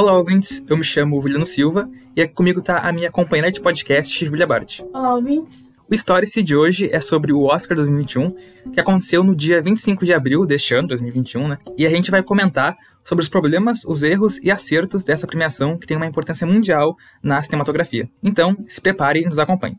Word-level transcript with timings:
Olá, 0.00 0.12
ouvintes. 0.12 0.64
Eu 0.68 0.76
me 0.76 0.84
chamo 0.84 1.20
Juliano 1.20 1.44
Silva 1.44 1.90
e 2.14 2.22
aqui 2.22 2.32
comigo 2.32 2.60
está 2.60 2.78
a 2.78 2.92
minha 2.92 3.10
companheira 3.10 3.50
de 3.50 3.60
podcast, 3.60 4.24
Julia 4.24 4.46
Bart. 4.46 4.78
Olá, 4.94 5.12
ouvintes. 5.12 5.72
O 5.90 5.96
Stories 5.96 6.34
de 6.34 6.54
hoje 6.54 6.88
é 6.92 7.00
sobre 7.00 7.32
o 7.32 7.42
Oscar 7.42 7.76
2021, 7.76 8.32
que 8.72 8.78
aconteceu 8.78 9.24
no 9.24 9.34
dia 9.34 9.60
25 9.60 10.04
de 10.04 10.14
abril 10.14 10.46
deste 10.46 10.72
ano, 10.72 10.86
2021, 10.86 11.48
né? 11.48 11.58
E 11.76 11.84
a 11.84 11.90
gente 11.90 12.12
vai 12.12 12.22
comentar 12.22 12.76
sobre 13.02 13.24
os 13.24 13.28
problemas, 13.28 13.84
os 13.84 14.04
erros 14.04 14.38
e 14.38 14.52
acertos 14.52 15.02
dessa 15.02 15.26
premiação 15.26 15.76
que 15.76 15.84
tem 15.84 15.96
uma 15.96 16.06
importância 16.06 16.46
mundial 16.46 16.96
na 17.20 17.42
cinematografia. 17.42 18.08
Então, 18.22 18.56
se 18.68 18.80
prepare 18.80 19.22
e 19.22 19.24
nos 19.24 19.40
acompanhe. 19.40 19.76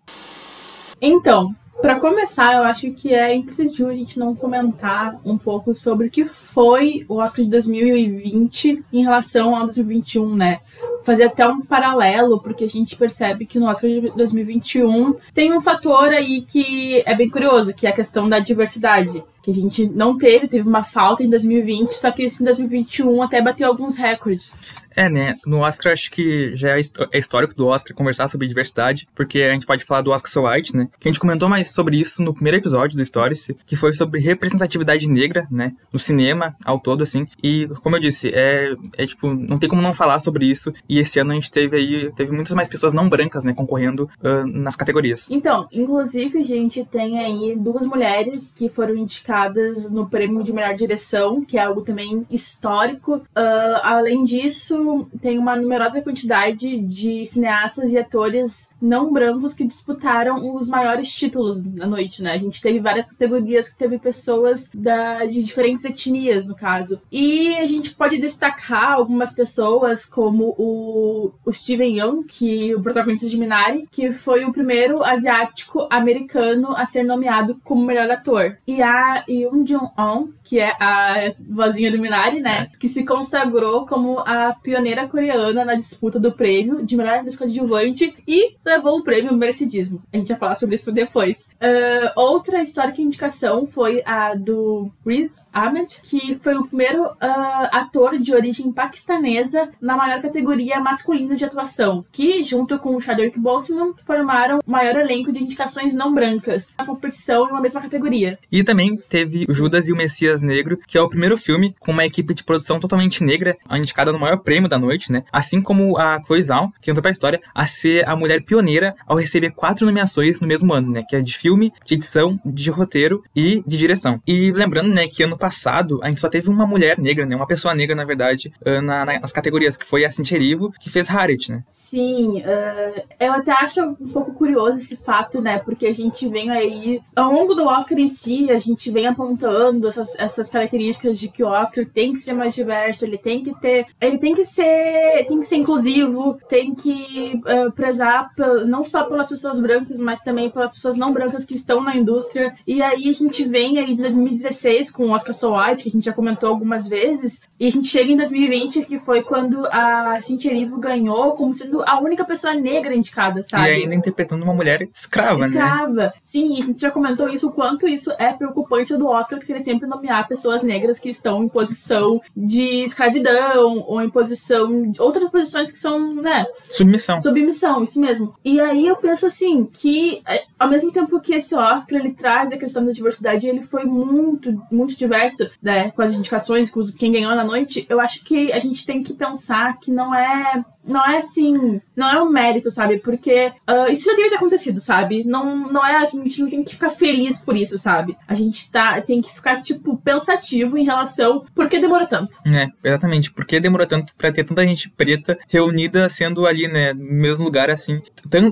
Então, 1.02 1.56
para 1.82 2.00
começar, 2.00 2.56
eu 2.56 2.64
acho 2.64 2.92
que 2.92 3.14
é 3.14 3.34
imprescindível 3.34 3.90
a 3.90 3.96
gente 3.96 4.20
não 4.20 4.36
comentar 4.36 5.20
um 5.24 5.38
pouco 5.38 5.74
sobre 5.74 6.08
o 6.08 6.12
que 6.12 6.26
foi 6.26 7.06
o 7.08 7.16
Oscar 7.16 7.44
de 7.44 7.52
2020 7.52 8.84
em 8.92 9.04
relação 9.04 9.56
ao 9.56 9.66
2021, 9.66 10.36
né? 10.36 10.60
Fazer 11.04 11.26
até 11.26 11.48
um 11.48 11.62
paralelo, 11.62 12.40
porque 12.42 12.66
a 12.66 12.70
gente 12.70 12.96
percebe 12.96 13.46
que 13.46 13.60
no 13.60 13.68
Oscar 13.68 13.90
de 13.90 14.12
2021 14.12 15.16
tem 15.34 15.54
um 15.54 15.62
fator 15.62 16.10
aí 16.10 16.42
que 16.42 17.02
é 17.06 17.16
bem 17.16 17.30
curioso, 17.30 17.74
que 17.74 17.88
é 17.88 17.90
a 17.90 17.94
questão 17.94 18.28
da 18.28 18.40
diversidade 18.40 19.24
que 19.42 19.52
a 19.52 19.54
gente 19.54 19.88
não 19.88 20.18
teve, 20.18 20.48
teve 20.48 20.68
uma 20.68 20.84
falta 20.84 21.24
em 21.24 21.30
2020, 21.30 21.94
só 21.94 22.12
que 22.12 22.26
em 22.26 22.44
2021 22.44 23.22
até 23.22 23.42
bateu 23.42 23.68
alguns 23.68 23.96
recordes. 23.96 24.56
É, 25.00 25.08
né? 25.08 25.34
No 25.46 25.60
Oscar, 25.60 25.94
acho 25.94 26.12
que 26.12 26.54
já 26.54 26.78
é, 26.78 26.82
é 27.14 27.18
histórico 27.18 27.56
do 27.56 27.68
Oscar 27.68 27.96
conversar 27.96 28.28
sobre 28.28 28.48
diversidade, 28.48 29.08
porque 29.16 29.44
a 29.44 29.54
gente 29.54 29.66
pode 29.66 29.86
falar 29.86 30.02
do 30.02 30.12
Oscar 30.12 30.30
So 30.30 30.46
White, 30.46 30.76
né? 30.76 30.90
Que 31.00 31.08
a 31.08 31.12
gente 31.12 31.22
comentou 31.22 31.48
mais 31.48 31.72
sobre 31.72 31.98
isso 31.98 32.22
no 32.22 32.34
primeiro 32.34 32.58
episódio 32.58 32.98
do 32.98 33.06
Stories, 33.06 33.48
que 33.66 33.78
foi 33.78 33.94
sobre 33.94 34.20
representatividade 34.20 35.10
negra, 35.10 35.48
né? 35.50 35.72
No 35.94 35.98
cinema, 35.98 36.54
ao 36.66 36.82
todo, 36.82 37.02
assim. 37.02 37.26
E, 37.42 37.70
como 37.82 37.96
eu 37.96 38.02
disse, 38.02 38.28
é, 38.34 38.76
é 38.98 39.08
tipo, 39.08 39.34
não 39.34 39.58
tem 39.58 39.70
como 39.70 39.82
não 39.82 39.94
falar 39.94 40.20
sobre 40.20 40.46
isso. 40.46 40.74
E 40.90 41.00
esse 41.00 41.18
ano 41.18 41.32
a 41.32 41.36
gente 41.36 41.50
teve 41.50 41.78
aí, 41.78 42.12
teve 42.12 42.34
muitas 42.34 42.54
mais 42.54 42.68
pessoas 42.68 42.94
não 42.94 43.08
brancas, 43.08 43.46
né? 43.46 43.54
Concorrendo 43.54 44.10
uh, 44.22 44.46
nas 44.48 44.76
categorias. 44.76 45.30
Então, 45.32 45.66
inclusive, 45.72 46.40
a 46.40 46.44
gente 46.44 46.84
tem 46.84 47.20
aí 47.20 47.56
duas 47.58 47.88
mulheres 47.88 48.52
que 48.54 48.68
foram 48.68 48.98
indicadas 48.98 49.90
no 49.90 50.10
prêmio 50.10 50.44
de 50.44 50.52
melhor 50.52 50.76
direção, 50.76 51.42
que 51.42 51.58
é 51.58 51.64
algo 51.64 51.84
também 51.84 52.28
histórico. 52.30 53.16
Uh, 53.16 53.80
além 53.82 54.26
disso, 54.26 54.89
tem 55.22 55.38
uma 55.38 55.56
numerosa 55.56 56.02
quantidade 56.02 56.80
de 56.82 57.26
cineastas 57.26 57.92
e 57.92 57.98
atores 57.98 58.70
não 58.82 59.12
brancos 59.12 59.54
que 59.54 59.66
disputaram 59.66 60.56
os 60.56 60.68
maiores 60.68 61.14
títulos 61.14 61.64
na 61.64 61.86
noite, 61.86 62.24
né? 62.24 62.34
A 62.34 62.38
gente 62.38 62.62
teve 62.62 62.80
várias 62.80 63.08
categorias 63.08 63.70
que 63.70 63.78
teve 63.78 64.00
pessoas 64.00 64.70
da, 64.74 65.26
de 65.26 65.44
diferentes 65.44 65.86
etnias, 65.86 66.48
no 66.48 66.56
caso. 66.56 67.02
E 67.12 67.56
a 67.56 67.66
gente 67.66 67.92
pode 67.92 68.18
destacar 68.18 68.94
algumas 68.94 69.34
pessoas, 69.34 70.06
como 70.06 70.56
o, 70.58 71.32
o 71.46 71.52
Steven 71.52 71.98
Yeun, 71.98 72.24
que 72.24 72.74
o 72.74 72.82
protagonista 72.82 73.28
de 73.28 73.38
Minari, 73.38 73.88
que 73.92 74.12
foi 74.12 74.46
o 74.46 74.52
primeiro 74.52 75.04
asiático 75.04 75.88
americano 75.90 76.76
a 76.76 76.86
ser 76.86 77.04
nomeado 77.04 77.60
como 77.64 77.86
melhor 77.86 78.10
ator. 78.10 78.58
E 78.66 78.82
a 78.82 79.24
Yoon 79.28 79.66
Jung-on, 79.66 80.30
que 80.44 80.60
é 80.60 80.72
a 80.80 81.34
vozinha 81.40 81.92
do 81.92 82.00
Minari, 82.00 82.40
né? 82.40 82.70
Que 82.80 82.88
se 82.88 83.06
consagrou 83.06 83.86
como 83.86 84.20
a 84.20 84.54
pioneira 84.80 85.08
coreana 85.08 85.66
na 85.66 85.76
disputa 85.76 86.20
do 86.20 86.32
prêmio 86.32 86.84
de 86.84 86.96
melhor 86.96 87.20
atriz 87.20 87.38
coadjuvante 87.38 88.16
e 88.26 88.56
levou 88.66 88.98
o 88.98 89.04
prêmio 89.04 89.34
merecidíssimo. 89.34 90.02
A 90.12 90.18
gente 90.18 90.30
vai 90.30 90.38
falar 90.38 90.56
sobre 90.56 90.76
isso 90.76 90.92
depois. 90.92 91.50
Uh, 91.56 92.12
outra 92.16 92.62
histórica 92.62 93.02
indicação 93.02 93.66
foi 93.66 94.02
a 94.06 94.34
do 94.34 94.90
Riz 95.06 95.38
Ahmed, 95.54 96.02
que 96.04 96.36
foi 96.36 96.56
o 96.56 96.68
primeiro 96.68 97.04
uh, 97.04 97.70
ator 97.72 98.18
de 98.18 98.34
origem 98.34 98.72
paquistanesa 98.72 99.70
na 99.82 99.96
maior 99.96 100.22
categoria 100.22 100.80
masculina 100.80 101.36
de 101.36 101.46
atuação, 101.46 102.06
que, 102.12 102.44
junto 102.44 102.78
com 102.80 102.96
o 102.96 103.02
Chadwick 103.02 103.40
Boseman, 103.40 103.94
formaram 104.06 104.60
o 104.66 104.72
maior 104.72 104.98
elenco 104.98 105.32
de 105.32 105.44
indicações 105.44 105.96
não 105.96 106.14
brancas 106.14 106.74
na 106.78 106.86
competição 106.86 107.48
em 107.48 107.52
uma 107.52 107.62
mesma 107.62 107.82
categoria. 107.82 108.38
E 108.52 108.64
também 108.64 108.98
teve 109.10 109.46
o 109.50 109.54
Judas 109.54 109.88
e 109.88 109.94
o 109.94 109.96
Messias 109.96 110.42
Negro, 110.42 110.80
que 110.88 110.98
é 110.98 111.02
o 111.02 111.10
primeiro 111.10 111.38
filme 111.38 111.76
com 111.80 111.92
uma 111.92 112.06
equipe 112.06 112.34
de 112.34 112.44
produção 112.44 112.80
totalmente 112.80 113.24
negra, 113.24 113.58
indicada 113.72 114.12
no 114.12 114.20
maior 114.20 114.38
prêmio 114.38 114.70
da 114.70 114.78
noite, 114.78 115.12
né? 115.12 115.24
Assim 115.32 115.62
como 115.62 115.98
a 115.98 116.22
Chloe 116.24 116.44
Zhao, 116.44 116.72
que 116.82 116.92
entrou 116.92 117.02
pra 117.02 117.12
história, 117.12 117.42
a 117.54 117.66
ser 117.66 118.08
a 118.08 118.16
mulher 118.16 118.44
pioneira 118.44 118.96
ao 119.08 119.18
receber 119.18 119.52
quatro 119.52 119.86
nomeações 119.86 120.42
no 120.42 120.48
mesmo 120.48 120.74
ano, 120.74 120.92
né? 120.92 121.04
Que 121.08 121.16
é 121.16 121.22
de 121.22 121.38
filme, 121.38 121.74
de 121.84 121.96
edição, 121.96 122.40
de 122.46 122.70
roteiro 122.70 123.24
e 123.36 123.64
de 123.66 123.78
direção. 123.78 124.22
E 124.28 124.52
lembrando, 124.52 124.90
né, 124.90 125.08
que 125.08 125.24
ano 125.24 125.38
passado 125.40 126.00
a 126.02 126.10
gente 126.10 126.20
só 126.20 126.30
teve 126.30 126.50
uma 126.50 126.66
mulher 126.66 127.00
negra, 127.00 127.26
né? 127.26 127.36
Uma 127.36 127.48
pessoa 127.48 127.74
negra, 127.74 127.96
na 127.96 128.04
verdade, 128.04 128.52
ah, 128.66 128.82
na, 128.82 129.06
nas 129.20 129.32
categorias, 129.32 129.78
que 129.78 129.86
foi 129.86 130.06
a 130.06 130.12
Cynthia 130.12 130.36
Erivo, 130.36 130.72
que 130.80 130.90
fez 130.90 131.08
Harriet, 131.08 131.52
né? 131.52 131.64
Sim, 131.70 132.40
uh, 132.40 133.02
eu 133.20 133.34
até 133.34 133.52
acho 133.52 133.82
um 133.82 134.08
pouco 134.10 134.34
curioso 134.34 134.78
esse 134.78 134.98
fato, 134.98 135.42
né? 135.42 135.60
Porque 135.60 135.88
a 135.88 135.94
gente 135.94 136.28
vem 136.28 136.50
aí, 136.50 137.02
ao 137.16 137.32
longo 137.32 137.54
do 137.54 137.66
Oscar 137.66 137.98
em 137.98 138.08
si, 138.08 138.52
a 138.52 138.58
gente 138.58 138.92
vem 138.92 139.08
apontando 139.08 139.88
essas, 139.88 140.18
essas 140.20 140.50
características 140.50 141.20
de 141.20 141.30
que 141.30 141.44
o 141.44 141.48
Oscar 141.48 141.86
tem 141.86 142.14
que 142.14 142.20
ser 142.20 142.34
mais 142.34 142.54
diverso, 142.54 143.06
ele 143.06 143.18
tem 143.18 143.44
que 143.44 143.58
ter, 143.60 143.86
ele 144.00 144.18
tem 144.18 144.34
que 144.34 144.44
ser, 144.44 145.26
tem 145.28 145.40
que 145.40 145.48
ser 145.48 145.56
inclusivo, 145.56 146.38
tem 146.50 146.74
que 146.74 147.42
uh, 147.46 147.72
prezar 147.72 148.30
não 148.66 148.84
só 148.84 149.04
pelas 149.04 149.30
pessoas 149.30 149.60
brancas, 149.60 149.98
mas 150.00 150.22
também 150.22 150.50
pelas 150.50 150.74
pessoas 150.74 150.98
não 150.98 151.14
brancas 151.14 151.46
que 151.46 151.56
estão 151.56 151.82
na 151.82 151.96
indústria. 151.96 152.54
E 152.66 152.82
aí 152.82 153.10
a 153.10 153.14
gente 153.14 153.48
vem 153.48 153.78
aí 153.80 153.96
de 153.96 154.02
2016 154.02 154.92
com 154.92 155.08
o 155.08 155.12
Oscar 155.12 155.29
So 155.34 155.56
White, 155.56 155.84
que 155.84 155.90
a 155.90 155.92
gente 155.92 156.06
já 156.06 156.14
comentou 156.14 156.50
algumas 156.50 156.88
vezes, 156.88 157.42
e 157.60 157.68
a 157.68 157.72
gente 157.72 157.88
chega 157.88 158.12
em 158.12 158.18
2020, 158.18 158.86
que 158.86 159.00
foi 159.00 159.24
quando 159.24 159.66
a 159.68 160.20
Cynthia 160.22 160.52
Erivo 160.52 160.80
ganhou 160.80 161.34
como 161.34 161.54
sendo 161.54 161.84
a 161.84 162.00
única 162.00 162.24
pessoa 162.26 162.54
negra 162.54 162.96
indicada, 162.96 163.44
sabe? 163.44 163.70
E 163.70 163.72
ainda 163.84 163.96
interpretando 163.96 164.44
uma 164.44 164.54
mulher 164.54 164.88
escrava, 164.94 165.46
escrava. 165.46 165.94
né? 165.94 166.06
Escrava. 166.06 166.14
Sim, 166.22 166.62
a 166.62 166.66
gente 166.66 166.82
já 166.82 166.92
comentou 166.92 167.30
isso, 167.30 167.48
o 167.48 167.52
quanto 167.52 167.88
isso 167.88 168.12
é 168.18 168.32
preocupante 168.34 168.96
do 168.96 169.08
Oscar, 169.08 169.40
que 169.40 169.52
ele 169.52 169.64
sempre 169.64 169.88
nomear 169.88 170.28
pessoas 170.28 170.64
negras 170.64 171.00
que 171.00 171.10
estão 171.10 171.44
em 171.44 171.50
posição 171.50 172.22
de 172.36 172.84
escravidão, 172.84 173.84
ou 173.88 174.02
em 174.02 174.10
posição... 174.10 174.92
outras 175.00 175.30
posições 175.30 175.72
que 175.72 175.78
são, 175.78 176.16
né? 176.16 176.46
Submissão. 176.70 177.20
Submissão, 177.20 177.84
isso 177.84 178.00
mesmo. 178.00 178.34
E 178.44 178.60
aí 178.60 178.88
eu 178.88 178.96
penso 178.96 179.28
assim, 179.28 179.66
que 179.66 180.22
é, 180.28 180.44
ao 180.58 180.70
mesmo 180.70 180.92
tempo 180.92 181.20
que 181.20 181.34
esse 181.34 181.56
Oscar, 181.56 182.00
ele 182.00 182.14
traz 182.14 182.52
a 182.52 182.58
questão 182.58 182.86
da 182.86 182.92
diversidade, 182.92 183.48
ele 183.48 183.62
foi 183.62 183.86
muito, 183.86 184.62
muito 184.72 184.96
diverso, 184.96 185.19
né? 185.62 185.92
Com 185.92 186.02
as 186.02 186.14
indicações, 186.14 186.70
com 186.70 186.82
quem 186.98 187.12
ganhou 187.12 187.36
na 187.36 187.44
noite, 187.44 187.86
eu 187.90 188.00
acho 188.00 188.24
que 188.24 188.52
a 188.52 188.60
gente 188.60 188.86
tem 188.86 189.04
que 189.04 189.14
pensar 189.14 189.80
que 189.80 189.92
não 189.92 190.14
é 190.14 190.64
não 190.90 191.06
é 191.06 191.18
assim, 191.18 191.82
não 191.96 192.10
é 192.10 192.22
um 192.22 192.30
mérito, 192.30 192.72
sabe? 192.72 192.98
Porque 192.98 193.52
uh, 193.70 193.92
isso 193.92 194.06
já 194.06 194.16
deve 194.16 194.30
ter 194.30 194.36
acontecido, 194.36 194.80
sabe? 194.80 195.24
Não, 195.24 195.72
não 195.72 195.86
é 195.86 195.98
assim, 195.98 196.20
a 196.20 196.24
gente 196.24 196.42
não 196.42 196.50
tem 196.50 196.64
que 196.64 196.74
ficar 196.74 196.90
feliz 196.90 197.40
por 197.40 197.56
isso, 197.56 197.78
sabe? 197.78 198.18
A 198.28 198.34
gente 198.34 198.70
tá, 198.72 199.00
tem 199.02 199.22
que 199.22 199.34
ficar, 199.34 199.62
tipo, 199.62 199.98
pensativo 199.98 200.78
em 200.78 200.84
relação 200.84 201.46
por 201.54 201.70
que 201.70 201.80
demorou 201.80 202.08
tanto. 202.08 202.38
É, 202.46 202.68
exatamente. 202.84 203.32
Por 203.32 203.46
que 203.46 203.60
demorou 203.60 203.86
tanto 203.86 204.16
pra 204.16 204.32
ter 204.32 204.44
tanta 204.44 204.66
gente 204.66 204.90
preta 204.90 205.38
reunida 205.48 206.10
sendo 206.10 206.46
ali, 206.46 206.68
né, 206.68 206.94
no 206.94 207.14
mesmo 207.14 207.46
lugar, 207.46 207.70
assim, 207.70 208.02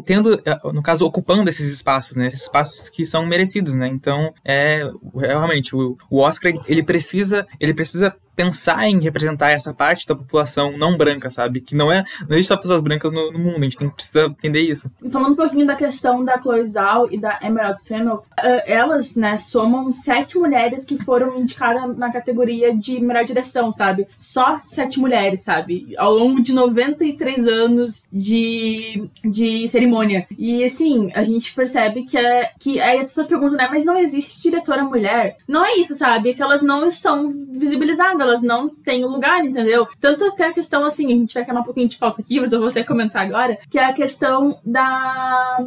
tendo, 0.06 0.42
no 0.74 0.84
caso, 0.84 1.06
ocupando 1.06 1.50
esses 1.50 1.74
espaços, 1.74 2.16
né? 2.16 2.28
Esses 2.28 2.44
espaços 2.44 2.90
que 2.90 3.04
são 3.04 3.26
merecidos, 3.26 3.74
né? 3.74 3.88
Então, 3.88 4.34
é, 4.46 4.82
realmente, 5.16 5.76
o, 5.76 5.98
o 6.10 6.20
Oscar, 6.20 6.54
ele 6.68 6.84
precisa, 6.84 7.48
ele 7.60 7.74
precisa 7.74 8.16
pensar 8.38 8.88
em 8.88 9.02
representar 9.02 9.50
essa 9.50 9.74
parte 9.74 10.06
da 10.06 10.16
população 10.16 10.78
não 10.78 10.96
branca, 10.96 11.28
sabe? 11.32 11.60
Que 11.60 11.76
não 11.76 11.92
é. 11.92 12.04
Não 12.30 12.38
existe 12.38 12.50
só 12.50 12.56
pessoas 12.56 12.82
brancas 12.82 13.12
no, 13.12 13.32
no 13.32 13.40
mundo, 13.40 13.58
a 13.58 13.64
gente 13.64 13.78
tem 13.78 13.90
que 13.90 13.96
precisar 13.96 14.26
entender 14.26 14.62
isso. 14.62 14.92
Falando 15.10 15.34
um 15.34 15.36
pouquinho 15.36 15.66
da 15.66 15.76
questão 15.76 16.24
da 16.24 16.40
Chloe 16.40 16.64
Zhao 16.68 17.12
e 17.12 17.18
da 17.18 17.40
Emerald 17.42 17.84
Fennell, 17.84 18.18
uh, 18.18 18.24
elas, 18.66 19.16
né, 19.16 19.38
somam 19.38 19.92
sete 19.92 20.38
mulheres 20.38 20.86
que 20.86 21.04
foram 21.04 21.40
indicadas 21.40 21.98
na 21.98 22.12
categoria 22.12 22.76
de 22.76 23.00
melhor 23.00 23.26
direção, 23.26 23.72
sabe? 23.72 24.08
Só 24.20 24.60
sete 24.62 25.00
mulheres, 25.00 25.42
sabe? 25.42 25.96
Ao 25.98 26.14
longo 26.14 26.40
de 26.40 26.54
93 26.54 27.48
anos 27.48 28.04
de, 28.14 29.10
de 29.26 29.68
cerimônia. 29.68 30.28
E 30.38 30.64
assim, 30.64 31.12
a 31.16 31.24
gente 31.24 31.56
percebe 31.56 32.04
que 32.04 32.18
é. 32.18 32.52
Que 32.60 32.80
aí 32.80 33.00
as 33.00 33.08
pessoas 33.08 33.28
perguntam, 33.28 33.58
né? 33.58 33.68
Mas 33.72 33.84
não 33.84 33.98
existe 33.98 34.44
diretora 34.44 34.84
mulher? 34.84 35.38
Não 35.48 35.66
é 35.66 35.76
isso, 35.76 35.96
sabe? 35.96 36.30
É 36.30 36.34
que 36.34 36.44
elas 36.44 36.62
não 36.62 36.92
são 36.92 37.34
visibilizadas 37.52 38.27
elas 38.28 38.42
não 38.42 38.70
têm 38.70 39.06
lugar, 39.06 39.44
entendeu? 39.44 39.88
Tanto 40.00 40.26
até 40.26 40.48
a 40.48 40.54
questão, 40.54 40.86
assim, 40.86 41.08
a 41.08 41.16
gente 41.16 41.34
vai 41.34 41.46
queimar 41.46 41.62
um 41.64 41.66
pouquinho 41.66 41.88
de 41.88 41.98
pauta 41.98 42.22
aqui, 42.22 42.40
mas 42.40 42.52
eu 42.52 42.60
vou 42.60 42.70
até 42.70 42.84
comentar 42.84 43.26
agora, 43.26 43.58
que 43.70 43.80
é 43.80 43.86
a 43.86 43.94
questão 43.94 44.60
da, 44.66 45.58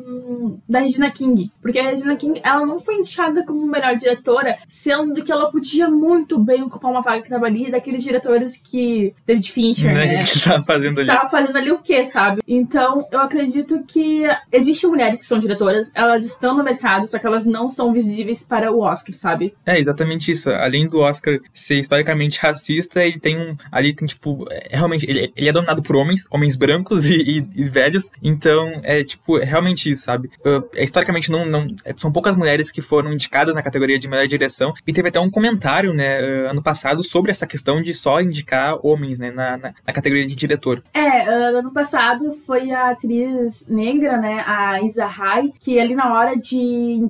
da 0.69 0.81
Regina 0.81 1.11
King. 1.11 1.51
Porque 1.61 1.79
a 1.79 1.85
Regina 1.91 2.17
King, 2.17 2.41
ela 2.45 2.65
não 2.65 2.81
foi 2.81 2.97
indicada 2.97 3.45
como 3.45 3.67
melhor 3.67 3.97
diretora, 3.97 4.57
sendo 4.69 5.23
que 5.23 5.33
ela 5.33 5.51
podia 5.51 5.89
muito 5.89 6.39
bem 6.39 6.63
ocupar 6.63 6.91
uma 6.91 7.03
vaga 7.03 7.23
que 7.23 7.29
tava 7.29 7.47
ali, 7.47 7.71
daqueles 7.71 8.03
diretores 8.03 8.57
que 8.57 9.15
David 9.27 9.53
Fincher, 9.53 9.95
né? 9.95 10.07
né? 10.07 10.25
Que 10.25 10.41
tava 10.41 10.63
fazendo 10.63 11.01
ali. 11.01 11.07
Tava 11.07 11.29
fazendo 11.29 11.57
ali 11.57 11.71
o 11.71 11.81
quê, 11.81 12.05
sabe? 12.05 12.43
Então, 12.47 13.07
eu 13.11 13.21
acredito 13.21 13.83
que 13.87 14.23
existem 14.53 14.91
mulheres 14.91 15.21
que 15.21 15.27
são 15.27 15.39
diretoras, 15.39 15.91
elas 15.95 16.25
estão 16.25 16.57
no 16.57 16.65
mercado, 16.65 17.07
só 17.07 17.19
que 17.19 17.27
elas 17.27 17.47
não 17.47 17.69
são 17.69 17.93
visíveis 17.93 18.47
para 18.47 18.73
o 18.73 18.81
Oscar, 18.81 19.17
sabe? 19.17 19.55
É, 19.65 19.79
exatamente 19.79 20.31
isso. 20.31 20.51
Além 20.51 20.87
do 20.87 21.01
Oscar 21.01 21.39
ser 21.53 21.79
historicamente 21.79 22.39
racista, 22.51 23.05
ele 23.05 23.19
tem 23.19 23.39
um. 23.39 23.57
Ali 23.71 23.95
tem, 23.95 24.07
tipo, 24.07 24.47
é, 24.51 24.69
realmente, 24.71 25.09
ele, 25.09 25.33
ele 25.37 25.49
é 25.49 25.53
dominado 25.53 25.83
por 25.83 25.97
homens, 25.97 26.27
homens 26.31 26.57
brancos 26.57 27.07
e, 27.11 27.15
e, 27.15 27.49
e 27.57 27.65
velhos. 27.65 28.11
Então, 28.23 28.81
é 28.83 29.03
tipo, 29.03 29.39
é 29.39 29.45
realmente 29.45 29.91
isso, 29.91 30.05
sabe? 30.05 30.31
Uh, 30.41 30.69
é, 30.75 30.85
historicamente, 30.85 31.31
não, 31.31 31.47
não. 31.47 31.67
É, 31.85 31.95
são 31.97 32.13
poucas 32.13 32.37
mulheres 32.37 32.71
que 32.71 32.83
foram 32.83 33.13
indicadas 33.13 33.55
na 33.55 33.63
categoria 33.63 33.99
de 33.99 34.09
melhor 34.09 34.27
direção. 34.27 34.73
E 34.87 34.93
teve 34.93 35.09
até 35.09 35.21
um 35.21 35.31
comentário, 35.31 35.93
né, 35.93 36.21
uh, 36.21 36.51
ano 36.51 36.63
passado, 36.63 37.03
sobre 37.03 37.31
essa 37.31 37.47
questão 37.47 37.81
de 37.81 37.95
só 37.95 38.21
indicar 38.21 38.79
homens, 38.85 39.19
né, 39.19 39.31
na, 39.31 39.57
na, 39.57 39.75
na 39.87 39.93
categoria 39.93 40.27
de 40.27 40.35
diretor. 40.35 40.83
É, 40.93 41.29
uh, 41.29 41.59
ano 41.59 41.73
passado 41.73 42.33
foi 42.47 42.71
a 42.73 42.91
atriz 42.91 43.67
negra, 43.69 44.17
né, 44.17 44.45
a 44.47 44.81
Isa 44.83 45.07
Rai, 45.07 45.53
que 45.61 45.79
ali 45.79 45.95
na 45.95 46.13
hora 46.13 46.37
de 46.37 47.09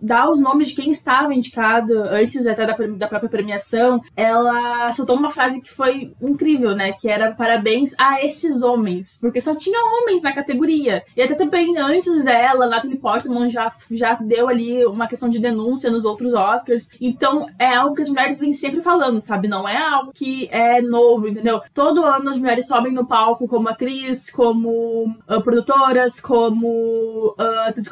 dar 0.00 0.30
os 0.30 0.40
nomes 0.40 0.68
de 0.68 0.74
quem 0.74 0.90
estava 0.90 1.34
indicado 1.34 2.02
antes 2.02 2.46
até 2.46 2.66
da, 2.66 2.76
da 2.76 3.08
própria 3.08 3.28
premiação, 3.28 4.00
ela 4.28 4.90
soltou 4.92 5.16
uma 5.16 5.30
frase 5.30 5.62
que 5.62 5.72
foi 5.72 6.12
incrível, 6.20 6.74
né? 6.74 6.92
Que 6.92 7.08
era 7.08 7.32
parabéns 7.32 7.94
a 7.98 8.24
esses 8.24 8.62
homens, 8.62 9.18
porque 9.20 9.40
só 9.40 9.54
tinha 9.54 9.78
homens 9.78 10.22
na 10.22 10.32
categoria. 10.32 11.02
E 11.16 11.22
até 11.22 11.34
também 11.34 11.76
antes 11.78 12.24
dela, 12.24 12.66
Natalie 12.66 12.98
Portman 12.98 13.50
já, 13.50 13.70
já 13.90 14.14
deu 14.14 14.48
ali 14.48 14.84
uma 14.86 15.06
questão 15.06 15.28
de 15.28 15.38
denúncia 15.38 15.90
nos 15.90 16.04
outros 16.04 16.34
Oscars. 16.34 16.88
Então 17.00 17.46
é 17.58 17.74
algo 17.74 17.94
que 17.94 18.02
as 18.02 18.08
mulheres 18.08 18.38
vêm 18.38 18.52
sempre 18.52 18.80
falando, 18.80 19.20
sabe? 19.20 19.48
Não 19.48 19.68
é 19.68 19.76
algo 19.76 20.12
que 20.12 20.48
é 20.50 20.80
novo, 20.80 21.28
entendeu? 21.28 21.60
Todo 21.72 22.04
ano 22.04 22.30
as 22.30 22.36
mulheres 22.36 22.66
sobem 22.66 22.92
no 22.92 23.06
palco 23.06 23.48
como 23.48 23.68
atriz, 23.68 24.30
como 24.30 25.06
uh, 25.28 25.42
produtoras, 25.42 26.20
como 26.20 27.34
uh, 27.38 27.68
atriz 27.68 27.88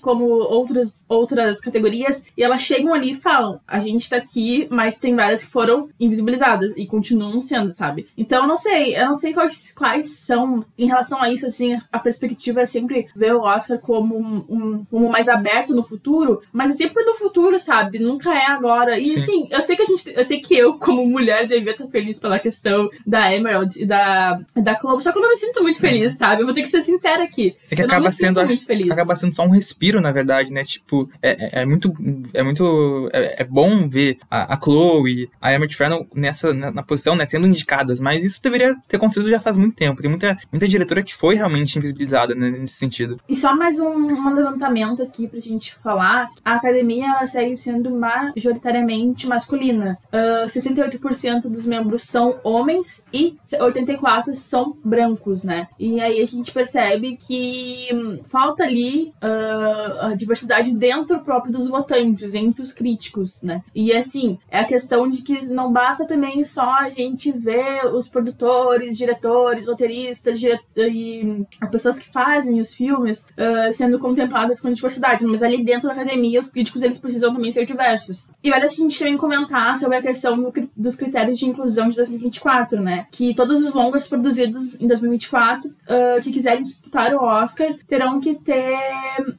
como 0.00 0.24
outras, 0.24 1.02
outras 1.08 1.60
categorias, 1.60 2.24
e 2.36 2.42
elas 2.42 2.62
chegam 2.62 2.94
ali 2.94 3.12
e 3.12 3.14
falam: 3.14 3.60
a 3.66 3.78
gente 3.80 4.08
tá 4.08 4.16
aqui, 4.16 4.66
mas 4.70 4.98
tem 4.98 5.14
várias 5.14 5.44
que 5.44 5.50
foram 5.56 5.88
invisibilizadas 5.98 6.74
e 6.76 6.84
continuam 6.84 7.40
sendo, 7.40 7.72
sabe? 7.72 8.06
Então 8.14 8.42
eu 8.42 8.46
não 8.46 8.58
sei, 8.58 8.94
eu 8.94 9.06
não 9.06 9.14
sei 9.14 9.32
quais, 9.32 9.72
quais 9.72 10.10
são, 10.10 10.62
em 10.76 10.86
relação 10.86 11.18
a 11.22 11.32
isso, 11.32 11.46
assim, 11.46 11.78
a 11.90 11.98
perspectiva 11.98 12.60
é 12.60 12.66
sempre 12.66 13.06
ver 13.16 13.34
o 13.34 13.40
Oscar 13.40 13.78
como 13.78 14.18
um, 14.18 14.44
um 14.50 14.84
como 14.90 15.08
mais 15.08 15.30
aberto 15.30 15.74
no 15.74 15.82
futuro, 15.82 16.42
mas 16.52 16.72
é 16.72 16.74
sempre 16.74 17.02
no 17.06 17.14
futuro, 17.14 17.58
sabe? 17.58 17.98
Nunca 17.98 18.34
é 18.34 18.44
agora. 18.44 18.98
E 18.98 19.06
Sim. 19.06 19.20
assim, 19.20 19.48
eu 19.50 19.62
sei 19.62 19.76
que 19.76 19.82
a 19.82 19.86
gente, 19.86 20.12
eu 20.14 20.24
sei 20.24 20.40
que 20.42 20.54
eu, 20.54 20.74
como 20.78 21.06
mulher, 21.06 21.48
devia 21.48 21.72
estar 21.72 21.86
feliz 21.86 22.20
pela 22.20 22.38
questão 22.38 22.90
da 23.06 23.34
Emerald 23.34 23.82
e 23.82 23.86
da, 23.86 24.38
da 24.54 24.78
Chloe, 24.78 25.00
só 25.00 25.10
que 25.10 25.16
eu 25.16 25.22
não 25.22 25.30
me 25.30 25.36
sinto 25.38 25.62
muito 25.62 25.80
feliz, 25.80 26.12
é. 26.12 26.16
sabe? 26.18 26.42
Eu 26.42 26.46
vou 26.46 26.54
ter 26.54 26.60
que 26.60 26.68
ser 26.68 26.82
sincera 26.82 27.24
aqui. 27.24 27.56
É 27.70 27.74
que 27.74 27.80
eu 27.80 27.86
acaba 27.86 28.12
sendo, 28.12 28.40
acho, 28.40 28.66
acaba 28.92 29.16
sendo 29.16 29.34
só 29.34 29.42
um 29.46 29.50
respiro, 29.50 30.02
na 30.02 30.12
verdade, 30.12 30.52
né? 30.52 30.64
Tipo, 30.64 31.08
é, 31.22 31.30
é, 31.30 31.62
é 31.62 31.64
muito, 31.64 31.94
é 32.34 32.42
muito, 32.42 33.08
é, 33.10 33.40
é 33.40 33.44
bom 33.44 33.88
ver 33.88 34.18
a, 34.30 34.52
a 34.52 34.60
Chloe, 34.60 35.30
a 35.46 35.54
Emma 35.54 35.66
Fennel 35.70 36.06
nessa, 36.14 36.52
na, 36.52 36.70
na, 36.70 36.82
posição, 36.82 37.14
né, 37.14 37.24
sendo 37.24 37.46
indicadas, 37.46 38.00
mas 38.00 38.24
isso 38.24 38.42
deveria 38.42 38.74
ter 38.88 38.96
acontecido 38.96 39.30
já 39.30 39.38
faz 39.38 39.56
muito 39.56 39.76
tempo. 39.76 40.00
Tem 40.00 40.10
muita, 40.10 40.36
muita 40.50 40.66
diretora 40.66 41.02
que 41.02 41.14
foi 41.14 41.36
realmente 41.36 41.78
invisibilizada 41.78 42.34
né, 42.34 42.50
nesse 42.50 42.74
sentido. 42.74 43.20
E 43.28 43.34
só 43.34 43.54
mais 43.54 43.78
um, 43.78 43.88
um 43.88 44.34
levantamento 44.34 45.02
aqui 45.02 45.28
pra 45.28 45.38
gente 45.38 45.74
falar, 45.76 46.28
a 46.44 46.54
academia, 46.54 47.06
ela 47.06 47.26
segue 47.26 47.56
sendo 47.56 47.90
majoritariamente 47.90 49.26
masculina. 49.26 49.96
Uh, 50.12 50.46
68% 50.46 51.42
dos 51.42 51.64
membros 51.64 52.02
são 52.02 52.40
homens 52.42 53.02
e 53.12 53.36
84% 53.52 54.34
são 54.34 54.76
brancos, 54.84 55.44
né? 55.44 55.68
E 55.78 56.00
aí 56.00 56.20
a 56.20 56.26
gente 56.26 56.50
percebe 56.50 57.16
que 57.16 57.88
hum, 57.92 58.20
falta 58.28 58.64
ali 58.64 59.12
uh, 59.22 60.06
a 60.06 60.14
diversidade 60.14 60.76
dentro 60.76 61.20
próprio 61.20 61.52
dos 61.52 61.68
votantes, 61.68 62.34
entre 62.34 62.62
os 62.62 62.72
críticos, 62.72 63.42
né? 63.42 63.62
E 63.74 63.92
assim, 63.92 64.38
é 64.50 64.60
a 64.60 64.64
questão 64.64 65.08
de 65.08 65.22
que 65.22 65.35
não 65.48 65.72
basta 65.72 66.06
também 66.06 66.42
só 66.44 66.70
a 66.80 66.88
gente 66.88 67.32
ver 67.32 67.86
os 67.86 68.08
produtores, 68.08 68.96
diretores, 68.96 69.68
roteiristas 69.68 70.38
dire 70.38 70.58
e 70.76 71.44
pessoas 71.70 71.98
que 71.98 72.10
fazem 72.12 72.60
os 72.60 72.74
filmes 72.74 73.26
uh, 73.36 73.72
sendo 73.72 73.98
contempladas 73.98 74.60
com 74.60 74.72
diversidade, 74.72 75.24
mas 75.24 75.42
ali 75.42 75.64
dentro 75.64 75.88
da 75.88 75.94
academia 75.94 76.40
os 76.40 76.48
críticos 76.48 76.82
eles 76.82 76.98
precisam 76.98 77.34
também 77.34 77.52
ser 77.52 77.64
diversos. 77.64 78.28
E 78.42 78.52
olha, 78.52 78.64
a 78.64 78.68
gente 78.68 78.98
também 78.98 79.16
comentar 79.16 79.76
sobre 79.76 79.96
a 79.96 80.02
questão 80.02 80.40
do, 80.40 80.52
dos 80.76 80.96
critérios 80.96 81.38
de 81.38 81.46
inclusão 81.46 81.88
de 81.88 81.96
2024, 81.96 82.80
né? 82.80 83.06
Que 83.10 83.34
todos 83.34 83.62
os 83.62 83.74
longas 83.74 84.08
produzidos 84.08 84.74
em 84.80 84.86
2024 84.86 85.70
uh, 85.70 86.22
que 86.22 86.32
quiserem 86.32 86.62
disputar 86.62 87.14
o 87.14 87.22
Oscar 87.22 87.74
terão 87.88 88.20
que 88.20 88.34
ter 88.34 88.78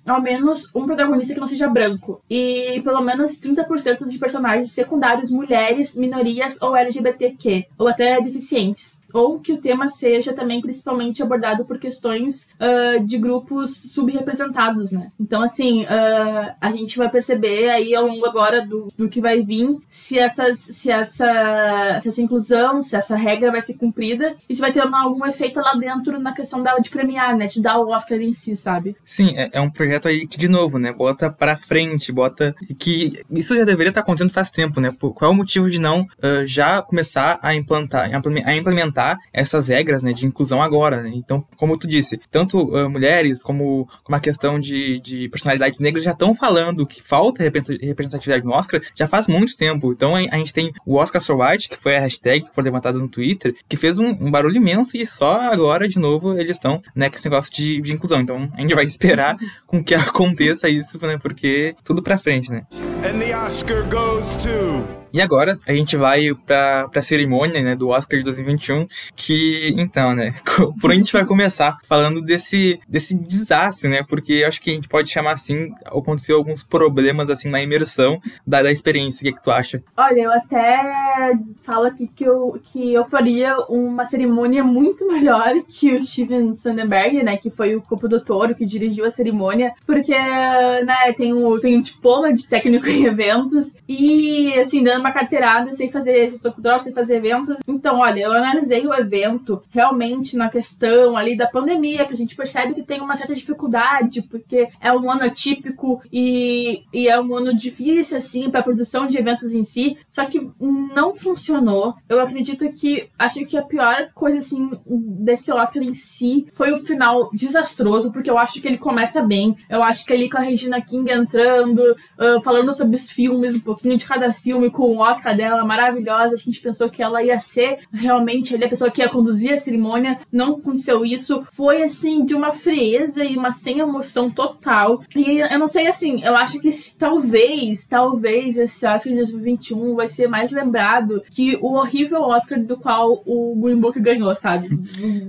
ao 0.05 0.21
menos 0.21 0.67
um 0.75 0.85
protagonista 0.85 1.33
que 1.33 1.39
não 1.39 1.47
seja 1.47 1.67
branco. 1.67 2.21
E 2.29 2.81
pelo 2.83 3.01
menos 3.01 3.39
30% 3.39 4.07
de 4.07 4.17
personagens 4.17 4.71
secundários 4.71 5.31
mulheres, 5.31 5.86
minorias 5.95 6.61
ou 6.61 6.75
LGBTQ, 6.75 7.65
ou 7.77 7.87
até 7.87 8.21
deficientes 8.21 9.01
ou 9.17 9.39
que 9.39 9.51
o 9.51 9.57
tema 9.57 9.89
seja 9.89 10.33
também 10.33 10.61
principalmente 10.61 11.23
abordado 11.23 11.65
por 11.65 11.79
questões 11.79 12.47
uh, 12.59 13.03
de 13.03 13.17
grupos 13.17 13.75
subrepresentados, 13.93 14.91
né? 14.91 15.11
Então, 15.19 15.41
assim, 15.41 15.83
uh, 15.83 16.55
a 16.61 16.71
gente 16.71 16.97
vai 16.97 17.09
perceber 17.09 17.69
aí 17.69 17.95
ao 17.95 18.05
longo 18.05 18.25
agora 18.25 18.65
do, 18.65 18.91
do 18.95 19.09
que 19.09 19.19
vai 19.19 19.41
vir 19.41 19.77
se, 19.89 20.19
essas, 20.19 20.59
se, 20.59 20.91
essa, 20.91 21.99
se 22.01 22.09
essa 22.09 22.21
inclusão, 22.21 22.81
se 22.81 22.95
essa 22.95 23.15
regra 23.15 23.51
vai 23.51 23.61
ser 23.61 23.73
cumprida 23.73 24.35
e 24.47 24.53
se 24.53 24.61
vai 24.61 24.71
ter 24.71 24.83
uma, 24.85 25.03
algum 25.03 25.25
efeito 25.25 25.59
lá 25.59 25.73
dentro 25.73 26.19
na 26.19 26.33
questão 26.33 26.61
dela 26.61 26.79
de 26.79 26.89
premiar, 26.89 27.35
né? 27.35 27.47
De 27.47 27.61
dar 27.61 27.79
o 27.79 27.89
Oscar 27.89 28.19
em 28.19 28.33
si, 28.33 28.55
sabe? 28.55 28.95
Sim, 29.03 29.33
é, 29.35 29.49
é 29.53 29.61
um 29.61 29.69
projeto 29.69 30.07
aí 30.07 30.27
que, 30.27 30.37
de 30.37 30.47
novo, 30.47 30.77
né? 30.77 30.91
Bota 30.91 31.31
pra 31.31 31.57
frente, 31.57 32.11
bota. 32.11 32.55
que 32.77 33.23
isso 33.31 33.55
já 33.55 33.63
deveria 33.63 33.89
estar 33.89 34.01
acontecendo 34.01 34.33
faz 34.33 34.51
tempo, 34.51 34.79
né? 34.79 34.93
Qual 34.99 35.31
é 35.31 35.33
o 35.33 35.35
motivo 35.35 35.69
de 35.69 35.79
não 35.79 36.01
uh, 36.01 36.45
já 36.45 36.81
começar 36.81 37.39
a 37.41 37.55
implantar, 37.55 38.09
a 38.45 38.55
implementar 38.55 39.06
essas 39.31 39.69
regras 39.69 40.01
né, 40.01 40.11
de 40.11 40.25
inclusão 40.25 40.61
agora. 40.61 41.03
Né? 41.03 41.11
Então, 41.13 41.45
como 41.55 41.77
tu 41.77 41.87
disse, 41.87 42.19
tanto 42.31 42.59
uh, 42.59 42.89
mulheres 42.89 43.43
como, 43.43 43.87
como 44.03 44.15
a 44.15 44.19
questão 44.19 44.59
de, 44.59 44.99
de 44.99 45.29
personalidades 45.29 45.79
negras 45.79 46.03
já 46.03 46.11
estão 46.11 46.33
falando 46.33 46.85
que 46.85 47.01
falta 47.01 47.43
representatividade 47.43 48.43
no 48.43 48.51
Oscar 48.51 48.81
já 48.95 49.05
faz 49.05 49.27
muito 49.27 49.55
tempo. 49.55 49.91
Então, 49.91 50.15
a, 50.15 50.19
a 50.19 50.37
gente 50.37 50.53
tem 50.53 50.73
o 50.85 50.95
Oscar 50.95 51.21
So 51.21 51.37
White, 51.41 51.69
que 51.69 51.77
foi 51.77 51.95
a 51.95 51.99
hashtag 51.99 52.41
que 52.45 52.53
foi 52.53 52.63
levantada 52.63 52.97
no 52.97 53.07
Twitter, 53.07 53.55
que 53.67 53.77
fez 53.77 53.99
um, 53.99 54.07
um, 54.07 54.31
barulho 54.31 54.57
imenso 54.57 54.97
e 54.97 55.05
só 55.05 55.41
agora, 55.41 55.87
de 55.87 55.99
novo, 55.99 56.33
eles 56.33 56.57
estão 56.57 56.81
né, 56.95 57.09
com 57.09 57.15
esse 57.15 57.25
negócio 57.25 57.53
de, 57.53 57.81
de 57.81 57.93
inclusão. 57.93 58.21
Então, 58.21 58.49
a 58.53 58.61
gente 58.61 58.73
vai 58.73 58.83
esperar 58.85 59.37
com 59.65 59.83
que 59.83 59.93
aconteça 59.95 60.69
isso, 60.69 60.97
né? 61.05 61.17
Porque 61.17 61.75
tudo 61.83 62.01
pra 62.01 62.17
frente, 62.17 62.49
né? 62.49 62.65
And 63.03 63.19
the 63.19 63.37
Oscar 63.37 63.83
goes 63.89 64.35
to... 64.37 64.96
E 65.17 65.21
agora 65.21 65.57
a 65.67 65.73
gente 65.73 65.97
vai 65.97 66.31
para 66.45 66.87
a 66.95 67.01
cerimônia 67.01 67.59
né, 67.63 67.75
do 67.75 67.89
Oscar 67.89 68.19
de 68.19 68.25
2021, 68.25 68.85
que 69.15 69.73
então, 69.75 70.13
né, 70.13 70.35
por 70.79 70.91
onde 70.91 70.93
a 70.93 70.95
gente 70.97 71.11
vai 71.11 71.25
começar 71.25 71.75
falando 71.85 72.21
desse, 72.21 72.79
desse 72.87 73.15
desastre, 73.15 73.89
né? 73.89 74.03
Porque 74.07 74.43
acho 74.47 74.61
que 74.61 74.69
a 74.69 74.73
gente 74.75 74.87
pode 74.87 75.09
chamar 75.09 75.31
assim, 75.31 75.73
aconteceu 75.85 76.37
alguns 76.37 76.61
problemas 76.61 77.31
assim 77.31 77.49
na 77.49 77.59
imersão 77.59 78.21
da, 78.45 78.61
da 78.61 78.71
experiência. 78.71 79.21
O 79.21 79.23
que, 79.23 79.29
é 79.29 79.31
que 79.31 79.43
tu 79.43 79.49
acha? 79.49 79.81
Olha, 79.97 80.21
eu 80.21 80.31
até 80.31 81.33
falo 81.63 81.87
aqui 81.87 82.07
que 82.15 82.23
eu, 82.23 82.61
que 82.71 82.93
eu 82.93 83.03
faria 83.05 83.57
uma 83.69 84.05
cerimônia 84.05 84.63
muito 84.63 85.03
melhor 85.11 85.55
que 85.67 85.95
o 85.95 86.05
Steven 86.05 86.53
Sonnenberg, 86.53 87.23
né? 87.23 87.37
Que 87.37 87.49
foi 87.49 87.75
o 87.75 87.81
co-produtor, 87.81 88.53
que 88.53 88.67
dirigiu 88.67 89.03
a 89.03 89.09
cerimônia, 89.09 89.73
porque, 89.83 90.13
né, 90.15 91.11
tem 91.17 91.33
um, 91.33 91.59
tem 91.59 91.75
um 91.75 91.81
diploma 91.81 92.31
de 92.31 92.47
técnico 92.47 92.87
em 92.87 93.05
eventos 93.05 93.73
e, 93.89 94.53
assim, 94.59 94.83
dando 94.83 95.06
uma 95.06 95.06
carteirada 95.11 95.71
sem 95.73 95.91
fazer 95.91 96.31
cultural, 96.53 96.79
sem 96.79 96.93
fazer 96.93 97.17
eventos. 97.17 97.59
Então, 97.67 97.99
olha, 97.99 98.21
eu 98.21 98.31
analisei 98.31 98.85
o 98.85 98.93
evento 98.93 99.61
realmente 99.69 100.35
na 100.35 100.49
questão 100.49 101.15
ali 101.15 101.35
da 101.35 101.47
pandemia, 101.47 102.05
que 102.05 102.13
a 102.13 102.17
gente 102.17 102.35
percebe 102.35 102.73
que 102.73 102.83
tem 102.83 103.01
uma 103.01 103.15
certa 103.15 103.35
dificuldade, 103.35 104.21
porque 104.23 104.67
é 104.81 104.91
um 104.91 105.09
ano 105.09 105.23
atípico 105.23 106.01
e, 106.11 106.83
e 106.93 107.07
é 107.07 107.19
um 107.19 107.35
ano 107.35 107.55
difícil, 107.55 108.17
assim, 108.17 108.49
para 108.49 108.61
a 108.61 108.63
produção 108.63 109.07
de 109.07 109.17
eventos 109.17 109.53
em 109.53 109.63
si. 109.63 109.97
Só 110.07 110.25
que 110.25 110.49
não 110.59 111.15
funcionou. 111.15 111.95
Eu 112.07 112.19
acredito 112.19 112.69
que, 112.71 113.09
acho 113.17 113.45
que 113.45 113.57
a 113.57 113.61
pior 113.61 114.09
coisa, 114.13 114.37
assim, 114.37 114.69
desse 114.85 115.51
Oscar 115.51 115.83
em 115.83 115.93
si 115.93 116.47
foi 116.53 116.71
o 116.71 116.77
final 116.77 117.29
desastroso, 117.33 118.11
porque 118.11 118.29
eu 118.29 118.37
acho 118.37 118.61
que 118.61 118.67
ele 118.67 118.77
começa 118.77 119.21
bem. 119.21 119.55
Eu 119.69 119.83
acho 119.83 120.05
que 120.05 120.13
ali 120.13 120.29
com 120.29 120.37
a 120.37 120.41
Regina 120.41 120.81
King 120.81 121.11
entrando, 121.11 121.79
uh, 121.81 122.41
falando 122.43 122.73
sobre 122.73 122.95
os 122.95 123.09
filmes, 123.09 123.55
um 123.55 123.61
pouquinho 123.61 123.97
de 123.97 124.05
cada 124.05 124.33
filme, 124.33 124.69
com 124.69 124.86
o 124.89 124.99
Oscar 124.99 125.35
dela 125.35 125.63
maravilhosa. 125.65 126.35
A 126.35 126.37
gente 126.37 126.61
pensou 126.61 126.89
que 126.89 127.01
ela 127.01 127.23
ia 127.23 127.39
ser 127.39 127.79
realmente 127.91 128.55
ali 128.55 128.65
a 128.65 128.69
pessoa 128.69 128.91
que 128.91 129.01
ia 129.01 129.09
conduzir 129.09 129.53
a 129.53 129.57
cerimônia. 129.57 130.19
Não 130.31 130.55
aconteceu 130.55 131.05
isso. 131.05 131.43
Foi 131.51 131.83
assim, 131.83 132.25
de 132.25 132.35
uma 132.35 132.51
frieza 132.51 133.23
e 133.23 133.37
uma 133.37 133.51
sem 133.51 133.79
emoção 133.79 134.29
total. 134.29 135.01
E 135.15 135.39
eu 135.39 135.59
não 135.59 135.67
sei 135.67 135.87
assim, 135.87 136.23
eu 136.23 136.35
acho 136.35 136.59
que 136.59 136.69
talvez, 136.97 137.87
talvez 137.87 138.57
esse 138.57 138.85
Oscar 138.85 139.11
de 139.11 139.19
2021 139.19 139.95
vai 139.95 140.07
ser 140.07 140.27
mais 140.27 140.51
lembrado 140.51 141.23
que 141.29 141.57
o 141.61 141.73
horrível 141.73 142.21
Oscar 142.21 142.59
do 142.59 142.77
qual 142.77 143.21
o 143.25 143.55
Green 143.61 143.79
Book 143.79 143.99
ganhou, 143.99 144.33
sabe? 144.35 144.67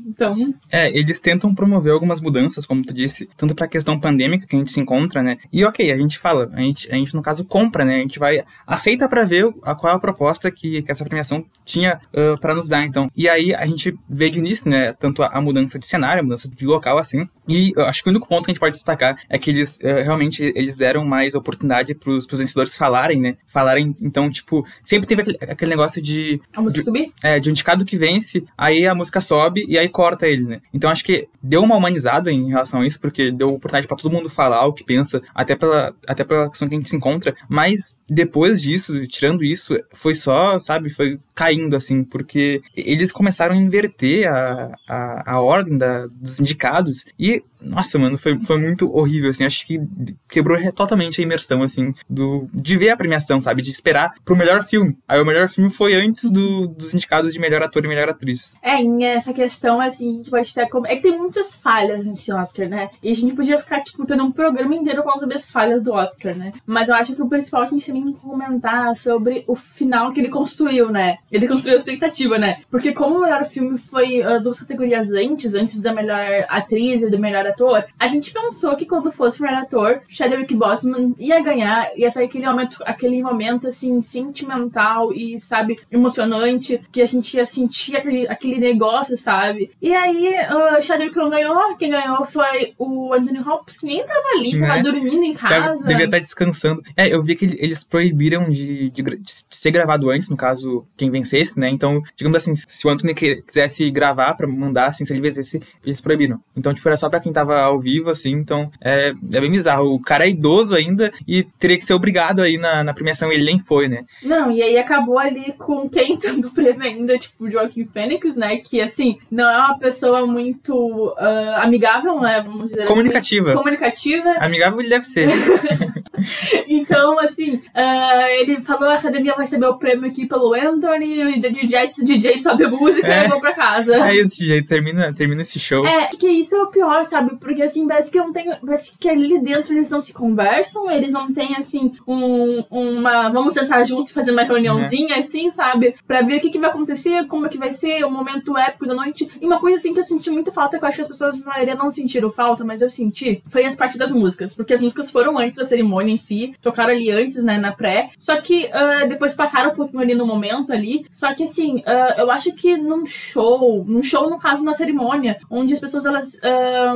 Então. 0.08 0.52
É, 0.70 0.88
eles 0.98 1.20
tentam 1.20 1.54
promover 1.54 1.92
algumas 1.92 2.20
mudanças, 2.20 2.66
como 2.66 2.82
tu 2.82 2.92
disse, 2.92 3.28
tanto 3.36 3.54
pra 3.54 3.68
questão 3.68 3.98
pandêmica 4.00 4.46
que 4.46 4.56
a 4.56 4.58
gente 4.58 4.70
se 4.70 4.80
encontra, 4.80 5.22
né? 5.22 5.38
E 5.52 5.64
ok, 5.64 5.92
a 5.92 5.96
gente 5.96 6.18
fala, 6.18 6.50
a 6.52 6.60
gente, 6.60 6.90
a 6.90 6.94
gente 6.94 7.14
no 7.14 7.22
caso 7.22 7.44
compra, 7.44 7.84
né? 7.84 7.96
A 7.96 8.00
gente 8.00 8.18
vai, 8.18 8.44
aceita 8.66 9.08
para 9.08 9.24
ver 9.24 9.47
a, 9.62 9.74
qual 9.74 9.92
é 9.92 9.96
a 9.96 9.98
proposta 9.98 10.50
que, 10.50 10.82
que 10.82 10.90
essa 10.90 11.04
premiação 11.04 11.44
tinha 11.64 12.00
uh, 12.12 12.38
para 12.40 12.54
nos 12.54 12.68
dar, 12.68 12.84
então. 12.84 13.06
E 13.16 13.28
aí 13.28 13.54
a 13.54 13.66
gente 13.66 13.96
vê 14.08 14.30
de 14.30 14.38
início, 14.38 14.70
né, 14.70 14.92
tanto 14.92 15.22
a, 15.22 15.28
a, 15.28 15.40
mudança 15.40 15.78
de 15.78 15.86
cenário, 15.86 16.20
a 16.20 16.22
mudança 16.22 16.48
de 16.48 16.66
local, 16.66 16.98
assim, 16.98 17.28
e 17.48 17.72
acho 17.78 18.02
que 18.02 18.08
o 18.08 18.10
único 18.10 18.28
ponto 18.28 18.44
que 18.44 18.50
a 18.50 18.54
gente 18.54 18.60
pode 18.60 18.74
destacar 18.74 19.18
é 19.28 19.38
que 19.38 19.50
eles 19.50 19.76
uh, 19.76 20.02
realmente 20.04 20.52
eles 20.54 20.76
deram 20.76 21.04
mais 21.04 21.34
oportunidade 21.34 21.94
pros, 21.94 22.26
pros 22.26 22.40
vencedores 22.40 22.76
falarem, 22.76 23.20
né, 23.20 23.36
falarem, 23.46 23.96
então, 24.00 24.30
tipo, 24.30 24.66
sempre 24.82 25.06
teve 25.06 25.22
aquele, 25.22 25.38
aquele 25.40 25.70
negócio 25.70 26.02
de... 26.02 26.40
A 26.54 26.60
música 26.60 26.80
de, 26.80 26.84
subir? 26.84 27.12
É, 27.22 27.40
de 27.40 27.48
um 27.48 27.52
indicado 27.52 27.84
que 27.84 27.96
vence, 27.96 28.44
aí 28.56 28.86
a 28.86 28.94
música 28.94 29.20
sobe 29.20 29.64
e 29.68 29.78
aí 29.78 29.88
corta 29.88 30.26
ele, 30.26 30.44
né. 30.44 30.60
Então 30.72 30.90
acho 30.90 31.04
que 31.04 31.28
deu 31.42 31.62
uma 31.62 31.76
humanizada 31.76 32.30
em 32.30 32.48
relação 32.48 32.82
a 32.82 32.86
isso, 32.86 33.00
porque 33.00 33.30
deu 33.30 33.48
oportunidade 33.48 33.86
para 33.86 33.96
todo 33.96 34.12
mundo 34.12 34.28
falar 34.28 34.66
o 34.66 34.72
que 34.72 34.84
pensa, 34.84 35.22
até 35.34 35.56
pela, 35.56 35.94
até 36.06 36.24
pela 36.24 36.48
questão 36.48 36.68
que 36.68 36.74
a 36.74 36.78
gente 36.78 36.90
se 36.90 36.96
encontra, 36.96 37.34
mas 37.48 37.96
depois 38.08 38.60
disso, 38.60 39.06
tirando 39.06 39.44
isso, 39.44 39.78
foi 39.92 40.14
só, 40.14 40.58
sabe, 40.58 40.90
foi 40.90 41.18
caindo, 41.34 41.76
assim, 41.76 42.02
porque 42.04 42.62
eles 42.76 43.12
começaram 43.12 43.54
a 43.54 43.58
inverter 43.58 44.28
a, 44.28 44.72
a, 44.88 45.34
a 45.34 45.40
ordem 45.40 45.76
da, 45.76 46.06
dos 46.06 46.40
indicados 46.40 47.04
e, 47.18 47.37
group 47.38 47.57
nossa, 47.60 47.98
mano, 47.98 48.16
foi, 48.16 48.38
foi 48.40 48.58
muito 48.58 48.90
horrível, 48.94 49.30
assim, 49.30 49.44
acho 49.44 49.66
que 49.66 49.80
quebrou 50.28 50.58
totalmente 50.72 51.20
a 51.20 51.24
imersão, 51.24 51.62
assim, 51.62 51.92
do, 52.08 52.48
de 52.52 52.76
ver 52.76 52.90
a 52.90 52.96
premiação, 52.96 53.40
sabe, 53.40 53.62
de 53.62 53.70
esperar 53.70 54.12
pro 54.24 54.36
melhor 54.36 54.64
filme. 54.64 54.96
Aí 55.06 55.20
o 55.20 55.24
melhor 55.24 55.48
filme 55.48 55.70
foi 55.70 55.94
antes 55.94 56.30
do, 56.30 56.68
dos 56.68 56.94
indicados 56.94 57.32
de 57.32 57.40
melhor 57.40 57.62
ator 57.62 57.84
e 57.84 57.88
melhor 57.88 58.08
atriz. 58.08 58.54
É, 58.62 58.76
em 58.76 59.04
essa 59.04 59.32
questão, 59.32 59.80
assim, 59.80 60.10
a 60.10 60.16
gente 60.16 60.30
pode 60.30 60.54
ter. 60.54 60.68
É 60.86 60.96
que 60.96 61.02
tem 61.02 61.16
muitas 61.16 61.54
falhas 61.54 62.06
nesse 62.06 62.32
Oscar, 62.32 62.68
né? 62.68 62.90
E 63.02 63.10
a 63.10 63.14
gente 63.14 63.34
podia 63.34 63.58
ficar, 63.58 63.82
tipo, 63.82 64.04
tendo 64.06 64.24
um 64.24 64.30
programa 64.30 64.74
inteiro 64.74 65.02
falando 65.02 65.20
sobre 65.20 65.36
as 65.36 65.50
falhas 65.50 65.82
do 65.82 65.92
Oscar, 65.92 66.36
né? 66.36 66.52
Mas 66.66 66.88
eu 66.88 66.94
acho 66.94 67.14
que 67.14 67.22
o 67.22 67.28
principal 67.28 67.62
é 67.62 67.66
a 67.66 67.68
gente 67.68 67.86
também 67.86 68.04
tem 68.04 68.12
que 68.12 68.20
comentar 68.20 68.94
sobre 68.96 69.44
o 69.46 69.54
final 69.54 70.12
que 70.12 70.20
ele 70.20 70.28
construiu, 70.28 70.90
né? 70.90 71.18
Ele 71.30 71.48
construiu 71.48 71.76
a 71.76 71.78
expectativa, 71.78 72.38
né? 72.38 72.58
Porque 72.70 72.92
como 72.92 73.16
o 73.16 73.20
melhor 73.22 73.44
filme 73.44 73.78
foi 73.78 74.20
uh, 74.20 74.40
duas 74.40 74.60
categorias 74.60 75.12
antes, 75.12 75.54
antes 75.54 75.80
da 75.80 75.92
melhor 75.92 76.46
atriz 76.48 77.02
e 77.02 77.10
do 77.10 77.18
melhor 77.18 77.46
ator, 77.48 77.84
a 77.98 78.06
gente 78.06 78.32
pensou 78.32 78.76
que 78.76 78.86
quando 78.86 79.10
fosse 79.12 79.40
o 79.40 79.44
melhor 79.44 79.62
ator, 79.62 80.02
Chadwick 80.08 80.54
Boseman 80.54 81.14
ia 81.18 81.40
ganhar, 81.40 81.90
ia 81.96 82.10
sair 82.10 82.26
aquele 82.26 82.46
momento, 82.46 82.78
aquele 82.84 83.22
momento 83.22 83.68
assim, 83.68 84.00
sentimental 84.00 85.12
e, 85.12 85.38
sabe, 85.38 85.78
emocionante, 85.90 86.80
que 86.92 87.02
a 87.02 87.06
gente 87.06 87.36
ia 87.36 87.46
sentir 87.46 87.96
aquele, 87.96 88.28
aquele 88.28 88.58
negócio, 88.58 89.16
sabe? 89.16 89.70
E 89.80 89.94
aí, 89.94 90.34
uh, 90.50 90.82
Chadwick 90.82 91.16
não 91.16 91.30
ganhou, 91.30 91.76
quem 91.76 91.90
ganhou 91.90 92.24
foi 92.24 92.74
o 92.78 93.12
Anthony 93.12 93.40
Hopkins, 93.40 93.78
que 93.78 93.86
nem 93.86 94.04
tava 94.04 94.28
ali, 94.36 94.60
tava 94.60 94.82
dormindo 94.82 95.24
em 95.24 95.34
casa. 95.34 95.86
Devia 95.86 96.04
estar 96.04 96.18
descansando. 96.18 96.82
É, 96.96 97.08
eu 97.08 97.22
vi 97.22 97.34
que 97.34 97.44
eles 97.58 97.84
proibiram 97.84 98.48
de, 98.48 98.90
de, 98.90 99.02
de 99.02 99.32
ser 99.48 99.70
gravado 99.70 100.10
antes, 100.10 100.28
no 100.28 100.36
caso, 100.36 100.86
quem 100.96 101.10
vencesse, 101.10 101.58
né? 101.58 101.68
Então, 101.68 102.02
digamos 102.16 102.36
assim, 102.36 102.54
se 102.54 102.86
o 102.86 102.90
Anthony 102.90 103.14
quisesse 103.14 103.90
gravar 103.90 104.34
pra 104.34 104.46
mandar, 104.46 104.86
assim, 104.86 105.04
se 105.04 105.12
ele 105.12 105.20
vencesse, 105.20 105.60
eles 105.84 106.00
proibiram. 106.00 106.40
Então, 106.56 106.72
tipo, 106.74 106.88
era 106.88 106.96
só 106.96 107.08
pra 107.08 107.20
quem 107.20 107.32
tava 107.38 107.60
ao 107.60 107.78
vivo, 107.78 108.10
assim, 108.10 108.32
então 108.32 108.70
é, 108.80 109.08
é 109.32 109.40
bem 109.40 109.50
bizarro. 109.50 109.94
O 109.94 110.00
cara 110.00 110.26
é 110.26 110.30
idoso 110.30 110.74
ainda 110.74 111.12
e 111.26 111.42
teria 111.42 111.76
que 111.76 111.84
ser 111.84 111.94
obrigado 111.94 112.40
aí 112.40 112.58
na, 112.58 112.82
na 112.82 112.92
premiação, 112.92 113.30
ele 113.32 113.44
nem 113.44 113.58
foi, 113.58 113.88
né? 113.88 114.04
Não, 114.22 114.50
e 114.50 114.62
aí 114.62 114.76
acabou 114.76 115.18
ali 115.18 115.52
com 115.52 115.88
quem 115.88 116.18
dando 116.18 116.50
prêmio 116.50 116.82
ainda, 116.82 117.16
tipo, 117.18 117.44
o 117.44 117.50
Joaquim 117.50 117.84
Fênix, 117.86 118.34
né? 118.34 118.56
Que, 118.56 118.80
assim, 118.80 119.18
não 119.30 119.48
é 119.48 119.56
uma 119.56 119.78
pessoa 119.78 120.26
muito 120.26 120.74
uh, 120.74 121.62
amigável, 121.62 122.20
né? 122.20 122.42
Vamos 122.44 122.70
dizer 122.70 122.86
Comunicativa. 122.86 123.50
assim. 123.50 123.58
Comunicativa. 123.58 124.30
Amigável 124.40 124.80
ele 124.80 124.88
deve 124.88 125.04
ser. 125.04 125.28
então, 126.68 127.18
assim, 127.18 127.56
uh, 127.56 128.26
ele 128.40 128.60
falou: 128.62 128.88
a 128.88 128.94
academia 128.94 129.34
vai 129.34 129.44
receber 129.44 129.66
o 129.66 129.78
prêmio 129.78 130.08
aqui 130.08 130.26
pelo 130.26 130.54
Anthony, 130.54 131.22
o 131.22 131.40
DJ, 131.40 131.86
DJ 132.02 132.38
sobe 132.38 132.64
a 132.64 132.70
música 132.70 133.06
é, 133.06 133.24
e 133.24 133.28
vou 133.28 133.40
pra 133.40 133.54
casa. 133.54 133.94
É 134.08 134.14
isso, 134.14 134.38
DJ, 134.38 134.62
termina, 134.62 135.12
termina 135.12 135.42
esse 135.42 135.58
show. 135.58 135.86
É, 135.86 136.06
que 136.06 136.28
isso 136.28 136.56
é 136.56 136.62
o 136.62 136.68
pior, 136.68 137.04
sabe? 137.04 137.36
Porque, 137.36 137.62
assim, 137.62 137.86
parece 137.86 138.10
que 138.10 138.18
não 138.18 138.32
tem. 138.32 138.50
Parece 138.64 138.96
que 138.98 139.08
ali 139.08 139.38
dentro 139.40 139.72
eles 139.72 139.90
não 139.90 140.00
se 140.00 140.12
conversam, 140.12 140.90
eles 140.90 141.12
não 141.12 141.32
têm, 141.32 141.56
assim, 141.56 141.92
um, 142.06 142.64
uma. 142.70 143.28
Vamos 143.28 143.54
sentar 143.54 143.86
junto 143.86 144.10
e 144.10 144.14
fazer 144.14 144.32
uma 144.32 144.42
reuniãozinha, 144.42 145.16
é. 145.16 145.18
assim, 145.20 145.50
sabe? 145.50 145.94
Pra 146.06 146.22
ver 146.22 146.36
o 146.36 146.40
que, 146.40 146.50
que 146.50 146.58
vai 146.58 146.70
acontecer, 146.70 147.26
como 147.26 147.46
é 147.46 147.48
que 147.48 147.58
vai 147.58 147.72
ser, 147.72 148.04
o 148.04 148.10
momento 148.10 148.56
épico 148.56 148.86
da 148.86 148.94
noite. 148.94 149.28
E 149.40 149.46
uma 149.46 149.58
coisa, 149.58 149.78
assim, 149.78 149.92
que 149.92 149.98
eu 149.98 150.04
senti 150.04 150.30
muito 150.30 150.52
falta, 150.52 150.78
que 150.78 150.84
eu 150.84 150.88
acho 150.88 150.96
que 150.96 151.02
as 151.02 151.08
pessoas 151.08 151.40
na 151.40 151.52
maioria 151.52 151.74
não 151.74 151.90
sentiram 151.90 152.30
falta, 152.30 152.64
mas 152.64 152.82
eu 152.82 152.90
senti, 152.90 153.42
foi 153.48 153.64
as 153.64 153.76
partes 153.76 153.98
das 153.98 154.12
músicas. 154.12 154.54
Porque 154.54 154.74
as 154.74 154.82
músicas 154.82 155.10
foram 155.10 155.38
antes 155.38 155.58
da 155.58 155.64
cerimônia 155.64 156.07
em 156.08 156.16
si, 156.16 156.54
tocaram 156.60 156.92
ali 156.92 157.10
antes, 157.10 157.42
né, 157.42 157.58
na 157.58 157.72
pré. 157.72 158.10
Só 158.18 158.40
que 158.40 158.66
uh, 158.66 159.08
depois 159.08 159.34
passaram 159.34 159.70
um 159.70 159.74
pouquinho 159.74 160.02
ali 160.02 160.14
no 160.14 160.26
momento 160.26 160.72
ali. 160.72 161.04
Só 161.10 161.34
que 161.34 161.44
assim, 161.44 161.78
uh, 161.78 162.18
eu 162.18 162.30
acho 162.30 162.52
que 162.52 162.76
num 162.76 163.06
show, 163.06 163.84
num 163.86 164.02
show, 164.02 164.28
no 164.28 164.38
caso, 164.38 164.62
na 164.62 164.72
cerimônia, 164.72 165.38
onde 165.50 165.74
as 165.74 165.80
pessoas 165.80 166.06
elas, 166.06 166.38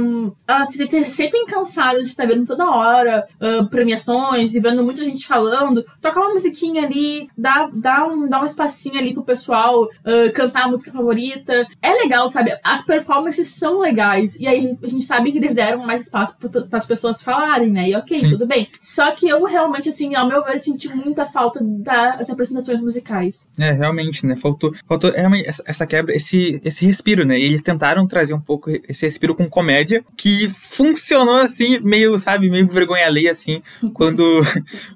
um, 0.01 0.33
elas 0.47 0.69
se 0.69 0.89
sentem 1.09 1.47
cansadas 1.47 2.03
de 2.03 2.09
estar 2.09 2.27
vendo 2.27 2.47
toda 2.47 2.69
hora 2.69 3.27
uh, 3.41 3.69
premiações 3.69 4.55
e 4.55 4.61
vendo 4.61 4.85
muita 4.85 5.05
gente 5.05 5.27
falando, 5.27 5.85
tocar 6.01 6.21
uma 6.21 6.35
musiquinha 6.35 6.85
ali, 6.85 7.29
dar, 7.37 7.71
dar, 7.73 8.07
um, 8.07 8.29
dar 8.29 8.43
um 8.43 8.47
espacinho 8.47 8.99
ali 8.99 9.13
pro 9.13 9.23
pessoal 9.23 9.89
cantar 10.35 10.65
a 10.65 10.69
música 10.69 10.91
favorita. 10.93 11.67
É 11.81 11.93
legal, 11.95 12.29
sabe? 12.29 12.53
As 12.63 12.83
performances 12.83 13.49
são 13.49 13.81
legais. 13.81 14.37
E 14.37 14.47
aí 14.47 14.77
a 14.83 14.89
gente 14.89 15.05
sabe 15.05 15.33
que 15.33 15.39
eles 15.39 15.55
deram 15.55 15.85
mais 15.87 16.03
espaço 16.03 16.37
para 16.39 16.79
as 16.79 16.87
pessoas 16.87 17.23
falarem, 17.23 17.71
né? 17.71 17.89
E 17.89 17.97
ok, 17.97 18.19
Sim. 18.19 18.31
tudo 18.31 18.47
bem. 18.47 18.69
Só 18.79 19.02
que 19.11 19.29
eu 19.29 19.43
realmente, 19.45 19.89
assim, 19.89 20.15
ao 20.15 20.29
meu 20.29 20.45
ver, 20.45 20.61
senti 20.61 20.89
muita 20.95 21.27
falta 21.27 21.61
das 21.63 22.31
apresentações 22.31 22.81
musicais. 22.81 23.47
É, 23.59 23.73
realmente, 23.73 24.25
né? 24.27 24.37
Faltou, 24.37 24.73
faltou 24.87 25.11
realmente 25.11 25.49
essa, 25.49 25.63
essa 25.67 25.87
quebra, 25.87 26.15
esse, 26.15 26.61
esse 26.65 26.87
respiro, 26.87 27.27
né? 27.27 27.39
E 27.39 27.43
eles 27.43 27.63
tentaram 27.63 28.07
trazer 28.07 28.35
um 28.35 28.41
pouco 28.41 28.71
esse 28.89 29.07
respiro 29.07 29.35
com 29.35 29.49
comédia, 29.49 30.05
que 30.17 30.49
funcionou 30.51 31.37
assim, 31.37 31.81
meio, 31.81 32.19
sabe, 32.19 32.51
meio 32.51 32.69
vergonha 32.69 33.07
alheia, 33.07 33.31
assim, 33.31 33.63
quando, 33.93 34.41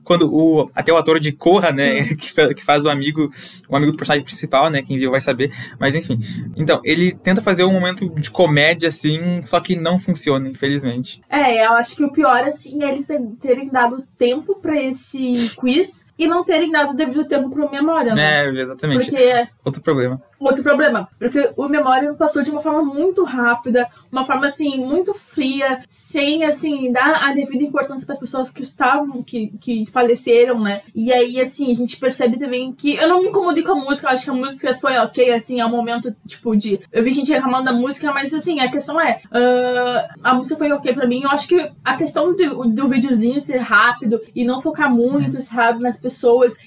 quando 0.04 0.32
o, 0.32 0.70
até 0.74 0.92
o 0.92 0.96
ator 0.96 1.18
de 1.18 1.32
Corra, 1.32 1.72
né, 1.72 2.00
uhum. 2.00 2.06
que, 2.16 2.54
que 2.54 2.64
faz 2.64 2.84
o 2.84 2.90
amigo, 2.90 3.30
o 3.68 3.76
amigo 3.76 3.92
do 3.92 3.98
personagem 3.98 4.24
principal, 4.24 4.70
né, 4.70 4.82
quem 4.82 4.98
viu 4.98 5.10
vai 5.10 5.20
saber, 5.20 5.52
mas 5.78 5.94
enfim. 5.94 6.18
Então, 6.56 6.80
ele 6.84 7.12
tenta 7.12 7.42
fazer 7.42 7.64
um 7.64 7.72
momento 7.72 8.08
de 8.10 8.30
comédia, 8.30 8.88
assim, 8.88 9.40
só 9.44 9.60
que 9.60 9.76
não 9.76 9.98
funciona, 9.98 10.48
infelizmente. 10.48 11.20
É, 11.28 11.66
eu 11.66 11.72
acho 11.72 11.96
que 11.96 12.04
o 12.04 12.12
pior, 12.12 12.42
assim, 12.44 12.82
é 12.82 12.90
eles 12.90 13.06
terem 13.40 13.68
dado 13.68 13.95
tempo 14.18 14.56
para 14.56 14.80
esse 14.82 15.50
quiz 15.56 16.06
e 16.18 16.26
não 16.26 16.44
terem 16.44 16.70
dado 16.70 16.94
devido 16.94 17.26
tempo 17.26 17.50
pro 17.50 17.70
memória, 17.70 18.14
né? 18.14 18.44
É, 18.44 18.48
exatamente. 18.48 19.10
Porque... 19.10 19.48
Outro 19.64 19.82
problema 19.82 20.20
outro 20.38 20.62
problema, 20.62 21.08
porque 21.18 21.50
o 21.56 21.68
memória 21.68 22.12
passou 22.14 22.42
de 22.42 22.50
uma 22.50 22.60
forma 22.60 22.82
muito 22.82 23.24
rápida, 23.24 23.88
uma 24.10 24.24
forma 24.24 24.46
assim 24.46 24.76
muito 24.78 25.14
fria, 25.14 25.80
sem 25.88 26.44
assim 26.44 26.92
dar 26.92 27.28
a 27.28 27.32
devida 27.32 27.64
importância 27.64 28.04
para 28.04 28.14
as 28.14 28.20
pessoas 28.20 28.50
que 28.50 28.62
estavam 28.62 29.22
que, 29.22 29.52
que 29.60 29.84
faleceram, 29.90 30.60
né? 30.60 30.82
E 30.94 31.12
aí 31.12 31.40
assim, 31.40 31.70
a 31.70 31.74
gente 31.74 31.96
percebe 31.96 32.38
também 32.38 32.72
que 32.72 32.94
eu 32.94 33.08
não 33.08 33.22
me 33.22 33.28
incomodei 33.28 33.62
com 33.62 33.72
a 33.72 33.76
música, 33.76 34.08
eu 34.08 34.12
acho 34.12 34.24
que 34.24 34.30
a 34.30 34.34
música 34.34 34.74
foi 34.74 34.98
OK, 34.98 35.32
assim, 35.32 35.60
é 35.60 35.66
um 35.66 35.70
momento 35.70 36.14
tipo 36.26 36.54
de 36.56 36.80
eu 36.92 37.02
vi 37.02 37.12
gente 37.12 37.32
reclamando 37.32 37.64
da 37.64 37.72
música, 37.72 38.12
mas 38.12 38.32
assim, 38.34 38.60
a 38.60 38.70
questão 38.70 39.00
é, 39.00 39.20
uh, 39.26 40.14
a 40.22 40.34
música 40.34 40.56
foi 40.56 40.70
OK 40.72 40.92
para 40.92 41.06
mim. 41.06 41.22
Eu 41.22 41.30
acho 41.30 41.48
que 41.48 41.70
a 41.84 41.96
questão 41.96 42.34
do, 42.34 42.64
do 42.66 42.88
videozinho 42.88 43.40
ser 43.40 43.58
rápido 43.58 44.20
e 44.34 44.44
não 44.44 44.60
focar 44.60 44.92
muito, 44.92 45.40
sabe, 45.40 45.82
nas 45.82 45.98
pessoas, 45.98 46.05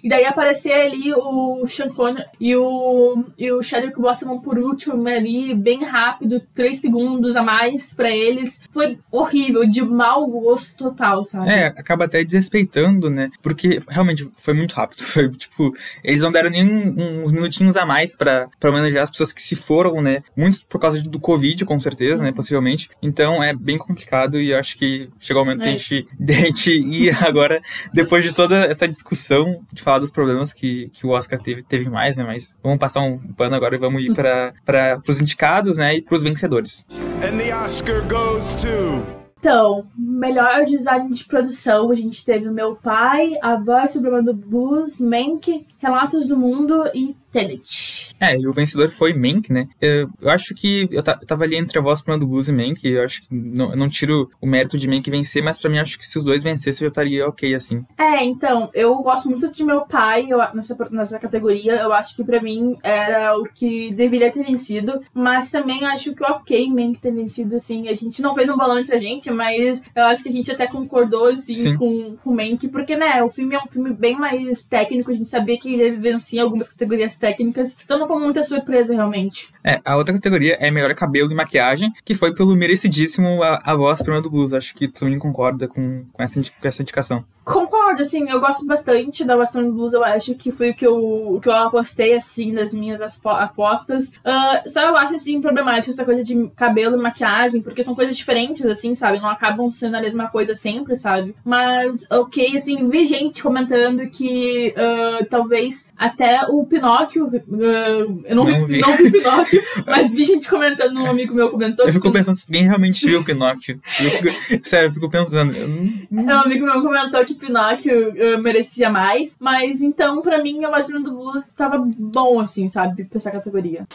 e 0.04 0.10
daí 0.10 0.26
aparecer 0.26 0.74
ali 0.74 1.14
o 1.14 1.66
Sean 1.68 1.90
Connery 1.90 2.26
e 2.40 2.56
o, 2.56 3.24
e 3.38 3.52
o 3.52 3.60
o 3.60 3.64
Chadwick 3.64 4.00
Boseman 4.00 4.40
por 4.40 4.58
último 4.58 5.08
ali, 5.08 5.54
bem 5.54 5.84
rápido, 5.84 6.42
três 6.56 6.80
segundos 6.80 7.36
a 7.36 7.44
mais 7.44 7.94
para 7.94 8.10
eles. 8.10 8.62
Foi 8.72 8.98
horrível, 9.12 9.70
de 9.70 9.82
mau 9.82 10.26
gosto 10.28 10.76
total, 10.78 11.26
sabe? 11.26 11.50
É, 11.50 11.68
acaba 11.68 12.06
até 12.06 12.24
desrespeitando, 12.24 13.10
né? 13.10 13.30
Porque 13.42 13.80
realmente 13.90 14.30
foi 14.38 14.54
muito 14.54 14.74
rápido. 14.74 15.00
Foi 15.10 15.30
tipo, 15.30 15.76
eles 16.04 16.22
não 16.22 16.32
deram 16.32 16.50
nem 16.50 16.68
uns 16.70 17.32
minutinhos 17.32 17.76
a 17.76 17.86
mais 17.86 18.16
para 18.16 18.48
homenagear 18.64 19.04
as 19.04 19.10
pessoas 19.10 19.34
que 19.34 19.42
se 19.42 19.56
foram, 19.56 20.02
né? 20.02 20.24
Muitos 20.36 20.62
por 20.62 20.80
causa 20.80 21.02
do 21.02 21.20
Covid, 21.20 21.66
com 21.66 21.80
certeza, 21.80 22.24
né? 22.24 22.32
Possivelmente. 22.32 22.90
Então 23.02 23.44
é 23.44 23.54
bem 23.54 23.78
complicado 23.78 24.40
e 24.40 24.54
acho 24.54 24.78
que 24.78 25.10
chegou 25.20 25.42
o 25.42 25.46
momento 25.46 25.62
é. 25.62 25.64
de, 25.64 25.70
a 25.70 25.78
gente, 25.78 26.08
de 26.18 26.34
a 26.34 26.36
gente 26.36 26.72
ir 26.72 27.24
agora, 27.24 27.62
depois 27.94 28.24
de 28.24 28.34
toda 28.34 28.66
essa 28.66 28.88
discussão, 28.88 29.29
de 29.72 29.82
falar 29.82 30.00
dos 30.00 30.12
problemas 30.12 30.54
que, 30.54 30.90
que 30.94 31.06
o 31.06 31.10
Oscar 31.10 31.42
teve, 31.42 31.62
teve 31.62 31.90
mais, 31.90 32.16
né? 32.16 32.24
Mas 32.24 32.56
vamos 32.64 32.80
passar 32.80 33.02
um 33.02 33.18
pano 33.34 33.50
ano, 33.50 33.56
agora 33.56 33.78
vamos 33.78 34.04
ir 34.04 34.14
para 34.14 35.02
os 35.08 35.20
indicados, 35.20 35.78
né, 35.78 35.96
e 35.96 36.02
para 36.02 36.16
os 36.16 36.24
vencedores. 36.24 36.86
And 37.22 37.38
the 37.38 37.54
Oscar 37.54 38.02
goes 38.08 38.56
to... 38.56 39.20
Então, 39.40 39.88
melhor 39.98 40.66
design 40.66 41.14
de 41.14 41.24
produção, 41.24 41.90
a 41.90 41.96
gente 41.96 42.26
teve 42.26 42.50
o 42.50 42.54
Meu 42.54 42.76
Pai, 42.76 43.36
A 43.42 43.56
Voz 43.56 43.92
Suprema 43.92 44.22
do 44.22 44.34
Blues, 44.34 45.00
Mank, 45.00 45.66
Relatos 45.78 46.28
do 46.28 46.36
Mundo 46.36 46.84
e 46.94 47.16
Tenet. 47.32 48.16
É, 48.20 48.36
e 48.36 48.48
o 48.48 48.54
vencedor 48.54 48.92
foi 48.92 49.14
Mank, 49.14 49.52
né? 49.52 49.68
Eu, 49.80 50.10
eu 50.22 50.30
acho 50.30 50.54
que 50.54 50.88
eu, 50.92 50.98
eu 50.98 51.26
tava 51.26 51.44
ali 51.44 51.56
entre 51.56 51.78
a 51.80 51.82
voz 51.82 52.02
do 52.02 52.28
Blues 52.28 52.50
e 52.50 52.54
Mank, 52.54 52.86
eu 52.86 53.04
acho 53.04 53.22
que 53.22 53.28
não, 53.32 53.72
eu 53.72 53.78
não 53.78 53.88
tiro 53.88 54.30
o 54.42 54.48
mérito 54.48 54.78
de 54.78 54.90
Mank 54.90 55.10
vencer, 55.10 55.44
mas 55.44 55.58
pra 55.58 55.70
mim 55.70 55.78
acho 55.78 55.98
que 55.98 56.06
se 56.06 56.18
os 56.18 56.24
dois 56.24 56.44
vencessem 56.44 56.86
eu 56.86 56.90
estaria 56.90 57.28
ok, 57.28 57.54
assim. 57.54 57.86
É, 57.98 58.24
então, 58.24 58.70
eu 58.74 58.96
gosto 58.98 59.30
muito 59.30 59.52
de 59.52 59.64
meu 59.64 59.82
pai 59.82 60.28
eu, 60.30 60.40
nessa, 60.54 60.76
nessa 60.92 61.20
categoria, 61.20 61.76
eu 61.76 61.94
acho 61.94 62.16
que 62.16 62.24
pra 62.24 62.42
mim 62.42 62.76
era 62.84 63.38
o 63.38 63.44
que 63.44 63.94
deveria 63.94 64.32
ter 64.32 64.44
vencido, 64.44 65.00
mas 65.14 65.52
também 65.52 65.86
acho 65.86 66.14
que 66.14 66.24
ok 66.24 66.70
Mank 66.70 67.00
ter 67.00 67.12
vencido, 67.12 67.56
assim, 67.56 67.88
a 67.88 67.94
gente 67.94 68.22
não 68.22 68.34
fez 68.34 68.50
um 68.50 68.58
balão 68.58 68.80
entre 68.80 68.96
a 68.96 69.00
gente, 69.00 69.32
mas 69.32 69.82
eu 69.96 70.06
acho 70.06 70.24
que 70.24 70.30
a 70.30 70.34
gente 70.34 70.52
até 70.52 70.68
concordou, 70.68 71.28
assim, 71.28 71.54
Sim. 71.54 71.78
com, 71.78 72.18
com 72.18 72.30
o 72.32 72.36
Mank, 72.36 72.68
porque, 72.70 72.96
né, 72.96 73.22
o 73.24 73.30
filme 73.30 73.56
é 73.56 73.60
um 73.60 73.68
filme 73.68 73.94
bem 73.94 74.18
mais 74.18 74.64
técnico, 74.64 75.12
a 75.12 75.14
gente 75.14 75.28
sabia 75.28 75.58
que 75.58 75.74
ele 75.74 75.98
vencia 75.98 76.44
algumas 76.44 76.70
categorias 76.70 77.18
técnicas, 77.20 77.78
então 77.84 78.00
não 78.00 78.08
foi 78.08 78.20
muita 78.20 78.44
surpresa, 78.44 78.94
realmente. 78.94 79.50
É, 79.64 79.80
a 79.84 79.98
outra 79.98 80.14
categoria 80.14 80.58
é 80.60 80.72
melhor 80.72 80.94
cabelo 80.96 81.32
e 81.32 81.36
maquiagem, 81.36 81.92
que 82.04 82.16
foi 82.16 82.34
pelo 82.34 82.56
merecidíssimo 82.56 83.44
a, 83.44 83.62
a 83.64 83.76
voz 83.76 84.02
prima 84.02 84.22
do 84.22 84.30
blues. 84.30 84.54
Acho 84.54 84.74
que 84.74 84.88
tu 84.88 85.02
também 85.02 85.20
concorda 85.20 85.68
com, 85.68 86.06
com, 86.12 86.24
essa, 86.24 86.42
com 86.42 86.68
essa 86.68 86.82
indicação. 86.82 87.24
Concordo, 87.44 88.04
assim, 88.04 88.30
eu 88.30 88.40
gosto 88.40 88.64
bastante 88.68 89.26
da 89.26 89.36
voz 89.36 89.52
do 89.52 89.74
blues, 89.74 89.94
eu 89.94 90.04
acho 90.04 90.36
que 90.36 90.52
foi 90.52 90.70
o 90.70 90.76
que 90.76 90.86
eu, 90.86 91.40
que 91.42 91.50
eu 91.50 91.54
apostei, 91.54 92.14
assim, 92.14 92.52
nas 92.52 92.72
minhas 92.72 93.02
apostas. 93.02 94.10
Uh, 94.10 94.70
só 94.70 94.82
eu 94.82 94.96
acho, 94.96 95.16
assim, 95.16 95.42
problemático 95.42 95.90
essa 95.90 96.06
coisa 96.06 96.24
de 96.24 96.48
cabelo 96.56 96.96
e 96.96 97.02
maquiagem, 97.02 97.60
porque 97.62 97.82
são 97.82 97.96
coisas 97.96 98.16
diferentes, 98.16 98.64
assim, 98.66 98.94
sabe? 98.94 99.20
Não 99.20 99.30
acabam 99.30 99.72
sendo 99.72 99.98
a 99.98 100.02
mesma 100.02 100.28
coisa 100.28 100.54
sempre, 100.54 100.96
sabe? 100.96 101.36
Mas, 101.44 102.06
ok, 102.12 102.56
assim, 102.56 102.88
vi 102.88 103.04
gente 103.06 103.42
comentando 103.42 104.08
que 104.12 104.74
uh, 104.78 105.26
talvez 105.26 105.88
até 105.98 106.46
o 106.48 106.64
Pinóquio. 106.66 107.09
Uh, 107.18 108.22
eu 108.26 108.36
não, 108.36 108.44
não 108.44 108.66
vi, 108.66 108.76
vi. 108.76 108.82
não 108.82 108.98
vi 108.98 109.12
Pinóquio, 109.12 109.64
mas 109.86 110.14
vi 110.14 110.26
gente 110.26 110.50
comentando, 110.50 110.98
um 111.00 111.10
amigo 111.10 111.34
meu 111.34 111.50
comentou. 111.50 111.86
Eu 111.86 111.94
fico 111.94 112.12
pensando 112.12 112.36
se 112.36 112.46
alguém 112.46 112.64
realmente 112.64 113.06
viu 113.06 113.22
o 113.22 113.24
Pinóquio. 113.24 113.80
Eu 114.00 114.10
fico, 114.12 114.68
sério, 114.68 114.88
eu 114.88 114.92
fico 114.92 115.10
pensando. 115.10 115.54
Eu 115.54 115.68
não... 115.68 116.24
Um 116.24 116.40
amigo 116.40 116.66
meu 116.66 116.82
comentou 116.82 117.26
que 117.26 117.34
Pinóquio 117.34 118.10
uh, 118.12 118.42
merecia 118.42 118.90
mais, 118.90 119.38
mas 119.40 119.82
então, 119.82 120.22
pra 120.22 120.42
mim, 120.44 120.64
o 120.66 120.70
Vaselina 120.70 121.04
do 121.04 121.16
Blues 121.16 121.50
tava 121.50 121.78
bom, 121.98 122.40
assim, 122.40 122.70
sabe, 122.70 123.06
pra 123.06 123.18
essa 123.18 123.32
categoria. 123.32 123.88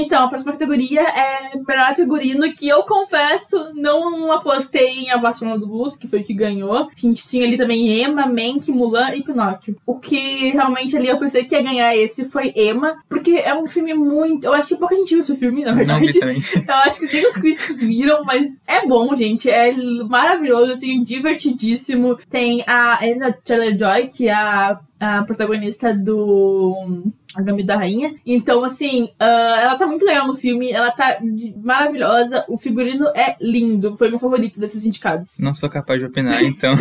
Então, 0.00 0.24
a 0.24 0.28
próxima 0.28 0.52
categoria 0.52 1.02
é 1.02 1.50
melhor 1.66 1.94
figurino, 1.94 2.52
que 2.54 2.68
eu 2.68 2.82
confesso, 2.84 3.72
não 3.74 4.30
apostei 4.30 5.00
em 5.00 5.10
A 5.10 5.16
Vassoura 5.16 5.58
do 5.58 5.66
Blues, 5.66 5.96
que 5.96 6.06
foi 6.06 6.20
o 6.20 6.24
que 6.24 6.32
ganhou. 6.32 6.88
A 6.88 6.88
gente 6.96 7.26
tinha 7.26 7.44
ali 7.44 7.56
também 7.56 8.02
Emma, 8.02 8.26
Mank, 8.26 8.70
Mulan 8.70 9.14
e 9.14 9.24
Pinóquio. 9.24 9.76
O 9.84 9.98
que 9.98 10.50
realmente 10.50 10.96
ali 10.96 11.08
eu 11.08 11.18
pensei 11.18 11.44
que 11.44 11.54
ia 11.54 11.62
ganhar 11.62 11.96
esse 11.96 12.26
foi 12.26 12.52
Emma, 12.54 12.96
porque 13.08 13.32
é 13.32 13.54
um 13.54 13.66
filme 13.66 13.92
muito. 13.94 14.44
Eu 14.44 14.54
acho 14.54 14.68
que 14.68 14.76
pouca 14.76 14.94
gente 14.94 15.14
viu 15.14 15.22
esse 15.22 15.36
filme, 15.36 15.64
na 15.64 15.72
verdade. 15.72 16.00
Não 16.00 16.06
vi 16.06 16.20
também. 16.20 16.38
Eu 16.68 16.74
acho 16.74 17.00
que 17.00 17.12
nem 17.12 17.26
os 17.26 17.34
críticos 17.34 17.82
viram, 17.82 18.24
mas 18.24 18.46
é 18.66 18.86
bom, 18.86 19.14
gente. 19.16 19.50
É 19.50 19.72
maravilhoso, 19.72 20.72
assim, 20.72 21.02
divertidíssimo. 21.02 22.18
Tem 22.30 22.62
a 22.66 23.04
Anna 23.04 23.32
Taylor-Joy, 23.32 24.06
que 24.06 24.28
é 24.28 24.34
a 24.34 24.78
a 25.00 25.22
protagonista 25.22 25.94
do 25.94 27.04
A 27.34 27.42
Gambito 27.42 27.68
da 27.68 27.76
Rainha. 27.76 28.14
Então, 28.26 28.64
assim, 28.64 29.04
uh, 29.04 29.56
ela 29.60 29.76
tá 29.76 29.86
muito 29.86 30.04
legal 30.04 30.26
no 30.26 30.34
filme, 30.34 30.72
ela 30.72 30.90
tá 30.90 31.18
maravilhosa, 31.62 32.44
o 32.48 32.58
figurino 32.58 33.06
é 33.14 33.36
lindo, 33.40 33.96
foi 33.96 34.10
meu 34.10 34.18
favorito 34.18 34.58
desses 34.58 34.84
indicados. 34.84 35.38
Não 35.38 35.54
sou 35.54 35.68
capaz 35.68 36.00
de 36.00 36.06
opinar, 36.06 36.42
então. 36.42 36.74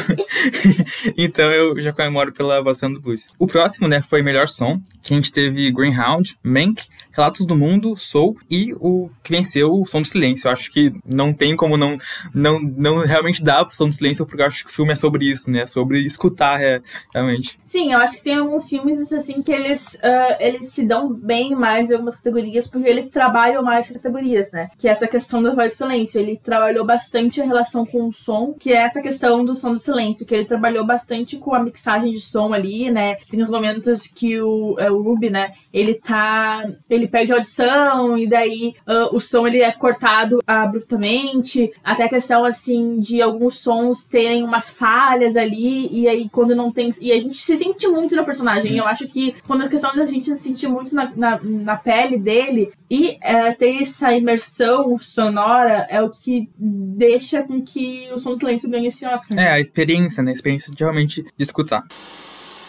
então 1.18 1.52
eu 1.52 1.80
já 1.80 1.94
comemoro 1.94 2.34
pela 2.34 2.62
voz 2.62 2.78
do 2.78 3.02
blues. 3.02 3.28
O 3.38 3.46
próximo, 3.46 3.88
né, 3.88 4.02
foi 4.02 4.22
Melhor 4.22 4.48
Som, 4.48 4.82
que 5.04 5.14
a 5.14 5.16
gente 5.16 5.32
teve 5.32 5.72
Greenhound, 5.72 6.38
Mank, 6.44 6.84
Relatos 7.18 7.46
do 7.46 7.56
Mundo, 7.56 7.98
Soul 7.98 8.38
e 8.50 8.74
o 8.76 9.10
que 9.24 9.32
venceu, 9.32 9.74
o 9.74 9.86
Som 9.86 10.02
do 10.02 10.08
Silêncio. 10.08 10.48
Eu 10.48 10.52
acho 10.52 10.72
que 10.72 10.94
não 11.06 11.34
tem 11.34 11.56
como 11.56 11.76
não, 11.76 11.98
não, 12.34 12.60
não 12.60 13.00
realmente 13.00 13.44
dar 13.44 13.66
pro 13.66 13.76
Som 13.76 13.90
do 13.90 13.96
Silêncio, 13.96 14.26
porque 14.26 14.42
eu 14.42 14.46
acho 14.46 14.64
que 14.64 14.70
o 14.70 14.74
filme 14.74 14.92
é 14.92 14.96
sobre 14.96 15.26
isso, 15.26 15.50
né, 15.50 15.66
sobre 15.66 16.00
escutar 16.00 16.62
é, 16.62 16.82
realmente. 17.14 17.60
Sim, 17.66 17.94
eu 17.94 18.00
acho 18.00 18.18
que 18.18 18.24
tem 18.24 18.36
alguns 18.36 18.70
filmes 18.70 19.12
assim 19.12 19.42
que 19.42 19.52
eles, 19.52 19.96
uh, 19.96 20.36
eles 20.40 20.72
se 20.72 20.86
dão 20.86 21.14
bem 21.14 21.56
mais 21.56 21.90
em 21.90 21.94
algumas 21.94 22.16
categorias 22.16 22.68
porque 22.68 22.88
eles 22.88 23.10
trabalham 23.10 23.64
mais 23.64 23.90
categorias, 23.90 24.52
né? 24.52 24.70
Que 24.78 24.88
é 24.88 24.92
essa 24.92 25.08
questão 25.08 25.42
da 25.42 25.54
voz 25.54 25.74
do 25.74 25.78
silêncio. 25.78 26.20
Ele 26.20 26.40
trabalhou 26.44 26.86
bastante 26.86 27.42
a 27.42 27.46
relação 27.46 27.86
com 27.86 28.08
o 28.08 28.14
som, 28.14 28.54
que 28.54 28.72
é 28.72 28.78
essa 28.78 29.02
questão 29.02 29.44
do 29.44 29.56
som 29.56 29.72
do 29.72 29.80
silêncio, 29.80 30.26
que 30.26 30.36
ele 30.36 30.46
trabalhou 30.46 30.86
bastante 30.86 31.38
com 31.38 31.54
a 31.54 31.64
mixagem 31.64 32.12
de 32.12 32.20
som 32.20 32.54
ali, 32.54 32.92
né? 32.92 33.16
Tem 33.30 33.42
os 33.42 33.50
momentos 33.50 34.08
que 34.08 34.40
o, 34.40 34.76
é, 34.80 34.92
o 34.92 35.02
Ruby, 35.02 35.30
né? 35.30 35.54
Ele 35.74 35.96
tá. 35.96 36.68
Ele 36.90 37.07
perde 37.08 37.32
a 37.32 37.36
audição 37.36 38.18
e 38.18 38.28
daí 38.28 38.76
uh, 38.88 39.16
o 39.16 39.20
som 39.20 39.48
ele 39.48 39.62
é 39.62 39.72
cortado 39.72 40.40
abruptamente. 40.46 41.72
Até 41.84 42.06
a 42.06 42.10
questão 42.10 42.46
assim 42.46 43.00
de 43.00 43.22
alguns 43.22 43.60
sons 43.60 44.06
terem 44.06 44.44
umas 44.44 44.70
falhas 44.70 45.36
ali, 45.36 45.90
e 45.92 46.08
aí 46.08 46.30
quando 46.30 46.56
não 46.56 46.72
tem. 46.72 46.90
E 47.02 47.12
a 47.12 47.20
gente 47.20 47.36
se 47.36 47.58
sente 47.58 47.88
muito 47.88 48.16
no 48.16 48.26
personagem. 48.26 48.78
Eu 48.78 48.88
acho 48.88 49.08
que 49.08 49.36
quando 49.46 49.64
a 49.64 49.70
questão 49.70 49.96
da 49.96 50.06
gente 50.06 50.26
se 50.26 50.38
sentir 50.38 50.68
muito 50.68 50.94
na, 50.94 51.12
na, 51.16 51.40
na 51.42 51.76
pele 51.76 52.18
dele 52.18 52.72
e 52.90 53.18
é, 53.22 53.52
ter 53.52 53.82
essa 53.82 54.14
imersão 54.14 54.98
sonora 55.00 55.88
é 55.90 56.02
o 56.02 56.10
que 56.10 56.50
deixa 56.58 57.44
com 57.44 57.62
que 57.62 58.10
o 58.14 58.18
Som 58.18 58.32
do 58.32 58.40
Silêncio 58.40 58.70
ganhe 58.70 58.88
esse 58.88 59.06
Oscar. 59.06 59.38
É, 59.38 59.52
a 59.52 59.60
experiência, 59.60 60.24
né? 60.24 60.32
A 60.32 60.34
experiência 60.34 60.74
de 60.74 60.84
realmente 60.84 61.22
de 61.22 61.44
escutar 61.44 61.84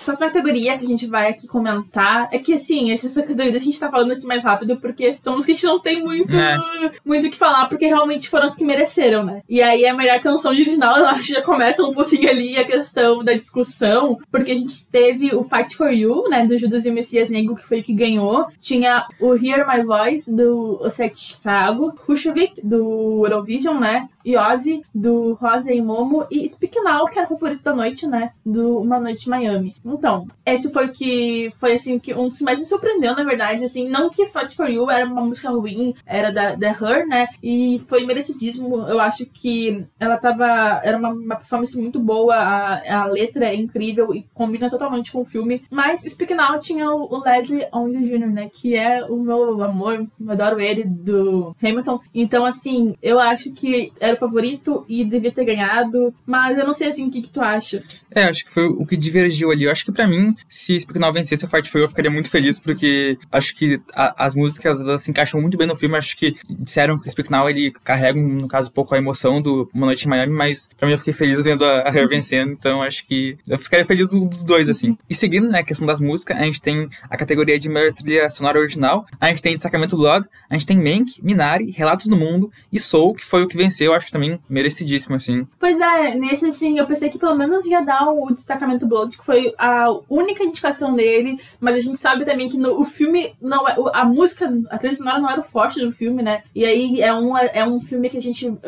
próxima 0.08 0.28
categoria 0.28 0.78
que 0.78 0.84
a 0.84 0.88
gente 0.88 1.06
vai 1.06 1.28
aqui 1.28 1.46
comentar 1.46 2.28
é 2.32 2.38
que, 2.38 2.54
assim, 2.54 2.90
essas 2.90 3.14
categorias 3.14 3.54
a 3.54 3.58
gente 3.58 3.78
tá 3.78 3.90
falando 3.90 4.12
aqui 4.12 4.26
mais 4.26 4.42
rápido 4.42 4.78
porque 4.78 5.12
são 5.12 5.36
os 5.36 5.44
que 5.44 5.52
a 5.52 5.54
gente 5.54 5.66
não 5.66 5.78
tem 5.78 6.02
muito 6.02 6.34
é. 6.34 6.56
muito 7.04 7.26
o 7.26 7.30
que 7.30 7.36
falar, 7.36 7.68
porque 7.68 7.86
realmente 7.86 8.28
foram 8.28 8.46
os 8.46 8.56
que 8.56 8.64
mereceram, 8.64 9.22
né? 9.22 9.42
E 9.48 9.60
aí 9.60 9.86
a 9.86 9.94
melhor 9.94 10.18
canção 10.20 10.50
original, 10.50 10.96
eu 10.98 11.06
acho 11.06 11.28
que 11.28 11.34
já 11.34 11.42
começa 11.42 11.82
um 11.84 11.92
pouquinho 11.92 12.30
ali 12.30 12.56
a 12.56 12.64
questão 12.64 13.22
da 13.22 13.34
discussão, 13.34 14.18
porque 14.30 14.52
a 14.52 14.56
gente 14.56 14.86
teve 14.86 15.34
o 15.34 15.42
Fight 15.42 15.76
for 15.76 15.90
You, 15.90 16.28
né, 16.28 16.46
do 16.46 16.56
Judas 16.58 16.86
e 16.86 16.90
o 16.90 16.94
Messias 16.94 17.28
Negro, 17.28 17.56
que 17.56 17.68
foi 17.68 17.80
o 17.80 17.84
que 17.84 17.92
ganhou. 17.92 18.46
Tinha 18.60 19.04
o 19.20 19.34
Hear 19.34 19.68
My 19.68 19.82
Voice, 19.82 20.34
do 20.34 20.78
Osset 20.82 21.18
Chicago, 21.18 21.92
Kushevik, 22.06 22.60
do 22.62 23.26
Eurovision, 23.26 23.78
né? 23.78 24.08
E 24.28 24.36
Ozzy, 24.36 24.82
do 24.94 25.32
Rosa 25.40 25.72
e 25.72 25.80
Momo, 25.80 26.26
e 26.30 26.46
Speak 26.46 26.78
Now, 26.82 27.06
que 27.06 27.18
era 27.18 27.26
o 27.26 27.30
favorito 27.30 27.62
da 27.62 27.74
noite, 27.74 28.06
né? 28.06 28.32
Do 28.44 28.78
Uma 28.78 29.00
Noite 29.00 29.26
em 29.26 29.30
Miami. 29.30 29.74
Então, 29.82 30.26
esse 30.44 30.70
foi 30.70 30.88
o 30.88 30.92
que 30.92 31.50
foi 31.58 31.72
assim 31.72 31.98
que 31.98 32.12
um 32.12 32.28
dos 32.28 32.42
mais 32.42 32.58
me 32.58 32.66
surpreendeu, 32.66 33.16
na 33.16 33.24
verdade, 33.24 33.64
assim, 33.64 33.88
não 33.88 34.10
que 34.10 34.26
Fight 34.26 34.54
for 34.54 34.68
You 34.68 34.90
era 34.90 35.06
uma 35.06 35.22
música 35.22 35.48
ruim, 35.48 35.94
era 36.04 36.30
da, 36.30 36.54
da 36.56 36.68
Her, 36.68 37.08
né? 37.08 37.28
E 37.42 37.78
foi 37.88 38.04
merecidíssimo. 38.04 38.82
Eu 38.86 39.00
acho 39.00 39.24
que 39.24 39.86
ela 39.98 40.18
tava. 40.18 40.44
Era 40.84 40.98
uma, 40.98 41.08
uma 41.08 41.36
performance 41.36 41.80
muito 41.80 41.98
boa, 41.98 42.34
a, 42.34 43.02
a 43.04 43.06
letra 43.06 43.46
é 43.46 43.54
incrível 43.54 44.14
e 44.14 44.26
combina 44.34 44.68
totalmente 44.68 45.10
com 45.10 45.22
o 45.22 45.24
filme. 45.24 45.62
Mas 45.70 46.02
Speak 46.02 46.34
Now 46.34 46.58
tinha 46.58 46.90
o, 46.90 47.14
o 47.14 47.24
Leslie 47.24 47.66
Only 47.72 48.04
Jr., 48.04 48.26
né? 48.26 48.50
Que 48.52 48.76
é 48.76 49.02
o 49.06 49.16
meu 49.16 49.62
amor, 49.62 50.06
eu 50.20 50.30
adoro 50.30 50.60
ele, 50.60 50.84
do 50.84 51.56
Hamilton. 51.62 51.98
Então, 52.14 52.44
assim, 52.44 52.94
eu 53.02 53.18
acho 53.18 53.52
que 53.52 53.90
era 53.98 54.17
favorito 54.18 54.84
e 54.88 55.04
devia 55.04 55.32
ter 55.32 55.44
ganhado, 55.44 56.14
mas 56.26 56.58
eu 56.58 56.64
não 56.64 56.72
sei 56.72 56.88
assim 56.88 57.08
o 57.08 57.10
que, 57.10 57.22
que 57.22 57.30
tu 57.30 57.40
acha. 57.40 57.82
É, 58.14 58.24
acho 58.24 58.44
que 58.44 58.52
foi 58.52 58.66
o 58.66 58.84
que 58.84 58.96
divergiu 58.96 59.50
ali. 59.50 59.64
Eu 59.64 59.72
acho 59.72 59.84
que 59.84 59.92
para 59.92 60.06
mim, 60.06 60.34
se 60.48 60.78
Now 60.94 61.12
vencesse 61.12 61.44
a 61.44 61.48
Fight 61.48 61.70
You, 61.74 61.84
eu 61.84 61.88
ficaria 61.88 62.10
muito 62.10 62.30
feliz, 62.30 62.58
porque 62.58 63.18
acho 63.30 63.54
que 63.54 63.80
a, 63.94 64.26
as 64.26 64.34
músicas 64.34 64.80
elas 64.80 65.02
se 65.02 65.10
encaixam 65.10 65.40
muito 65.40 65.56
bem 65.56 65.66
no 65.66 65.76
filme. 65.76 65.96
Acho 65.96 66.16
que 66.16 66.34
disseram 66.48 66.98
que 66.98 67.10
Speak 67.10 67.30
Now 67.30 67.48
ele 67.48 67.70
carrega, 67.84 68.20
no 68.20 68.48
caso, 68.48 68.70
um 68.70 68.72
pouco 68.72 68.94
a 68.94 68.98
emoção 68.98 69.40
do 69.40 69.70
Uma 69.72 69.86
Noite 69.86 70.06
em 70.06 70.08
Miami, 70.08 70.32
mas 70.32 70.68
pra 70.76 70.86
mim 70.86 70.92
eu 70.92 70.98
fiquei 70.98 71.12
feliz 71.12 71.42
vendo 71.42 71.64
a, 71.64 71.82
a 71.82 71.90
vencendo, 72.06 72.52
então 72.52 72.82
acho 72.82 73.06
que 73.06 73.36
eu 73.48 73.58
ficaria 73.58 73.84
feliz 73.84 74.10
dos 74.10 74.44
dois, 74.44 74.68
assim. 74.68 74.96
E 75.08 75.14
seguindo, 75.14 75.48
né, 75.48 75.60
a 75.60 75.64
questão 75.64 75.86
das 75.86 76.00
músicas, 76.00 76.36
a 76.36 76.42
gente 76.42 76.60
tem 76.60 76.88
a 77.08 77.16
categoria 77.16 77.58
de 77.58 77.68
melhor 77.68 77.92
trilha 77.92 78.28
sonora 78.30 78.58
original, 78.58 79.06
a 79.20 79.28
gente 79.28 79.42
tem 79.42 79.56
Sacramento 79.56 79.96
Blood, 79.96 80.26
a 80.48 80.54
gente 80.54 80.66
tem 80.66 80.76
Mank, 80.78 81.22
Minari, 81.22 81.70
Relatos 81.70 82.06
do 82.06 82.16
Mundo 82.16 82.50
e 82.72 82.78
Soul, 82.78 83.14
que 83.14 83.24
foi 83.24 83.42
o 83.42 83.48
que 83.48 83.56
venceu, 83.56 83.92
acho 83.92 84.06
que 84.08 84.12
também 84.12 84.40
merecidíssimo, 84.48 85.14
assim. 85.14 85.46
Pois 85.60 85.78
é, 85.78 86.14
nesse, 86.14 86.46
assim, 86.46 86.78
eu 86.78 86.86
pensei 86.86 87.10
que 87.10 87.18
pelo 87.18 87.36
menos 87.36 87.66
ia 87.66 87.82
dar 87.82 88.08
o 88.08 88.32
destacamento 88.32 88.86
Blood, 88.86 89.18
que 89.18 89.24
foi 89.24 89.52
a 89.58 89.86
única 90.08 90.42
indicação 90.42 90.94
dele, 90.96 91.38
mas 91.60 91.76
a 91.76 91.80
gente 91.80 91.98
sabe 91.98 92.24
também 92.24 92.48
que 92.48 92.56
no, 92.56 92.80
o 92.80 92.84
filme 92.86 93.34
não 93.40 93.68
é. 93.68 93.76
A 93.92 94.06
música, 94.06 94.50
a 94.70 94.78
trilha 94.78 94.94
sonora 94.94 95.20
não 95.20 95.30
era 95.30 95.42
o 95.42 95.44
forte 95.44 95.84
do 95.84 95.92
filme, 95.92 96.22
né? 96.22 96.42
E 96.54 96.64
aí 96.64 97.02
é 97.02 97.12
um, 97.12 97.36
é 97.36 97.68
um 97.68 97.78
filme 97.80 98.08
que 98.08 98.16
a 98.16 98.22
gente 98.22 98.48
uh, 98.48 98.58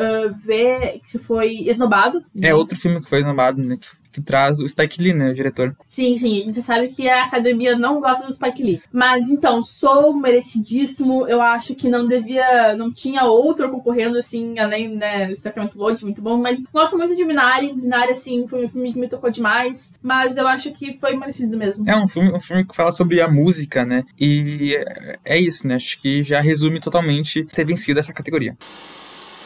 vê 0.44 1.00
que 1.10 1.18
foi 1.18 1.62
esnobado. 1.66 2.22
Né? 2.34 2.48
É 2.48 2.54
outro 2.54 2.78
filme 2.78 3.00
que 3.00 3.08
foi 3.08 3.20
esnobado, 3.20 3.62
né? 3.62 3.78
que 4.09 4.09
traz 4.22 4.58
o 4.58 4.66
Spike 4.66 5.02
Lee, 5.02 5.12
né, 5.12 5.30
o 5.30 5.34
diretor. 5.34 5.76
Sim, 5.86 6.16
sim, 6.16 6.40
a 6.40 6.44
gente 6.44 6.62
sabe 6.62 6.88
que 6.88 7.08
a 7.08 7.24
academia 7.24 7.76
não 7.76 8.00
gosta 8.00 8.26
do 8.26 8.32
Spike 8.32 8.62
Lee. 8.62 8.82
Mas 8.92 9.28
então, 9.28 9.62
sou 9.62 10.16
merecidíssimo. 10.16 11.26
Eu 11.26 11.42
acho 11.42 11.74
que 11.74 11.88
não 11.88 12.08
devia. 12.08 12.74
Não 12.76 12.90
tinha 12.92 13.24
outro 13.24 13.70
concorrendo, 13.70 14.16
assim, 14.18 14.58
além, 14.58 14.88
né, 14.88 15.26
do 15.26 15.36
Sacramento 15.36 15.78
Load, 15.78 16.02
muito 16.04 16.22
bom. 16.22 16.38
Mas 16.38 16.58
gosto 16.72 16.96
muito 16.96 17.14
de 17.14 17.24
Minari. 17.24 17.72
Minari, 17.72 18.12
assim, 18.12 18.46
foi 18.48 18.64
um 18.64 18.68
filme 18.68 18.92
que 18.92 18.98
me 18.98 19.08
tocou 19.08 19.30
demais. 19.30 19.92
Mas 20.02 20.36
eu 20.36 20.48
acho 20.48 20.72
que 20.72 20.96
foi 20.98 21.16
merecido 21.16 21.56
mesmo. 21.56 21.88
É 21.88 21.96
um 21.96 22.06
filme, 22.06 22.32
um 22.32 22.40
filme 22.40 22.64
que 22.64 22.74
fala 22.74 22.92
sobre 22.92 23.20
a 23.20 23.28
música, 23.28 23.84
né? 23.84 24.04
E 24.18 24.74
é, 24.76 25.18
é 25.24 25.38
isso, 25.38 25.66
né? 25.66 25.74
Acho 25.74 26.00
que 26.00 26.22
já 26.22 26.40
resume 26.40 26.80
totalmente 26.80 27.44
ter 27.44 27.64
vencido 27.64 28.00
essa 28.00 28.12
categoria. 28.12 28.56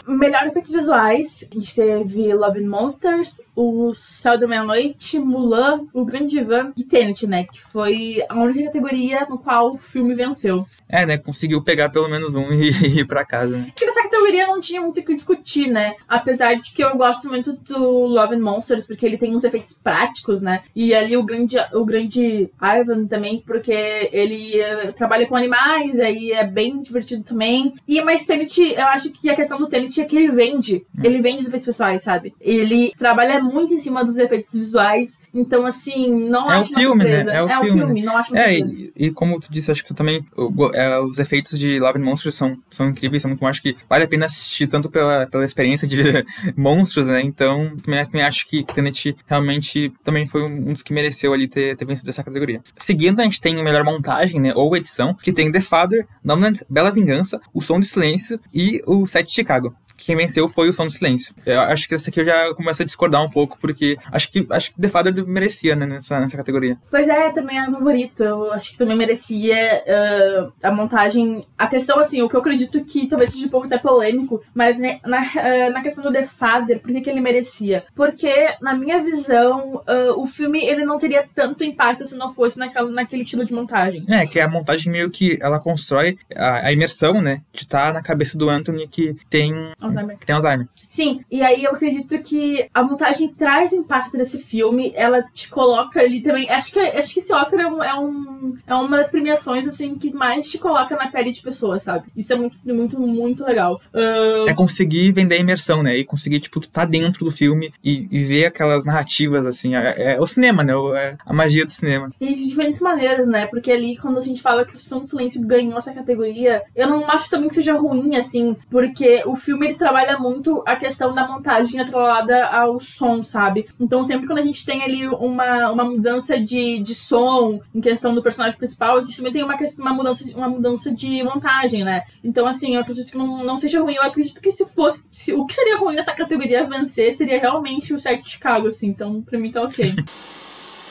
Melhor 0.06 0.46
efeitos 0.46 0.70
visuais, 0.70 1.48
a 1.50 1.54
gente 1.54 1.74
teve 1.74 2.34
Love 2.34 2.62
and 2.62 2.68
Monsters, 2.68 3.40
O 3.56 3.92
Céu 3.94 4.38
da 4.38 4.46
Meia-Noite, 4.46 5.18
Mulan, 5.18 5.86
O 5.92 6.04
Grande 6.04 6.30
Divan 6.30 6.72
e 6.76 6.84
Tenet, 6.84 7.26
né? 7.26 7.44
Que 7.44 7.60
foi 7.60 8.22
a 8.28 8.34
única 8.34 8.64
categoria 8.64 9.26
no 9.28 9.38
qual 9.38 9.72
o 9.72 9.78
filme 9.78 10.14
venceu. 10.14 10.66
É, 10.88 11.06
né? 11.06 11.18
Conseguiu 11.18 11.62
pegar 11.62 11.88
pelo 11.88 12.08
menos 12.08 12.34
um 12.34 12.52
e 12.52 13.00
ir 13.00 13.06
pra 13.06 13.24
casa, 13.24 13.56
né? 13.56 13.72
Que 13.74 13.86
nessa 13.86 14.02
categoria 14.02 14.46
não 14.46 14.60
tinha 14.60 14.80
muito 14.80 15.00
o 15.00 15.02
que 15.02 15.14
discutir, 15.14 15.68
né? 15.68 15.94
Apesar 16.08 16.54
de 16.54 16.72
que 16.72 16.84
eu 16.84 16.96
gosto 16.96 17.28
muito 17.28 17.52
do 17.52 18.06
Love 18.06 18.36
and 18.36 18.40
Monsters, 18.40 18.86
porque 18.86 19.06
ele 19.06 19.18
tem 19.18 19.34
uns 19.34 19.44
efeitos 19.44 19.74
práticos, 19.74 20.42
né? 20.42 20.62
E 20.74 20.94
ali 20.94 21.16
o 21.16 21.22
grande, 21.22 21.56
o 21.72 21.84
grande 21.84 22.50
Ivan 22.60 23.06
também, 23.06 23.42
porque 23.46 24.10
ele 24.12 24.60
uh, 24.60 24.92
trabalha 24.92 25.26
com 25.26 25.36
animais, 25.36 25.98
aí 25.98 26.32
é 26.32 26.46
bem 26.46 26.80
divertido 26.82 27.22
também. 27.22 27.74
E 27.88 28.00
mas 28.02 28.26
Tenet, 28.26 28.60
eu 28.60 28.86
acho 28.86 29.12
que 29.12 29.30
a 29.30 29.36
questão 29.36 29.58
do 29.58 29.68
Tenet 29.68 29.93
é 30.00 30.04
que 30.04 30.16
ele 30.16 30.32
vende. 30.32 30.84
Hum. 30.96 31.02
Ele 31.02 31.20
vende 31.20 31.42
os 31.42 31.48
efeitos 31.48 31.66
pessoais, 31.66 32.02
sabe? 32.02 32.34
Ele 32.40 32.92
trabalha 32.98 33.40
muito 33.42 33.74
em 33.74 33.78
cima 33.78 34.04
dos 34.04 34.16
efeitos 34.18 34.54
visuais. 34.54 35.20
Então, 35.32 35.66
assim, 35.66 36.10
não 36.28 36.50
é 36.50 36.58
acho 36.58 36.72
o 36.72 36.74
filme, 36.74 37.02
surpresa. 37.02 37.32
Né? 37.32 37.38
É 37.38 37.42
o 37.42 37.48
é 37.48 37.60
filme, 37.60 37.80
filme 37.80 38.02
não 38.02 38.16
acho 38.16 38.36
É, 38.36 38.58
e, 38.58 38.92
e 38.96 39.10
como 39.10 39.40
tu 39.40 39.48
disse, 39.50 39.70
acho 39.70 39.84
que 39.84 39.92
eu 39.92 39.96
também. 39.96 40.24
eu- 40.36 40.52
é, 40.74 41.00
os 41.00 41.18
efeitos 41.18 41.58
de 41.58 41.78
Love 41.78 41.98
and 41.98 42.04
Monsters 42.04 42.34
são, 42.34 42.56
são 42.70 42.88
incríveis, 42.88 43.22
são 43.22 43.28
muito 43.28 43.40
bom. 43.40 43.46
Acho 43.46 43.62
que 43.62 43.76
vale 43.88 44.04
a 44.04 44.08
pena 44.08 44.26
assistir, 44.26 44.66
tanto 44.66 44.90
pela, 44.90 45.26
pela 45.26 45.44
experiência 45.44 45.86
de 45.88 45.96
monstros, 46.56 47.08
né? 47.08 47.20
Então, 47.22 47.76
também, 47.82 48.02
também 48.04 48.22
acho 48.22 48.46
que, 48.46 48.62
que 48.64 48.74
Tenet 48.74 49.16
realmente 49.26 49.92
também 50.02 50.26
foi 50.26 50.42
um 50.42 50.72
dos 50.72 50.82
que 50.82 50.92
mereceu 50.92 51.32
ali 51.32 51.48
ter, 51.48 51.76
ter 51.76 51.84
vencido 51.84 52.10
essa 52.10 52.22
categoria. 52.22 52.62
Seguindo, 52.76 53.20
a 53.20 53.24
gente 53.24 53.40
tem 53.40 53.58
a 53.58 53.62
melhor 53.62 53.84
montagem, 53.84 54.40
né? 54.40 54.52
Ou 54.54 54.76
edição, 54.76 55.14
que 55.14 55.32
tem 55.32 55.50
The 55.50 55.60
Father, 55.60 56.06
Nomadland, 56.22 56.64
Bela 56.68 56.90
Vingança, 56.90 57.40
O 57.52 57.60
Som 57.60 57.80
do 57.80 57.86
Silêncio 57.86 58.38
e 58.52 58.82
o 58.86 59.06
Set 59.06 59.26
de 59.26 59.32
Chicago. 59.32 59.74
Quem 60.04 60.16
venceu 60.16 60.48
foi 60.48 60.68
o 60.68 60.72
Som 60.72 60.86
do 60.86 60.92
Silêncio. 60.92 61.34
Eu 61.46 61.60
acho 61.60 61.88
que 61.88 61.94
essa 61.94 62.10
aqui 62.10 62.20
eu 62.20 62.24
já 62.24 62.54
começo 62.54 62.82
a 62.82 62.84
discordar 62.84 63.22
um 63.22 63.30
pouco, 63.30 63.58
porque 63.60 63.96
acho 64.12 64.30
que, 64.30 64.46
acho 64.50 64.74
que 64.74 64.80
The 64.80 64.88
Father 64.88 65.26
merecia, 65.26 65.74
né, 65.74 65.86
nessa, 65.86 66.20
nessa 66.20 66.36
categoria. 66.36 66.76
Pois 66.90 67.08
é, 67.08 67.30
também 67.30 67.58
é 67.58 67.70
favorito. 67.70 68.22
Eu 68.22 68.52
acho 68.52 68.72
que 68.72 68.78
também 68.78 68.96
merecia 68.96 69.82
ah, 69.88 70.68
a 70.68 70.72
montagem. 70.72 71.46
A 71.56 71.66
questão, 71.66 71.98
assim, 71.98 72.22
o 72.22 72.28
que 72.28 72.36
eu 72.36 72.40
acredito 72.40 72.84
que 72.84 73.08
talvez 73.08 73.30
seja 73.30 73.46
um 73.46 73.50
pouco 73.50 73.66
até 73.66 73.78
polêmico, 73.78 74.42
mas 74.54 74.78
né, 74.78 75.00
na, 75.04 75.18
ah, 75.18 75.70
na 75.70 75.82
questão 75.82 76.04
do 76.04 76.12
The 76.12 76.24
Father, 76.24 76.80
por 76.80 76.92
que, 76.92 77.00
que 77.00 77.10
ele 77.10 77.20
merecia? 77.20 77.84
Porque, 77.94 78.54
na 78.60 78.74
minha 78.74 79.02
visão, 79.02 79.82
ah, 79.86 80.12
o 80.16 80.26
filme 80.26 80.64
ele 80.64 80.84
não 80.84 80.98
teria 80.98 81.26
tanto 81.34 81.64
impacto 81.64 82.06
se 82.06 82.16
não 82.16 82.30
fosse 82.30 82.58
naquela, 82.58 82.90
naquele 82.90 83.22
estilo 83.22 83.44
de 83.44 83.54
montagem. 83.54 84.02
É, 84.08 84.26
que 84.26 84.40
a 84.40 84.48
montagem 84.48 84.92
meio 84.92 85.10
que 85.10 85.38
ela 85.40 85.58
constrói 85.58 86.16
a, 86.36 86.66
a 86.66 86.72
imersão, 86.72 87.20
né? 87.20 87.42
De 87.52 87.62
estar 87.62 87.92
na 87.92 88.02
cabeça 88.02 88.36
do 88.36 88.48
Anthony 88.48 88.86
que 88.88 89.14
tem, 89.30 89.52
Alzheimer. 89.96 90.18
que 90.18 90.26
tem 90.26 90.34
Alzheimer. 90.34 90.68
Sim, 90.88 91.20
e 91.30 91.42
aí 91.42 91.64
eu 91.64 91.72
acredito 91.72 92.18
que 92.20 92.68
a 92.72 92.82
montagem 92.82 93.28
traz 93.28 93.72
o 93.72 93.76
impacto 93.76 94.16
desse 94.16 94.42
filme, 94.42 94.92
ela 94.94 95.22
te 95.32 95.48
coloca 95.48 96.00
ali 96.00 96.20
também. 96.20 96.48
Acho 96.50 96.72
que, 96.72 96.80
acho 96.80 97.12
que 97.12 97.20
esse 97.20 97.32
Oscar 97.32 97.60
é, 97.60 97.66
um, 97.66 97.82
é, 97.82 97.94
um- 97.98 98.56
é 98.66 98.74
uma 98.74 98.96
das 98.98 99.10
premiações, 99.10 99.66
assim, 99.66 99.96
que 99.96 100.12
mais 100.12 100.50
te 100.50 100.58
coloca 100.58 100.96
na 100.96 101.08
pele 101.10 101.32
de 101.32 101.42
pessoas, 101.42 101.82
sabe? 101.82 102.04
Isso 102.16 102.32
é 102.32 102.36
muito, 102.36 102.56
muito, 102.64 103.00
muito 103.00 103.44
legal. 103.44 103.80
Ah, 103.92 104.44
É 104.48 104.54
conseguir 104.54 105.12
vender 105.12 105.36
a 105.36 105.38
imersão, 105.38 105.82
né? 105.82 105.96
E 105.96 106.04
conseguir, 106.04 106.40
tipo, 106.40 106.60
tu 106.60 106.68
tá 106.68 106.84
dentro 106.84 107.24
do 107.24 107.30
filme 107.30 107.72
e, 107.82 108.06
e 108.10 108.18
ver 108.24 108.46
aquelas 108.46 108.84
narrativas, 108.84 109.46
assim. 109.46 109.74
É, 109.74 110.14
é 110.14 110.20
o 110.20 110.26
cinema, 110.26 110.62
né? 110.62 110.72
É 110.96 111.16
a 111.24 111.32
magia 111.32 111.64
do 111.64 111.70
cinema. 111.70 112.10
E 112.20 112.34
de 112.34 112.48
diferentes 112.48 112.80
maneiras, 112.80 113.26
né? 113.26 113.46
Porque 113.46 113.70
ali, 113.70 113.96
quando 113.96 114.18
a 114.18 114.22
gente 114.22 114.40
fala 114.42 114.64
que 114.64 114.76
o 114.76 114.78
Som 114.78 115.00
do 115.00 115.06
Silêncio 115.06 115.40
ganhou 115.46 115.76
essa 115.78 115.92
categoria, 115.92 116.62
eu 116.74 116.88
não 116.88 117.08
acho 117.10 117.28
também 117.30 117.48
que 117.48 117.54
seja 117.54 117.74
ruim, 117.74 118.16
assim, 118.16 118.56
porque 118.70 119.22
o 119.26 119.36
filme 119.36 119.66
ele 119.66 119.74
trabalha 119.84 120.18
muito 120.18 120.62
a 120.66 120.76
questão 120.76 121.12
da 121.12 121.28
montagem 121.28 121.78
atrelada 121.78 122.46
ao 122.46 122.80
som, 122.80 123.22
sabe? 123.22 123.68
Então, 123.78 124.02
sempre 124.02 124.26
quando 124.26 124.38
a 124.38 124.42
gente 124.42 124.64
tem 124.64 124.82
ali 124.82 125.06
uma, 125.06 125.70
uma 125.70 125.84
mudança 125.84 126.40
de, 126.40 126.78
de 126.78 126.94
som 126.94 127.60
em 127.74 127.82
questão 127.82 128.14
do 128.14 128.22
personagem 128.22 128.56
principal, 128.56 128.96
a 128.96 129.00
gente 129.02 129.18
também 129.18 129.32
tem 129.34 129.42
uma, 129.44 129.54
uma, 129.78 129.92
mudança, 129.92 130.24
uma 130.34 130.48
mudança 130.48 130.90
de 130.90 131.22
montagem, 131.22 131.84
né? 131.84 132.04
Então, 132.22 132.46
assim, 132.46 132.76
eu 132.76 132.80
acredito 132.80 133.10
que 133.12 133.18
não, 133.18 133.44
não 133.44 133.58
seja 133.58 133.82
ruim. 133.82 133.94
Eu 133.94 134.04
acredito 134.04 134.40
que 134.40 134.50
se 134.50 134.64
fosse. 134.70 135.06
se- 135.10 135.34
o 135.34 135.44
que 135.44 135.52
seria 135.52 135.76
ruim 135.76 135.96
nessa 135.96 136.12
categoria 136.12 136.64
vencer 136.66 137.12
seria 137.12 137.38
realmente 137.38 137.92
o 137.92 137.98
de 137.98 138.30
Chicago, 138.30 138.68
assim. 138.68 138.86
Então, 138.88 139.20
pra 139.20 139.38
mim 139.38 139.52
tá 139.52 139.60
ok. 139.62 139.94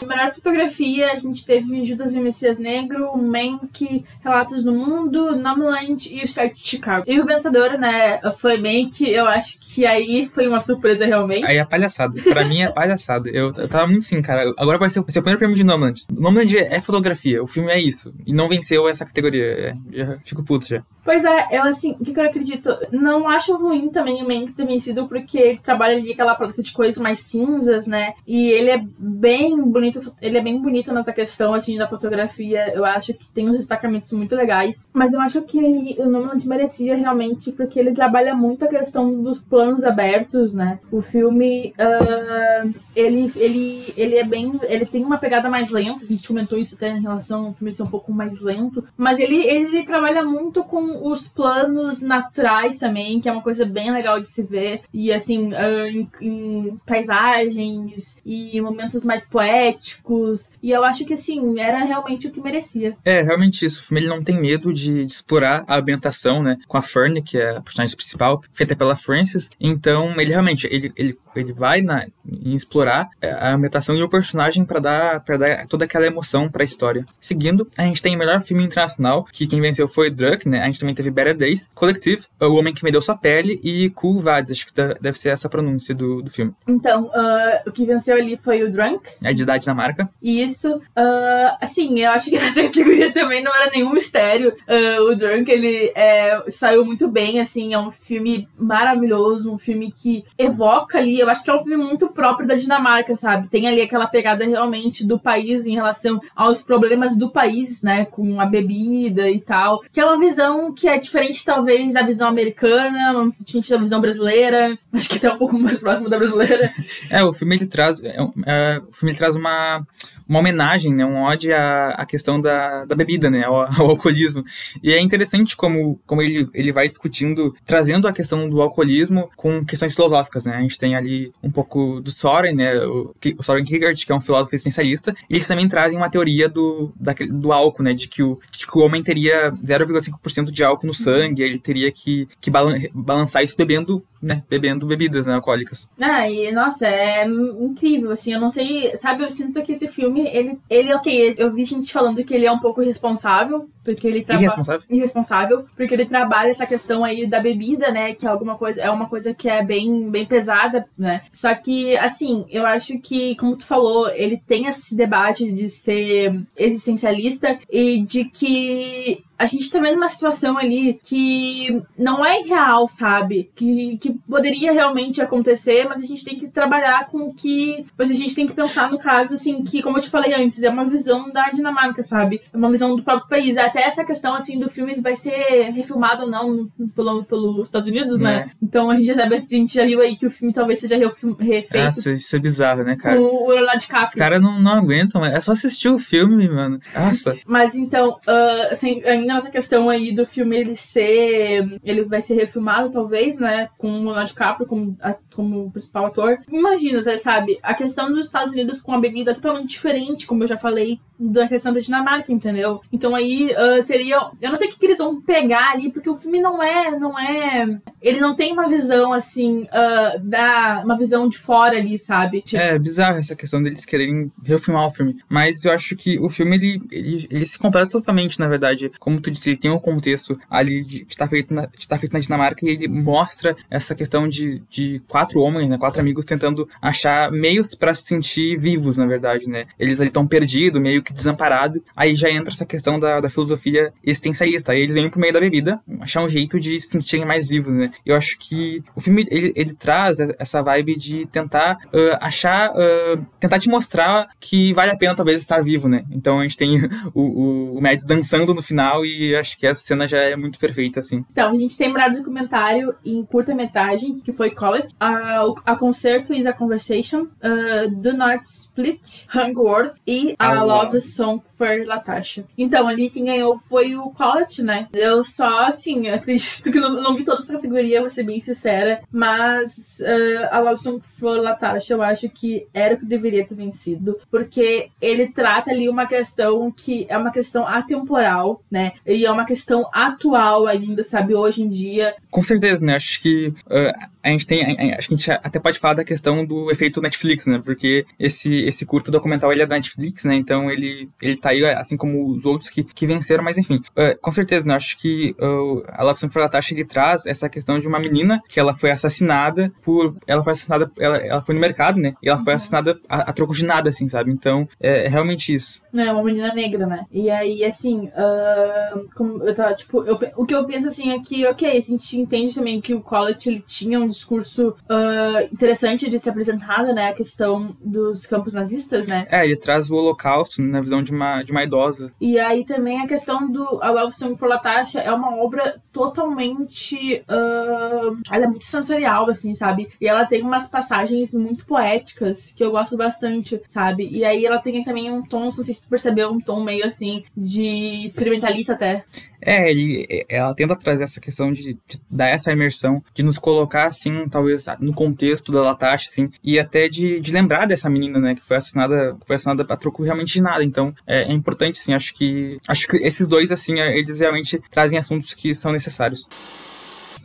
Melhor 0.06 0.34
fotografia, 0.34 1.12
a 1.12 1.16
gente 1.16 1.46
teve 1.46 1.84
Judas 1.84 2.16
e 2.16 2.20
Messias 2.20 2.58
Negro, 2.58 3.18
Mank, 3.18 4.06
Relatos 4.24 4.64
do 4.64 4.74
Mundo, 4.74 5.36
Nomadland 5.36 6.10
e 6.14 6.24
o 6.24 6.26
de 6.26 6.52
Chicago. 6.56 7.06
E 7.08 7.20
o 7.20 7.26
vencedor, 7.26 7.78
né, 7.78 8.20
foi 8.34 8.58
Mank, 8.58 9.02
eu 9.02 9.26
acho 9.26 9.58
que 9.60 9.86
aí 9.86 10.30
foi 10.34 10.48
uma 10.48 10.62
surpresa 10.62 11.06
realmente. 11.06 11.46
Aí 11.46 11.58
é 11.58 11.66
palhaçada. 11.66 12.22
Pra 12.22 12.46
mim 12.46 12.62
é 12.62 12.72
palhaçada. 12.72 13.30
Eu, 13.30 13.52
eu 13.58 13.68
tava 13.68 13.88
muito 13.88 14.04
assim, 14.04 14.22
cara. 14.22 14.54
Agora 14.58 14.78
vai 14.78 14.90
ser, 14.90 15.02
vai 15.02 15.12
ser 15.12 15.20
o 15.20 15.24
primeiro 15.24 15.40
prêmio 15.40 15.56
de. 15.56 15.64
Nomadland 15.64 16.58
é, 16.58 16.76
é 16.76 16.82
fotografia. 16.82 17.42
O 17.42 17.48
filme 17.48 17.72
é 17.72 17.80
isso. 17.80 18.14
E 18.26 18.34
não 18.34 18.48
venceu 18.48 18.88
essa 18.88 19.06
categoria. 19.06 19.44
É, 19.44 19.74
já 19.92 20.18
fico 20.24 20.44
puto 20.44 20.68
já. 20.68 20.84
Pois 21.04 21.24
é, 21.26 21.48
eu 21.52 21.64
assim, 21.64 21.92
o 22.00 22.04
que, 22.04 22.14
que 22.14 22.20
eu 22.20 22.26
acredito? 22.26 22.70
Não 22.92 23.28
acho 23.28 23.56
ruim 23.56 23.90
também 23.90 24.24
o 24.24 24.28
Mank 24.28 24.54
ter 24.54 24.66
vencido, 24.66 25.08
porque 25.08 25.38
ele 25.38 25.60
trabalha 25.60 25.98
ali 25.98 26.12
aquela 26.14 26.36
paleta 26.36 26.64
de 26.64 26.72
cores 26.72 26.98
mais 26.98 27.20
cinzas, 27.20 27.88
né? 27.88 28.14
E 28.26 28.50
ele 28.50 28.70
é 28.70 28.84
bem 28.98 29.62
bonito, 29.62 30.14
ele 30.22 30.38
é 30.38 30.42
bem 30.42 30.62
bonito 30.62 30.94
nessa 30.94 31.12
questão, 31.12 31.54
assim, 31.54 31.78
da 31.78 31.88
fotografia. 31.88 32.74
Eu 32.74 32.86
acho 32.86 33.14
que 33.14 33.30
tem 33.32 33.50
uns 33.50 33.58
destacamentos 33.58 34.12
muito 34.14 34.36
legais. 34.36 34.88
Mas 34.94 35.14
eu 35.14 35.22
acho 35.22 35.42
que 35.42 35.96
o 36.00 36.06
Nomadland 36.06 36.48
merecia 36.48 36.96
realmente, 36.96 37.52
porque 37.52 37.80
ele 37.80 37.92
trabalha 37.94 38.34
muito 38.34 38.66
a 38.66 38.70
questão 38.70 39.22
dos 39.22 39.40
planos 39.40 39.84
abertos, 39.84 40.54
né? 40.54 40.80
O 40.92 41.02
filme, 41.02 41.74
ah, 41.78 42.66
ele, 42.96 43.32
ele, 43.36 43.94
ele 43.98 44.16
é 44.16 44.24
bem, 44.24 44.60
ele 44.64 44.86
tem 44.86 45.04
uma 45.04 45.18
pegada 45.18 45.50
mais 45.50 45.70
lenta, 45.70 46.04
a 46.04 46.08
gente 46.08 46.28
comentou 46.28 46.58
isso 46.58 46.76
até 46.76 46.90
em 46.90 47.02
relação 47.02 47.48
ao 47.48 47.54
filme 47.54 47.74
ser 47.74 47.84
um 47.84 47.88
pouco 47.88 48.14
mais 48.14 48.40
lento, 48.40 48.84
mas 48.96 49.20
ele, 49.20 49.44
ele 49.46 49.84
trabalha 49.84 50.24
muito 50.24 50.64
com 50.64 50.93
os 51.02 51.28
planos 51.28 52.02
naturais 52.02 52.78
também, 52.78 53.20
que 53.20 53.30
é 53.30 53.32
uma 53.32 53.42
coisa 53.42 53.66
bem 53.66 53.92
legal 53.92 54.20
de 54.20 54.28
se 54.28 54.44
ver, 54.44 54.82
e 54.94 55.12
assim, 55.12 55.54
ah, 55.54 55.88
em, 55.88 56.10
em 56.22 56.80
paisagens 56.86 58.18
e 58.26 58.60
momentos 58.62 59.04
mais 59.04 59.28
poéticos, 59.28 60.52
e 60.62 60.72
eu 60.72 60.84
acho 60.84 61.06
que 61.06 61.14
assim, 61.14 61.60
era 61.60 61.84
realmente 61.84 62.28
o 62.28 62.32
que 62.32 62.42
merecia. 62.42 62.96
É, 63.04 63.22
realmente 63.22 63.66
isso. 63.66 63.80
O 63.80 63.84
filme 63.84 64.02
ele 64.02 64.10
não 64.10 64.22
tem 64.22 64.40
medo 64.40 64.74
de, 64.74 65.06
de 65.06 65.12
explorar 65.12 65.64
a 65.68 65.78
ambientação, 65.78 66.42
né? 66.42 66.58
Com 66.68 66.78
a 66.78 66.82
Fern, 66.82 67.22
que 67.22 67.38
é 67.38 67.58
a 67.58 67.62
personagem 67.62 67.96
principal, 67.96 68.42
feita 68.52 68.76
pela 68.76 68.96
Frances. 68.96 69.50
Então, 69.60 70.14
ele 70.20 70.32
realmente, 70.32 70.68
ele, 70.70 70.92
ele, 70.96 71.18
ele 71.36 71.54
vai 71.54 71.82
na, 71.82 72.08
em 72.26 72.56
explorar 72.56 73.10
é, 73.22 73.32
a 73.32 73.54
ambientação 73.54 73.96
e 73.96 74.04
o 74.04 74.10
personagem 74.10 74.66
pra 74.66 74.80
dar, 74.80 75.20
pra 75.22 75.38
dar 75.38 75.68
toda 75.68 75.86
aquela 75.86 76.06
emoção 76.06 76.50
pra 76.50 76.64
história. 76.64 77.06
Seguindo, 77.20 77.68
a 77.78 77.84
gente 77.84 78.02
tem 78.02 78.16
o 78.16 78.20
melhor 78.20 78.42
filme 78.42 78.64
internacional, 78.64 79.26
que 79.32 79.48
quem 79.48 79.62
venceu 79.62 79.88
foi 79.88 80.10
Druk, 80.10 80.48
né? 80.48 80.62
A 80.62 80.66
gente 80.66 80.83
também 80.84 80.94
teve 80.96 81.10
Better 81.10 81.36
Days, 81.36 81.70
Collective, 81.74 82.26
O 82.42 82.54
Homem 82.56 82.74
que 82.74 82.82
Vendeu 82.84 83.02
Sua 83.02 83.18
Pele 83.18 83.60
e 83.64 83.90
Cool 83.92 84.20
Vades. 84.20 84.52
Acho 84.52 84.68
que 84.68 84.74
da- 84.74 84.94
deve 84.94 85.18
ser 85.18 85.30
essa 85.30 85.48
a 85.48 85.50
pronúncia 85.50 85.94
do, 85.96 86.22
do 86.22 86.30
filme. 86.32 86.54
Então, 86.68 87.10
ah, 87.14 87.62
o 87.68 87.72
que 87.72 87.86
venceu 87.86 88.16
ali 88.16 88.38
foi 88.38 88.64
o 88.64 88.72
Drunk, 88.72 89.02
É 89.24 89.34
de 89.34 89.44
idade 89.44 89.66
na 89.68 89.74
marca. 89.74 90.10
Isso, 90.22 90.80
ah, 90.96 91.58
assim, 91.62 92.00
eu 92.00 92.12
acho 92.12 92.30
que 92.32 92.38
nessa 92.40 92.64
categoria 92.64 93.12
também 93.12 93.44
não 93.44 93.54
era 93.54 93.70
nenhum 93.72 93.92
mistério. 93.92 94.54
Ah, 94.68 95.02
o 95.04 95.16
Drunk, 95.16 95.50
ele 95.50 95.92
é, 95.96 96.44
saiu 96.50 96.86
muito 96.86 97.08
bem, 97.08 97.40
assim, 97.40 97.74
é 97.74 97.80
um 97.80 97.92
filme 97.92 98.48
maravilhoso, 98.58 99.52
um 99.54 99.58
filme 99.58 99.92
que 99.92 100.24
evoca 100.38 100.98
ali, 100.98 101.20
eu 101.20 101.30
acho 101.30 101.44
que 101.44 101.50
é 101.50 101.54
um 101.56 101.64
filme 101.64 101.84
muito 101.84 102.10
próprio 102.12 102.48
da 102.48 102.56
Dinamarca, 102.56 103.16
sabe? 103.16 103.48
Tem 103.48 103.68
ali 103.68 103.82
aquela 103.82 104.08
pegada 104.08 104.46
realmente 104.46 105.06
do 105.06 105.18
país 105.20 105.66
em 105.66 105.74
relação 105.76 106.20
aos 106.36 106.62
problemas 106.62 107.16
do 107.16 107.30
país, 107.30 107.82
né, 107.82 108.06
com 108.06 108.40
a 108.42 108.46
bebida 108.46 109.30
e 109.30 109.40
tal, 109.40 109.82
que 109.92 110.00
é 110.00 110.06
uma 110.06 110.20
visão 110.20 110.73
que 110.74 110.88
é 110.88 110.98
diferente, 110.98 111.44
talvez, 111.46 111.94
da 111.94 112.02
visão 112.02 112.28
americana, 112.28 113.32
diferente 113.40 113.70
da 113.70 113.78
visão 113.78 114.02
brasileira, 114.02 114.78
acho 114.92 115.10
que 115.10 115.18
até 115.18 115.32
um 115.32 115.38
pouco 115.38 115.58
mais 115.58 115.80
próximo 115.80 116.10
da 116.10 116.18
brasileira. 116.18 116.72
É, 117.10 117.24
o 117.24 117.34
filme 117.34 117.56
ele 117.56 117.68
traz, 117.68 118.02
é, 118.04 118.16
é, 118.46 118.82
o 118.88 118.92
filme 118.92 119.12
ele 119.12 119.18
traz 119.18 119.36
uma, 119.36 119.86
uma 120.28 120.40
homenagem, 120.40 120.94
né, 120.94 121.06
um 121.06 121.24
ode 121.24 121.52
à, 121.52 121.90
à 121.90 122.06
questão 122.06 122.40
da, 122.40 122.86
da 122.86 122.96
bebida, 122.96 123.30
né, 123.30 123.44
ao, 123.44 123.62
ao, 123.62 123.90
alcoolismo. 123.92 124.44
E 124.82 124.92
é 124.92 125.00
interessante 125.00 125.56
como, 125.56 126.00
como 126.06 126.22
ele, 126.22 126.48
ele 126.54 126.72
vai 126.72 126.88
discutindo, 126.88 127.56
trazendo 127.66 128.08
a 128.08 128.14
questão 128.14 128.50
do 128.50 128.62
alcoolismo 128.62 129.30
com 129.36 129.64
questões 129.66 129.94
filosóficas, 129.94 130.46
né. 130.46 130.56
A 130.56 130.62
gente 130.62 130.78
tem 130.78 130.96
ali 130.96 131.32
um 131.42 131.52
pouco 131.52 132.00
do 132.02 132.12
Soren, 132.12 132.54
né, 132.54 132.76
o, 132.86 133.14
o 133.38 133.44
Soren 133.44 133.64
Kierkegaard, 133.64 134.06
que 134.06 134.12
é 134.12 134.16
um 134.16 134.22
filósofo 134.22 134.56
existencialista, 134.56 135.16
eles 135.30 135.48
também 135.48 135.68
trazem 135.68 135.98
uma 135.98 136.10
teoria 136.10 136.50
do, 136.50 136.92
daquele, 137.00 137.32
do 137.32 137.52
álcool, 137.52 137.84
né, 137.84 137.94
de 137.94 138.08
que 138.08 138.24
o, 138.24 138.40
de 138.52 138.68
que 138.68 138.78
o 138.78 138.82
homem 138.82 139.04
teria 139.04 139.52
0,5% 139.52 140.52
de 140.52 140.64
álcool 140.64 140.88
no 140.88 140.94
sangue, 140.94 141.42
ele 141.44 141.60
teria 141.60 141.92
que, 141.92 142.28
que 142.40 142.52
balançar 142.94 143.44
isso 143.44 143.56
bebendo 143.58 144.04
né, 144.24 144.42
bebendo 144.50 144.88
bebidas 144.88 145.28
né, 145.28 145.34
alcoólicas. 145.34 145.90
Ah, 146.00 146.30
e 146.30 146.52
nossa, 146.52 146.88
é 146.88 147.26
incrível, 147.26 148.12
assim, 148.12 148.34
eu 148.34 148.40
não 148.40 148.50
sei, 148.50 148.96
sabe, 148.96 149.24
eu 149.24 149.30
sinto 149.30 149.62
que 149.62 149.74
esse 149.74 149.88
filme, 149.90 150.28
ele, 150.28 150.58
ele 150.70 150.94
ok, 150.94 151.36
eu 151.38 151.54
vi 151.54 151.66
gente 151.66 151.92
falando 151.92 152.24
que 152.24 152.34
ele 152.34 152.46
é 152.46 152.52
um 152.52 152.60
pouco 152.60 152.82
irresponsável, 152.82 153.70
porque 153.84 154.08
ele 154.08 154.24
trabalha... 154.24 154.46
Irresponsável? 154.46 154.86
Irresponsável, 154.90 155.66
porque 155.76 155.94
ele 155.94 156.06
trabalha 156.06 156.50
essa 156.50 156.66
questão 156.66 157.04
aí 157.04 157.28
da 157.28 157.42
bebida, 157.42 157.92
né, 157.92 158.14
que 158.14 158.26
é 158.26 158.30
alguma 158.30 158.58
coisa, 158.58 158.82
é 158.82 158.90
uma 158.90 159.08
coisa 159.08 159.34
que 159.34 159.50
é 159.50 159.62
bem, 159.62 160.10
bem 160.10 160.26
pesada, 160.26 160.86
né, 160.98 161.24
só 161.34 161.54
que, 161.54 161.98
assim, 161.98 162.46
eu 162.50 162.66
acho 162.66 162.98
que, 163.00 163.36
como 163.36 163.58
tu 163.58 163.66
falou, 163.66 164.10
ele 164.10 164.42
tem 164.48 164.68
esse 164.68 164.96
debate 164.96 165.52
de 165.52 165.70
ser 165.70 166.42
existencialista 166.58 167.60
e 167.70 168.02
de 168.02 168.26
que 168.26 169.24
a 169.38 169.46
gente 169.46 169.70
tá 169.70 169.80
vendo 169.80 169.98
uma 169.98 170.08
situação 170.08 170.58
ali 170.58 171.00
que 171.04 171.82
não 171.98 172.26
é 172.26 172.40
real, 172.42 172.88
sabe? 172.88 173.52
Que, 173.56 173.98
que 173.98 174.13
poderia 174.28 174.72
realmente 174.72 175.22
acontecer, 175.22 175.88
mas 175.88 176.02
a 176.02 176.06
gente 176.06 176.24
tem 176.24 176.38
que 176.38 176.48
trabalhar 176.48 177.08
com 177.08 177.30
o 177.30 177.34
que. 177.34 177.86
Mas 177.98 178.10
a 178.10 178.14
gente 178.14 178.36
tem 178.36 178.48
que 178.48 178.54
pensar 178.54 178.90
no 178.90 179.00
caso, 179.00 179.36
assim, 179.36 179.64
que, 179.64 179.82
como 179.82 179.98
eu 179.98 180.02
te 180.02 180.10
falei 180.10 180.34
antes, 180.34 180.64
é 180.64 180.70
uma 180.70 180.86
visão 180.86 181.32
da 181.32 181.50
Dinamarca, 181.50 182.02
sabe? 182.02 182.42
É 182.52 182.58
uma 182.58 182.72
visão 182.72 182.96
do 182.96 183.04
próprio 183.04 183.30
país. 183.30 183.58
Até 183.58 183.84
essa 183.84 184.04
questão, 184.04 184.34
assim, 184.34 184.60
do 184.60 184.70
filme 184.70 185.00
vai 185.02 185.16
ser 185.16 185.72
refilmado 185.72 186.24
ou 186.24 186.30
não 186.30 186.70
pelo, 186.96 187.24
pelos 187.24 187.68
Estados 187.68 187.88
Unidos, 187.88 188.20
né? 188.20 188.48
É. 188.48 188.52
Então 188.62 188.90
a 188.90 188.96
gente, 188.96 189.08
já 189.08 189.16
sabe, 189.16 189.36
a 189.36 189.40
gente 189.40 189.74
já 189.74 189.86
viu 189.86 190.02
aí 190.02 190.16
que 190.16 190.26
o 190.26 190.32
filme 190.32 190.54
talvez 190.54 190.80
seja 190.80 190.98
refeito. 190.98 191.78
Nossa, 191.86 192.12
isso 192.12 192.36
é 192.36 192.40
bizarro, 192.40 192.84
né, 192.84 192.96
cara? 192.96 193.20
O, 193.22 193.50
Leonardo 193.50 193.80
DiCaprio. 193.80 194.08
Os 194.08 194.16
caras 194.16 194.42
não, 194.42 194.60
não 194.60 194.72
aguentam, 194.72 195.24
é 195.24 195.40
só 195.42 195.52
assistir 195.52 195.90
o 195.90 195.98
filme, 195.98 196.50
mano. 196.50 196.80
Nossa. 196.96 197.36
mas 197.46 197.76
então, 197.76 198.20
uh, 198.28 198.72
assim, 198.72 199.04
ainda 199.04 199.34
nessa 199.34 199.50
questão 199.50 199.90
aí 199.90 200.14
do 200.14 200.26
filme 200.26 200.58
ele 200.58 200.76
ser. 200.76 201.80
Ele 201.84 202.04
vai 202.06 202.22
ser 202.22 202.36
refilmado, 202.36 202.92
talvez, 202.92 203.38
né? 203.38 203.70
Com 203.78 204.03
Leonardo 204.08 204.30
DiCaprio 204.30 204.68
como, 204.68 204.98
como 205.36 205.72
principal 205.72 206.08
ator. 206.08 206.40
Imagina, 206.52 207.04
tá, 207.04 207.18
sabe? 207.18 207.58
A 207.62 207.74
questão 207.74 208.12
dos 208.12 208.26
Estados 208.26 208.52
Unidos 208.52 208.82
com 208.82 208.94
a 208.94 209.00
bebida 209.00 209.32
é 209.32 209.36
totalmente 209.36 209.70
diferente, 209.70 210.28
como 210.28 210.44
eu 210.44 210.48
já 210.48 210.58
falei, 210.58 211.00
da 211.20 211.48
questão 211.48 211.74
da 211.74 211.80
Dinamarca, 211.80 212.32
entendeu? 212.32 212.82
Então 212.92 213.16
aí 213.16 213.52
uh, 213.52 213.82
seria. 213.82 214.18
Eu 214.42 214.50
não 214.50 214.56
sei 214.56 214.68
o 214.68 214.72
que, 214.72 214.80
que, 214.80 214.86
eles 214.86 214.98
vão 214.98 215.22
pegar 215.22 215.72
ali, 215.72 215.92
porque 215.92 216.10
o 216.10 216.16
filme 216.16 216.40
não 216.42 216.62
é. 216.62 216.92
não 216.92 217.18
é 217.18 217.80
Ele 218.02 218.20
não 218.20 218.36
tem 218.36 218.52
uma 218.52 218.68
visão 218.68 219.14
assim. 219.14 219.64
Uh, 219.64 220.20
da, 220.24 220.82
uma 220.84 220.98
visão 220.98 221.28
de 221.28 221.38
fora 221.38 221.78
ali, 221.78 221.98
sabe? 221.98 222.42
Tipo... 222.42 222.62
É 222.62 222.78
bizarro 222.78 223.18
essa 223.18 223.36
questão 223.36 223.62
deles 223.62 223.86
quererem 223.86 224.32
refilmar 224.44 224.86
o 224.86 224.92
filme. 224.92 225.18
Mas 225.30 225.64
eu 225.64 225.72
acho 225.72 225.96
que 225.96 226.20
o 226.20 226.30
filme 226.30 226.56
ele, 226.56 226.82
ele, 226.92 227.28
ele 227.30 227.46
se 227.46 227.58
completa 227.58 227.90
totalmente, 227.90 228.40
na 228.40 228.48
verdade. 228.48 228.92
Como 229.00 229.22
tu 229.22 229.32
disse, 229.32 229.52
ele 229.52 229.60
tem 229.60 229.72
um 229.72 229.80
contexto 229.80 230.40
ali 230.50 230.84
de 230.84 231.06
estar 231.10 231.26
tá 231.26 231.30
feito 231.30 231.54
na, 231.54 231.66
de 231.66 231.88
tá 231.88 231.98
feito 231.98 232.14
na 232.14 232.20
Dinamarca 232.20 232.66
e 232.66 232.70
ele 232.70 232.88
mostra 232.88 233.56
essa 233.70 233.93
questão 233.96 234.28
de, 234.28 234.62
de 234.70 235.02
quatro 235.08 235.40
homens, 235.40 235.70
né? 235.70 235.78
Quatro 235.78 236.00
amigos 236.00 236.26
tentando 236.26 236.68
achar 236.82 237.32
meios 237.32 237.76
para 237.76 237.94
se 237.94 238.04
sentir 238.04 238.58
vivos, 238.58 238.98
na 238.98 239.06
verdade, 239.06 239.48
né? 239.48 239.66
Eles 239.78 240.00
ali 240.00 240.10
estão 240.10 240.28
perdidos, 240.28 240.82
meio 240.82 241.02
que 241.04 241.14
desamparados. 241.14 241.82
Aí 241.96 242.16
já 242.16 242.30
entra 242.30 242.54
essa 242.54 242.66
questão 242.66 243.00
da, 243.00 243.20
da 243.20 243.30
filosofia 243.30 243.94
existencialista. 244.04 244.72
Aí 244.72 244.82
eles 244.82 244.96
vêm 244.96 245.10
por 245.10 245.20
meio 245.20 245.34
da 245.34 245.40
bebida 245.40 245.80
achar 246.00 246.24
um 246.24 246.30
jeito 246.30 246.60
de 246.60 246.80
se 246.80 246.90
sentirem 246.90 247.26
mais 247.26 247.48
vivos, 247.48 247.74
né? 247.74 247.92
Eu 248.06 248.16
acho 248.16 248.38
que 248.40 248.84
o 248.96 249.02
filme 249.02 249.26
ele, 249.30 249.54
ele 249.56 249.74
traz 249.74 250.18
essa 250.40 250.62
vibe 250.62 250.96
de 250.96 251.26
tentar 251.28 251.78
uh, 251.88 252.18
achar, 252.20 252.72
uh, 252.72 253.26
tentar 253.40 253.60
te 253.60 253.70
mostrar 253.70 254.30
que 254.40 254.74
vale 254.74 254.92
a 254.92 254.98
pena 254.98 255.16
talvez 255.16 255.40
estar 255.42 255.62
vivo, 255.62 255.88
né? 255.88 256.04
Então 256.12 256.40
a 256.40 256.44
gente 256.44 256.58
tem 256.58 256.80
o, 257.14 257.22
o, 257.22 257.78
o 257.78 257.82
Mads 257.82 258.06
dançando 258.06 258.54
no 258.54 258.62
final 258.62 259.06
e 259.06 259.36
acho 259.36 259.58
que 259.58 259.66
essa 259.66 259.82
cena 259.82 260.08
já 260.08 260.18
é 260.18 260.36
muito 260.36 260.60
perfeita, 260.60 261.00
assim. 261.00 261.24
Então, 261.32 261.52
a 261.52 261.56
gente 261.56 261.78
tem 261.78 261.90
um 261.90 261.94
documentário 262.18 262.96
em 263.06 263.24
curta-metragem, 263.26 263.83
que 264.24 264.32
foi 264.32 264.52
College, 264.52 264.94
a, 265.00 265.44
a 265.66 265.76
Concerto 265.76 266.34
is 266.34 266.46
a 266.46 266.54
Conversation, 266.54 267.28
uh, 267.44 267.90
Do 267.90 268.14
Not 268.14 268.44
Split, 268.46 269.26
Hung 269.34 269.56
World 269.56 269.94
e 270.08 270.36
a 270.40 270.64
Love 270.64 271.02
Song 271.02 271.42
for 271.54 271.86
Latasha. 271.86 272.46
Então, 272.58 272.88
ali 272.88 273.10
quem 273.10 273.26
ganhou 273.26 273.58
foi 273.58 273.96
o 273.96 274.10
College, 274.12 274.64
né? 274.64 274.88
Eu 274.94 275.24
só, 275.24 275.66
assim, 275.66 276.10
acredito 276.10 276.72
que 276.72 276.80
não, 276.80 277.02
não 277.02 277.16
vi 277.16 277.24
toda 277.24 277.42
essa 277.42 277.54
categoria, 277.54 278.02
vou 278.02 278.10
ser 278.10 278.24
bem 278.24 278.40
sincera, 278.40 279.02
mas 279.12 280.00
uh, 280.02 280.48
a 280.52 280.60
Love 280.60 280.82
Song 280.82 281.02
for 281.02 281.38
Latasha 281.40 281.94
eu 281.94 282.02
acho 282.02 282.30
que 282.30 282.68
era 282.74 282.96
o 282.96 282.98
que 282.98 283.06
deveria 283.06 283.46
ter 283.46 283.56
vencido, 283.56 284.20
porque 284.30 284.90
ele 285.02 285.28
trata 285.28 285.72
ali 285.72 285.90
uma 285.90 286.06
questão 286.06 286.72
que 286.72 287.06
é 287.10 287.18
uma 287.18 287.32
questão 287.32 287.68
atemporal, 287.68 288.62
né? 288.70 288.94
E 289.06 289.26
é 289.26 289.32
uma 289.32 289.46
questão 289.46 289.90
atual 289.94 290.68
ainda, 290.68 291.04
sabe, 291.04 291.34
hoje 291.36 291.64
em 291.64 291.68
dia. 291.68 292.16
Com 292.30 292.44
certeza, 292.44 292.86
né? 292.86 292.96
Acho 292.96 293.22
que 293.22 293.54
uh, 293.72 293.92
a 294.24 294.30
gente 294.30 294.48
tem. 294.48 294.64
Acho 294.94 295.08
que 295.08 295.14
a 295.14 295.18
gente 295.18 295.32
até 295.32 295.60
pode 295.60 295.80
falar 295.80 295.96
da 295.96 296.04
questão 296.04 296.46
do 296.46 296.72
efeito 296.72 297.02
Netflix, 297.02 297.46
né? 297.46 297.62
Porque 297.64 298.06
esse, 298.18 298.52
esse 298.64 298.86
curto 298.86 299.12
documental 299.12 299.52
ele 299.52 299.62
é 299.62 299.66
da 299.66 299.76
Netflix, 299.76 300.24
né? 300.24 300.36
Então 300.36 300.72
ele, 300.72 301.10
ele 301.22 301.36
tá 301.36 301.50
aí, 301.50 301.64
assim 301.66 301.98
como 301.98 302.28
os 302.28 302.46
outros 302.46 302.70
que, 302.70 302.84
que 302.84 303.06
venceram, 303.06 303.44
mas 303.44 303.58
enfim. 303.58 303.82
Uh, 303.98 304.18
com 304.22 304.32
certeza, 304.32 304.66
né? 304.66 304.76
Acho 304.76 304.98
que 304.98 305.36
uh, 305.40 305.84
a 305.90 306.04
Love 306.04 306.20
Song 306.20 306.32
for 306.32 306.40
Latasha 306.40 306.74
ele 306.74 306.86
traz 306.86 307.26
essa 307.26 307.50
questão 307.50 307.80
de 307.80 307.88
uma 307.88 308.00
menina 308.00 308.42
que 308.48 308.60
ela 308.60 308.74
foi 308.74 308.92
assassinada 308.92 309.72
por. 309.82 310.16
Ela 310.26 310.42
foi 310.42 310.54
assassinada. 310.54 310.90
Ela, 310.98 311.18
ela 311.18 311.42
foi 311.42 311.54
no 311.54 311.62
mercado, 311.62 312.00
né? 312.00 312.14
E 312.24 312.30
ela 312.30 312.40
foi 312.40 312.54
uhum. 312.54 312.56
assassinada 312.56 312.98
a, 313.10 313.30
a, 313.30 313.34
troco 313.34 313.54
de 313.54 313.66
nada, 313.66 313.90
assim, 313.90 314.08
sabe? 314.08 314.32
Então 314.32 314.68
é, 314.80 315.06
é 315.06 315.10
realmente 315.10 315.54
isso. 315.54 315.82
É, 315.94 316.12
uma 316.12 316.24
menina 316.24 316.54
negra, 316.54 316.88
né? 316.88 317.06
E 317.12 317.30
aí, 317.30 317.66
assim, 317.66 318.06
uh, 318.08 319.06
como 319.16 319.44
eu 319.44 319.54
tava, 319.54 319.74
tipo, 319.74 320.04
eu, 320.06 320.18
o 320.38 320.46
que 320.46 320.56
eu 320.56 320.66
penso 320.66 320.88
assim 320.88 321.12
é 321.12 321.20
que, 321.20 321.46
ok, 321.46 321.78
a 321.78 321.82
gente 321.82 322.18
entende 322.18 322.56
também 322.56 322.80
que 322.80 322.94
o 322.94 323.02
College 323.02 323.50
ele 323.50 323.64
tinha 323.66 324.00
um 324.00 324.13
discurso 324.14 324.70
uh, 324.70 325.44
interessante 325.52 326.10
de 326.10 326.20
se 326.20 326.30
apresentar, 326.30 326.84
né? 326.94 327.10
A 327.10 327.14
questão 327.14 327.76
dos 327.84 328.26
campos 328.26 328.54
nazistas, 328.54 329.06
né? 329.06 329.28
É, 329.30 329.44
ele 329.44 329.56
traz 329.56 329.90
o 329.90 329.96
holocausto 329.96 330.62
na 330.62 330.80
visão 330.82 331.02
de 331.02 331.12
uma, 331.12 331.44
de 331.44 331.52
uma 331.52 331.64
idosa. 331.64 332.12
E 332.20 332.40
aí 332.40 332.66
também 332.66 333.02
a 333.02 333.08
questão 333.08 333.52
do 333.52 333.82
A 333.82 333.90
Love 333.90 334.16
Song 334.16 334.38
for 334.38 334.48
Latasha 334.48 335.00
é 335.00 335.12
uma 335.12 335.36
obra 335.36 335.82
totalmente. 335.92 337.24
Uh, 337.28 338.18
ela 338.32 338.46
é 338.46 338.48
muito 338.48 338.66
sensorial, 338.66 339.30
assim, 339.30 339.54
sabe? 339.56 339.90
E 340.00 340.08
ela 340.08 340.26
tem 340.26 340.42
umas 340.42 340.68
passagens 340.68 341.34
muito 341.34 341.66
poéticas 341.66 342.52
que 342.52 342.64
eu 342.64 342.72
gosto 342.72 342.96
bastante, 342.96 343.62
sabe? 343.68 344.08
E 344.10 344.24
aí 344.24 344.46
ela 344.46 344.60
tem 344.60 344.84
também 344.84 345.12
um 345.12 345.24
tom, 345.24 345.46
não 345.46 345.52
sei 345.52 345.74
se 345.74 345.84
tu 345.84 345.90
percebeu, 345.90 346.32
um 346.32 346.40
tom 346.40 346.64
meio 346.64 346.86
assim 346.86 347.24
de 347.36 348.06
experimentalista 348.06 348.74
até. 348.74 349.04
É, 349.46 349.70
ele, 349.70 350.26
ela 350.30 350.54
tenta 350.54 350.76
trazer 350.76 351.04
essa 351.04 351.20
questão 351.20 351.52
de, 351.52 351.74
de, 351.74 351.80
dar 352.10 352.28
essa 352.28 352.52
imersão, 352.52 353.04
de 353.14 353.24
nos 353.24 353.38
colocar, 353.38 353.92
assim, 354.04 354.28
talvez 354.30 354.66
no 354.80 354.94
contexto 354.94 355.52
da 355.52 355.62
Latasha, 355.62 356.10
assim, 356.10 356.30
e 356.44 356.60
até 356.60 356.90
de, 356.90 357.20
de 357.20 357.32
lembrar 357.32 357.66
dessa 357.66 357.90
menina, 357.90 358.20
né, 358.20 358.36
que 358.36 358.46
foi 358.46 358.58
assassinada, 358.58 359.18
foi 359.26 359.36
assassinada 359.36 359.66
a 359.68 359.78
troco 359.78 360.04
realmente 360.04 360.34
de 360.34 360.42
nada. 360.42 360.64
Então, 360.64 360.94
é, 361.08 361.24
é 361.24 361.34
importante, 361.34 361.80
assim, 361.80 361.94
acho 361.94 362.14
que, 362.14 362.58
acho 362.68 362.88
que 362.88 362.98
esses 362.98 363.28
dois, 363.28 363.52
assim, 363.52 363.80
eles 363.80 364.20
realmente 364.20 364.62
trazem 364.70 365.00
assuntos 365.00 365.34
que 365.34 365.56
são 365.56 365.72
necessários. 365.72 366.28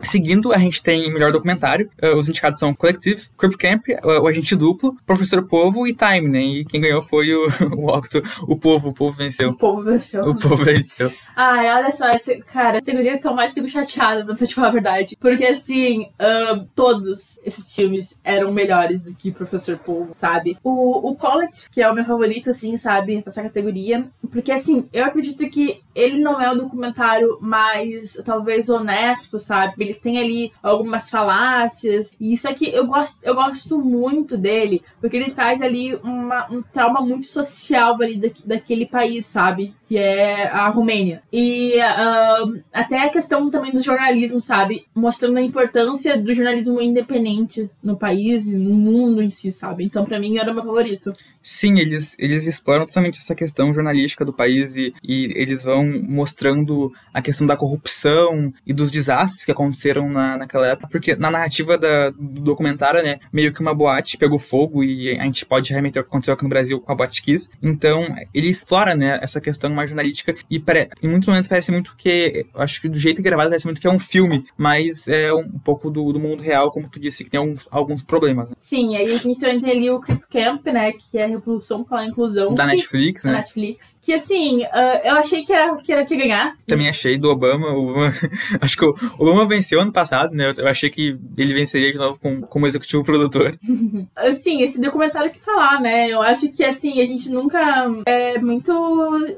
Seguindo, 0.02 0.52
a 0.52 0.58
gente 0.58 0.82
tem 0.82 1.12
melhor 1.12 1.32
documentário. 1.32 1.90
Uh, 2.02 2.16
os 2.16 2.28
indicados 2.28 2.60
são 2.60 2.74
Collective, 2.74 3.26
Creep 3.36 3.56
Camp, 3.56 3.88
uh, 4.04 4.22
O 4.22 4.28
Agente 4.28 4.54
Duplo, 4.54 4.96
Professor 5.06 5.42
Povo 5.42 5.86
e 5.86 5.94
Time, 5.94 6.28
né? 6.28 6.40
E 6.40 6.64
quem 6.64 6.80
ganhou 6.80 7.02
foi 7.02 7.34
o, 7.34 7.48
o 7.76 7.88
Octo. 7.88 8.22
O 8.42 8.56
Povo, 8.56 8.90
o 8.90 8.94
Povo 8.94 9.16
venceu. 9.16 9.50
O 9.50 9.56
Povo 9.56 9.82
venceu. 9.82 10.24
O 10.24 10.36
Povo 10.36 10.64
venceu. 10.64 11.12
Ai, 11.34 11.68
olha 11.76 11.90
só, 11.90 12.08
esse, 12.10 12.38
cara, 12.40 12.78
a 12.78 12.80
categoria 12.80 13.18
que 13.18 13.26
eu 13.26 13.34
mais 13.34 13.52
fico 13.52 13.68
chateada, 13.68 14.24
pra 14.24 14.46
te 14.46 14.54
falar 14.54 14.68
a 14.68 14.72
verdade. 14.72 15.16
Porque, 15.20 15.44
assim, 15.44 16.02
uh, 16.02 16.66
todos 16.74 17.38
esses 17.44 17.74
filmes 17.74 18.20
eram 18.24 18.52
melhores 18.52 19.02
do 19.02 19.14
que 19.14 19.30
Professor 19.30 19.78
Povo, 19.78 20.12
sabe? 20.14 20.56
O, 20.62 21.10
o 21.10 21.16
Collet, 21.16 21.68
que 21.70 21.82
é 21.82 21.90
o 21.90 21.94
meu 21.94 22.04
favorito, 22.04 22.50
assim, 22.50 22.76
sabe? 22.76 23.22
Dessa 23.22 23.42
categoria. 23.42 24.04
Porque, 24.30 24.52
assim, 24.52 24.88
eu 24.92 25.04
acredito 25.04 25.48
que 25.50 25.80
ele 25.94 26.20
não 26.20 26.40
é 26.40 26.50
o 26.50 26.56
documentário 26.56 27.38
mais, 27.40 28.14
talvez, 28.24 28.68
honesto, 28.68 29.38
sabe? 29.38 29.87
Ele 29.88 29.98
tem 29.98 30.18
ali 30.18 30.52
algumas 30.62 31.10
falácias. 31.10 32.12
E 32.20 32.32
isso 32.32 32.48
aqui 32.48 32.70
eu 32.72 32.86
gosto, 32.86 33.18
eu 33.22 33.34
gosto 33.34 33.78
muito 33.78 34.36
dele, 34.36 34.82
porque 35.00 35.16
ele 35.16 35.30
traz 35.30 35.62
ali 35.62 35.94
uma, 35.96 36.46
um 36.50 36.62
trauma 36.62 37.00
muito 37.00 37.26
social 37.26 37.94
ali 38.00 38.16
da, 38.16 38.28
daquele 38.44 38.86
país, 38.86 39.26
sabe? 39.26 39.74
Que 39.88 39.96
é 39.96 40.48
a 40.48 40.68
Romênia. 40.68 41.22
E 41.32 41.74
uh, 41.76 42.62
até 42.72 43.00
a 43.00 43.10
questão 43.10 43.50
também 43.50 43.72
do 43.72 43.80
jornalismo, 43.80 44.40
sabe? 44.40 44.86
Mostrando 44.94 45.38
a 45.38 45.42
importância 45.42 46.20
do 46.20 46.34
jornalismo 46.34 46.80
independente 46.80 47.70
no 47.82 47.96
país 47.96 48.46
e 48.46 48.56
no 48.56 48.74
mundo 48.74 49.22
em 49.22 49.30
si, 49.30 49.50
sabe? 49.50 49.84
Então, 49.84 50.04
para 50.04 50.18
mim, 50.18 50.38
era 50.38 50.50
o 50.50 50.54
meu 50.54 50.64
favorito. 50.64 51.12
Sim, 51.48 51.78
eles, 51.78 52.14
eles 52.18 52.46
exploram 52.46 52.84
totalmente 52.84 53.18
essa 53.18 53.34
questão 53.34 53.72
jornalística 53.72 54.22
do 54.22 54.34
país 54.34 54.76
e, 54.76 54.92
e 55.02 55.32
eles 55.34 55.62
vão 55.62 55.82
mostrando 56.06 56.92
a 57.12 57.22
questão 57.22 57.46
da 57.46 57.56
corrupção 57.56 58.52
e 58.66 58.74
dos 58.74 58.90
desastres 58.90 59.46
que 59.46 59.50
aconteceram 59.50 60.10
na, 60.10 60.36
naquela 60.36 60.66
época, 60.66 60.88
porque 60.88 61.16
na 61.16 61.30
narrativa 61.30 61.78
da, 61.78 62.10
do 62.10 62.42
documentário, 62.42 63.02
né, 63.02 63.18
meio 63.32 63.50
que 63.50 63.62
uma 63.62 63.74
boate 63.74 64.18
pegou 64.18 64.38
fogo 64.38 64.84
e 64.84 65.18
a 65.18 65.22
gente 65.22 65.46
pode 65.46 65.72
remeter 65.72 66.00
ao 66.00 66.04
que 66.04 66.10
aconteceu 66.10 66.34
aqui 66.34 66.42
no 66.42 66.50
Brasil 66.50 66.78
com 66.82 66.92
a 66.92 66.94
Boate 66.94 67.22
Kiss. 67.22 67.48
Então, 67.62 68.06
ele 68.34 68.48
explora, 68.48 68.94
né, 68.94 69.18
essa 69.22 69.40
questão 69.40 69.70
mais 69.70 69.88
jornalística 69.88 70.36
e 70.50 70.60
pare, 70.60 70.90
em 71.02 71.08
muitos 71.08 71.26
momentos 71.26 71.48
parece 71.48 71.72
muito 71.72 71.96
que, 71.96 72.44
acho 72.56 72.82
que 72.82 72.90
do 72.90 72.98
jeito 72.98 73.22
gravado 73.22 73.48
parece 73.48 73.64
muito 73.64 73.80
que 73.80 73.86
é 73.86 73.90
um 73.90 73.98
filme, 73.98 74.44
mas 74.54 75.08
é 75.08 75.32
um 75.32 75.58
pouco 75.58 75.90
do, 75.90 76.12
do 76.12 76.20
mundo 76.20 76.42
real, 76.42 76.70
como 76.70 76.90
tu 76.90 77.00
disse, 77.00 77.24
que 77.24 77.30
tem 77.30 77.40
alguns, 77.40 77.66
alguns 77.70 78.02
problemas. 78.02 78.50
Né? 78.50 78.56
Sim, 78.58 78.96
aí 78.96 79.10
a 79.10 79.16
gente 79.16 79.40
tem 79.40 79.70
ali 79.70 79.88
o 79.88 79.98
Camp, 79.98 80.66
né, 80.66 80.92
que 80.92 81.16
é 81.16 81.37
Revolução 81.38 81.84
pela 81.84 82.04
Inclusão. 82.04 82.52
Da 82.54 82.66
Netflix, 82.66 83.22
da 83.24 83.32
né? 83.32 83.38
Netflix. 83.38 83.98
Que, 84.02 84.14
assim, 84.14 84.62
uh, 84.64 85.00
eu 85.04 85.16
achei 85.16 85.44
que 85.44 85.52
era, 85.52 85.76
que 85.76 85.92
era 85.92 86.04
que 86.04 86.16
ganhar. 86.16 86.56
Também 86.66 86.88
achei 86.88 87.18
do 87.18 87.30
Obama, 87.30 87.68
Obama 87.68 88.12
acho 88.60 88.76
que 88.76 88.84
o 88.84 88.94
Obama 89.18 89.46
venceu 89.46 89.80
ano 89.80 89.92
passado, 89.92 90.34
né, 90.34 90.52
eu 90.56 90.68
achei 90.68 90.90
que 90.90 91.18
ele 91.36 91.54
venceria 91.54 91.90
de 91.90 91.98
novo 91.98 92.18
como, 92.18 92.46
como 92.46 92.66
executivo 92.66 93.04
produtor. 93.04 93.58
assim, 94.16 94.62
esse 94.62 94.80
documentário 94.80 95.30
que 95.30 95.40
falar, 95.40 95.80
né, 95.80 96.08
eu 96.08 96.20
acho 96.22 96.50
que, 96.50 96.64
assim, 96.64 97.00
a 97.00 97.06
gente 97.06 97.30
nunca... 97.30 97.58
É 98.06 98.38
muito 98.38 98.72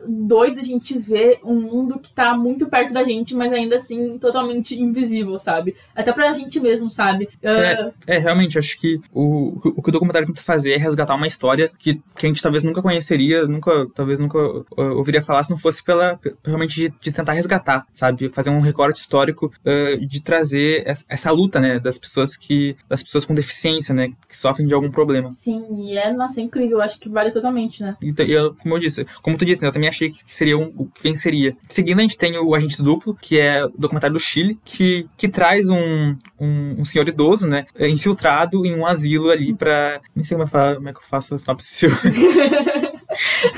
doido 0.07 0.61
a 0.61 0.63
gente 0.63 0.99
ver 0.99 1.41
um 1.45 1.61
mundo 1.61 1.99
que 1.99 2.13
tá 2.13 2.37
muito 2.37 2.67
perto 2.69 2.93
da 2.93 3.05
gente, 3.05 3.35
mas 3.35 3.53
ainda 3.53 3.77
assim 3.77 4.19
totalmente 4.19 4.79
invisível, 4.81 5.39
sabe? 5.39 5.77
Até 5.95 6.13
pra 6.13 6.33
gente 6.33 6.61
mesmo, 6.61 6.91
sabe? 6.91 7.29
Uh... 7.43 7.93
É, 8.07 8.17
é, 8.17 8.19
realmente, 8.19 8.59
acho 8.59 8.79
que 8.79 9.01
o, 9.13 9.59
o 9.65 9.83
que 9.83 9.89
o 9.89 9.93
documentário 9.93 10.27
tenta 10.27 10.43
fazer 10.43 10.75
é 10.75 10.77
resgatar 10.77 11.15
uma 11.15 11.27
história 11.27 11.71
que, 11.81 11.95
que 12.15 12.27
a 12.27 12.29
gente 12.29 12.43
talvez 12.43 12.63
nunca 12.63 12.83
conheceria, 12.83 13.47
nunca, 13.47 13.87
talvez 13.95 14.21
nunca 14.21 14.39
uh, 14.39 14.97
ouviria 14.97 15.23
falar 15.23 15.43
se 15.43 15.51
não 15.51 15.57
fosse 15.57 15.83
pela, 15.83 16.21
realmente 16.45 16.75
de, 16.75 16.95
de, 17.01 17.11
tentar 17.11 17.33
resgatar, 17.33 17.87
sabe? 17.91 18.29
Fazer 18.29 18.51
um 18.51 18.61
recorte 18.61 19.01
histórico 19.01 19.51
uh, 19.65 20.07
de 20.07 20.23
trazer 20.23 20.83
essa, 20.87 21.05
essa, 21.09 21.31
luta, 21.31 21.59
né, 21.59 21.81
das 21.81 21.99
pessoas 21.99 22.37
que, 22.37 22.77
das 22.87 23.03
pessoas 23.03 23.25
com 23.25 23.35
deficiência, 23.35 23.95
né, 23.95 24.11
que 24.29 24.37
sofrem 24.37 24.67
de 24.67 24.75
algum 24.75 24.91
problema. 24.91 25.33
Sim, 25.37 25.65
e 25.79 25.97
é, 25.97 26.13
nossa, 26.13 26.41
é 26.41 26.45
incrível, 26.45 26.79
eu 26.79 26.83
acho 26.83 27.01
que 27.01 27.09
vale 27.09 27.31
totalmente, 27.31 27.83
né? 27.83 27.97
Então, 28.03 28.27
eu, 28.27 28.55
como 28.57 28.75
eu 28.75 28.79
disse, 28.79 29.07
como 29.23 29.39
tu 29.39 29.47
disse, 29.47 29.63
né, 29.63 29.69
eu 29.69 29.73
também 29.73 29.89
achei 29.89 30.11
que 30.11 30.21
seria 30.27 30.59
um, 30.59 30.71
o 30.77 30.87
que 30.87 31.03
venceria. 31.03 31.57
Seguindo, 31.67 32.01
a 32.01 32.03
gente 32.03 32.19
tem 32.19 32.37
o 32.37 32.55
Agentes 32.55 32.81
Duplo, 32.81 33.17
que 33.19 33.41
é 33.41 33.65
o 33.65 33.71
documentário 33.71 34.13
do 34.13 34.21
Chile, 34.21 34.59
que, 34.63 35.09
que 35.17 35.29
traz 35.29 35.71
um, 35.71 36.15
um, 36.39 36.81
um 36.81 36.85
senhor 36.85 37.09
idoso, 37.09 37.49
né, 37.49 37.65
infiltrado 37.79 38.67
em 38.67 38.75
um 38.75 38.85
asilo 38.85 39.31
ali 39.31 39.55
pra... 39.55 40.01
Nem 40.15 40.23
sei 40.23 40.37
como, 40.37 40.47
é, 40.47 40.75
como 40.75 40.89
é 40.91 40.93
que 40.93 40.99
eu 40.99 41.03
faço 41.03 41.35
a 41.35 41.39
sinopse 41.39 41.70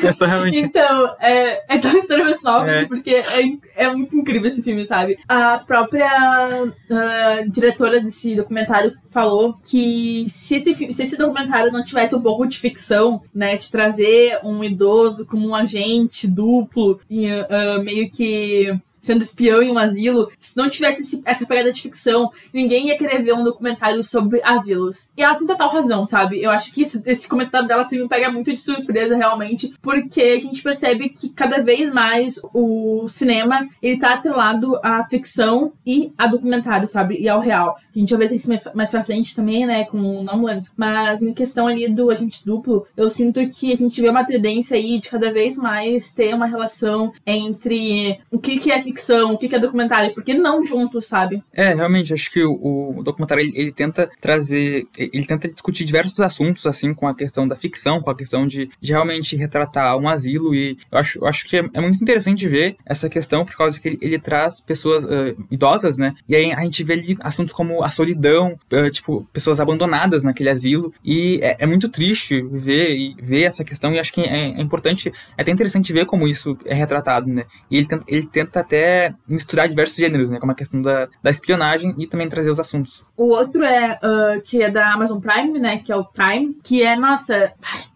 É 0.02 0.12
só 0.12 0.24
realmente. 0.24 0.60
Então, 0.60 1.14
é, 1.20 1.74
é 1.74 1.78
tão 1.78 1.96
estranho 1.96 2.34
sinopse, 2.34 2.70
é. 2.70 2.84
porque 2.86 3.10
é, 3.10 3.84
é 3.84 3.90
muito 3.90 4.16
incrível 4.16 4.46
esse 4.46 4.62
filme, 4.62 4.86
sabe? 4.86 5.18
A 5.28 5.58
própria 5.58 6.64
uh, 6.64 7.50
diretora 7.50 8.00
desse 8.00 8.34
documentário 8.34 8.92
falou 9.10 9.54
que 9.62 10.26
se 10.28 10.56
esse, 10.56 10.74
se 10.92 11.02
esse 11.02 11.18
documentário 11.18 11.70
não 11.70 11.84
tivesse 11.84 12.14
um 12.14 12.22
pouco 12.22 12.46
de 12.46 12.58
ficção, 12.58 13.22
né, 13.34 13.56
de 13.56 13.70
trazer 13.70 14.40
um 14.42 14.64
idoso 14.64 15.26
como 15.26 15.48
um 15.48 15.54
agente 15.54 16.26
duplo, 16.26 16.98
e, 17.10 17.30
uh, 17.30 17.82
meio 17.84 18.10
que 18.10 18.74
sendo 19.02 19.22
espião 19.22 19.60
em 19.60 19.70
um 19.70 19.78
asilo, 19.78 20.30
se 20.38 20.56
não 20.56 20.70
tivesse 20.70 21.02
esse, 21.02 21.22
essa 21.26 21.44
pegada 21.44 21.72
de 21.72 21.82
ficção, 21.82 22.30
ninguém 22.54 22.86
ia 22.86 22.96
querer 22.96 23.22
ver 23.22 23.34
um 23.34 23.44
documentário 23.44 24.02
sobre 24.04 24.40
asilos. 24.42 25.08
E 25.16 25.22
ela 25.22 25.34
tem 25.34 25.46
total 25.46 25.70
razão, 25.70 26.06
sabe? 26.06 26.40
Eu 26.40 26.50
acho 26.50 26.72
que 26.72 26.82
isso, 26.82 27.02
esse 27.04 27.28
comentário 27.28 27.66
dela 27.66 27.86
me 27.90 28.08
pega 28.08 28.30
muito 28.30 28.52
de 28.52 28.60
surpresa, 28.60 29.16
realmente, 29.16 29.74
porque 29.82 30.22
a 30.22 30.38
gente 30.38 30.62
percebe 30.62 31.08
que 31.08 31.28
cada 31.28 31.62
vez 31.62 31.92
mais 31.92 32.40
o 32.54 33.06
cinema, 33.08 33.68
ele 33.82 33.98
tá 33.98 34.14
atrelado 34.14 34.78
à 34.82 35.04
ficção 35.04 35.72
e 35.84 36.12
a 36.16 36.26
documentário, 36.26 36.86
sabe? 36.86 37.18
E 37.18 37.28
ao 37.28 37.40
real. 37.40 37.76
A 37.94 37.98
gente 37.98 38.14
vai 38.16 38.28
ver 38.28 38.36
isso 38.36 38.48
mais 38.74 38.90
pra 38.90 39.04
frente 39.04 39.34
também, 39.34 39.66
né, 39.66 39.84
com 39.84 39.98
o 39.98 40.22
Nomadland. 40.22 40.68
Mas 40.76 41.22
em 41.22 41.34
questão 41.34 41.66
ali 41.66 41.92
do 41.92 42.10
agente 42.10 42.44
duplo, 42.44 42.86
eu 42.96 43.10
sinto 43.10 43.46
que 43.48 43.72
a 43.72 43.76
gente 43.76 44.00
vê 44.00 44.08
uma 44.08 44.24
tendência 44.24 44.76
aí 44.76 44.98
de 44.98 45.10
cada 45.10 45.32
vez 45.32 45.56
mais 45.58 46.12
ter 46.12 46.34
uma 46.34 46.46
relação 46.46 47.12
entre 47.26 48.20
o 48.30 48.38
que, 48.38 48.58
que 48.58 48.70
é 48.70 48.80
ficção, 48.80 48.91
o 49.32 49.38
que, 49.38 49.54
é 49.54 49.58
documentário, 49.58 50.14
porque 50.14 50.34
não 50.34 50.64
juntos, 50.64 51.06
sabe? 51.06 51.42
É, 51.52 51.74
realmente, 51.74 52.12
acho 52.12 52.30
que 52.30 52.42
o, 52.42 52.94
o 52.96 53.02
documentário 53.02 53.42
ele, 53.42 53.52
ele, 53.54 53.72
tenta 53.72 54.10
trazer, 54.20 54.86
ele 54.96 55.26
tenta 55.26 55.48
discutir 55.48 55.84
diversos 55.84 56.20
assuntos, 56.20 56.66
assim, 56.66 56.94
com 56.94 57.06
a 57.06 57.14
questão 57.14 57.46
da 57.46 57.56
ficção, 57.56 58.00
com 58.00 58.10
a 58.10 58.16
questão 58.16 58.46
de, 58.46 58.68
de 58.80 58.92
realmente 58.92 59.36
retratar 59.36 59.96
um 59.96 60.08
asilo, 60.08 60.54
e 60.54 60.76
eu 60.90 60.98
acho, 60.98 61.18
eu 61.18 61.26
acho 61.26 61.46
que 61.46 61.56
é, 61.56 61.64
é 61.72 61.80
muito 61.80 62.02
interessante 62.02 62.48
ver 62.48 62.76
essa 62.84 63.08
questão, 63.08 63.44
por 63.44 63.56
causa 63.56 63.80
que 63.80 63.88
ele, 63.88 63.98
ele 64.00 64.18
traz 64.18 64.60
pessoas 64.60 65.04
uh, 65.04 65.36
idosas, 65.50 65.98
né? 65.98 66.14
E 66.28 66.34
aí 66.34 66.52
a 66.52 66.62
gente 66.62 66.82
vê 66.84 66.94
ali 66.94 67.16
assuntos 67.20 67.54
como 67.54 67.82
a 67.82 67.90
solidão, 67.90 68.58
uh, 68.72 68.90
tipo, 68.90 69.26
pessoas 69.32 69.60
abandonadas 69.60 70.24
naquele 70.24 70.50
asilo, 70.50 70.92
e 71.04 71.40
é, 71.42 71.56
é, 71.60 71.66
muito 71.66 71.88
triste 71.88 72.42
ver, 72.50 73.14
ver 73.20 73.42
essa 73.42 73.64
questão, 73.64 73.92
e 73.92 73.98
acho 73.98 74.12
que 74.12 74.20
é, 74.20 74.50
é 74.50 74.60
importante, 74.60 75.12
é 75.36 75.42
até 75.42 75.50
interessante 75.50 75.92
ver 75.92 76.06
como 76.06 76.26
isso 76.26 76.56
é 76.64 76.74
retratado, 76.74 77.28
né? 77.28 77.44
E 77.70 77.76
ele 77.76 77.86
tenta, 77.86 78.04
ele 78.08 78.26
tenta 78.26 78.60
até 78.60 78.81
misturar 79.26 79.68
diversos 79.68 79.96
gêneros, 79.96 80.30
né? 80.30 80.38
Como 80.38 80.52
a 80.52 80.54
questão 80.54 80.80
da, 80.80 81.08
da 81.22 81.30
espionagem 81.30 81.94
e 81.98 82.06
também 82.06 82.28
trazer 82.28 82.50
os 82.50 82.60
assuntos. 82.60 83.04
O 83.16 83.28
outro 83.28 83.64
é 83.64 83.98
uh, 84.02 84.40
que 84.42 84.62
é 84.62 84.70
da 84.70 84.92
Amazon 84.92 85.20
Prime, 85.20 85.58
né? 85.58 85.78
Que 85.78 85.92
é 85.92 85.96
o 85.96 86.04
Time, 86.04 86.56
que 86.62 86.82
é, 86.82 86.96
nossa, 86.96 87.52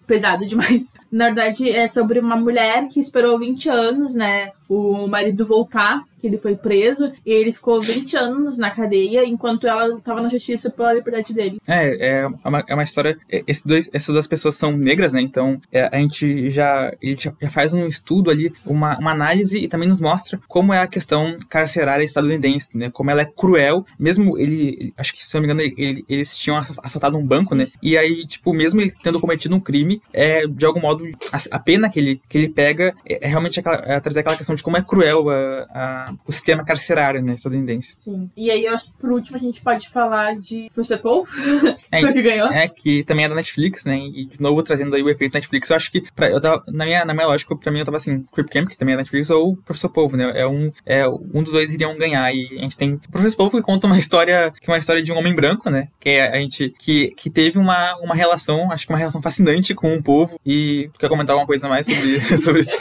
pesado 0.07 0.47
demais. 0.47 0.95
Na 1.17 1.27
verdade, 1.27 1.71
é 1.71 1.89
sobre 1.89 2.21
uma 2.21 2.37
mulher 2.37 2.89
que 2.91 3.01
esperou 3.01 3.39
20 3.39 3.71
anos, 3.71 4.15
né? 4.15 4.53
O 4.69 5.07
marido 5.07 5.47
voltar 5.47 6.05
que 6.21 6.27
ele 6.27 6.39
foi 6.39 6.57
preso 6.57 7.13
e 7.25 7.31
ele 7.31 7.53
ficou 7.53 7.81
20 7.81 8.17
anos 8.17 8.59
na 8.59 8.71
cadeia 8.71 9.25
enquanto 9.25 9.67
ela 9.67 9.97
estava 9.97 10.21
na 10.21 10.29
justiça 10.29 10.71
pela 10.71 10.93
liberdade 10.93 11.33
dele. 11.33 11.59
É, 11.67 12.21
é 12.21 12.27
uma, 12.45 12.65
é 12.67 12.75
uma 12.75 12.83
história. 12.83 13.17
É, 13.31 13.45
esse 13.47 13.67
dois, 13.67 13.89
essas 13.93 14.13
duas 14.13 14.27
pessoas 14.27 14.57
são 14.57 14.77
negras, 14.77 15.13
né? 15.13 15.21
Então 15.21 15.61
é, 15.71 15.89
a 15.93 15.99
gente 15.99 16.51
já, 16.51 16.93
ele 17.01 17.17
já, 17.17 17.33
faz 17.49 17.73
um 17.73 17.87
estudo 17.87 18.31
ali, 18.31 18.53
uma, 18.65 18.99
uma 18.99 19.13
análise 19.13 19.59
e 19.59 19.69
também 19.69 19.89
nos 19.89 20.01
mostra 20.01 20.41
como 20.49 20.73
é 20.73 20.81
a 20.81 20.87
questão 20.87 21.37
carcerária 21.49 22.05
estadunidense, 22.05 22.77
né? 22.77 22.91
Como 22.91 23.11
ela 23.11 23.23
é 23.23 23.27
cruel. 23.27 23.85
Mesmo 23.99 24.37
ele, 24.39 24.77
ele 24.81 24.95
acho 24.97 25.13
que 25.15 25.25
se 25.25 25.35
não 25.35 25.43
me 25.43 25.47
engano, 25.47 25.61
ele, 25.77 26.05
eles 26.09 26.37
tinham 26.37 26.57
assaltado 26.57 27.17
um 27.17 27.27
banco, 27.27 27.55
né? 27.55 27.65
E 27.83 27.97
aí, 27.97 28.27
tipo, 28.27 28.53
mesmo 28.53 28.81
ele 28.81 28.93
tendo 29.03 29.21
cometido 29.21 29.55
um 29.55 29.61
crime, 29.61 30.01
é, 30.13 30.47
de 30.47 30.65
algum 30.67 30.81
modo, 30.81 31.06
a, 31.33 31.57
a 31.57 31.59
pena 31.59 31.89
que 31.89 31.99
ele, 31.99 32.21
que 32.29 32.39
ele 32.39 32.49
pega 32.49 32.95
é, 33.09 33.27
é 33.27 33.29
realmente 33.29 33.61
aquela, 33.61 33.77
é 33.77 34.01
trazer 34.01 34.21
aquela 34.21 34.37
questão 34.37 34.55
de 34.55 34.63
como 34.63 34.77
é 34.77 34.83
cruel 34.83 35.31
a, 35.31 35.67
a 35.71 36.15
o 36.27 36.33
sistema 36.33 36.65
carcerário 36.65 37.23
né, 37.23 37.35
estadunidense. 37.35 37.97
Sim. 37.99 38.31
E 38.37 38.51
aí, 38.51 38.65
eu 38.65 38.75
acho 38.75 38.87
que 38.87 38.93
por 38.99 39.11
último 39.11 39.37
a 39.37 39.41
gente 39.41 39.61
pode 39.61 39.89
falar 39.89 40.37
de 40.37 40.71
Professor 40.75 40.99
Paul, 40.99 41.27
é, 41.91 42.07
que 42.07 42.23
ganhou. 42.23 42.49
É, 42.51 42.69
que 42.69 43.05
também 43.05 43.25
é 43.25 43.29
da 43.29 43.35
Netflix, 43.35 43.85
né? 43.85 43.99
E 43.99 44.27
de 44.27 44.41
novo 44.41 44.63
trazendo 44.63 44.95
aí 44.95 45.03
o 45.03 45.11
efeito 45.11 45.35
Netflix. 45.35 45.71
Eu 45.71 45.77
acho 45.77 45.91
que, 45.91 46.03
pra, 46.15 46.31
eu 46.31 46.41
tava, 46.41 46.63
na, 46.69 46.85
minha, 46.85 47.05
na 47.05 47.15
minha 47.15 47.27
lógica, 47.27 47.57
pra 47.57 47.73
mim 47.73 47.79
eu 47.79 47.85
tava 47.85 47.97
assim, 47.97 48.25
Crip 48.33 48.51
Camp, 48.51 48.69
que 48.69 48.79
também 48.79 48.95
é 48.95 48.97
da 48.97 49.03
Netflix, 49.03 49.31
ou 49.31 49.57
Professor 49.57 49.89
Polvo, 49.89 50.17
né? 50.17 50.33
É 50.35 50.47
um, 50.47 50.73
é, 50.85 51.09
um 51.09 51.43
dos 51.43 51.53
dois 51.53 51.73
iriam 51.73 51.97
ganhar. 51.97 52.33
E 52.35 52.59
a 52.59 52.63
gente 52.63 52.77
tem 52.77 52.95
o 52.95 53.11
Professor 53.11 53.37
Polvo 53.37 53.57
que 53.59 53.63
conta 53.63 53.87
uma 53.87 53.99
história, 53.99 54.53
que 54.61 54.71
é 54.71 54.73
uma 54.73 54.79
história 54.79 55.03
de 55.03 55.13
um 55.13 55.19
homem 55.19 55.35
branco, 55.35 55.71
né? 55.71 55.89
Que 56.01 56.11
é 56.11 56.37
a 56.37 56.39
gente, 56.39 56.73
que, 56.79 57.09
que 57.17 57.31
teve 57.31 57.59
uma, 57.59 57.97
uma 57.99 58.15
relação, 58.15 58.71
acho 58.71 58.87
que 58.87 58.93
uma 58.93 58.99
relação 58.99 59.23
fascinante 59.23 59.75
com 59.75 59.95
o 59.95 60.03
povo. 60.03 60.39
E 60.45 60.86
quer 60.99 61.09
comentar 61.09 61.35
alguma 61.35 61.47
coisa 61.47 61.69
mais 61.69 61.87
sobre, 61.87 62.21
sobre, 62.39 62.61
isso, 62.61 62.77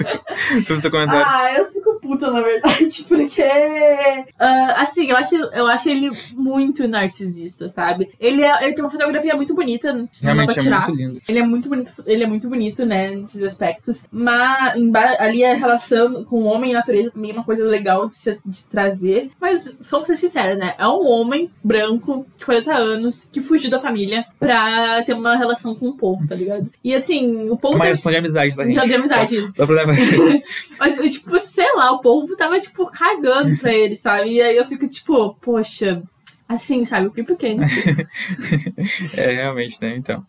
sobre 0.66 0.82
seu 0.82 0.92
comentário? 0.92 1.26
Ah, 1.28 1.54
eu 1.54 1.75
puta, 2.06 2.32
na 2.32 2.42
verdade, 2.42 3.06
porque. 3.08 3.42
Uh, 3.42 4.72
assim, 4.78 5.10
eu 5.10 5.18
acho, 5.18 5.36
eu 5.36 5.68
acho 5.68 5.90
ele 5.90 6.12
muito 6.34 6.88
narcisista, 6.88 7.68
sabe? 7.68 8.10
Ele, 8.20 8.44
é, 8.44 8.64
ele 8.64 8.74
tem 8.74 8.84
uma 8.84 8.92
fotografia 8.92 9.36
muito 9.36 9.54
bonita, 9.54 10.08
Realmente 10.22 10.60
é 10.60 10.70
muito 10.70 10.92
lindo. 10.92 11.22
Ele 11.28 11.40
é 11.40 11.46
muito 11.46 11.70
bonito, 11.70 11.92
ele 12.06 12.24
é 12.24 12.28
muito 12.28 12.50
bonito, 12.50 12.86
né, 12.86 13.16
nesses 13.16 13.44
aspectos. 13.44 14.04
Mas 14.12 14.76
ali 15.20 15.44
a 15.44 15.56
relação 15.56 16.24
com 16.24 16.44
o 16.44 16.46
homem 16.46 16.72
e 16.72 16.74
natureza 16.74 17.12
também 17.12 17.32
é 17.32 17.34
uma 17.34 17.44
coisa 17.44 17.64
legal 17.64 18.08
de, 18.08 18.16
se, 18.16 18.40
de 18.46 18.66
trazer. 18.66 19.32
Mas, 19.40 19.76
vamos 19.90 20.08
ser 20.08 20.16
sinceros, 20.16 20.58
né? 20.58 20.76
É 20.78 20.88
um 20.88 21.08
homem 21.08 21.50
branco, 21.64 22.26
de 22.38 22.46
40 22.46 22.74
anos, 22.74 23.28
que 23.32 23.42
fugiu 23.42 23.70
da 23.70 23.80
família 23.80 24.26
pra 24.40 25.04
ter 25.04 25.14
uma 25.14 25.36
relação 25.36 25.76
com 25.76 25.90
o 25.90 25.98
povo, 25.98 26.28
tá 26.28 26.36
ligado? 26.36 26.70
E 26.84 26.94
assim, 26.94 27.50
o 27.50 27.58
povo. 27.58 27.76
Uma 27.76 27.86
relação 27.86 28.12
de 28.12 28.18
amizade, 28.18 28.56
tá, 28.56 28.64
gente? 28.64 28.88
De 28.88 28.94
amizade, 28.94 29.36
isso. 29.36 29.54
Só, 29.56 29.66
só 29.66 29.68
pra 29.68 29.86
Mas, 30.80 31.14
tipo, 31.14 31.40
sei 31.40 31.74
lá, 31.76 31.92
o 31.96 32.02
povo 32.02 32.36
tava, 32.38 32.60
tipo, 32.60 32.86
cagando 32.88 33.58
pra 33.58 33.74
ele, 33.74 33.98
sabe? 33.98 34.32
E 34.32 34.42
aí 34.42 34.56
eu 34.56 34.68
fico, 34.68 34.88
tipo, 34.88 35.36
poxa, 35.36 36.02
assim, 36.48 36.86
sabe? 36.86 37.08
O 37.08 37.12
que 37.12 37.24
pequeno. 37.24 37.64
é, 39.18 39.32
realmente, 39.36 39.82
né? 39.82 39.96
Então. 39.98 40.26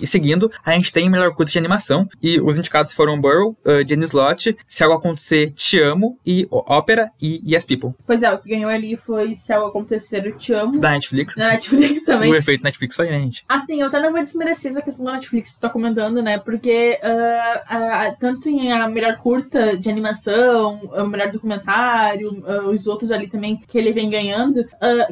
E 0.00 0.06
seguindo, 0.06 0.50
a 0.64 0.72
gente 0.72 0.92
tem 0.92 1.08
melhor 1.08 1.34
curta 1.34 1.52
de 1.52 1.58
animação. 1.58 2.08
E 2.22 2.40
os 2.40 2.58
indicados 2.58 2.92
foram 2.92 3.20
Burrow, 3.20 3.56
uh, 3.64 3.86
Jenny 3.86 4.04
Slot, 4.04 4.56
Se 4.66 4.82
Algo 4.82 4.96
Acontecer, 4.96 5.50
Te 5.50 5.80
Amo, 5.80 6.18
e 6.26 6.46
Ópera 6.50 7.10
e 7.20 7.42
Yes 7.46 7.66
People. 7.66 7.92
Pois 8.06 8.22
é, 8.22 8.32
o 8.32 8.38
que 8.38 8.48
ganhou 8.48 8.70
ali 8.70 8.96
foi 8.96 9.34
Se 9.34 9.52
Algo 9.52 9.68
Acontecer, 9.68 10.26
Eu 10.26 10.36
Te 10.36 10.52
Amo. 10.52 10.78
Da 10.78 10.90
Netflix. 10.90 11.36
Da 11.36 11.48
Netflix 11.48 12.04
também. 12.06 12.30
o 12.30 12.34
efeito 12.34 12.64
Netflix 12.64 12.98
aí, 13.00 13.10
né, 13.10 13.20
gente? 13.20 13.44
Assim, 13.48 13.80
eu 13.80 13.86
até 13.86 14.00
não 14.00 14.12
vou 14.12 14.22
desmerecer 14.22 14.72
essa 14.72 14.82
questão 14.82 15.04
da 15.04 15.12
Netflix 15.12 15.52
que 15.52 15.58
tu 15.58 15.62
tá 15.62 15.68
comentando, 15.68 16.22
né? 16.22 16.38
Porque 16.38 16.98
uh, 17.02 18.12
uh, 18.12 18.16
tanto 18.18 18.48
em 18.48 18.72
a 18.72 18.88
melhor 18.88 19.16
curta 19.18 19.76
de 19.76 19.90
animação, 19.90 20.80
o 20.92 21.06
melhor 21.06 21.30
documentário, 21.30 22.42
os 22.72 22.86
outros 22.86 23.12
ali 23.12 23.28
também 23.28 23.60
que 23.68 23.78
ele 23.78 23.92
vem 23.92 24.08
ganhando, 24.08 24.64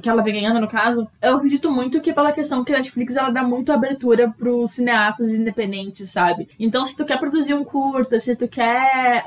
que 0.02 0.08
ela 0.08 0.22
vem 0.22 0.34
ganhando 0.34 0.60
no 0.60 0.68
caso, 0.68 1.06
eu 1.20 1.36
acredito 1.36 1.70
muito 1.70 2.00
que 2.00 2.12
pela 2.12 2.32
questão 2.32 2.64
que 2.64 2.72
a 2.72 2.76
Netflix 2.76 3.16
ela 3.16 3.30
dá 3.30 3.42
muito 3.42 3.72
abertura 3.72 4.32
pros 4.38 4.69
cineastas 4.72 5.30
independentes, 5.30 6.10
sabe? 6.10 6.48
Então, 6.58 6.84
se 6.84 6.96
tu 6.96 7.04
quer 7.04 7.18
produzir 7.18 7.54
um 7.54 7.64
curta, 7.64 8.18
se 8.18 8.34
tu 8.34 8.48
quer 8.48 9.24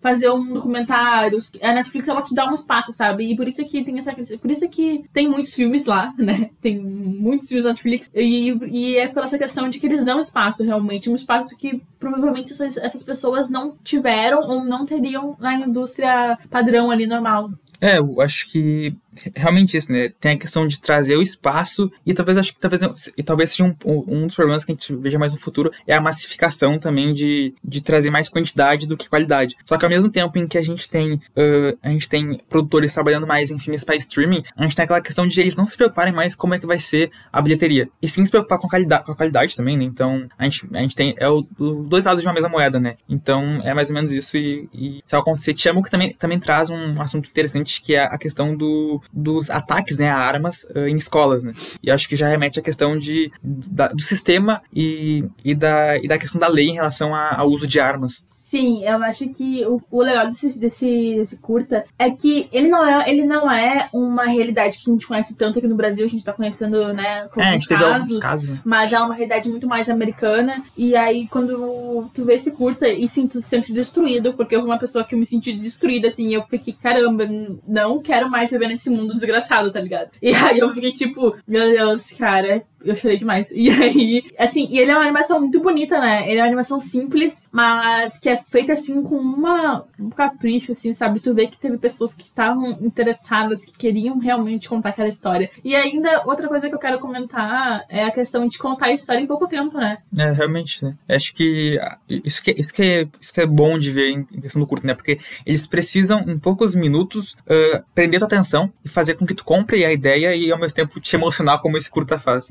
fazer 0.00 0.30
um 0.30 0.52
documentário, 0.52 1.38
a 1.62 1.72
Netflix 1.72 2.08
ela 2.08 2.22
te 2.22 2.34
dá 2.34 2.48
um 2.48 2.54
espaço, 2.54 2.92
sabe? 2.92 3.30
E 3.30 3.36
por 3.36 3.48
isso 3.48 3.64
que 3.64 3.84
tem 3.84 3.98
essa 3.98 4.14
por 4.40 4.50
isso 4.50 4.68
que 4.68 5.04
tem 5.12 5.28
muitos 5.28 5.54
filmes 5.54 5.86
lá, 5.86 6.12
né? 6.18 6.50
Tem 6.60 6.78
muitos 6.78 7.48
filmes 7.48 7.64
na 7.64 7.72
Netflix 7.72 8.10
e, 8.14 8.50
e 8.70 8.96
é 8.96 9.08
pela 9.08 9.24
essa 9.24 9.38
questão 9.38 9.68
de 9.68 9.80
que 9.80 9.86
eles 9.86 10.04
dão 10.04 10.20
espaço 10.20 10.62
realmente, 10.62 11.10
um 11.10 11.14
espaço 11.14 11.56
que 11.56 11.82
provavelmente 11.98 12.52
essas, 12.52 12.76
essas 12.76 13.02
pessoas 13.02 13.50
não 13.50 13.76
tiveram 13.82 14.40
ou 14.40 14.64
não 14.64 14.86
teriam 14.86 15.36
na 15.40 15.54
indústria 15.54 16.38
padrão 16.50 16.90
ali 16.90 17.06
normal. 17.06 17.50
É, 17.80 17.98
eu 17.98 18.20
acho 18.20 18.50
que 18.50 18.94
realmente 19.34 19.76
isso, 19.76 19.90
né? 19.90 20.10
Tem 20.20 20.32
a 20.32 20.38
questão 20.38 20.66
de 20.66 20.80
trazer 20.80 21.16
o 21.16 21.22
espaço 21.22 21.90
e 22.04 22.14
talvez 22.14 22.38
acho 22.38 22.54
que 22.54 22.60
talvez, 22.60 22.82
e 23.16 23.22
talvez 23.22 23.50
seja 23.50 23.64
um, 23.64 23.74
um 24.06 24.26
dos 24.26 24.34
problemas 24.34 24.64
que 24.64 24.72
a 24.72 24.74
gente 24.74 24.94
veja 24.96 25.18
mais 25.18 25.32
no 25.32 25.38
futuro 25.38 25.70
é 25.86 25.94
a 25.94 26.00
massificação 26.00 26.78
também 26.78 27.12
de, 27.12 27.54
de 27.62 27.82
trazer 27.82 28.10
mais 28.10 28.28
quantidade 28.28 28.86
do 28.86 28.96
que 28.96 29.08
qualidade. 29.08 29.56
Só 29.64 29.76
que 29.76 29.84
ao 29.84 29.90
mesmo 29.90 30.10
tempo 30.10 30.38
em 30.38 30.46
que 30.46 30.58
a 30.58 30.62
gente 30.62 30.88
tem 30.88 31.14
uh, 31.14 31.78
a 31.82 31.90
gente 31.90 32.08
tem 32.08 32.40
produtores 32.48 32.92
trabalhando 32.92 33.26
mais 33.26 33.50
em 33.50 33.58
filmes 33.58 33.84
para 33.84 33.96
streaming, 33.96 34.42
a 34.56 34.62
gente 34.62 34.76
tem 34.76 34.84
aquela 34.84 35.00
questão 35.00 35.26
de 35.26 35.40
eles 35.40 35.56
não 35.56 35.66
se 35.66 35.76
preocuparem 35.76 36.12
mais 36.12 36.34
como 36.34 36.54
é 36.54 36.58
que 36.58 36.66
vai 36.66 36.78
ser 36.78 37.10
a 37.32 37.40
bilheteria 37.40 37.88
e 38.00 38.08
sim 38.08 38.24
se 38.24 38.30
preocupar 38.30 38.58
com 38.58 38.66
a 38.66 38.70
qualidade, 38.70 39.04
com 39.04 39.12
a 39.12 39.16
qualidade 39.16 39.56
também, 39.56 39.76
né? 39.76 39.84
Então 39.84 40.28
a 40.38 40.44
gente, 40.44 40.68
a 40.72 40.80
gente 40.80 40.96
tem 40.96 41.14
é 41.18 41.28
o, 41.28 41.42
dois 41.42 42.04
lados 42.04 42.20
de 42.20 42.26
uma 42.26 42.34
mesma 42.34 42.48
moeda, 42.48 42.80
né? 42.80 42.96
Então 43.08 43.60
é 43.62 43.74
mais 43.74 43.88
ou 43.90 43.94
menos 43.94 44.12
isso 44.12 44.36
e, 44.36 44.68
e 44.72 45.00
se 45.04 45.16
acontecer, 45.16 45.54
te 45.54 45.68
amo 45.68 45.82
que 45.82 45.90
também 45.90 46.12
também 46.14 46.38
traz 46.38 46.70
um 46.70 46.94
assunto 47.00 47.28
interessante 47.28 47.80
que 47.82 47.94
é 47.94 48.02
a 48.02 48.18
questão 48.18 48.56
do 48.56 49.00
dos 49.12 49.50
ataques 49.50 49.98
né, 49.98 50.10
a 50.10 50.16
armas 50.16 50.64
uh, 50.74 50.88
em 50.88 50.96
escolas, 50.96 51.44
né? 51.44 51.52
E 51.82 51.90
acho 51.90 52.08
que 52.08 52.16
já 52.16 52.28
remete 52.28 52.58
à 52.58 52.62
questão 52.62 52.96
de, 52.98 53.30
da, 53.42 53.88
do 53.88 54.02
sistema 54.02 54.62
e, 54.72 55.24
e, 55.44 55.54
da, 55.54 55.96
e 55.98 56.08
da 56.08 56.18
questão 56.18 56.40
da 56.40 56.48
lei 56.48 56.68
em 56.68 56.74
relação 56.74 57.14
a, 57.14 57.38
ao 57.38 57.48
uso 57.48 57.66
de 57.66 57.80
armas. 57.80 58.24
Sim, 58.32 58.84
eu 58.84 59.02
acho 59.02 59.28
que 59.30 59.64
o, 59.66 59.80
o 59.90 60.02
legal 60.02 60.28
desse, 60.28 60.56
desse, 60.58 61.14
desse, 61.16 61.38
curta 61.38 61.84
é 61.98 62.10
que 62.10 62.48
ele 62.52 62.68
não 62.68 62.86
é, 62.86 63.10
ele 63.10 63.24
não 63.24 63.50
é 63.50 63.88
uma 63.92 64.26
realidade 64.26 64.78
que 64.78 64.90
a 64.90 64.92
gente 64.92 65.06
conhece 65.06 65.36
tanto 65.36 65.58
aqui 65.58 65.66
no 65.66 65.74
Brasil, 65.74 66.04
a 66.04 66.08
gente 66.08 66.24
tá 66.24 66.32
conhecendo, 66.32 66.92
né, 66.92 67.26
com 67.32 67.40
é, 67.40 67.48
a 67.48 67.52
gente 67.52 67.66
teve 67.66 67.82
casos, 67.82 68.18
casos 68.18 68.48
né? 68.48 68.60
mas 68.64 68.92
é 68.92 68.98
uma 69.00 69.14
realidade 69.14 69.48
muito 69.48 69.66
mais 69.66 69.88
americana. 69.88 70.62
E 70.76 70.94
aí, 70.94 71.26
quando 71.26 72.08
tu 72.14 72.24
vê 72.24 72.34
esse 72.34 72.52
curta 72.52 72.86
e 72.86 73.08
sim, 73.08 73.26
tu 73.26 73.40
se 73.40 73.48
sente 73.48 73.72
destruído, 73.72 74.34
porque 74.34 74.54
eu 74.54 74.60
fui 74.60 74.68
uma 74.68 74.78
pessoa 74.78 75.04
que 75.04 75.14
eu 75.14 75.18
me 75.18 75.26
senti 75.26 75.52
destruída, 75.52 76.08
assim, 76.08 76.32
eu 76.32 76.42
fiquei, 76.42 76.74
caramba, 76.74 77.26
não 77.66 78.00
quero 78.00 78.30
mais 78.30 78.50
viver 78.50 78.68
nesse 78.68 78.90
mundo 78.94 79.14
desgraçado, 79.14 79.70
tá 79.70 79.80
ligado? 79.80 80.10
E 80.22 80.34
aí 80.34 80.58
eu 80.58 80.72
fiquei 80.72 80.92
tipo, 80.92 81.36
meu 81.46 81.70
Deus, 81.70 82.10
cara, 82.12 82.62
eu 82.84 82.96
chorei 82.96 83.16
demais. 83.16 83.50
E 83.54 83.70
aí, 83.70 84.24
assim, 84.38 84.68
e 84.70 84.78
ele 84.78 84.90
é 84.90 84.94
uma 84.94 85.04
animação 85.04 85.40
muito 85.40 85.60
bonita, 85.60 85.98
né? 86.00 86.20
Ele 86.24 86.38
é 86.38 86.42
uma 86.42 86.46
animação 86.46 86.78
simples, 86.78 87.44
mas 87.50 88.18
que 88.18 88.28
é 88.28 88.36
feita 88.36 88.72
assim 88.72 89.02
com 89.02 89.16
uma, 89.16 89.84
um 89.98 90.10
capricho, 90.10 90.72
assim, 90.72 90.92
sabe? 90.92 91.20
Tu 91.20 91.32
vê 91.34 91.46
que 91.46 91.56
teve 91.56 91.78
pessoas 91.78 92.14
que 92.14 92.22
estavam 92.22 92.72
interessadas, 92.82 93.64
que 93.64 93.72
queriam 93.72 94.18
realmente 94.18 94.68
contar 94.68 94.90
aquela 94.90 95.08
história. 95.08 95.50
E 95.64 95.74
ainda, 95.74 96.24
outra 96.26 96.48
coisa 96.48 96.68
que 96.68 96.74
eu 96.74 96.78
quero 96.78 96.98
comentar 96.98 97.84
é 97.88 98.04
a 98.04 98.10
questão 98.10 98.46
de 98.46 98.58
contar 98.58 98.86
a 98.86 98.92
história 98.92 99.20
em 99.20 99.26
pouco 99.26 99.46
tempo, 99.46 99.78
né? 99.78 99.98
É, 100.16 100.32
realmente, 100.32 100.84
né? 100.84 100.94
Acho 101.08 101.34
que 101.34 101.78
isso 102.08 102.42
que, 102.42 102.52
isso 102.52 102.74
que, 102.74 102.82
é, 102.82 103.08
isso 103.20 103.32
que 103.32 103.40
é 103.40 103.46
bom 103.46 103.78
de 103.78 103.90
ver 103.90 104.10
em 104.10 104.24
questão 104.24 104.60
do 104.60 104.66
curto, 104.66 104.86
né? 104.86 104.94
Porque 104.94 105.18
eles 105.46 105.66
precisam, 105.66 106.20
em 106.20 106.38
poucos 106.38 106.74
minutos, 106.74 107.32
uh, 107.46 107.82
prender 107.94 108.20
tua 108.20 108.26
atenção 108.26 108.72
e 108.84 108.88
fazer 108.88 109.14
com 109.14 109.26
que 109.26 109.34
tu 109.34 109.44
compre 109.44 109.84
a 109.84 109.92
ideia 109.92 110.34
e, 110.34 110.50
ao 110.50 110.58
mesmo 110.58 110.74
tempo, 110.74 111.00
te 111.00 111.16
emocionar 111.16 111.60
como 111.60 111.76
esse 111.76 111.90
curta 111.90 112.18
faz. 112.18 112.50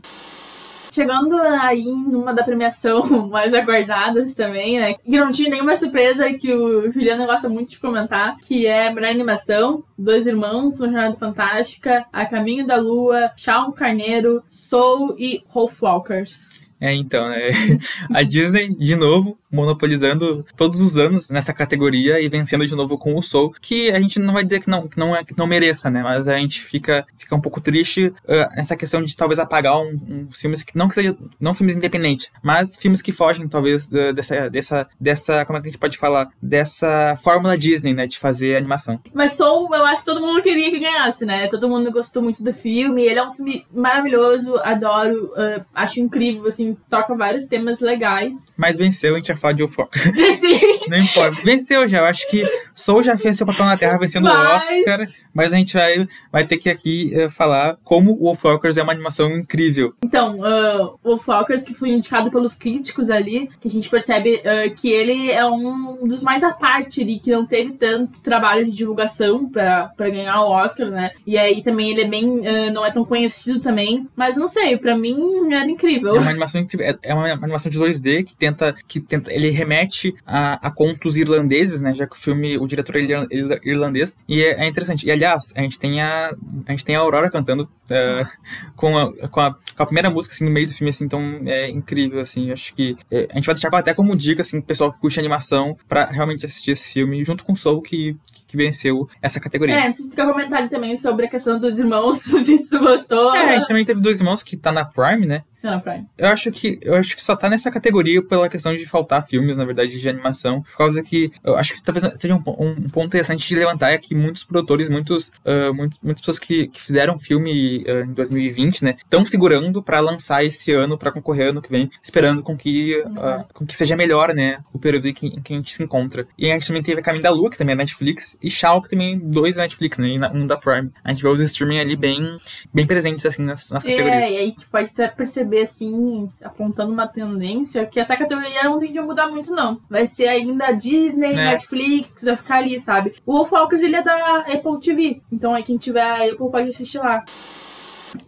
Chegando 0.94 1.36
aí 1.42 1.86
numa 1.86 2.36
da 2.36 2.44
premiação 2.44 3.04
mais 3.28 3.52
aguardadas 3.52 4.36
também, 4.36 4.80
né? 4.80 4.94
Que 4.94 5.20
não 5.20 5.32
tinha 5.32 5.50
nenhuma 5.50 5.76
surpresa 5.76 6.32
que 6.34 6.54
o 6.54 6.92
Juliano 6.92 7.26
gosta 7.26 7.50
muito 7.50 7.72
de 7.72 7.80
comentar, 7.80 8.38
que 8.38 8.68
é 8.68 8.94
melhor 8.94 9.10
animação, 9.10 9.84
Dois 9.98 10.28
Irmãos, 10.28 10.76
Uma 10.76 10.92
Jornada 10.92 11.18
Fantástica, 11.18 12.06
A 12.14 12.28
Caminho 12.28 12.68
da 12.68 12.76
Lua, 12.76 13.32
Shaun 13.36 13.72
Carneiro, 13.72 14.44
Soul 14.52 15.16
e 15.18 15.44
Wolf 15.52 15.82
Walkers. 15.82 16.48
É, 16.80 16.94
então, 16.94 17.26
é, 17.32 17.50
a 18.14 18.22
Disney, 18.22 18.76
de 18.76 18.96
novo, 18.96 19.36
monopolizando 19.54 20.44
todos 20.58 20.82
os 20.82 20.98
anos 20.98 21.30
nessa 21.30 21.54
categoria 21.54 22.20
e 22.20 22.28
vencendo 22.28 22.66
de 22.66 22.76
novo 22.76 22.98
com 22.98 23.16
o 23.16 23.22
Soul, 23.22 23.54
que 23.62 23.92
a 23.92 24.00
gente 24.00 24.20
não 24.20 24.34
vai 24.34 24.44
dizer 24.44 24.60
que 24.60 24.70
não, 24.70 24.88
que 24.88 24.98
não, 24.98 25.16
é, 25.16 25.24
que 25.24 25.38
não 25.38 25.46
mereça, 25.46 25.90
né? 25.90 26.02
Mas 26.02 26.28
a 26.28 26.36
gente 26.38 26.62
fica, 26.62 27.06
fica 27.16 27.36
um 27.36 27.42
pouco 27.42 27.62
triste 27.62 28.08
uh, 28.08 28.56
nessa 28.56 28.76
questão 28.76 29.04
de 29.04 29.16
talvez 29.16 29.40
apagar 29.40 29.80
um, 29.80 30.00
um 30.10 30.28
filmes 30.32 30.64
que 30.64 30.76
não 30.76 30.88
que 30.88 30.96
seja, 30.96 31.16
não 31.40 31.54
filmes 31.54 31.76
independentes, 31.76 32.32
mas 32.42 32.76
filmes 32.76 33.02
que 33.02 33.12
fogem 33.12 33.48
talvez 33.48 33.88
dessa, 33.88 34.50
dessa, 34.50 34.88
dessa, 35.00 35.46
como 35.46 35.58
é 35.58 35.62
que 35.62 35.68
a 35.68 35.72
gente 35.72 35.80
pode 35.80 35.98
falar, 35.98 36.30
dessa 36.42 37.16
fórmula 37.18 37.58
Disney, 37.58 37.94
né, 37.94 38.08
de 38.08 38.18
fazer 38.18 38.56
animação. 38.56 39.00
Mas 39.14 39.34
Soul, 39.34 39.74
eu 39.74 39.86
acho 39.86 40.00
que 40.00 40.06
todo 40.06 40.22
mundo 40.22 40.42
queria 40.42 40.72
que 40.72 40.80
ganhasse, 40.80 41.26
né? 41.26 41.48
Todo 41.48 41.70
mundo 41.70 41.92
gostou 41.92 42.24
muito 42.24 42.44
do 42.44 42.54
filme, 42.54 43.04
ele 43.04 43.20
é 43.20 43.28
um 43.28 43.32
filme 43.32 43.66
maravilhoso, 43.72 44.58
adoro, 44.58 45.26
uh, 45.26 45.64
acho 45.74 46.00
incrível, 46.00 46.48
assim, 46.48 46.76
toca 46.90 47.16
vários 47.16 47.46
temas 47.46 47.80
legais. 47.80 48.46
Mas 48.58 48.78
venceu, 48.78 49.14
a 49.14 49.18
gente 49.18 49.32
falar 49.44 49.54
de. 49.54 49.68
Sim. 50.40 50.80
Não 50.88 50.98
importa. 50.98 51.42
Venceu 51.44 51.88
já. 51.88 52.00
Eu 52.00 52.06
acho 52.06 52.30
que 52.30 52.48
Soul 52.74 53.04
já 53.04 53.18
fez 53.18 53.38
seu 53.38 53.46
papel 53.46 53.66
na 53.66 53.78
Terra 53.78 53.98
vencendo 53.98 54.24
mas... 54.24 54.36
o 54.36 54.56
Oscar. 54.56 55.08
Mas 55.34 55.52
a 55.52 55.58
gente 55.58 55.74
vai, 55.74 56.08
vai 56.32 56.46
ter 56.46 56.58
que 56.58 56.70
aqui 56.70 57.12
uh, 57.16 57.30
falar 57.30 57.78
como 57.84 58.12
o 58.12 58.26
Wolfwalkers 58.26 58.78
é 58.78 58.84
uma 58.84 58.94
animação 58.94 59.32
incrível. 59.36 59.94
Então, 60.04 60.40
uh, 60.40 61.00
o 61.04 61.10
Wolfwalkers, 61.12 61.64
que 61.64 61.74
foi 61.74 61.90
indicado 61.90 62.30
pelos 62.30 62.54
críticos 62.54 63.10
ali, 63.10 63.50
que 63.60 63.68
a 63.68 63.72
gente 63.72 63.90
percebe 63.90 64.36
uh, 64.36 64.74
que 64.76 64.90
ele 64.90 65.32
é 65.32 65.46
um 65.46 66.08
dos 66.08 66.22
mais 66.22 66.44
à 66.44 66.52
parte 66.52 67.02
ali, 67.02 67.20
que 67.20 67.32
não 67.32 67.46
teve 67.46 67.74
tanto 67.74 68.22
trabalho 68.22 68.66
de 68.66 68.72
divulgação 68.72 69.50
pra, 69.50 69.92
pra 69.98 70.10
ganhar 70.10 70.40
o 70.42 70.52
Oscar, 70.52 70.90
né? 70.90 71.12
E 71.26 71.38
aí 71.38 71.64
também 71.64 71.90
ele 71.90 72.02
é 72.02 72.08
bem. 72.08 72.26
Uh, 72.26 72.72
não 72.72 72.86
é 72.86 72.92
tão 72.92 73.04
conhecido 73.04 73.60
também. 73.60 74.08
Mas 74.16 74.38
não 74.38 74.48
sei, 74.48 74.78
pra 74.78 74.96
mim 74.96 75.52
era 75.52 75.70
incrível. 75.70 76.16
É 76.16 76.20
uma 76.20 76.30
animação 76.30 76.62
incrível. 76.62 76.88
É, 76.88 76.98
é 77.10 77.14
uma 77.14 77.32
animação 77.32 77.72
de 77.72 77.80
2D 77.80 78.24
que 78.24 78.36
tenta. 78.36 78.76
Que 78.88 79.00
tenta 79.00 79.33
ele 79.34 79.50
remete 79.50 80.14
a, 80.26 80.68
a 80.68 80.72
contos 80.72 81.18
irlandeses, 81.18 81.82
né? 81.82 81.94
Já 81.96 82.08
que 82.08 82.16
o 82.16 82.20
filme, 82.20 82.58
o 82.58 82.68
diretor 82.68 82.96
é 82.96 83.28
irlandês. 83.64 84.18
E 84.28 84.42
é, 84.42 84.64
é 84.64 84.68
interessante. 84.68 85.06
E 85.06 85.12
aliás, 85.12 85.54
a 85.56 85.62
gente 85.62 85.80
tem 85.80 86.02
a, 86.02 86.34
a 86.66 86.72
gente 86.72 86.86
tem 86.86 86.96
a 86.96 87.00
Aurora 87.00 87.30
cantando 87.30 87.64
uh, 87.64 88.28
com, 88.76 88.98
a, 88.98 89.28
com, 89.30 89.40
a, 89.40 89.54
com 89.54 89.84
a 89.84 89.86
primeira 89.86 90.10
música 90.10 90.34
assim, 90.34 90.46
no 90.46 90.52
meio 90.52 90.68
do 90.68 90.74
filme, 90.74 90.90
assim, 90.90 91.06
então 91.06 91.42
é 91.46 91.70
incrível, 91.70 92.20
assim. 92.20 92.52
Acho 92.52 92.74
que 92.76 92.96
é, 93.12 93.28
a 93.32 93.36
gente 93.36 93.46
vai 93.46 93.56
deixar 93.56 93.70
até 93.74 93.94
como 93.94 94.16
dica, 94.16 94.42
assim, 94.42 94.60
pro 94.60 94.68
pessoal 94.68 94.92
que 94.92 95.00
curte 95.00 95.20
animação, 95.20 95.78
pra 95.88 96.06
realmente 96.06 96.46
assistir 96.46 96.72
esse 96.72 96.92
filme, 96.92 97.24
junto 97.24 97.44
com 97.44 97.54
o 97.54 97.56
Soul, 97.56 97.82
que, 97.82 98.16
que 98.48 98.58
venceu 98.58 99.08
essa 99.22 99.40
categoria. 99.40 99.76
É, 99.76 99.92
se 99.92 100.10
tu 100.10 100.16
quer 100.16 100.26
comentar 100.26 100.60
ali 100.60 100.70
também 100.70 100.96
sobre 100.96 101.26
a 101.26 101.30
questão 101.30 101.60
dos 101.60 101.80
irmãos, 101.80 102.20
se 102.22 102.70
tu 102.70 102.80
gostou. 102.80 103.36
É, 103.36 103.56
a 103.56 103.60
gente 103.60 103.68
também 103.68 103.86
teve 103.86 104.02
dois 104.02 104.20
irmãos 104.20 104.44
que 104.44 104.56
tá 104.56 104.72
na 104.72 104.86
Prime, 104.86 105.26
né? 105.26 105.44
Não, 105.64 105.80
Prime. 105.80 106.06
Eu 106.18 106.28
acho 106.28 106.52
que 106.52 106.78
eu 106.82 106.94
acho 106.94 107.16
que 107.16 107.24
só 107.24 107.38
tá 107.38 107.50
nessa 107.50 107.72
categoria 107.72 108.22
pela 108.22 108.50
questão 108.50 108.76
de 108.76 108.86
faltar 108.86 109.23
filmes, 109.24 109.58
na 109.58 109.66
verdade, 109.66 110.00
de 110.00 110.10
animação. 110.10 110.62
Por 110.62 110.78
causa 110.78 111.02
que 111.02 111.32
eu 111.44 111.56
acho 111.56 111.74
que 111.74 111.82
talvez 111.82 112.06
seja 112.20 112.36
um, 112.36 112.44
um, 112.60 112.90
ponto 112.90 113.08
interessante 113.08 113.48
de 113.48 113.56
levantar 113.56 113.92
é 113.92 113.98
que 113.98 114.14
muitos 114.14 114.44
produtores, 114.44 114.90
muitos, 114.90 115.30
uh, 115.46 115.74
muitos 115.74 116.00
muitas 116.02 116.22
pessoas 116.22 116.40
que, 116.40 116.68
que 116.68 116.82
fizeram 116.82 117.18
filme 117.18 117.84
uh, 117.88 118.04
em 118.04 118.14
2020, 118.14 118.84
né, 118.84 118.96
estão 118.98 119.26
segurando 119.26 119.82
para 119.82 120.00
lançar 120.00 120.44
esse 120.44 120.72
ano, 120.72 120.98
para 120.98 121.12
concorrer 121.12 121.50
ano 121.50 121.62
que 121.62 121.70
vem, 121.70 121.90
esperando 122.02 122.44
com 122.44 122.56
que, 122.56 122.98
uh, 123.00 123.46
com 123.54 123.66
que 123.66 123.76
seja 123.76 123.96
melhor, 123.96 124.34
né, 124.34 124.60
o 124.72 124.80
período 124.80 125.08
em 125.08 125.14
que, 125.14 125.28
em 125.28 125.42
que, 125.42 125.54
a 125.54 125.56
gente 125.56 125.74
se 125.74 125.84
encontra. 125.84 126.28
E 126.38 126.50
a 126.50 126.54
gente 126.54 126.68
também 126.68 126.84
teve 126.84 127.02
Caminho 127.02 127.24
da 127.24 127.30
Lua, 127.30 127.50
que 127.50 127.58
também 127.58 127.74
é 127.74 127.78
Netflix, 127.78 128.38
e 128.42 128.50
Shaw, 128.50 128.82
que 128.82 128.90
também 128.90 129.18
dois 129.18 129.58
Netflix, 129.58 130.00
né, 130.00 130.10
e 130.10 130.38
um 130.38 130.46
da 130.46 130.58
Prime. 130.58 130.92
A 131.04 131.12
gente 131.12 131.24
vê 131.24 131.30
os 131.30 131.42
streaming 131.42 131.80
ali 131.80 131.96
bem, 131.96 132.38
bem 132.74 132.86
presentes, 132.86 133.26
assim, 133.26 133.44
nas, 133.44 133.70
nas 133.72 133.84
categorias. 133.84 134.26
É, 134.26 134.32
e 134.32 134.38
aí 134.38 134.44
a 134.44 134.46
gente 134.46 134.66
pode 134.68 134.92
perceber, 135.16 135.62
assim, 135.62 136.30
apontando 136.44 136.92
uma 136.92 137.08
tendência, 137.08 137.86
que 137.86 138.00
essa 138.00 138.16
categoria 138.16 138.64
não 138.64 138.80
tende 138.80 138.98
a 138.98 139.04
mudar 139.14 139.28
muito, 139.28 139.52
não. 139.52 139.80
Vai 139.90 140.08
ser 140.08 140.28
ainda 140.28 140.72
Disney, 140.72 141.32
é. 141.32 141.52
Netflix, 141.52 142.24
vai 142.24 142.36
ficar 142.36 142.58
ali, 142.58 142.80
sabe? 142.80 143.14
O 143.26 143.34
Wolf 143.34 143.52
Walkers, 143.52 143.84
ele 143.84 143.96
é 143.96 144.04
da 144.04 144.40
Apple 144.40 144.80
TV. 144.82 145.22
Então 145.32 145.54
aí 145.54 145.64
quem 145.64 145.78
tiver 145.78 146.02
a 146.02 146.24
Apple 146.26 146.52
pode 146.52 146.70
assistir 146.70 146.98
lá. 146.98 147.24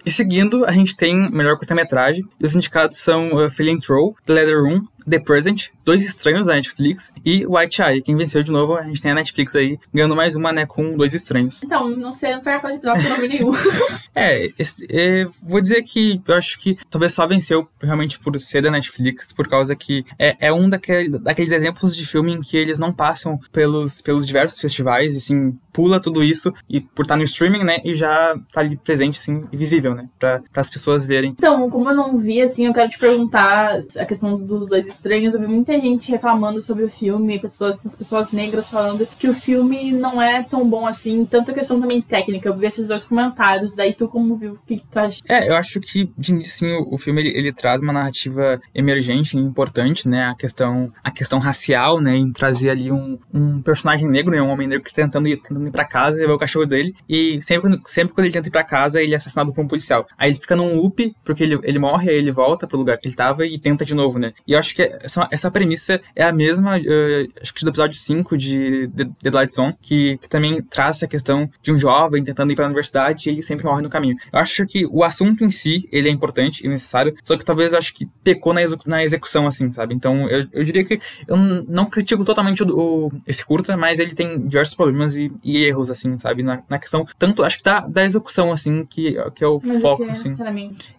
E 0.05 0.09
seguindo, 0.09 0.65
a 0.65 0.71
gente 0.71 0.95
tem 0.95 1.29
melhor 1.31 1.57
curta-metragem. 1.57 2.23
E 2.39 2.45
os 2.45 2.55
indicados 2.55 2.97
são 2.99 3.35
uh, 3.35 3.49
Feeling 3.49 3.79
Troll, 3.79 4.15
The 4.25 4.33
Leather 4.33 4.61
Room, 4.61 4.83
The 5.09 5.19
Present, 5.19 5.69
Dois 5.83 6.03
Estranhos 6.03 6.47
da 6.47 6.55
Netflix 6.55 7.13
e 7.23 7.45
White 7.45 7.81
Eye. 7.81 8.01
Quem 8.01 8.15
venceu 8.15 8.41
de 8.41 8.51
novo, 8.51 8.75
a 8.75 8.83
gente 8.83 9.01
tem 9.01 9.11
a 9.11 9.15
Netflix 9.15 9.55
aí, 9.55 9.79
ganhando 9.93 10.15
mais 10.15 10.35
uma, 10.35 10.51
né, 10.51 10.65
com 10.65 10.97
Dois 10.97 11.13
Estranhos. 11.13 11.63
Então, 11.63 11.89
não 11.89 12.11
sei, 12.11 12.33
não 12.33 12.41
sei 12.41 12.57
parte 12.59 12.79
final, 12.79 12.95
nome 12.97 13.27
nenhum. 13.27 13.51
é, 14.15 14.51
esse, 14.57 14.85
é, 14.89 15.25
vou 15.43 15.61
dizer 15.61 15.83
que 15.83 16.21
eu 16.27 16.35
acho 16.35 16.59
que 16.59 16.77
talvez 16.89 17.13
só 17.13 17.27
venceu 17.27 17.67
realmente 17.81 18.19
por 18.19 18.37
ser 18.39 18.61
da 18.61 18.71
Netflix, 18.71 19.31
por 19.31 19.47
causa 19.47 19.75
que 19.75 20.05
é, 20.17 20.35
é 20.39 20.53
um 20.53 20.67
daquele, 20.67 21.19
daqueles 21.19 21.51
exemplos 21.51 21.95
de 21.95 22.05
filme 22.05 22.33
em 22.33 22.41
que 22.41 22.57
eles 22.57 22.79
não 22.79 22.91
passam 22.91 23.39
pelos, 23.51 24.01
pelos 24.01 24.25
diversos 24.25 24.59
festivais, 24.59 25.15
e 25.15 25.21
sim, 25.21 25.53
pula 25.71 25.99
tudo 25.99 26.23
isso 26.23 26.53
e 26.69 26.79
por 26.79 27.03
estar 27.03 27.17
no 27.17 27.23
streaming, 27.23 27.63
né, 27.63 27.79
e 27.83 27.93
já 27.93 28.35
tá 28.51 28.61
ali 28.61 28.77
presente, 28.77 29.19
assim, 29.19 29.45
visível, 29.51 29.93
né, 29.93 30.09
para 30.17 30.41
as 30.55 30.69
pessoas 30.69 31.05
verem. 31.05 31.31
Então, 31.37 31.69
como 31.69 31.89
eu 31.89 31.95
não 31.95 32.17
vi, 32.17 32.41
assim, 32.41 32.65
eu 32.65 32.73
quero 32.73 32.89
te 32.89 32.97
perguntar 32.97 33.83
a 33.97 34.05
questão 34.05 34.37
dos 34.37 34.69
dois 34.69 34.85
estranhos. 34.95 35.33
Eu 35.33 35.41
vi 35.41 35.47
muita 35.47 35.77
gente 35.79 36.11
reclamando 36.11 36.61
sobre 36.61 36.83
o 36.83 36.89
filme, 36.89 37.39
pessoas, 37.39 37.95
pessoas 37.95 38.31
negras 38.31 38.69
falando 38.69 39.07
que 39.19 39.27
o 39.27 39.33
filme 39.33 39.91
não 39.91 40.21
é 40.21 40.43
tão 40.43 40.67
bom 40.67 40.85
assim, 40.85 41.25
tanto 41.25 41.51
a 41.51 41.53
questão 41.53 41.79
também 41.79 42.01
técnica. 42.01 42.49
Eu 42.49 42.57
vi 42.57 42.65
esses 42.65 42.87
dois 42.87 43.03
comentários, 43.03 43.75
daí 43.75 43.93
tu 43.93 44.07
como 44.07 44.35
viu, 44.35 44.53
o 44.53 44.59
que, 44.65 44.81
tu 44.89 44.97
acha? 44.97 45.21
É, 45.27 45.49
eu 45.49 45.55
acho 45.55 45.79
que 45.79 46.09
de 46.17 46.31
início 46.31 46.67
o, 46.89 46.97
filme 46.97 47.21
ele, 47.21 47.37
ele, 47.37 47.53
traz 47.53 47.81
uma 47.81 47.93
narrativa 47.93 48.59
emergente, 48.73 49.37
importante, 49.37 50.07
né, 50.07 50.25
a 50.25 50.35
questão, 50.35 50.91
a 51.03 51.11
questão 51.11 51.39
racial, 51.39 51.99
né, 52.01 52.15
em 52.15 52.31
trazer 52.31 52.69
ali 52.69 52.91
um, 52.91 53.17
um 53.33 53.61
personagem 53.61 54.09
negro, 54.09 54.33
né, 54.33 54.41
um 54.41 54.49
homem 54.49 54.67
negro 54.67 54.83
que 54.83 54.93
tá 54.93 55.01
tentando 55.01 55.27
ir, 55.27 55.37
tentando 55.37 55.67
ir 55.67 55.71
pra 55.71 55.85
casa 55.85 56.21
e 56.21 56.25
ver 56.25 56.33
o 56.33 56.39
cachorro 56.39 56.65
dele, 56.65 56.95
e 57.07 57.41
sempre 57.41 57.69
quando, 57.69 57.81
sempre 57.85 58.13
quando 58.13 58.25
ele 58.25 58.33
tenta 58.33 58.47
ir 58.47 58.51
pra 58.51 58.63
casa, 58.63 59.01
ele 59.01 59.13
é 59.13 59.17
assassinado 59.17 59.53
por 59.53 59.63
um 59.63 59.67
policial. 59.67 60.07
Aí 60.17 60.29
ele 60.29 60.39
fica 60.39 60.55
num 60.55 60.75
loop, 60.75 61.15
porque 61.23 61.43
ele, 61.43 61.59
ele 61.63 61.79
morre, 61.79 62.09
aí 62.09 62.17
ele 62.17 62.31
volta 62.31 62.67
pro 62.67 62.77
lugar 62.77 62.97
que 62.97 63.07
ele 63.07 63.15
tava 63.15 63.45
e 63.45 63.57
tenta 63.59 63.85
de 63.85 63.95
novo, 63.95 64.19
né. 64.19 64.33
E 64.47 64.53
eu 64.53 64.59
acho 64.59 64.75
que 64.75 64.84
essa, 65.01 65.27
essa 65.31 65.51
premissa 65.51 66.01
é 66.15 66.23
a 66.23 66.31
mesma, 66.31 66.77
uh, 66.77 67.31
acho 67.41 67.53
que 67.53 67.63
do 67.63 67.69
episódio 67.69 67.99
5 67.99 68.37
de 68.37 68.89
The, 69.21 69.29
Lights 69.29 69.57
On, 69.57 69.73
que, 69.81 70.17
que, 70.17 70.29
também 70.29 70.61
traz 70.61 70.97
essa 70.97 71.07
questão 71.07 71.49
de 71.61 71.73
um 71.73 71.77
jovem 71.77 72.23
tentando 72.23 72.51
ir 72.51 72.55
para 72.55 72.65
a 72.65 72.67
universidade 72.67 73.29
e 73.29 73.33
ele 73.33 73.41
sempre 73.41 73.65
morre 73.65 73.81
no 73.81 73.89
caminho. 73.89 74.15
Eu 74.31 74.39
acho 74.39 74.65
que 74.65 74.85
o 74.85 75.03
assunto 75.03 75.43
em 75.43 75.51
si, 75.51 75.87
ele 75.91 76.09
é 76.09 76.11
importante 76.11 76.65
e 76.65 76.69
necessário, 76.69 77.15
só 77.23 77.37
que 77.37 77.45
talvez 77.45 77.73
eu 77.73 77.79
acho 77.79 77.93
que 77.93 78.07
pecou 78.23 78.53
na, 78.53 78.61
na 78.85 79.03
execução, 79.03 79.47
assim, 79.47 79.71
sabe? 79.71 79.93
Então, 79.93 80.29
eu, 80.29 80.47
eu 80.51 80.63
diria 80.63 80.83
que 80.83 80.99
eu 81.27 81.37
não 81.37 81.85
critico 81.85 82.23
totalmente 82.25 82.63
o, 82.63 82.67
o, 82.67 83.11
esse 83.27 83.43
curta, 83.43 83.75
mas 83.77 83.99
ele 83.99 84.13
tem 84.13 84.47
diversos 84.47 84.75
problemas 84.75 85.17
e, 85.17 85.31
e 85.43 85.63
erros, 85.63 85.89
assim, 85.89 86.17
sabe? 86.17 86.43
Na, 86.43 86.61
na, 86.69 86.79
questão, 86.79 87.05
tanto, 87.17 87.43
acho 87.43 87.57
que 87.57 87.63
da, 87.63 87.81
da 87.81 88.03
execução, 88.03 88.51
assim, 88.51 88.83
que, 88.85 89.17
que 89.33 89.43
é 89.43 89.47
o 89.47 89.59
mas 89.63 89.81
foco, 89.81 90.03
é, 90.03 90.11
assim. 90.11 90.35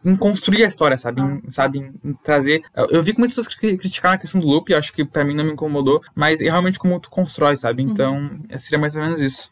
Em 0.05 0.16
construir 0.16 0.64
a 0.64 0.68
história, 0.68 0.97
sabe? 0.97 1.20
Ah. 1.20 1.39
Em, 1.45 1.51
sabe? 1.51 1.78
Em, 1.78 2.11
em 2.11 2.12
trazer... 2.14 2.62
Eu, 2.74 2.87
eu 2.91 3.03
vi 3.03 3.12
que 3.12 3.18
muitas 3.18 3.37
pessoas 3.37 3.75
criticaram 3.76 4.16
a 4.16 4.18
questão 4.18 4.40
do 4.40 4.46
loop, 4.46 4.72
acho 4.74 4.92
que 4.92 5.04
para 5.04 5.24
mim 5.24 5.34
não 5.34 5.44
me 5.44 5.52
incomodou, 5.52 6.02
mas 6.14 6.40
é 6.40 6.44
realmente 6.44 6.78
como 6.78 6.98
tu 7.00 7.10
constrói, 7.10 7.56
sabe? 7.56 7.82
Uhum. 7.82 7.90
Então, 7.90 8.16
uhum. 8.16 8.58
seria 8.58 8.78
mais 8.78 8.96
ou 8.96 9.02
menos 9.02 9.20
isso. 9.20 9.50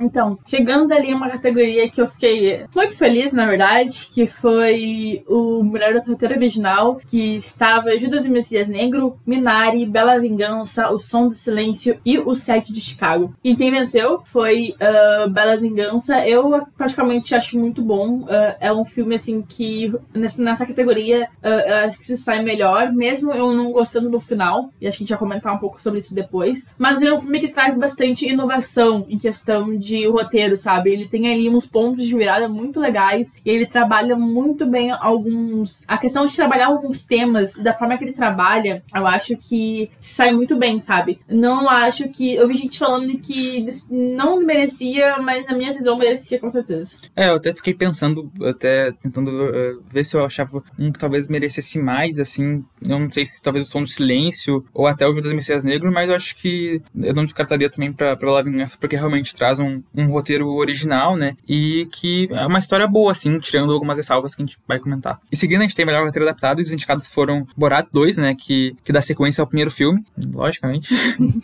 Então, 0.00 0.38
chegando 0.46 0.88
dali 0.88 1.12
uma 1.12 1.28
categoria 1.28 1.88
que 1.90 2.00
eu 2.00 2.08
fiquei 2.08 2.64
muito 2.74 2.96
feliz, 2.96 3.32
na 3.32 3.46
verdade, 3.46 4.08
que 4.12 4.26
foi 4.26 5.24
o 5.26 5.62
melhor 5.62 5.94
do 5.94 6.00
roteiro 6.00 6.34
original, 6.34 7.00
que 7.06 7.36
estava 7.36 7.98
Judas 7.98 8.26
e 8.26 8.30
Messias 8.30 8.68
Negro, 8.68 9.18
Minari, 9.26 9.84
Bela 9.86 10.18
Vingança, 10.18 10.88
O 10.90 10.98
Som 10.98 11.28
do 11.28 11.34
Silêncio 11.34 11.98
e 12.04 12.18
O 12.18 12.34
Sete 12.34 12.72
de 12.72 12.80
Chicago. 12.80 13.34
E 13.42 13.54
quem 13.54 13.70
venceu 13.70 14.20
foi 14.24 14.74
uh, 14.74 15.28
Bela 15.30 15.56
Vingança. 15.56 16.26
Eu 16.26 16.66
praticamente 16.76 17.34
acho 17.34 17.58
muito 17.58 17.82
bom. 17.82 18.20
Uh, 18.20 18.56
é 18.60 18.72
um 18.72 18.84
filme, 18.84 19.14
assim, 19.14 19.42
que 19.42 19.92
nessa, 20.14 20.42
nessa 20.42 20.66
categoria 20.66 21.28
uh, 21.42 21.86
acho 21.86 21.98
que 21.98 22.06
se 22.06 22.16
sai 22.16 22.42
melhor, 22.42 22.92
mesmo 22.92 23.32
eu 23.32 23.52
não 23.52 23.72
gostando 23.72 24.10
do 24.10 24.20
final, 24.20 24.70
e 24.80 24.86
acho 24.86 24.98
que 24.98 25.02
a 25.02 25.06
gente 25.06 25.10
vai 25.10 25.18
comentar 25.18 25.54
um 25.54 25.58
pouco 25.58 25.82
sobre 25.82 26.00
isso 26.00 26.14
depois. 26.14 26.70
Mas 26.78 27.02
é 27.02 27.12
um 27.12 27.18
filme 27.18 27.40
que 27.40 27.48
traz 27.48 27.76
bastante 27.76 28.28
inovação 28.28 29.06
em 29.08 29.18
questão 29.18 29.76
de 29.76 29.87
de 29.88 30.06
roteiro, 30.06 30.56
sabe? 30.56 30.92
Ele 30.92 31.08
tem 31.08 31.32
ali 31.32 31.48
uns 31.48 31.66
pontos 31.66 32.06
de 32.06 32.14
virada 32.14 32.48
muito 32.48 32.78
legais 32.78 33.32
e 33.44 33.50
ele 33.50 33.66
trabalha 33.66 34.14
muito 34.16 34.66
bem 34.66 34.90
alguns. 34.90 35.82
A 35.88 35.96
questão 35.96 36.26
de 36.26 36.36
trabalhar 36.36 36.66
alguns 36.66 37.06
temas, 37.06 37.54
da 37.54 37.72
forma 37.72 37.96
que 37.96 38.04
ele 38.04 38.12
trabalha, 38.12 38.82
eu 38.94 39.06
acho 39.06 39.36
que 39.36 39.90
sai 39.98 40.32
muito 40.32 40.56
bem, 40.56 40.78
sabe? 40.78 41.18
Não 41.28 41.68
acho 41.68 42.08
que. 42.08 42.34
Eu 42.34 42.46
vi 42.46 42.56
gente 42.56 42.78
falando 42.78 43.18
que 43.18 43.66
não 43.90 44.40
merecia, 44.40 45.18
mas 45.18 45.46
na 45.46 45.56
minha 45.56 45.72
visão 45.72 45.96
merecia 45.96 46.38
com 46.38 46.50
certeza. 46.50 46.96
É, 47.16 47.30
eu 47.30 47.36
até 47.36 47.52
fiquei 47.52 47.74
pensando, 47.74 48.30
até 48.44 48.92
tentando 48.92 49.30
uh, 49.30 49.82
ver 49.88 50.04
se 50.04 50.16
eu 50.16 50.24
achava 50.24 50.62
um 50.78 50.92
que 50.92 50.98
talvez 50.98 51.28
merecesse 51.28 51.78
mais, 51.78 52.18
assim. 52.18 52.64
Eu 52.86 52.98
não 52.98 53.10
sei 53.10 53.24
se 53.24 53.40
talvez 53.40 53.66
o 53.66 53.70
som 53.70 53.82
do 53.82 53.88
silêncio 53.88 54.64
ou 54.74 54.86
até 54.86 55.06
o 55.06 55.12
Judas 55.12 55.32
Messias 55.32 55.64
Negro, 55.64 55.90
mas 55.92 56.08
eu 56.08 56.16
acho 56.16 56.36
que 56.36 56.82
eu 56.94 57.14
não 57.14 57.24
descartaria 57.24 57.70
também 57.70 57.92
pra, 57.92 58.16
pra 58.16 58.30
La 58.30 58.42
Vingança, 58.42 58.76
porque 58.78 58.96
realmente 58.96 59.34
traz 59.34 59.58
um, 59.58 59.77
um 59.94 60.06
roteiro 60.06 60.48
original, 60.54 61.16
né? 61.16 61.34
E 61.48 61.86
que 61.92 62.28
é 62.32 62.46
uma 62.46 62.58
história 62.58 62.86
boa, 62.86 63.12
assim, 63.12 63.38
tirando 63.38 63.72
algumas 63.72 63.96
ressalvas 63.96 64.34
que 64.34 64.42
a 64.42 64.46
gente 64.46 64.58
vai 64.66 64.78
comentar. 64.78 65.20
E 65.30 65.36
seguindo, 65.36 65.60
a 65.60 65.62
gente 65.62 65.74
tem 65.74 65.86
melhor 65.86 66.04
roteiro 66.04 66.26
adaptado, 66.26 66.60
e 66.60 66.62
os 66.62 66.72
indicados 66.72 67.08
foram 67.08 67.46
Borat 67.56 67.86
2, 67.92 68.18
né? 68.18 68.34
Que, 68.34 68.74
que 68.84 68.92
dá 68.92 69.00
sequência 69.00 69.42
ao 69.42 69.46
primeiro 69.46 69.70
filme, 69.70 70.04
logicamente. 70.32 70.88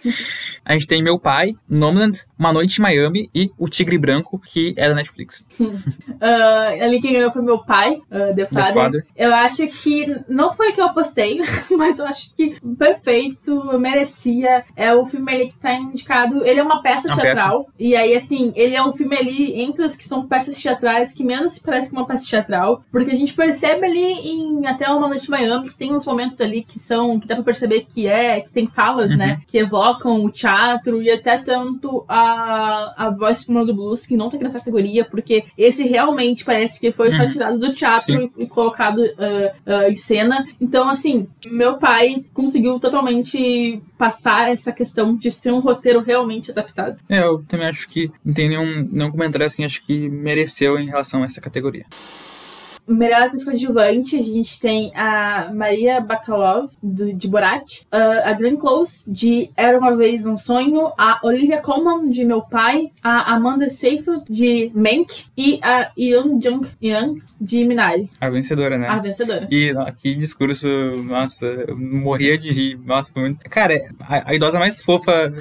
a 0.64 0.72
gente 0.72 0.86
tem 0.86 1.02
Meu 1.02 1.18
Pai, 1.18 1.50
Nomadland, 1.68 2.24
Uma 2.38 2.52
Noite 2.52 2.78
em 2.78 2.82
Miami 2.82 3.30
e 3.34 3.50
O 3.58 3.68
Tigre 3.68 3.98
Branco, 3.98 4.38
que 4.38 4.74
é 4.76 4.88
da 4.88 4.94
Netflix. 4.94 5.46
uh, 5.60 5.64
ali 6.82 7.00
quem 7.00 7.12
ganhou 7.12 7.32
foi 7.32 7.42
meu 7.42 7.58
pai, 7.58 7.92
uh, 7.92 8.34
The, 8.34 8.46
Father. 8.46 8.66
The 8.66 8.72
Father. 8.72 9.06
Eu 9.16 9.34
acho 9.34 9.66
que 9.68 10.06
não 10.28 10.52
foi 10.52 10.72
que 10.72 10.80
eu 10.80 10.92
postei, 10.92 11.40
mas 11.76 11.98
eu 11.98 12.06
acho 12.06 12.34
que 12.34 12.56
perfeito, 12.76 13.78
merecia. 13.78 14.64
É 14.76 14.94
o 14.94 15.04
filme 15.04 15.32
ali 15.32 15.48
que 15.48 15.58
tá 15.58 15.74
indicado. 15.74 16.44
Ele 16.44 16.60
é 16.60 16.62
uma 16.62 16.82
peça 16.82 17.08
uma 17.08 17.16
teatral. 17.16 17.64
Peça. 17.64 17.74
E 17.78 17.96
aí, 17.96 18.14
assim, 18.24 18.52
ele 18.54 18.74
é 18.74 18.84
um 18.84 18.92
filme 18.92 19.16
ali 19.16 19.60
entre 19.60 19.84
os 19.84 19.96
que 19.96 20.04
são 20.04 20.26
peças 20.26 20.60
teatrais 20.60 21.12
que 21.12 21.24
menos 21.24 21.58
parece 21.58 21.90
que 21.90 21.96
uma 21.96 22.06
peça 22.06 22.28
teatral, 22.28 22.82
porque 22.90 23.10
a 23.10 23.16
gente 23.16 23.34
percebe 23.34 23.86
ali 23.86 24.00
em 24.02 24.66
até 24.66 24.88
uma 24.88 25.08
noite 25.08 25.24
de 25.24 25.30
Miami 25.30 25.68
que 25.68 25.76
tem 25.76 25.94
uns 25.94 26.06
momentos 26.06 26.40
ali 26.40 26.62
que 26.62 26.78
são 26.78 27.18
que 27.18 27.26
dá 27.26 27.34
para 27.36 27.44
perceber 27.44 27.84
que 27.84 28.06
é, 28.06 28.40
que 28.40 28.52
tem 28.52 28.66
falas, 28.66 29.10
né, 29.10 29.24
uhum. 29.24 29.30
né, 29.30 29.40
que 29.46 29.58
evocam 29.58 30.24
o 30.24 30.30
teatro 30.30 31.02
e 31.02 31.10
até 31.10 31.38
tanto 31.38 32.04
a 32.08 32.94
a 32.96 33.10
voz 33.10 33.44
do 33.44 33.64
do 33.64 33.74
blues 33.74 34.06
que 34.06 34.16
não 34.16 34.28
tá 34.28 34.36
aqui 34.36 34.44
nessa 34.44 34.58
categoria, 34.58 35.04
porque 35.04 35.44
esse 35.56 35.84
realmente 35.86 36.44
parece 36.44 36.80
que 36.80 36.92
foi 36.92 37.08
uhum. 37.08 37.12
só 37.12 37.28
tirado 37.28 37.58
do 37.58 37.72
teatro 37.72 38.30
e, 38.36 38.44
e, 38.44 38.46
colocado 38.46 38.98
uh, 38.98 39.04
uh, 39.04 39.88
em 39.88 39.94
cena. 39.94 40.46
Então, 40.60 40.88
assim, 40.88 41.26
meu 41.46 41.78
pai 41.78 42.24
conseguiu 42.32 42.78
totalmente 42.78 43.82
passar 44.04 44.52
essa 44.52 44.70
questão 44.70 45.16
de 45.16 45.30
ser 45.30 45.50
um 45.50 45.60
roteiro 45.60 46.02
realmente 46.02 46.50
adaptado. 46.50 47.00
É, 47.08 47.20
eu 47.20 47.42
também 47.48 47.66
acho 47.66 47.88
que 47.88 48.10
não 48.22 48.34
tem 48.34 48.50
nenhum, 48.50 48.86
nenhum 48.92 49.10
comentário 49.10 49.46
assim, 49.46 49.64
acho 49.64 49.82
que 49.82 50.10
mereceu 50.10 50.78
em 50.78 50.88
relação 50.88 51.22
a 51.22 51.24
essa 51.24 51.40
categoria. 51.40 51.86
Melhor 52.86 53.22
atriz 53.22 53.44
coadjuvante, 53.44 54.18
a 54.18 54.22
gente 54.22 54.60
tem 54.60 54.92
a 54.94 55.50
Maria 55.54 56.00
Bakalov, 56.00 56.70
do, 56.82 57.14
de 57.14 57.26
Borat, 57.28 57.80
uh, 57.84 58.28
a 58.28 58.32
Glenn 58.34 58.56
Close, 58.56 59.10
de 59.10 59.50
Era 59.56 59.78
Uma 59.78 59.96
Vez 59.96 60.26
Um 60.26 60.36
Sonho, 60.36 60.92
a 60.98 61.18
Olivia 61.22 61.62
Colman, 61.62 62.10
de 62.10 62.24
Meu 62.24 62.42
Pai, 62.42 62.90
a 63.02 63.34
Amanda 63.34 63.70
Seyfried, 63.70 64.24
de 64.28 64.70
Mank, 64.74 65.24
e 65.36 65.58
a 65.62 65.90
Yoon 65.98 66.38
Jung 66.40 66.66
Young, 66.82 67.22
de 67.40 67.64
Minari. 67.64 68.10
A 68.20 68.28
vencedora, 68.28 68.76
né? 68.76 68.86
A 68.86 68.98
vencedora. 68.98 69.48
E 69.50 69.72
que 70.02 70.14
discurso, 70.14 70.68
nossa, 71.04 71.46
eu 71.46 71.76
morria 71.78 72.36
de 72.36 72.52
rir. 72.52 72.78
Nossa, 72.84 73.10
foi 73.10 73.22
muito... 73.22 73.48
Cara, 73.48 73.94
a, 74.00 74.30
a 74.30 74.34
idosa 74.34 74.58
mais 74.58 74.82
fofa 74.82 75.32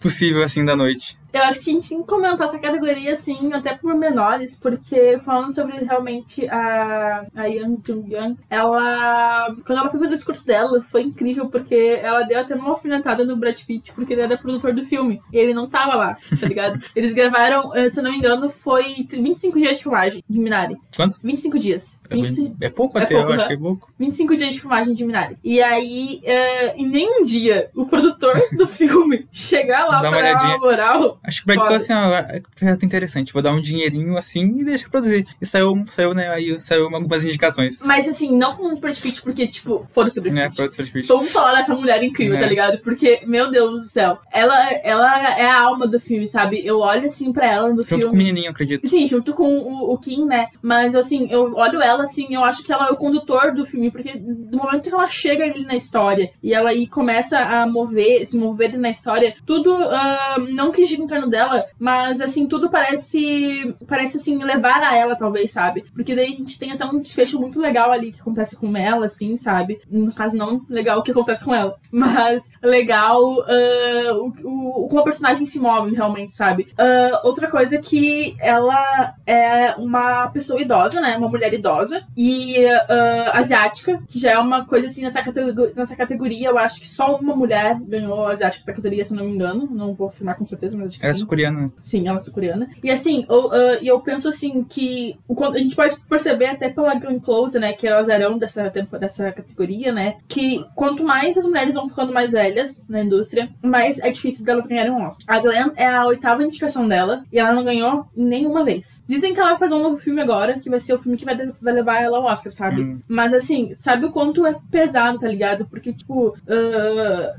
possível, 0.00 0.42
assim, 0.42 0.64
da 0.64 0.74
noite. 0.74 1.18
Eu 1.32 1.42
acho 1.42 1.60
que 1.60 1.70
a 1.70 1.74
gente 1.74 1.88
tem 1.88 2.00
que 2.00 2.06
comentar 2.06 2.48
essa 2.48 2.58
categoria, 2.58 3.12
assim, 3.12 3.52
até 3.52 3.74
por 3.76 3.94
menores, 3.94 4.56
porque 4.56 5.20
falando 5.24 5.54
sobre 5.54 5.76
realmente 5.84 6.48
a, 6.48 7.26
a 7.34 7.44
Yang 7.44 7.82
Jung 7.86 8.14
Young, 8.14 8.36
ela. 8.48 9.54
Quando 9.66 9.78
ela 9.78 9.90
foi 9.90 10.00
fazer 10.00 10.14
o 10.14 10.16
discurso 10.16 10.46
dela, 10.46 10.82
foi 10.82 11.02
incrível, 11.02 11.48
porque 11.48 12.00
ela 12.02 12.22
deu 12.22 12.40
até 12.40 12.54
uma 12.54 12.70
alfinetada 12.70 13.24
no 13.24 13.36
Brad 13.36 13.60
Pitt, 13.62 13.92
porque 13.92 14.12
ele 14.12 14.22
era 14.22 14.38
produtor 14.38 14.72
do 14.72 14.84
filme. 14.84 15.20
E 15.32 15.36
ele 15.36 15.52
não 15.52 15.68
tava 15.68 15.94
lá, 15.94 16.16
tá 16.40 16.46
ligado? 16.46 16.78
Eles 16.96 17.12
gravaram, 17.12 17.74
eh, 17.74 17.88
se 17.88 18.00
não 18.00 18.10
me 18.10 18.16
engano, 18.16 18.48
foi 18.48 19.06
25 19.08 19.58
dias 19.58 19.76
de 19.76 19.82
filmagem 19.82 20.24
de 20.28 20.38
Minari. 20.38 20.76
Quantos? 20.94 21.20
25 21.22 21.58
dias. 21.58 22.00
É, 22.08 22.14
25... 22.14 22.56
é 22.60 22.70
pouco 22.70 22.98
é 22.98 23.02
até, 23.02 23.14
pouco, 23.14 23.30
eu 23.30 23.34
acho 23.34 23.46
que 23.46 23.54
é 23.54 23.56
pouco. 23.56 23.92
25 23.98 24.36
dias 24.36 24.54
de 24.54 24.60
filmagem 24.60 24.94
de 24.94 25.04
Minari. 25.04 25.36
E 25.44 25.62
aí, 25.62 26.22
uh, 26.24 26.80
em 26.80 26.88
nenhum 26.88 27.22
dia, 27.22 27.70
o 27.74 27.86
produtor 27.86 28.40
do 28.52 28.66
filme 28.66 29.26
chegar 29.32 29.86
lá 29.86 30.02
Dá 30.02 30.10
pra 30.10 30.22
dar 30.22 30.44
uma 30.44 30.58
moral 30.58 31.17
Acho 31.22 31.38
que 31.38 31.44
o 31.44 31.46
Brad 31.46 31.58
falou 31.60 31.76
assim, 31.76 31.92
ó, 31.92 32.14
é 32.14 32.42
projeto 32.54 32.84
interessante, 32.84 33.32
vou 33.32 33.42
dar 33.42 33.52
um 33.52 33.60
dinheirinho 33.60 34.16
assim 34.16 34.58
e 34.58 34.64
deixa 34.64 34.88
produzir. 34.88 35.26
E 35.40 35.46
saiu, 35.46 35.84
saiu, 35.90 36.14
né, 36.14 36.28
aí 36.30 36.58
saiu 36.60 36.84
algumas 36.94 37.24
indicações. 37.24 37.80
Mas 37.82 38.08
assim, 38.08 38.36
não 38.36 38.54
com 38.56 38.72
o 38.74 38.78
Brad 38.80 38.98
Pitt, 38.98 39.22
porque, 39.22 39.46
tipo, 39.46 39.86
foda-se 39.90 40.18
o 40.18 40.22
Brad 40.22 40.36
É, 40.38 40.44
Pitt. 40.46 40.56
foda-se 40.56 40.76
Brad 40.76 40.90
Pitt. 40.92 41.08
Vamos 41.08 41.30
falar 41.30 41.54
dessa 41.54 41.74
mulher 41.74 42.02
incrível, 42.02 42.36
É. 42.36 42.40
tá 42.40 42.46
ligado? 42.46 42.78
Porque, 42.78 43.20
meu 43.26 43.50
Deus 43.50 43.82
do 43.82 43.86
céu, 43.88 44.18
ela, 44.32 44.70
ela 44.82 45.38
é 45.38 45.46
a 45.46 45.60
alma 45.60 45.86
do 45.86 45.98
filme, 46.00 46.26
sabe? 46.26 46.64
Eu 46.64 46.78
olho 46.80 47.06
assim 47.06 47.32
pra 47.32 47.46
ela 47.46 47.68
no 47.70 47.76
Junto 47.82 47.88
com 47.88 47.94
o 47.96 48.00
filme. 48.00 48.16
menininho, 48.18 48.50
acredito. 48.50 48.86
Sim, 48.86 49.06
junto 49.06 49.32
com 49.34 49.44
o, 49.58 49.92
o 49.92 49.98
Kim, 49.98 50.24
né? 50.26 50.48
Mas 50.62 50.94
assim, 50.94 51.28
eu 51.30 51.54
olho 51.54 51.80
ela 51.82 52.02
assim, 52.04 52.26
eu 52.30 52.44
acho 52.44 52.62
que 52.62 52.72
ela 52.72 52.88
é 52.88 52.90
o 52.90 52.96
condutor 52.96 53.54
do 53.54 53.64
filme, 53.66 53.90
porque 53.90 54.16
do 54.16 54.56
momento 54.58 54.82
que 54.82 54.94
ela 54.94 55.06
chega 55.08 55.44
ali 55.44 55.64
na 55.64 55.74
história 55.76 56.30
e 56.42 56.52
ela 56.54 56.70
aí 56.70 56.86
começa 56.86 57.38
a 57.38 57.66
mover, 57.66 58.26
se 58.26 58.36
mover 58.38 58.78
na 58.78 58.90
história, 58.90 59.34
tudo 59.46 59.72
ah, 59.74 60.36
não 60.52 60.70
que 60.70 60.84
torno 61.08 61.28
dela, 61.28 61.64
mas 61.78 62.20
assim, 62.20 62.46
tudo 62.46 62.70
parece 62.70 63.74
parece 63.86 64.16
assim 64.18 64.42
levar 64.42 64.82
a 64.82 64.96
ela, 64.96 65.16
talvez, 65.16 65.50
sabe? 65.50 65.84
Porque 65.94 66.14
daí 66.14 66.34
a 66.34 66.36
gente 66.36 66.58
tem 66.58 66.72
até 66.72 66.84
um 66.84 67.00
desfecho 67.00 67.40
muito 67.40 67.60
legal 67.60 67.90
ali 67.90 68.12
que 68.12 68.20
acontece 68.20 68.56
com 68.56 68.76
ela, 68.76 69.06
assim, 69.06 69.36
sabe? 69.36 69.80
No 69.90 70.12
caso, 70.12 70.36
não 70.36 70.62
legal 70.68 70.98
o 70.98 71.02
que 71.02 71.10
acontece 71.10 71.44
com 71.44 71.54
ela, 71.54 71.76
mas 71.90 72.50
legal 72.62 73.22
ah, 73.42 74.12
o, 74.14 74.84
o, 74.84 74.88
como 74.88 75.00
a 75.00 75.04
personagem 75.04 75.46
se 75.46 75.58
move 75.58 75.94
realmente, 75.94 76.32
sabe? 76.32 76.68
Ah, 76.76 77.22
outra 77.24 77.48
coisa 77.50 77.76
é 77.76 77.80
que 77.80 78.36
ela 78.40 79.14
é 79.26 79.74
uma 79.76 80.28
pessoa 80.28 80.60
idosa, 80.60 81.00
né? 81.00 81.16
Uma 81.16 81.28
mulher 81.28 81.52
idosa 81.52 82.04
e 82.16 82.64
ah, 82.66 83.32
asiática, 83.34 84.02
que 84.06 84.18
já 84.18 84.32
é 84.32 84.38
uma 84.38 84.64
coisa 84.64 84.86
assim 84.86 85.02
nessa 85.02 85.22
categoria, 85.22 85.72
nessa 85.74 85.96
categoria. 85.96 86.48
Eu 86.48 86.58
acho 86.58 86.80
que 86.80 86.88
só 86.88 87.16
uma 87.16 87.34
mulher 87.34 87.78
ganhou 87.80 88.26
asiática 88.26 88.60
nessa 88.60 88.72
categoria, 88.72 89.04
se 89.04 89.14
não 89.14 89.24
me 89.24 89.32
engano. 89.32 89.68
Não 89.70 89.94
vou 89.94 90.08
afirmar 90.08 90.34
com 90.34 90.44
certeza, 90.44 90.76
mas 90.76 90.97
que 90.98 91.06
É 91.06 91.14
sul-coreana. 91.14 91.70
Sim, 91.82 92.06
ela 92.08 92.18
é 92.18 92.20
sul-coreana. 92.20 92.68
E 92.82 92.90
assim, 92.90 93.24
eu, 93.28 93.50
e 93.82 93.86
eu 93.88 94.00
penso 94.00 94.28
assim 94.28 94.64
que 94.64 95.16
o 95.26 95.34
quanto- 95.34 95.56
a 95.56 95.60
gente 95.60 95.74
pode 95.76 95.98
perceber 96.08 96.46
até 96.46 96.68
pela 96.68 96.94
Glenn 96.94 97.18
Close, 97.20 97.58
né, 97.58 97.72
que 97.72 97.88
o 97.88 97.94
azarão 97.96 98.38
dessa, 98.38 98.70
dessa 99.00 99.32
categoria, 99.32 99.92
né, 99.92 100.16
que 100.28 100.64
quanto 100.74 101.04
mais 101.04 101.36
as 101.36 101.46
mulheres 101.46 101.74
vão 101.74 101.88
ficando 101.88 102.12
mais 102.12 102.32
velhas 102.32 102.82
na 102.88 103.02
indústria, 103.02 103.48
mais 103.62 103.98
é 104.00 104.10
difícil 104.10 104.44
delas 104.44 104.66
ganharem 104.66 104.92
um 104.92 105.02
Oscar. 105.06 105.36
A 105.36 105.40
Glenn 105.40 105.70
é 105.76 105.86
a 105.86 106.06
oitava 106.06 106.42
indicação 106.44 106.86
dela 106.88 107.24
e 107.32 107.38
ela 107.38 107.52
não 107.52 107.64
ganhou 107.64 108.06
nenhuma 108.16 108.64
vez. 108.64 109.02
Dizem 109.06 109.34
que 109.34 109.40
ela 109.40 109.50
vai 109.50 109.58
fazer 109.58 109.74
um 109.74 109.82
novo 109.82 109.96
filme 109.98 110.20
agora, 110.20 110.58
que 110.58 110.70
vai 110.70 110.80
ser 110.80 110.94
o 110.94 110.98
filme 110.98 111.16
que 111.16 111.24
vai, 111.24 111.36
vai 111.60 111.72
levar 111.72 112.02
ela 112.02 112.18
ao 112.18 112.24
Oscar, 112.24 112.52
sabe? 112.52 112.82
Hum. 112.82 113.00
Mas 113.08 113.32
assim, 113.34 113.74
sabe 113.78 114.06
o 114.06 114.12
quanto 114.12 114.46
é 114.46 114.56
pesado, 114.70 115.18
tá 115.18 115.28
ligado? 115.28 115.66
Porque, 115.66 115.92
tipo, 115.92 116.34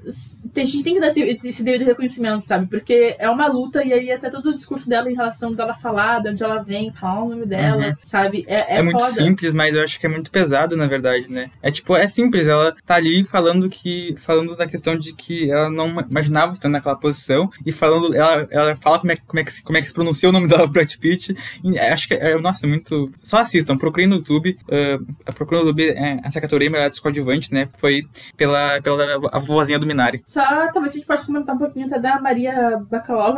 s- 0.06 0.38
a 0.56 0.60
gente 0.60 0.84
tem 0.84 0.94
que 0.94 1.00
dar 1.00 1.08
esse, 1.08 1.22
esse 1.44 1.64
devido 1.64 1.86
reconhecimento, 1.86 2.42
sabe? 2.42 2.68
Porque 2.68 3.16
é 3.20 3.30
uma 3.30 3.48
luta 3.52 3.84
e 3.84 3.94
aí 3.94 4.12
até 4.12 4.30
todo 4.30 4.48
o 4.50 4.54
discurso 4.54 4.88
dela 4.90 5.10
em 5.12 5.16
relação 5.16 5.54
dela 5.54 5.74
falar, 5.76 6.20
de 6.22 6.30
onde 6.30 6.44
ela 6.44 6.62
vem, 6.64 6.92
falar 6.92 7.24
o 7.24 7.30
nome 7.30 7.46
dela, 7.46 7.88
Uhum. 7.88 7.94
sabe? 8.04 8.46
É, 8.48 8.76
é, 8.76 8.80
É, 8.80 8.84
muito 8.84 9.00
foda. 9.00 9.12
simples, 9.14 9.54
mas 9.54 9.76
eu 9.76 9.84
acho 9.84 10.00
que 10.00 10.06
é 10.06 10.10
muito 10.10 10.32
pesado, 10.32 10.76
na 10.78 10.88
verdade, 10.88 11.32
né? 11.32 11.50
É 11.62 11.72
tipo, 11.72 11.96
é 11.96 12.08
simples, 12.08 12.48
ela 12.48 12.76
tá 12.86 12.96
ali 12.96 13.24
falando 13.24 13.70
que. 13.70 14.16
falando 14.18 14.56
da 14.56 14.66
questão 14.68 14.98
de 14.98 15.14
que 15.14 15.50
ela 15.52 15.70
não 15.70 15.88
imaginava 16.10 16.54
estar 16.54 16.70
naquela 16.70 16.96
posição. 16.96 17.50
E 17.66 17.72
falando, 17.72 18.16
ela, 18.16 18.48
ela 18.52 18.76
fala 18.76 19.00
como 19.00 19.12
é, 19.12 19.16
que- 19.16 19.22
como, 19.26 19.40
é 19.40 19.44
que, 19.44 19.54
se- 19.54 19.64
como 19.64 19.78
é 19.78 19.82
que 19.82 19.88
se 19.88 19.94
pronuncia 19.94 20.30
o 20.30 20.32
nome 20.32 20.48
dela 20.48 20.66
Brad 20.68 20.92
Pitt. 20.98 21.36
É, 21.76 21.92
acho 21.92 22.08
que 22.08 22.14
é, 22.14 22.38
nossa, 22.40 22.66
é 22.66 22.70
muito. 22.70 23.10
Só 23.24 23.40
assistam, 23.40 23.78
procurem 23.78 24.08
no 24.08 24.16
YouTube. 24.18 24.58
Uh, 24.68 25.34
procurem 25.34 25.64
no 25.64 25.70
YouTube 25.70 25.90
é, 25.90 26.20
essa 26.24 26.40
categoria 26.42 26.70
melhor 26.70 26.90
dos 26.90 27.00
coadjuvantes, 27.00 27.50
né? 27.52 27.68
Foi 27.78 28.04
pela, 28.38 28.82
pela 28.82 29.20
a 29.32 29.40
vozinha 29.40 29.80
do 29.80 29.86
Minari. 29.86 30.22
Só 30.26 30.44
talvez 30.72 30.94
a 30.94 30.98
gente 30.98 31.06
possa 31.08 31.26
comentar 31.26 31.56
um 31.56 31.60
pouquinho 31.60 31.86
até 31.88 32.00
da 32.00 32.20
Maria 32.20 32.82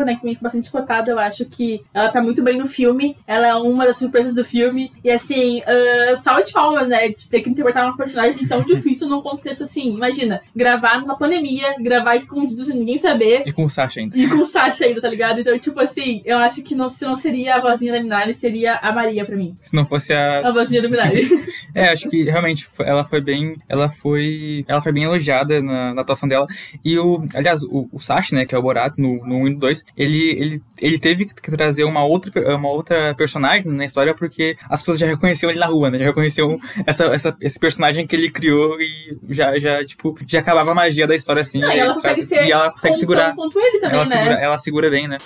Bakalova, 0.01 0.05
né? 0.05 0.15
Que 0.15 0.25
me 0.25 0.35
foi 0.35 0.43
bastante 0.43 0.71
cotada. 0.71 1.11
Eu 1.11 1.19
acho 1.19 1.45
que 1.45 1.81
ela 1.93 2.11
tá 2.11 2.21
muito 2.21 2.43
bem 2.43 2.57
no 2.57 2.67
filme. 2.67 3.15
Ela 3.25 3.47
é 3.47 3.55
uma 3.55 3.85
das 3.85 3.97
surpresas 3.97 4.33
do 4.33 4.43
filme. 4.43 4.91
E 5.03 5.09
assim, 5.09 5.59
uh, 5.59 6.15
salve 6.15 6.43
de 6.43 6.51
palmas, 6.51 6.87
né? 6.87 7.09
De 7.09 7.29
ter 7.29 7.41
que 7.41 7.49
interpretar 7.49 7.85
uma 7.85 7.95
personagem 7.95 8.47
tão 8.47 8.61
difícil 8.65 9.07
num 9.07 9.21
contexto 9.21 9.63
assim. 9.63 9.93
Imagina, 9.93 10.41
gravar 10.55 10.99
numa 10.99 11.17
pandemia, 11.17 11.75
gravar 11.79 12.15
escondido 12.15 12.61
sem 12.63 12.77
ninguém 12.77 12.97
saber. 12.97 13.43
E 13.45 13.53
com 13.53 13.65
o 13.65 13.69
Sasha 13.69 13.99
ainda. 13.99 14.17
E 14.17 14.27
com 14.27 14.37
o 14.37 14.45
Sasha 14.45 14.85
ainda, 14.85 15.01
tá 15.01 15.09
ligado? 15.09 15.39
Então, 15.39 15.57
tipo 15.59 15.79
assim, 15.79 16.21
eu 16.25 16.37
acho 16.37 16.61
que 16.63 16.75
não, 16.75 16.89
se 16.89 17.05
não 17.05 17.15
seria 17.15 17.55
a 17.55 17.61
vozinha 17.61 17.93
da 17.93 18.01
Minari, 18.01 18.33
seria 18.33 18.75
a 18.75 18.91
Maria 18.91 19.25
pra 19.25 19.35
mim. 19.35 19.55
Se 19.61 19.75
não 19.75 19.85
fosse 19.85 20.13
a. 20.13 20.39
A 20.47 20.51
vozinha 20.51 20.81
da 20.81 20.89
Minari. 20.89 21.29
É, 21.73 21.89
acho 21.89 22.09
que 22.09 22.23
realmente 22.23 22.67
ela 22.79 23.03
foi 23.05 23.21
bem. 23.21 23.55
Ela 23.69 23.87
foi. 23.87 24.65
Ela 24.67 24.81
foi 24.81 24.91
bem 24.91 25.03
elogiada 25.03 25.61
na, 25.61 25.93
na 25.93 26.01
atuação 26.01 26.27
dela. 26.27 26.45
E 26.83 26.97
o. 26.97 27.23
Aliás, 27.33 27.63
o, 27.63 27.87
o 27.91 27.99
Sashi, 27.99 28.35
né, 28.35 28.45
que 28.45 28.53
é 28.53 28.57
o 28.57 28.61
Borat 28.61 28.97
no, 28.97 29.25
no 29.25 29.35
1 29.37 29.47
e 29.47 29.49
no 29.51 29.59
2, 29.59 29.83
ele, 29.97 30.29
ele, 30.31 30.63
ele 30.81 30.99
teve 30.99 31.25
que 31.25 31.51
trazer 31.51 31.83
uma 31.83 32.03
outra, 32.03 32.55
uma 32.55 32.69
outra 32.69 33.13
personagem 33.15 33.71
na 33.71 33.85
história 33.85 34.13
porque 34.13 34.55
as 34.69 34.81
pessoas 34.81 34.99
já 34.99 35.07
reconheciam 35.07 35.49
ele 35.49 35.59
na 35.59 35.65
rua, 35.67 35.89
né? 35.89 35.99
Já 35.99 36.05
reconheciam 36.05 36.59
essa, 36.85 37.05
essa, 37.05 37.37
esse 37.41 37.59
personagem 37.59 38.05
que 38.07 38.15
ele 38.15 38.29
criou 38.29 38.79
e 38.81 39.17
já, 39.29 39.57
já, 39.59 39.83
tipo, 39.83 40.15
já 40.27 40.39
acabava 40.39 40.71
a 40.71 40.75
magia 40.75 41.05
da 41.07 41.15
história 41.15 41.41
assim. 41.41 41.63
Ah, 41.63 41.75
e 41.75 41.79
ela 41.79 41.93
consegue 41.93 42.15
traz- 42.15 42.27
ser 42.29 42.45
E 42.45 42.51
ela 42.51 42.71
consegue 42.71 42.95
segurar. 42.95 43.33
ele 43.37 43.79
também, 43.79 43.95
Ela 43.95 44.03
né? 44.03 44.05
segura, 44.05 44.33
ela 44.35 44.57
segura 44.57 44.89
bem, 44.89 45.07
né? 45.07 45.17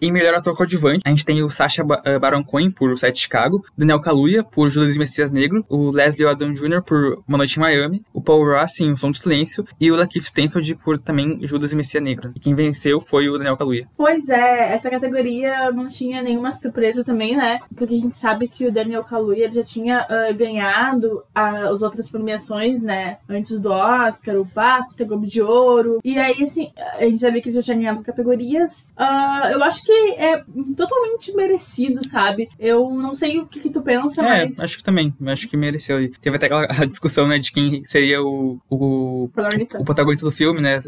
Em 0.00 0.12
melhor 0.12 0.34
ator 0.34 0.56
coadjuvante, 0.56 1.02
a 1.04 1.10
gente 1.10 1.24
tem 1.24 1.42
o 1.42 1.50
Sacha 1.50 1.84
eh, 2.04 2.18
Baron 2.18 2.44
Cohen 2.44 2.70
por 2.70 2.90
O 2.90 2.96
Sete 2.96 3.20
Chicago, 3.20 3.64
Daniel 3.76 4.00
Kaluuya 4.00 4.44
por 4.44 4.68
Judas 4.68 4.96
e 4.96 4.98
Messias 4.98 5.30
Negro, 5.30 5.64
o 5.68 5.90
Leslie 5.90 6.26
Odom 6.26 6.52
Jr. 6.52 6.82
por 6.82 7.22
Uma 7.26 7.38
Noite 7.38 7.56
em 7.56 7.60
Miami, 7.60 8.02
o 8.12 8.20
Paul 8.20 8.44
Ross 8.44 8.80
em 8.80 8.90
O 8.90 8.96
Som 8.96 9.10
do 9.10 9.16
Silêncio 9.16 9.66
e 9.80 9.90
o 9.90 9.96
Lakeith 9.96 10.24
Stanfield 10.24 10.76
por 10.76 10.98
também 10.98 11.38
Judas 11.46 11.72
e 11.72 11.76
Messias 11.76 12.02
Negro. 12.02 12.32
E 12.34 12.40
quem 12.40 12.54
venceu 12.54 13.00
foi 13.00 13.28
o 13.28 13.38
Daniel 13.38 13.56
Kaluuya. 13.56 13.88
Pois 13.96 14.28
é, 14.28 14.74
essa 14.74 14.90
categoria 14.90 15.70
não 15.72 15.88
tinha 15.88 16.22
nenhuma 16.22 16.52
surpresa 16.52 17.04
também, 17.04 17.36
né? 17.36 17.58
Porque 17.74 17.94
a 17.94 17.98
gente 17.98 18.14
sabe 18.14 18.48
que 18.48 18.66
o 18.66 18.72
Daniel 18.72 19.04
Kaluuya 19.04 19.50
já 19.50 19.62
tinha 19.62 20.06
ah, 20.08 20.32
ganhado 20.32 21.22
ah, 21.34 21.68
as 21.68 21.82
outras 21.82 22.10
premiações, 22.10 22.82
né? 22.82 23.18
Antes 23.28 23.60
do 23.60 23.70
Oscar, 23.70 24.36
o 24.36 24.44
BAFTA, 24.44 25.04
Globo 25.04 25.26
de 25.26 25.42
Ouro. 25.42 26.00
E 26.04 26.18
aí, 26.18 26.42
assim, 26.42 26.70
a 26.98 27.04
gente 27.04 27.20
sabia 27.20 27.40
que 27.40 27.48
ele 27.48 27.56
já 27.56 27.62
tinha 27.62 27.76
ganhado 27.76 28.00
as 28.00 28.06
categorias. 28.06 28.88
Ah, 28.96 29.48
eu 29.52 29.62
acho 29.62 29.84
que 29.86 29.92
é 30.18 30.42
totalmente 30.76 31.32
merecido, 31.32 32.04
sabe? 32.06 32.48
Eu 32.58 32.90
não 32.90 33.14
sei 33.14 33.38
o 33.38 33.46
que, 33.46 33.60
que 33.60 33.70
tu 33.70 33.80
pensa, 33.82 34.22
É, 34.26 34.44
mas... 34.46 34.58
acho 34.60 34.78
que 34.78 34.84
também. 34.84 35.14
Acho 35.26 35.48
que 35.48 35.56
mereceu. 35.56 36.00
E 36.02 36.08
teve 36.08 36.36
até 36.36 36.46
aquela 36.46 36.66
discussão, 36.86 37.28
né, 37.28 37.38
de 37.38 37.52
quem 37.52 37.84
seria 37.84 38.22
o, 38.22 38.60
o, 38.68 39.30
Protagonista. 39.32 39.78
o 39.80 39.84
protagonista 39.84 40.26
do 40.26 40.32
filme, 40.32 40.60
né, 40.60 40.78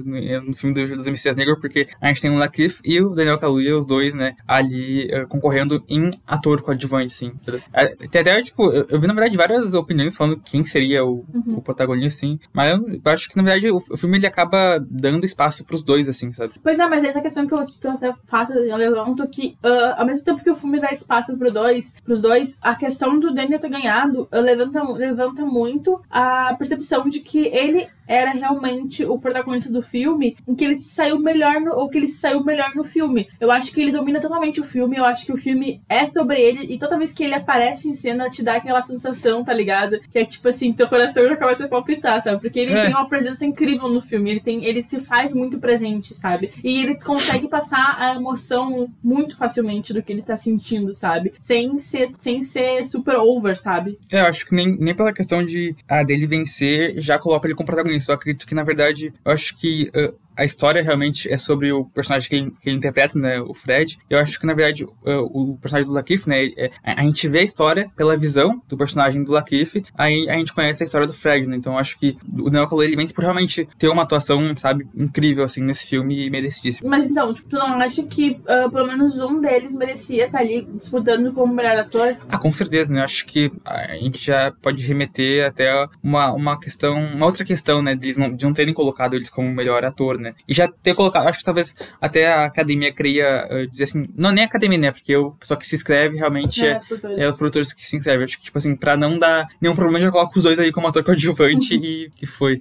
no, 0.44 0.54
filme 0.54 0.74
do 0.74 0.80
e 0.80 1.10
Messias 1.10 1.36
Negro, 1.36 1.58
porque 1.60 1.86
a 2.00 2.08
gente 2.08 2.20
tem 2.22 2.30
o 2.30 2.34
Lakeith 2.38 2.80
e 2.84 3.00
o 3.00 3.10
Daniel 3.10 3.38
Kaluuya, 3.38 3.76
os 3.76 3.86
dois, 3.86 4.14
né, 4.14 4.34
ali 4.46 5.08
eh, 5.10 5.24
concorrendo 5.26 5.82
em 5.88 6.10
ator 6.26 6.60
coadjuvante, 6.62 7.12
sim. 7.14 7.32
Eh, 7.72 7.94
Tem 8.10 8.20
até, 8.20 8.42
tipo, 8.42 8.70
eu, 8.72 8.84
eu 8.88 9.00
vi, 9.00 9.06
na 9.06 9.14
verdade, 9.14 9.36
várias 9.36 9.74
opiniões 9.74 10.16
falando 10.16 10.40
quem 10.44 10.64
seria 10.64 11.04
o, 11.04 11.24
Uhum. 11.32 11.56
o 11.58 11.62
protagonista, 11.62 12.20
sim. 12.20 12.38
Mas 12.52 12.72
eu, 12.76 12.88
eu 13.04 13.12
acho 13.12 13.28
que, 13.28 13.36
na 13.36 13.42
verdade, 13.42 13.70
o, 13.70 13.76
o 13.76 13.96
filme, 13.96 14.18
ele 14.18 14.26
acaba 14.26 14.84
dando 14.90 15.24
espaço 15.24 15.64
pros 15.64 15.82
dois, 15.82 16.08
assim, 16.08 16.32
sabe? 16.32 16.54
Pois 16.62 16.78
é, 16.78 16.86
mas 16.88 17.04
essa 17.04 17.20
questão 17.20 17.46
que 17.46 17.54
eu, 17.54 17.64
que 17.66 17.86
eu 17.86 17.90
até 17.92 18.12
fato, 18.26 18.52
eu 18.52 18.87
levanto 18.88 19.26
que, 19.28 19.56
ah, 19.62 19.96
ao 19.98 20.06
mesmo 20.06 20.24
tempo 20.24 20.42
que 20.42 20.50
o 20.50 20.56
filme 20.56 20.80
dá 20.80 20.90
espaço 20.90 21.36
pro 21.36 21.52
dois, 21.52 21.94
pros 22.04 22.20
dois, 22.20 22.58
a 22.62 22.74
questão 22.74 23.18
do 23.18 23.32
Daniel 23.32 23.58
ter 23.58 23.68
ganhado 23.68 24.28
ah, 24.30 24.38
levanta, 24.40 24.82
levanta 24.92 25.44
muito 25.44 26.00
a 26.10 26.54
percepção 26.54 27.08
de 27.08 27.20
que 27.20 27.46
ele 27.46 27.88
era 28.08 28.30
realmente 28.32 29.04
o 29.04 29.18
protagonista 29.18 29.70
do 29.70 29.82
filme, 29.82 30.36
em 30.48 30.54
que 30.54 30.64
ele 30.64 30.76
se 30.76 30.88
saiu 30.94 31.18
melhor 31.20 31.60
no, 31.60 31.72
ou 31.74 31.88
que 31.88 31.98
ele 31.98 32.08
se 32.08 32.18
saiu 32.18 32.42
melhor 32.42 32.70
no 32.74 32.82
filme. 32.82 33.28
Eu 33.38 33.50
acho 33.50 33.70
que 33.72 33.80
ele 33.80 33.92
domina 33.92 34.20
totalmente 34.20 34.60
o 34.60 34.64
filme, 34.64 34.96
eu 34.96 35.04
acho 35.04 35.26
que 35.26 35.32
o 35.32 35.36
filme 35.36 35.80
é 35.88 36.06
sobre 36.06 36.40
ele, 36.40 36.66
e 36.72 36.78
toda 36.78 36.98
vez 36.98 37.12
que 37.12 37.22
ele 37.22 37.34
aparece 37.34 37.88
em 37.88 37.94
cena, 37.94 38.28
te 38.30 38.42
dá 38.42 38.56
aquela 38.56 38.80
sensação, 38.82 39.44
tá 39.44 39.52
ligado? 39.52 40.00
Que 40.10 40.20
é 40.20 40.24
tipo 40.24 40.48
assim, 40.48 40.72
teu 40.72 40.88
coração 40.88 41.28
já 41.28 41.36
começa 41.36 41.64
a 41.66 41.68
palpitar, 41.68 42.22
sabe? 42.22 42.40
Porque 42.40 42.58
ele 42.58 42.72
É. 42.72 42.82
tem 42.86 42.90
uma 42.94 43.08
presença 43.08 43.44
incrível 43.44 43.88
no 43.88 44.00
filme, 44.00 44.30
ele 44.30 44.40
tem, 44.40 44.64
ele 44.64 44.82
se 44.82 45.00
faz 45.00 45.34
muito 45.34 45.58
presente, 45.58 46.16
sabe? 46.16 46.50
E 46.64 46.80
ele 46.80 46.94
consegue 46.96 47.46
passar 47.48 47.96
a 47.98 48.14
emoção 48.14 48.88
muito 49.04 49.36
facilmente 49.36 49.92
do 49.92 50.02
que 50.02 50.12
ele 50.12 50.22
tá 50.22 50.36
sentindo, 50.36 50.94
sabe? 50.94 51.34
Sem 51.40 51.78
ser, 51.78 52.10
sem 52.18 52.42
ser 52.42 52.84
super 52.84 53.16
over, 53.16 53.58
sabe? 53.58 53.98
É, 54.12 54.20
eu 54.20 54.26
acho 54.26 54.46
que 54.46 54.54
nem, 54.54 54.76
nem 54.78 54.94
pela 54.94 55.12
questão 55.12 55.44
de 55.44 55.74
ah, 55.88 56.02
dele 56.02 56.26
vencer, 56.26 56.94
já 56.98 57.18
coloca 57.18 57.46
ele 57.46 57.54
como 57.54 57.66
protagonista. 57.66 57.97
Eu 58.06 58.14
acredito 58.14 58.46
que, 58.46 58.54
na 58.54 58.62
verdade, 58.62 59.12
eu 59.24 59.32
acho 59.32 59.56
que 59.56 59.90
a 60.38 60.44
história 60.44 60.82
realmente 60.82 61.28
é 61.30 61.36
sobre 61.36 61.72
o 61.72 61.84
personagem 61.86 62.28
que 62.28 62.36
ele, 62.36 62.50
que 62.62 62.68
ele 62.68 62.76
interpreta, 62.76 63.18
né, 63.18 63.40
o 63.40 63.52
Fred. 63.52 63.98
Eu 64.08 64.18
acho 64.18 64.38
que, 64.38 64.46
na 64.46 64.54
verdade, 64.54 64.86
ah, 65.04 65.20
o 65.22 65.58
personagem 65.60 65.88
do 65.88 65.94
Lakeith, 65.94 66.26
né, 66.26 66.46
é- 66.56 66.70
a 66.84 66.98
a 66.98 67.02
gente 67.02 67.28
vê 67.28 67.38
a 67.40 67.42
história 67.42 67.90
pela 67.96 68.16
visão 68.16 68.60
do 68.68 68.76
personagem 68.76 69.22
do 69.24 69.32
Lakeith, 69.32 69.82
aí 69.96 70.28
a 70.28 70.34
gente 70.34 70.52
conhece 70.52 70.82
a 70.82 70.86
história 70.86 71.06
do 71.06 71.12
Fred, 71.12 71.48
né? 71.48 71.56
Então 71.56 71.72
eu 71.72 71.78
acho 71.78 71.98
que 71.98 72.16
o 72.38 72.44
Daniel 72.50 72.68
Kaluuya, 72.68 72.86
ele 72.88 72.96
vence 72.96 73.14
por 73.14 73.22
realmente 73.22 73.68
ter 73.78 73.88
uma 73.88 74.02
atuação, 74.02 74.54
sabe, 74.56 74.86
incrível, 74.94 75.44
assim, 75.44 75.62
nesse 75.62 75.86
filme 75.86 76.26
e 76.26 76.30
merecidíssimo. 76.30 76.88
Mas 76.88 77.08
então, 77.08 77.32
tipo, 77.32 77.48
tu 77.48 77.56
não 77.56 77.80
acha 77.80 78.02
que 78.02 78.38
ah, 78.46 78.68
pelo 78.68 78.86
menos 78.86 79.18
um 79.18 79.40
deles 79.40 79.74
merecia 79.74 80.26
estar 80.26 80.38
ali 80.40 80.66
disputando 80.74 81.32
como 81.32 81.52
melhor 81.54 81.78
ator? 81.78 82.16
Ah, 82.28 82.38
com 82.38 82.52
certeza, 82.52 82.94
né? 82.94 83.02
Acho 83.02 83.24
que 83.26 83.50
a 83.64 83.94
gente 83.96 84.22
já 84.24 84.52
pode 84.62 84.84
remeter 84.84 85.46
até 85.46 85.72
uma, 86.02 86.32
uma 86.32 86.58
questão, 86.60 86.94
uma 86.98 87.26
outra 87.26 87.44
questão, 87.44 87.80
né? 87.82 87.94
De, 87.94 88.18
não, 88.18 88.34
de 88.34 88.44
não 88.44 88.52
terem 88.52 88.74
colocado 88.74 89.14
eles 89.14 89.30
como 89.30 89.48
melhor 89.50 89.84
ator, 89.84 90.18
né? 90.18 90.27
Né? 90.28 90.34
E 90.46 90.54
já 90.54 90.68
ter 90.68 90.94
colocado, 90.94 91.26
acho 91.26 91.38
que 91.38 91.44
talvez 91.44 91.74
até 92.00 92.32
a 92.32 92.44
academia 92.44 92.92
queria 92.92 93.46
uh, 93.50 93.66
dizer 93.66 93.84
assim, 93.84 94.08
não 94.16 94.30
nem 94.30 94.44
a 94.44 94.46
academia, 94.46 94.78
né? 94.78 94.92
Porque 94.92 95.14
o 95.16 95.32
pessoal 95.32 95.58
que 95.58 95.66
se 95.66 95.74
inscreve 95.74 96.16
realmente 96.16 96.64
é, 96.64 96.78
é, 97.16 97.24
é, 97.24 97.28
os 97.28 97.36
produtores 97.36 97.72
que 97.72 97.86
se 97.86 97.96
inscrevem. 97.96 98.24
Acho 98.24 98.38
que, 98.38 98.44
tipo 98.44 98.58
assim, 98.58 98.76
pra 98.76 98.96
não 98.96 99.18
dar 99.18 99.48
nenhum 99.60 99.74
problema, 99.74 100.00
já 100.00 100.10
coloca 100.10 100.36
os 100.36 100.42
dois 100.42 100.58
aí 100.58 100.72
como 100.72 100.86
ator 100.86 101.04
coadjuvante 101.04 101.74
e, 101.82 102.10
e 102.20 102.26
foi. 102.26 102.60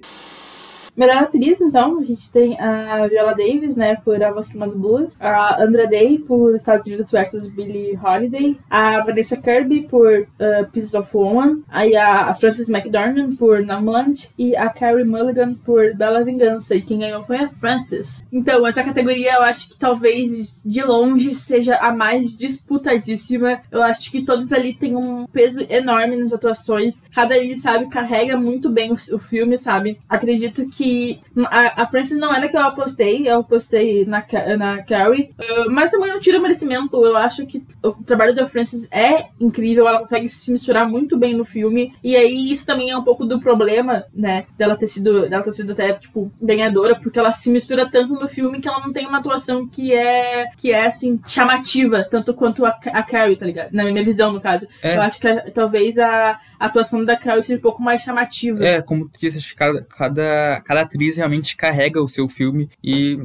Melhor 0.98 1.18
atriz, 1.18 1.60
então, 1.60 2.00
a 2.00 2.02
gente 2.02 2.28
tem 2.32 2.58
a 2.58 3.06
Viola 3.06 3.32
Davis, 3.32 3.76
né, 3.76 3.94
por 4.04 4.20
A 4.20 4.32
Voz 4.32 4.48
do 4.48 4.76
Blues, 4.76 5.16
a 5.20 5.62
Andra 5.62 5.86
Day 5.86 6.18
por 6.18 6.56
Estados 6.56 6.84
Unidos 6.88 7.12
vs 7.12 7.46
Billie 7.46 7.96
Holiday, 7.96 8.58
a 8.68 9.00
Vanessa 9.04 9.36
Kirby 9.36 9.82
por 9.82 10.22
uh, 10.22 10.68
Pieces 10.72 10.94
of 10.94 11.08
Woman, 11.16 11.60
aí 11.68 11.94
a 11.96 12.34
Frances 12.34 12.68
McDormand 12.68 13.36
por 13.36 13.64
Nomadland 13.64 14.28
e 14.36 14.56
a 14.56 14.68
Carrie 14.70 15.04
Mulligan 15.04 15.54
por 15.54 15.94
Bela 15.94 16.24
Vingança, 16.24 16.74
e 16.74 16.82
quem 16.82 16.98
ganhou 16.98 17.22
foi 17.22 17.36
a 17.36 17.48
Frances. 17.48 18.20
Então, 18.32 18.66
essa 18.66 18.82
categoria 18.82 19.34
eu 19.34 19.42
acho 19.42 19.68
que 19.68 19.78
talvez 19.78 20.60
de 20.66 20.82
longe 20.82 21.32
seja 21.32 21.76
a 21.76 21.94
mais 21.94 22.36
disputadíssima. 22.36 23.60
Eu 23.70 23.82
acho 23.84 24.10
que 24.10 24.24
todos 24.24 24.52
ali 24.52 24.74
têm 24.74 24.96
um 24.96 25.28
peso 25.28 25.64
enorme 25.70 26.16
nas 26.16 26.32
atuações. 26.32 27.04
Cada 27.14 27.34
aí, 27.34 27.56
sabe, 27.56 27.86
carrega 27.88 28.36
muito 28.36 28.68
bem 28.68 28.90
o, 28.90 28.96
o 29.14 29.18
filme, 29.20 29.56
sabe? 29.56 30.00
Acredito 30.08 30.68
que 30.68 30.87
a, 31.46 31.82
a 31.82 31.86
Frances 31.86 32.18
não 32.18 32.34
era 32.34 32.48
que 32.48 32.56
eu 32.56 32.60
apostei, 32.60 33.28
eu 33.28 33.40
apostei 33.40 34.04
na, 34.04 34.24
na 34.56 34.82
Carrie, 34.82 35.30
uh, 35.38 35.70
mas 35.70 35.90
também 35.90 36.08
não 36.08 36.20
tira 36.20 36.40
merecimento. 36.40 37.04
Eu 37.04 37.16
acho 37.16 37.46
que 37.46 37.62
o 37.82 37.92
trabalho 38.04 38.34
da 38.34 38.46
Frances 38.46 38.86
é 38.90 39.26
incrível, 39.40 39.86
ela 39.86 40.00
consegue 40.00 40.28
se 40.28 40.52
misturar 40.52 40.88
muito 40.88 41.16
bem 41.16 41.34
no 41.34 41.44
filme, 41.44 41.94
e 42.02 42.16
aí 42.16 42.50
isso 42.50 42.66
também 42.66 42.90
é 42.90 42.96
um 42.96 43.02
pouco 43.02 43.24
do 43.24 43.40
problema, 43.40 44.04
né, 44.14 44.46
dela 44.56 44.76
ter 44.76 44.86
sido, 44.86 45.28
dela 45.28 45.42
ter 45.42 45.52
sido 45.52 45.72
até, 45.72 45.92
tipo, 45.92 46.30
ganhadora, 46.40 46.98
porque 46.98 47.18
ela 47.18 47.32
se 47.32 47.50
mistura 47.50 47.88
tanto 47.90 48.14
no 48.14 48.28
filme 48.28 48.60
que 48.60 48.68
ela 48.68 48.80
não 48.80 48.92
tem 48.92 49.06
uma 49.06 49.18
atuação 49.18 49.66
que 49.66 49.92
é, 49.92 50.46
que 50.56 50.72
é 50.72 50.86
assim, 50.86 51.20
chamativa, 51.26 52.06
tanto 52.10 52.34
quanto 52.34 52.64
a, 52.64 52.70
a 52.70 53.02
Carrie, 53.02 53.36
tá 53.36 53.46
ligado? 53.46 53.72
Na 53.72 53.84
minha 53.84 54.02
visão, 54.04 54.32
no 54.32 54.40
caso. 54.40 54.66
É. 54.82 54.96
Eu 54.96 55.02
acho 55.02 55.20
que 55.20 55.50
talvez 55.52 55.98
a, 55.98 56.38
a 56.58 56.66
atuação 56.66 57.04
da 57.04 57.16
Carrie 57.16 57.42
seja 57.42 57.58
um 57.58 57.62
pouco 57.62 57.82
mais 57.82 58.02
chamativa. 58.02 58.64
É, 58.64 58.82
como 58.82 59.08
tu 59.08 59.18
disse, 59.18 59.54
cada, 59.54 59.82
cada, 59.82 60.62
cada 60.64 60.80
atriz 60.82 61.16
realmente 61.16 61.56
carrega 61.56 62.02
o 62.02 62.08
seu 62.08 62.28
filme 62.28 62.68
e, 62.82 63.18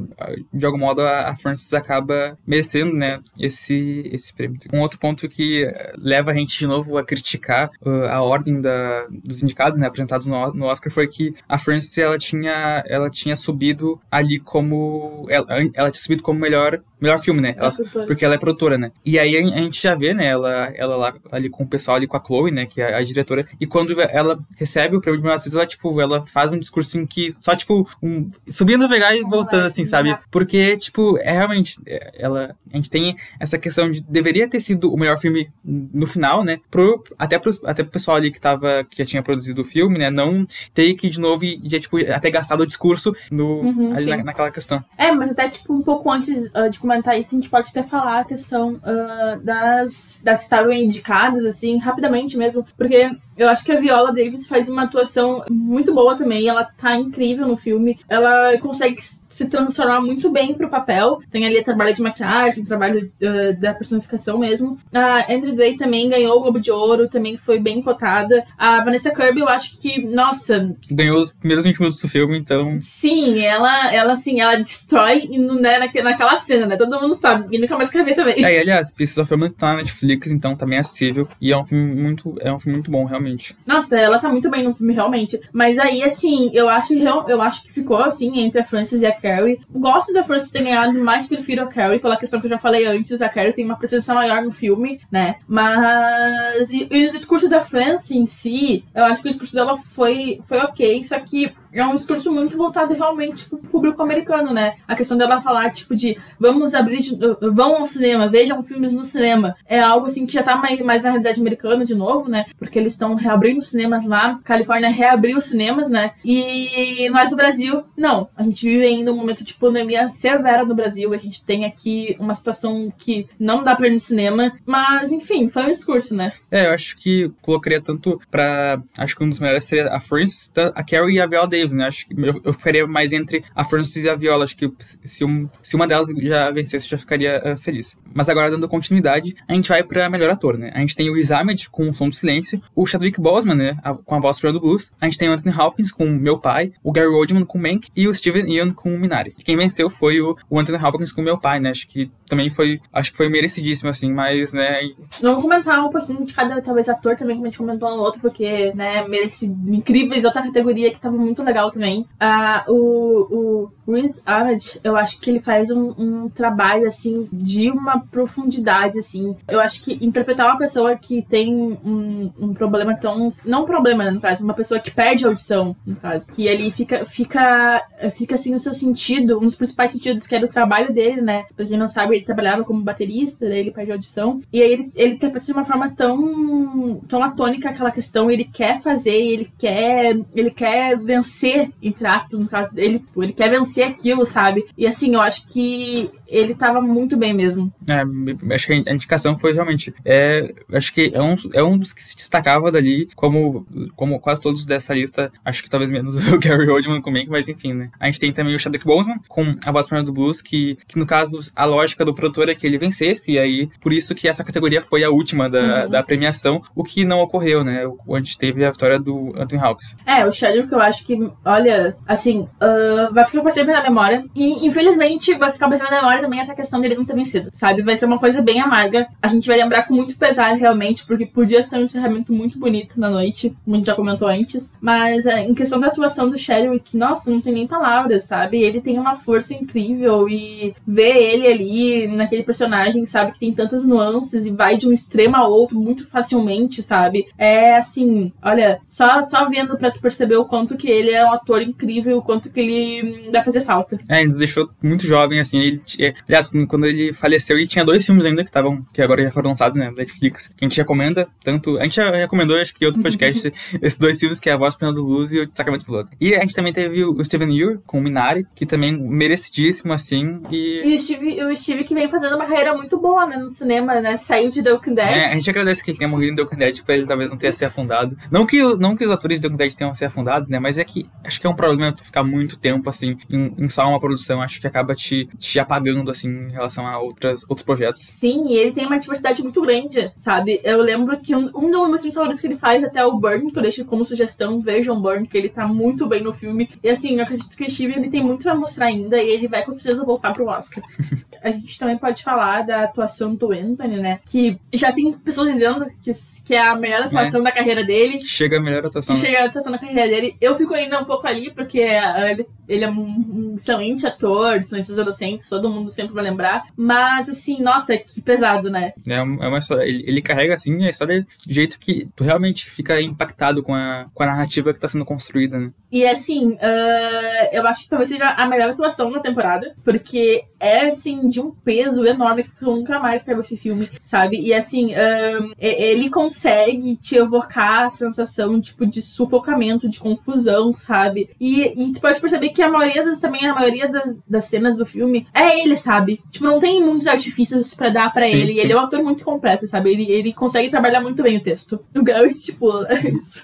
de 0.52 0.64
algum 0.64 0.78
modo, 0.78 1.02
a, 1.02 1.30
a 1.30 1.36
Frances 1.36 1.72
acaba 1.74 2.38
merecendo, 2.46 2.94
né, 2.94 3.20
esse, 3.38 4.08
esse 4.12 4.32
prêmio. 4.32 4.58
Um 4.72 4.80
outro 4.80 4.98
ponto 4.98 5.28
que 5.28 5.66
leva 5.98 6.30
a 6.30 6.34
gente 6.34 6.58
de 6.58 6.66
novo 6.66 6.96
a 6.96 7.04
criticar 7.04 7.70
uh, 7.82 8.06
a 8.10 8.22
ordem 8.22 8.60
da, 8.60 9.06
dos 9.10 9.42
indicados, 9.42 9.78
né, 9.78 9.86
apresentados 9.86 10.26
no, 10.26 10.52
no 10.52 10.66
Oscar 10.66 10.92
foi 10.92 11.06
que 11.06 11.34
a 11.48 11.58
Frances, 11.58 11.96
ela 11.98 12.18
tinha, 12.18 12.84
ela 12.86 13.10
tinha 13.10 13.36
subido 13.36 14.00
ali 14.10 14.38
como... 14.38 15.26
Ela, 15.28 15.46
ela 15.74 15.90
tinha 15.90 16.02
subido 16.02 16.22
como 16.22 16.38
melhor 16.38 16.80
melhor 17.04 17.18
filme, 17.18 17.40
né? 17.40 17.54
Ela, 17.56 17.70
porque 18.06 18.24
ela 18.24 18.34
é 18.34 18.38
produtora, 18.38 18.78
né? 18.78 18.90
E 19.04 19.18
aí 19.18 19.36
a, 19.36 19.58
gente 19.58 19.80
já 19.80 19.94
vê, 19.94 20.14
né, 20.14 20.26
ela, 20.26 20.72
ela 20.74 20.96
lá 20.96 21.14
ali 21.30 21.48
com 21.50 21.64
o 21.64 21.66
pessoal 21.66 21.96
ali 21.96 22.06
com 22.06 22.16
a 22.16 22.22
Chloe, 22.24 22.50
né, 22.50 22.66
que 22.66 22.80
é 22.80 22.94
a 22.94 23.02
diretora, 23.02 23.46
e 23.60 23.66
quando 23.66 24.00
ela 24.00 24.38
recebe 24.56 24.96
o 24.96 25.00
prêmio 25.00 25.18
de 25.18 25.22
melhor 25.22 25.36
atriz, 25.36 25.54
ela, 25.54 25.66
tipo, 25.66 26.00
ela 26.00 26.22
faz 26.22 26.52
um 26.52 26.58
discurso 26.58 26.90
assim 26.90 27.06
que 27.06 27.34
só, 27.38 27.54
tipo, 27.54 27.88
um, 28.02 28.30
subindo 28.48 28.88
pegar 28.88 29.14
e 29.14 29.22
voltando, 29.22 29.66
assim, 29.66 29.84
sabe? 29.84 30.16
Porque, 30.30 30.76
tipo, 30.76 31.18
é 31.18 31.32
realmente, 31.32 31.78
é, 31.86 32.12
ela, 32.18 32.56
a 32.72 32.76
gente 32.76 32.90
tem 32.90 33.16
essa 33.38 33.58
questão 33.58 33.90
de 33.90 34.02
deveria 34.02 34.48
ter 34.48 34.60
sido 34.60 34.92
o 34.92 34.98
melhor 34.98 35.18
filme 35.18 35.50
no 35.64 36.06
final, 36.06 36.42
né? 36.42 36.60
Pro, 36.70 37.02
até, 37.18 37.38
pro, 37.38 37.50
até 37.64 37.82
pro 37.82 37.92
pessoal 37.92 38.16
ali 38.16 38.30
que 38.30 38.40
tava, 38.40 38.84
que 38.84 38.98
já 38.98 39.04
tinha 39.04 39.22
produzido 39.22 39.62
o 39.62 39.64
filme, 39.64 39.98
né, 39.98 40.10
não 40.10 40.46
ter 40.72 40.94
que 40.94 41.08
de 41.08 41.20
novo 41.20 41.44
e 41.44 41.60
já, 41.64 41.78
tipo, 41.78 41.98
até 42.12 42.30
gastado 42.30 42.62
o 42.62 42.66
discurso 42.66 43.14
no, 43.30 43.60
uhum, 43.60 43.94
ali 43.94 44.06
na, 44.06 44.24
naquela 44.24 44.50
questão. 44.50 44.82
É, 44.96 45.12
mas 45.12 45.30
até, 45.30 45.48
tipo, 45.48 45.72
um 45.72 45.82
pouco 45.82 46.10
antes 46.10 46.50
uh, 46.54 46.70
de 46.70 46.78
comentar 46.94 47.18
isso, 47.18 47.34
a 47.34 47.38
gente 47.38 47.50
pode 47.50 47.70
até 47.70 47.82
falar 47.82 48.20
a 48.20 48.24
questão 48.24 48.74
uh, 48.74 49.40
das, 49.42 50.20
das 50.22 50.40
que 50.40 50.44
estavam 50.44 50.72
indicadas, 50.72 51.44
assim, 51.44 51.78
rapidamente 51.78 52.36
mesmo, 52.36 52.64
porque 52.76 53.10
eu 53.36 53.48
acho 53.48 53.64
que 53.64 53.72
a 53.72 53.80
Viola 53.80 54.12
Davis 54.12 54.46
faz 54.46 54.68
uma 54.68 54.84
atuação 54.84 55.44
muito 55.50 55.92
boa 55.92 56.16
também. 56.16 56.48
Ela 56.48 56.64
tá 56.64 56.96
incrível 56.96 57.48
no 57.48 57.56
filme. 57.56 57.98
Ela 58.08 58.56
consegue 58.58 58.96
se 59.34 59.48
transformar 59.48 60.00
muito 60.00 60.30
bem 60.30 60.54
pro 60.54 60.68
papel. 60.68 61.18
Tem 61.30 61.44
ali 61.44 61.62
trabalho 61.64 61.92
de 61.92 62.00
maquiagem, 62.00 62.64
trabalho 62.64 63.10
uh, 63.20 63.60
da 63.60 63.74
personificação 63.74 64.38
mesmo. 64.38 64.78
A 64.92 65.32
Andrew 65.32 65.56
Day 65.56 65.76
também 65.76 66.08
ganhou 66.08 66.38
o 66.38 66.40
Globo 66.40 66.60
de 66.60 66.70
Ouro, 66.70 67.08
também 67.08 67.36
foi 67.36 67.58
bem 67.58 67.82
cotada. 67.82 68.44
A 68.56 68.82
Vanessa 68.84 69.10
Kirby, 69.10 69.40
eu 69.40 69.48
acho 69.48 69.76
que, 69.76 70.00
nossa. 70.06 70.72
Ganhou 70.88 71.18
os 71.18 71.32
primeiros 71.32 71.64
20 71.64 71.80
minutos 71.80 72.00
do 72.00 72.08
filme, 72.08 72.38
então. 72.38 72.78
Sim, 72.80 73.40
ela, 73.40 73.92
ela 73.92 74.12
assim, 74.12 74.40
ela 74.40 74.54
destrói 74.56 75.28
né, 75.60 75.80
naquela 75.80 76.36
cena, 76.36 76.66
né? 76.66 76.76
Todo 76.76 77.00
mundo 77.00 77.16
sabe. 77.16 77.56
E 77.56 77.58
nunca 77.58 77.76
mais 77.76 77.90
quer 77.90 78.04
ver 78.04 78.14
também. 78.14 78.44
É, 78.44 78.56
e, 78.56 78.58
aliás, 78.60 78.92
Pieces 78.92 79.18
of 79.18 79.32
Woman 79.34 79.50
tá 79.50 79.72
na 79.72 79.78
Netflix, 79.78 80.30
então 80.30 80.54
também 80.54 80.76
é 80.76 80.80
acessível. 80.80 81.26
E 81.40 81.52
é 81.52 81.58
um 81.58 81.64
filme 81.64 81.92
muito, 81.92 82.36
é 82.40 82.52
um 82.52 82.58
filme 82.58 82.76
muito 82.76 82.90
bom, 82.90 83.04
realmente. 83.04 83.56
Nossa, 83.66 83.98
ela 83.98 84.20
tá 84.20 84.28
muito 84.28 84.48
bem 84.48 84.62
no 84.62 84.72
filme, 84.72 84.94
realmente. 84.94 85.40
Mas 85.52 85.76
aí, 85.76 86.04
assim, 86.04 86.52
eu 86.54 86.68
acho, 86.68 86.94
eu 86.94 87.42
acho 87.42 87.64
que 87.64 87.72
ficou 87.72 87.98
assim 87.98 88.38
entre 88.40 88.60
a 88.60 88.64
Frances 88.64 89.00
e 89.00 89.06
a 89.06 89.23
Carrie. 89.24 89.58
Gosto 89.72 90.12
da 90.12 90.22
Frances 90.22 90.50
ter 90.50 90.62
ganhado, 90.62 91.02
mas 91.02 91.26
prefiro 91.26 91.62
a 91.62 91.66
Carrie, 91.66 91.98
pela 91.98 92.18
questão 92.18 92.38
que 92.38 92.46
eu 92.46 92.50
já 92.50 92.58
falei 92.58 92.84
antes. 92.84 93.22
A 93.22 93.28
Carrie 93.28 93.54
tem 93.54 93.64
uma 93.64 93.78
presença 93.78 94.12
maior 94.12 94.42
no 94.42 94.52
filme, 94.52 95.00
né? 95.10 95.36
Mas. 95.48 96.70
E, 96.70 96.86
e 96.90 97.08
o 97.08 97.12
discurso 97.12 97.48
da 97.48 97.62
Frances 97.62 98.10
em 98.10 98.26
si, 98.26 98.84
eu 98.94 99.04
acho 99.04 99.22
que 99.22 99.28
o 99.28 99.30
discurso 99.30 99.54
dela 99.54 99.78
foi, 99.78 100.40
foi 100.46 100.58
ok, 100.58 101.02
só 101.04 101.18
que 101.20 101.54
é 101.74 101.86
um 101.86 101.94
discurso 101.94 102.32
muito 102.32 102.56
voltado 102.56 102.94
realmente 102.94 103.48
pro 103.48 103.58
público 103.58 104.02
americano, 104.02 104.52
né? 104.52 104.76
A 104.86 104.94
questão 104.94 105.18
dela 105.18 105.40
falar, 105.40 105.70
tipo, 105.70 105.94
de 105.94 106.16
vamos 106.38 106.74
abrir, 106.74 107.00
de, 107.00 107.18
vão 107.52 107.76
ao 107.76 107.86
cinema, 107.86 108.28
vejam 108.28 108.62
filmes 108.62 108.94
no 108.94 109.02
cinema. 109.02 109.56
É 109.66 109.80
algo 109.80 110.06
assim 110.06 110.24
que 110.24 110.32
já 110.32 110.42
tá 110.42 110.56
mais, 110.56 110.80
mais 110.80 111.02
na 111.02 111.10
realidade 111.10 111.40
americana 111.40 111.84
de 111.84 111.94
novo, 111.94 112.30
né? 112.30 112.46
Porque 112.58 112.78
eles 112.78 112.92
estão 112.92 113.14
reabrindo 113.14 113.60
cinemas 113.60 114.06
lá. 114.06 114.38
Califórnia 114.44 114.88
reabriu 114.88 115.36
os 115.38 115.46
cinemas, 115.46 115.90
né? 115.90 116.12
E 116.24 117.08
nós 117.10 117.30
no 117.30 117.36
Brasil, 117.36 117.82
não. 117.96 118.28
A 118.36 118.44
gente 118.44 118.64
vive 118.64 118.84
ainda 118.84 119.12
um 119.12 119.16
momento 119.16 119.44
de 119.44 119.54
pandemia 119.54 120.08
severa 120.08 120.64
no 120.64 120.74
Brasil. 120.74 121.12
A 121.12 121.16
gente 121.16 121.44
tem 121.44 121.64
aqui 121.64 122.16
uma 122.20 122.34
situação 122.34 122.92
que 122.96 123.26
não 123.38 123.64
dá 123.64 123.74
pra 123.74 123.88
ir 123.88 123.92
no 123.92 124.00
cinema. 124.00 124.52
Mas, 124.64 125.10
enfim, 125.10 125.48
foi 125.48 125.64
um 125.64 125.70
discurso, 125.70 126.14
né? 126.14 126.32
É, 126.50 126.66
eu 126.66 126.72
acho 126.72 126.96
que 126.96 127.32
colocaria 127.42 127.80
tanto 127.80 128.20
pra. 128.30 128.80
Acho 128.96 129.16
que 129.16 129.24
um 129.24 129.28
dos 129.28 129.40
melhores 129.40 129.64
seria 129.64 129.92
a 129.92 129.98
Frances, 129.98 130.50
a 130.74 130.84
Carrie 130.84 131.16
e 131.16 131.20
a 131.20 131.26
Viola 131.26 131.48
Davis 131.48 131.63
né? 131.72 131.86
Acho 131.86 132.06
que 132.06 132.14
eu, 132.14 132.40
eu 132.44 132.52
ficaria 132.52 132.86
mais 132.86 133.12
entre 133.12 133.44
a 133.54 133.64
Frances 133.64 134.04
e 134.04 134.08
a 134.08 134.14
Viola. 134.14 134.44
Acho 134.44 134.56
que 134.56 134.70
se, 135.04 135.24
um, 135.24 135.48
se 135.62 135.76
uma 135.76 135.86
delas 135.86 136.08
já 136.10 136.50
vencesse, 136.50 136.86
eu 136.86 136.90
já 136.90 136.98
ficaria 136.98 137.42
uh, 137.44 137.56
feliz. 137.56 137.96
Mas 138.12 138.28
agora, 138.28 138.50
dando 138.50 138.68
continuidade, 138.68 139.34
a 139.48 139.54
gente 139.54 139.68
vai 139.68 139.82
pra 139.82 140.08
melhor 140.08 140.30
ator, 140.30 140.58
né? 140.58 140.70
A 140.74 140.80
gente 140.80 140.96
tem 140.96 141.08
o 141.08 141.14
Riz 141.14 141.30
Ahmed 141.30 141.70
com 141.70 141.88
o 141.88 141.92
Som 141.92 142.08
do 142.08 142.14
Silêncio, 142.14 142.60
o 142.74 142.86
Chadwick 142.86 143.20
Boseman, 143.20 143.56
né? 143.56 143.76
A, 143.82 143.94
com 143.94 144.14
a 144.14 144.20
voz 144.20 144.38
do 144.40 144.60
blues. 144.60 144.92
A 145.00 145.06
gente 145.06 145.18
tem 145.18 145.28
o 145.28 145.32
Anthony 145.32 145.54
Hopkins 145.56 145.90
com 145.90 146.06
Meu 146.06 146.38
Pai, 146.38 146.72
o 146.82 146.92
Gary 146.92 147.08
Oldman 147.08 147.44
com 147.44 147.58
Mank 147.58 147.88
e 147.96 148.08
o 148.08 148.14
Steven 148.14 148.50
Yeun 148.50 148.72
com 148.72 148.90
Minari. 148.98 149.34
E 149.38 149.42
quem 149.42 149.56
venceu 149.56 149.88
foi 149.88 150.20
o, 150.20 150.36
o 150.50 150.58
Anthony 150.58 150.82
Hopkins 150.82 151.12
com 151.12 151.22
Meu 151.22 151.38
Pai, 151.38 151.60
né? 151.60 151.70
Acho 151.70 151.88
que 151.88 152.10
também 152.28 152.50
foi, 152.50 152.80
acho 152.92 153.10
que 153.10 153.16
foi 153.16 153.28
merecidíssimo, 153.28 153.90
assim, 153.90 154.12
mas, 154.12 154.52
né... 154.52 154.80
Vamos 155.20 155.42
comentar 155.42 155.84
um 155.84 155.90
pouquinho 155.90 156.24
de 156.24 156.34
cada, 156.34 156.60
talvez, 156.60 156.88
ator 156.88 157.16
também, 157.16 157.36
como 157.36 157.46
a 157.46 157.50
gente 157.50 157.58
comentou 157.58 157.90
no 157.90 158.02
outro, 158.02 158.20
porque, 158.20 158.72
né, 158.74 159.06
merece 159.06 159.46
incríveis 159.46 160.24
outra 160.24 160.42
categoria 160.42 160.92
que 160.92 161.00
tava 161.00 161.16
muito 161.16 161.42
legal 161.42 161.53
também. 161.70 162.06
Uh, 162.20 162.72
o, 162.72 163.70
o 163.86 163.92
Riz 163.92 164.22
Ahmed, 164.24 164.80
eu 164.82 164.96
acho 164.96 165.20
que 165.20 165.30
ele 165.30 165.40
faz 165.40 165.70
um, 165.70 165.94
um, 165.98 166.28
trabalho, 166.28 166.86
assim, 166.86 167.28
de 167.32 167.70
uma 167.70 168.00
profundidade, 168.00 168.98
assim. 168.98 169.36
Eu 169.48 169.60
acho 169.60 169.82
que 169.82 170.04
interpretar 170.04 170.46
uma 170.46 170.58
pessoa 170.58 170.96
que 170.96 171.22
tem 171.22 171.54
um, 171.54 172.32
um 172.38 172.54
problema 172.54 172.96
tão... 172.96 173.28
Não 173.44 173.62
um 173.62 173.66
problema, 173.66 174.04
né, 174.04 174.10
no 174.10 174.20
caso, 174.20 174.44
uma 174.44 174.54
pessoa 174.54 174.80
que 174.80 174.90
perde 174.90 175.24
a 175.24 175.28
audição, 175.28 175.76
no 175.86 175.96
caso. 175.96 176.30
Que 176.30 176.46
ele 176.46 176.70
fica, 176.70 177.04
fica, 177.04 177.82
fica 178.12 178.34
assim, 178.34 178.52
no 178.52 178.58
seu 178.58 178.74
sentido, 178.74 179.38
um 179.38 179.46
dos 179.46 179.56
principais 179.56 179.90
sentidos, 179.90 180.26
que 180.26 180.34
era 180.34 180.44
o 180.44 180.48
trabalho 180.48 180.92
dele, 180.92 181.20
né? 181.20 181.44
Pra 181.56 181.66
quem 181.66 181.78
não 181.78 181.88
sabe, 181.88 182.16
ele 182.16 182.24
trabalhava 182.24 182.64
como 182.64 182.82
baterista, 182.82 183.48
daí 183.48 183.60
ele 183.60 183.70
perde 183.70 183.90
a 183.90 183.94
audição. 183.94 184.40
E 184.52 184.62
aí 184.62 184.72
ele, 184.72 184.92
ele 184.94 185.14
interpreta 185.14 185.46
de 185.46 185.52
uma 185.52 185.64
forma 185.64 185.90
tão, 185.90 187.00
tão 187.08 187.22
atônica 187.22 187.68
aquela 187.68 187.90
questão, 187.90 188.30
ele 188.30 188.44
quer 188.44 188.80
fazer, 188.80 189.16
ele 189.16 189.52
quer, 189.58 190.18
ele 190.34 190.50
quer 190.50 190.96
vencer, 190.98 191.33
entre 191.82 192.06
aspas, 192.06 192.38
no 192.38 192.48
caso 192.48 192.74
dele, 192.74 193.04
ele 193.16 193.32
quer 193.32 193.50
vencer 193.50 193.86
aquilo, 193.86 194.24
sabe? 194.24 194.64
E 194.76 194.86
assim, 194.86 195.14
eu 195.14 195.20
acho 195.20 195.46
que 195.48 196.10
ele 196.36 196.54
tava 196.54 196.80
muito 196.80 197.16
bem 197.16 197.34
mesmo. 197.34 197.72
É, 197.88 198.54
acho 198.54 198.66
que 198.66 198.72
a 198.86 198.92
indicação 198.92 199.38
foi 199.38 199.52
realmente. 199.52 199.94
É, 200.04 200.52
acho 200.72 200.92
que 200.92 201.10
é 201.14 201.22
um, 201.22 201.34
é 201.52 201.62
um 201.62 201.78
dos 201.78 201.92
que 201.92 202.02
se 202.02 202.16
destacava 202.16 202.70
dali, 202.70 203.08
como, 203.14 203.66
como 203.94 204.20
quase 204.20 204.40
todos 204.40 204.66
dessa 204.66 204.94
lista. 204.94 205.30
Acho 205.44 205.62
que 205.62 205.70
talvez 205.70 205.90
menos 205.90 206.16
o 206.28 206.38
Gary 206.38 206.68
Oldman 206.68 207.00
comigo, 207.00 207.30
mas 207.30 207.48
enfim, 207.48 207.72
né? 207.72 207.90
A 207.98 208.06
gente 208.06 208.20
tem 208.20 208.32
também 208.32 208.54
o 208.54 208.58
Chadwick 208.58 208.84
Boseman 208.84 209.18
com 209.28 209.56
a 209.64 209.72
voz 209.72 209.86
do 210.04 210.12
blues, 210.12 210.42
que, 210.42 210.76
que 210.88 210.98
no 210.98 211.06
caso 211.06 211.38
a 211.54 211.64
lógica 211.64 212.04
do 212.04 212.14
produtor 212.14 212.48
é 212.48 212.54
que 212.54 212.66
ele 212.66 212.78
vencesse, 212.78 213.32
e 213.32 213.38
aí 213.38 213.68
por 213.80 213.92
isso 213.92 214.14
que 214.14 214.26
essa 214.26 214.42
categoria 214.42 214.82
foi 214.82 215.04
a 215.04 215.10
última 215.10 215.48
da, 215.48 215.84
uhum. 215.84 215.90
da 215.90 216.02
premiação, 216.02 216.60
o 216.74 216.82
que 216.82 217.04
não 217.04 217.20
ocorreu, 217.20 217.62
né? 217.62 217.84
A 217.84 218.16
gente 218.16 218.38
teve 218.38 218.64
a 218.64 218.70
vitória 218.70 218.98
do 218.98 219.32
Anthony 219.36 219.62
Hawkins. 219.62 219.96
É, 220.06 220.26
o 220.26 220.32
Chadwick 220.32 220.72
eu 220.72 220.80
acho 220.80 221.04
que, 221.04 221.18
olha, 221.44 221.96
assim, 222.06 222.40
uh, 222.40 223.12
vai 223.12 223.24
ficar 223.24 223.42
pra 223.42 223.50
sempre 223.50 223.72
na 223.72 223.82
memória, 223.82 224.24
e 224.34 224.66
infelizmente 224.66 225.34
vai 225.34 225.50
ficar 225.50 225.68
pra 225.68 225.76
sempre 225.76 225.92
na 225.92 226.02
memória 226.02 226.23
também 226.24 226.40
essa 226.40 226.54
questão 226.54 226.80
dele 226.80 226.94
não 226.94 227.04
ter 227.04 227.14
vencido, 227.14 227.50
sabe? 227.52 227.82
Vai 227.82 227.96
ser 227.96 228.06
uma 228.06 228.18
coisa 228.18 228.40
bem 228.40 228.60
amarga. 228.60 229.06
A 229.20 229.28
gente 229.28 229.46
vai 229.46 229.58
lembrar 229.58 229.82
com 229.84 229.94
muito 229.94 230.16
pesar, 230.16 230.54
realmente, 230.54 231.06
porque 231.06 231.26
podia 231.26 231.62
ser 231.62 231.76
um 231.76 231.82
encerramento 231.82 232.32
muito 232.32 232.58
bonito 232.58 232.98
na 232.98 233.10
noite, 233.10 233.54
como 233.64 233.76
a 233.76 233.78
gente 233.78 233.86
já 233.86 233.94
comentou 233.94 234.26
antes. 234.26 234.72
Mas 234.80 235.26
é, 235.26 235.42
em 235.42 235.54
questão 235.54 235.78
da 235.78 235.88
atuação 235.88 236.30
do 236.30 236.38
Chadwick, 236.38 236.96
nossa, 236.96 237.30
não 237.30 237.42
tem 237.42 237.52
nem 237.52 237.66
palavras, 237.66 238.24
sabe? 238.24 238.62
Ele 238.62 238.80
tem 238.80 238.98
uma 238.98 239.16
força 239.16 239.52
incrível 239.52 240.26
e 240.28 240.74
ver 240.86 241.16
ele 241.16 241.46
ali 241.46 242.06
naquele 242.06 242.42
personagem, 242.42 243.04
sabe, 243.04 243.32
que 243.32 243.40
tem 243.40 243.54
tantas 243.54 243.84
nuances 243.84 244.46
e 244.46 244.50
vai 244.50 244.76
de 244.76 244.88
um 244.88 244.92
extremo 244.92 245.36
a 245.36 245.46
outro 245.46 245.78
muito 245.78 246.06
facilmente, 246.06 246.82
sabe? 246.82 247.26
É 247.36 247.76
assim, 247.76 248.32
olha, 248.42 248.80
só, 248.86 249.20
só 249.20 249.48
vendo 249.48 249.76
pra 249.76 249.90
tu 249.90 250.00
perceber 250.00 250.36
o 250.36 250.46
quanto 250.46 250.76
que 250.76 250.88
ele 250.88 251.10
é 251.10 251.24
um 251.24 251.32
ator 251.32 251.60
incrível, 251.60 252.16
o 252.16 252.22
quanto 252.22 252.50
que 252.50 252.60
ele 252.60 253.30
dá 253.30 253.44
fazer 253.44 253.62
falta. 253.62 253.98
É, 254.08 254.18
ele 254.18 254.26
nos 254.26 254.38
deixou 254.38 254.70
muito 254.82 255.06
jovem, 255.06 255.38
assim. 255.38 255.58
Ele, 255.58 255.80
aliás, 256.26 256.50
quando 256.68 256.86
ele 256.86 257.12
faleceu, 257.12 257.56
ele 257.56 257.66
tinha 257.66 257.84
dois 257.84 258.04
filmes 258.04 258.24
ainda 258.24 258.42
que 258.42 258.50
estavam, 258.50 258.84
que 258.92 259.00
agora 259.00 259.22
já 259.22 259.30
foram 259.30 259.50
lançados, 259.50 259.76
né, 259.76 259.92
Netflix, 259.96 260.48
que 260.48 260.64
a 260.64 260.68
gente 260.68 260.76
recomenda, 260.76 261.28
tanto, 261.42 261.78
a 261.78 261.84
gente 261.84 261.96
já 261.96 262.10
recomendou, 262.10 262.56
acho 262.56 262.74
que 262.74 262.84
outro 262.84 263.02
podcast, 263.02 263.52
esses 263.80 263.98
dois 263.98 264.18
filmes, 264.18 264.40
que 264.40 264.50
é 264.50 264.52
A 264.52 264.56
Voz 264.56 264.74
Pena 264.74 264.92
do 264.92 265.04
Luz 265.04 265.32
e 265.32 265.40
O 265.40 265.48
Sacramento 265.48 265.86
Blood. 265.86 266.10
E 266.20 266.34
a 266.34 266.40
gente 266.40 266.54
também 266.54 266.72
teve 266.72 267.04
o 267.04 267.24
Steven 267.24 267.50
Yeun 267.50 267.78
com 267.86 267.98
o 267.98 268.00
Minari, 268.02 268.46
que 268.54 268.66
também 268.66 268.92
merecidíssimo, 268.92 269.92
assim, 269.92 270.40
e... 270.50 270.82
E 270.84 270.94
o 270.94 270.98
Steve, 270.98 271.44
o 271.44 271.56
Steve 271.56 271.84
que 271.84 271.94
vem 271.94 272.08
fazendo 272.08 272.36
uma 272.36 272.46
carreira 272.46 272.74
muito 272.74 272.98
boa, 272.98 273.26
né, 273.26 273.36
no 273.36 273.50
cinema, 273.50 274.00
né, 274.00 274.16
saiu 274.16 274.50
de 274.50 274.62
The 274.62 274.72
Walking 274.72 274.94
Dead. 274.94 275.10
É, 275.10 275.26
a 275.26 275.34
gente 275.34 275.48
agradece 275.48 275.82
que 275.82 275.90
ele 275.90 275.98
tenha 275.98 276.08
morrido 276.08 276.32
em 276.32 276.36
The 276.36 276.42
Walking 276.42 276.56
Dead 276.56 276.82
pra 276.82 276.96
ele 276.96 277.06
talvez 277.06 277.30
não 277.30 277.38
tenha 277.38 277.52
se 277.52 277.64
afundado. 277.64 278.16
Não 278.30 278.46
que, 278.46 278.62
não 278.76 278.96
que 278.96 279.04
os 279.04 279.10
atores 279.10 279.38
de 279.38 279.42
The 279.42 279.48
Walking 279.48 279.58
Dead 279.58 279.74
tenham 279.74 279.94
se 279.94 280.04
afundado, 280.04 280.46
né, 280.48 280.58
mas 280.58 280.78
é 280.78 280.84
que 280.84 281.06
acho 281.22 281.40
que 281.40 281.46
é 281.46 281.50
um 281.50 281.54
problema 281.54 281.92
tu 281.92 282.04
ficar 282.04 282.24
muito 282.24 282.58
tempo, 282.58 282.88
assim, 282.88 283.16
em, 283.30 283.54
em 283.58 283.68
só 283.68 283.86
uma 283.88 284.00
produção, 284.00 284.40
acho 284.42 284.60
que 284.60 284.66
acaba 284.66 284.94
te, 284.94 285.28
te 285.38 285.58
apagando, 285.58 285.93
assim, 286.08 286.28
em 286.28 286.50
relação 286.50 286.86
a 286.86 286.98
outras, 286.98 287.42
outros 287.48 287.64
projetos. 287.64 288.00
Sim, 288.00 288.48
e 288.48 288.56
ele 288.56 288.72
tem 288.72 288.86
uma 288.86 288.98
diversidade 288.98 289.42
muito 289.42 289.60
grande, 289.60 290.12
sabe? 290.16 290.60
Eu 290.62 290.80
lembro 290.80 291.18
que 291.20 291.34
um, 291.34 291.50
um 291.54 291.70
dos 291.70 291.88
meus 291.88 292.00
filmes 292.00 292.14
favoritos 292.14 292.40
que 292.40 292.46
ele 292.46 292.56
faz 292.56 292.82
até 292.82 293.04
o 293.04 293.16
Burn, 293.16 293.50
que 293.50 293.58
eu 293.58 293.62
deixo 293.62 293.84
como 293.84 294.04
sugestão, 294.04 294.60
vejam 294.60 295.00
Burn, 295.00 295.26
que 295.26 295.36
ele 295.36 295.48
tá 295.48 295.66
muito 295.66 296.06
bem 296.06 296.22
no 296.22 296.32
filme. 296.32 296.68
E 296.82 296.88
assim, 296.88 297.16
eu 297.16 297.22
acredito 297.22 297.56
que 297.56 297.64
o 297.64 297.70
Steve 297.70 297.94
ele 297.94 298.10
tem 298.10 298.22
muito 298.22 298.48
a 298.48 298.54
mostrar 298.54 298.86
ainda 298.86 299.16
e 299.20 299.28
ele 299.28 299.48
vai 299.48 299.64
com 299.64 299.72
certeza 299.72 300.04
voltar 300.04 300.32
pro 300.32 300.46
Oscar. 300.46 300.82
a 301.42 301.50
gente 301.50 301.78
também 301.78 301.98
pode 301.98 302.22
falar 302.22 302.62
da 302.62 302.84
atuação 302.84 303.34
do 303.34 303.52
Anthony, 303.52 303.98
né? 303.98 304.20
Que 304.24 304.58
já 304.72 304.92
tem 304.92 305.12
pessoas 305.12 305.48
dizendo 305.48 305.86
que, 306.02 306.10
que 306.44 306.54
é 306.54 306.66
a 306.66 306.74
melhor 306.74 307.02
é. 307.02 307.04
atuação 307.04 307.40
é. 307.40 307.44
da 307.44 307.52
carreira 307.52 307.84
dele. 307.84 308.22
Chega 308.22 308.58
a 308.58 308.60
melhor 308.60 308.86
atuação. 308.86 309.14
Que 309.14 309.20
chega 309.20 309.42
a 309.42 309.46
atuação 309.46 309.70
da 309.70 309.78
carreira 309.78 310.08
dele. 310.08 310.36
Eu 310.40 310.54
fico 310.54 310.72
ainda 310.72 310.98
um 310.98 311.04
pouco 311.04 311.26
ali, 311.26 311.52
porque 311.52 311.80
uh, 311.80 312.26
ele, 312.26 312.46
ele, 312.66 312.84
é 312.84 312.90
um, 312.90 313.02
um 313.02 313.54
excelente 313.56 314.06
ator, 314.06 314.56
excelentes 314.56 314.98
adolescentes, 314.98 315.48
todo 315.48 315.68
mundo 315.68 315.83
sempre 315.90 316.14
vai 316.14 316.24
lembrar. 316.24 316.64
Mas 316.76 317.28
assim, 317.28 317.60
nossa, 317.62 317.96
que 317.96 318.20
pesado, 318.20 318.70
né? 318.70 318.92
É 319.06 319.22
uma 319.22 319.58
história. 319.58 319.84
Ele, 319.84 320.04
ele 320.06 320.22
carrega 320.22 320.54
assim 320.54 320.84
a 320.84 320.90
história 320.90 321.26
de 321.46 321.54
jeito 321.54 321.78
que 321.78 322.08
tu 322.14 322.24
realmente 322.24 322.70
fica 322.70 323.00
impactado 323.00 323.62
com 323.62 323.74
a, 323.74 324.06
com 324.12 324.22
a 324.22 324.26
narrativa 324.26 324.72
que 324.72 324.80
tá 324.80 324.88
sendo 324.88 325.04
construída, 325.04 325.58
né? 325.58 325.72
E 325.90 326.04
assim, 326.04 326.54
uh, 326.54 327.48
eu 327.52 327.64
acho 327.66 327.84
que 327.84 327.88
talvez 327.88 328.08
seja 328.08 328.26
a 328.26 328.48
melhor 328.48 328.70
atuação 328.70 329.12
da 329.12 329.20
temporada, 329.20 329.76
porque 329.84 330.44
é 330.58 330.86
assim, 330.86 331.28
de 331.28 331.40
um 331.40 331.52
peso 331.52 332.04
enorme 332.04 332.42
que 332.42 332.54
tu 332.56 332.64
nunca 332.64 332.98
mais 332.98 333.22
quer 333.22 333.34
ver 333.34 333.42
esse 333.42 333.56
filme, 333.56 333.88
sabe? 334.02 334.40
E 334.40 334.52
assim, 334.52 334.92
uh, 334.92 335.52
ele 335.56 336.10
consegue 336.10 336.96
te 336.96 337.16
evocar 337.16 337.84
a 337.84 337.90
sensação, 337.90 338.60
tipo, 338.60 338.84
de 338.86 339.00
sufocamento, 339.00 339.88
de 339.88 340.00
confusão, 340.00 340.72
sabe? 340.72 341.30
E, 341.40 341.62
e 341.62 341.92
tu 341.92 342.00
pode 342.00 342.20
perceber 342.20 342.48
que 342.48 342.62
a 342.62 342.70
maioria 342.70 343.04
das, 343.04 343.20
também, 343.20 343.46
a 343.46 343.54
maioria 343.54 343.88
das, 343.88 344.16
das 344.28 344.44
cenas 344.46 344.76
do 344.76 344.84
filme 344.84 345.26
é 345.32 345.60
ele, 345.60 345.73
sabe? 345.76 346.20
Tipo, 346.30 346.44
não 346.46 346.58
tem 346.58 346.82
muitos 346.82 347.06
artifícios 347.06 347.74
para 347.74 347.90
dar 347.90 348.12
para 348.12 348.28
ele. 348.28 348.54
Sim. 348.54 348.60
Ele 348.60 348.72
é 348.72 348.76
um 348.76 348.80
ator 348.80 349.02
muito 349.02 349.24
completo, 349.24 349.66
sabe? 349.66 349.90
Ele, 349.90 350.10
ele 350.10 350.32
consegue 350.32 350.68
trabalhar 350.68 351.00
muito 351.00 351.22
bem 351.22 351.36
o 351.36 351.42
texto. 351.42 351.80
O 351.94 352.02
Gary, 352.02 352.34
tipo, 352.34 352.84
é 352.86 353.10
isso. 353.10 353.42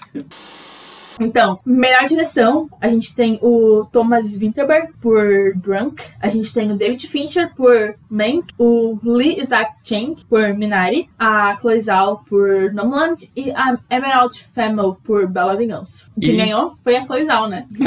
Então, 1.21 1.59
melhor 1.65 2.05
direção, 2.05 2.67
a 2.79 2.87
gente 2.87 3.15
tem 3.15 3.37
o 3.41 3.85
Thomas 3.91 4.35
Winterberg 4.35 4.91
por 4.99 5.53
Drunk, 5.55 6.03
a 6.19 6.29
gente 6.29 6.53
tem 6.53 6.71
o 6.71 6.75
David 6.75 7.07
Fincher 7.07 7.53
por 7.55 7.95
Mank, 8.09 8.45
o 8.57 8.97
Lee 9.03 9.39
Isaac 9.39 9.71
Chang 9.83 10.15
por 10.27 10.53
Minari, 10.55 11.07
a 11.17 11.57
Chloe 11.59 11.81
Zhao 11.81 12.23
por 12.27 12.73
Nomadland 12.73 13.29
e 13.35 13.51
a 13.51 13.77
Emerald 13.89 14.43
Fennell 14.53 14.97
por 15.03 15.27
Bela 15.27 15.55
Vingança. 15.55 16.07
Quem 16.19 16.33
e... 16.33 16.37
ganhou 16.37 16.73
foi 16.83 16.95
a 16.95 17.05
Chloe 17.05 17.25
Zhao, 17.25 17.47
né? 17.47 17.67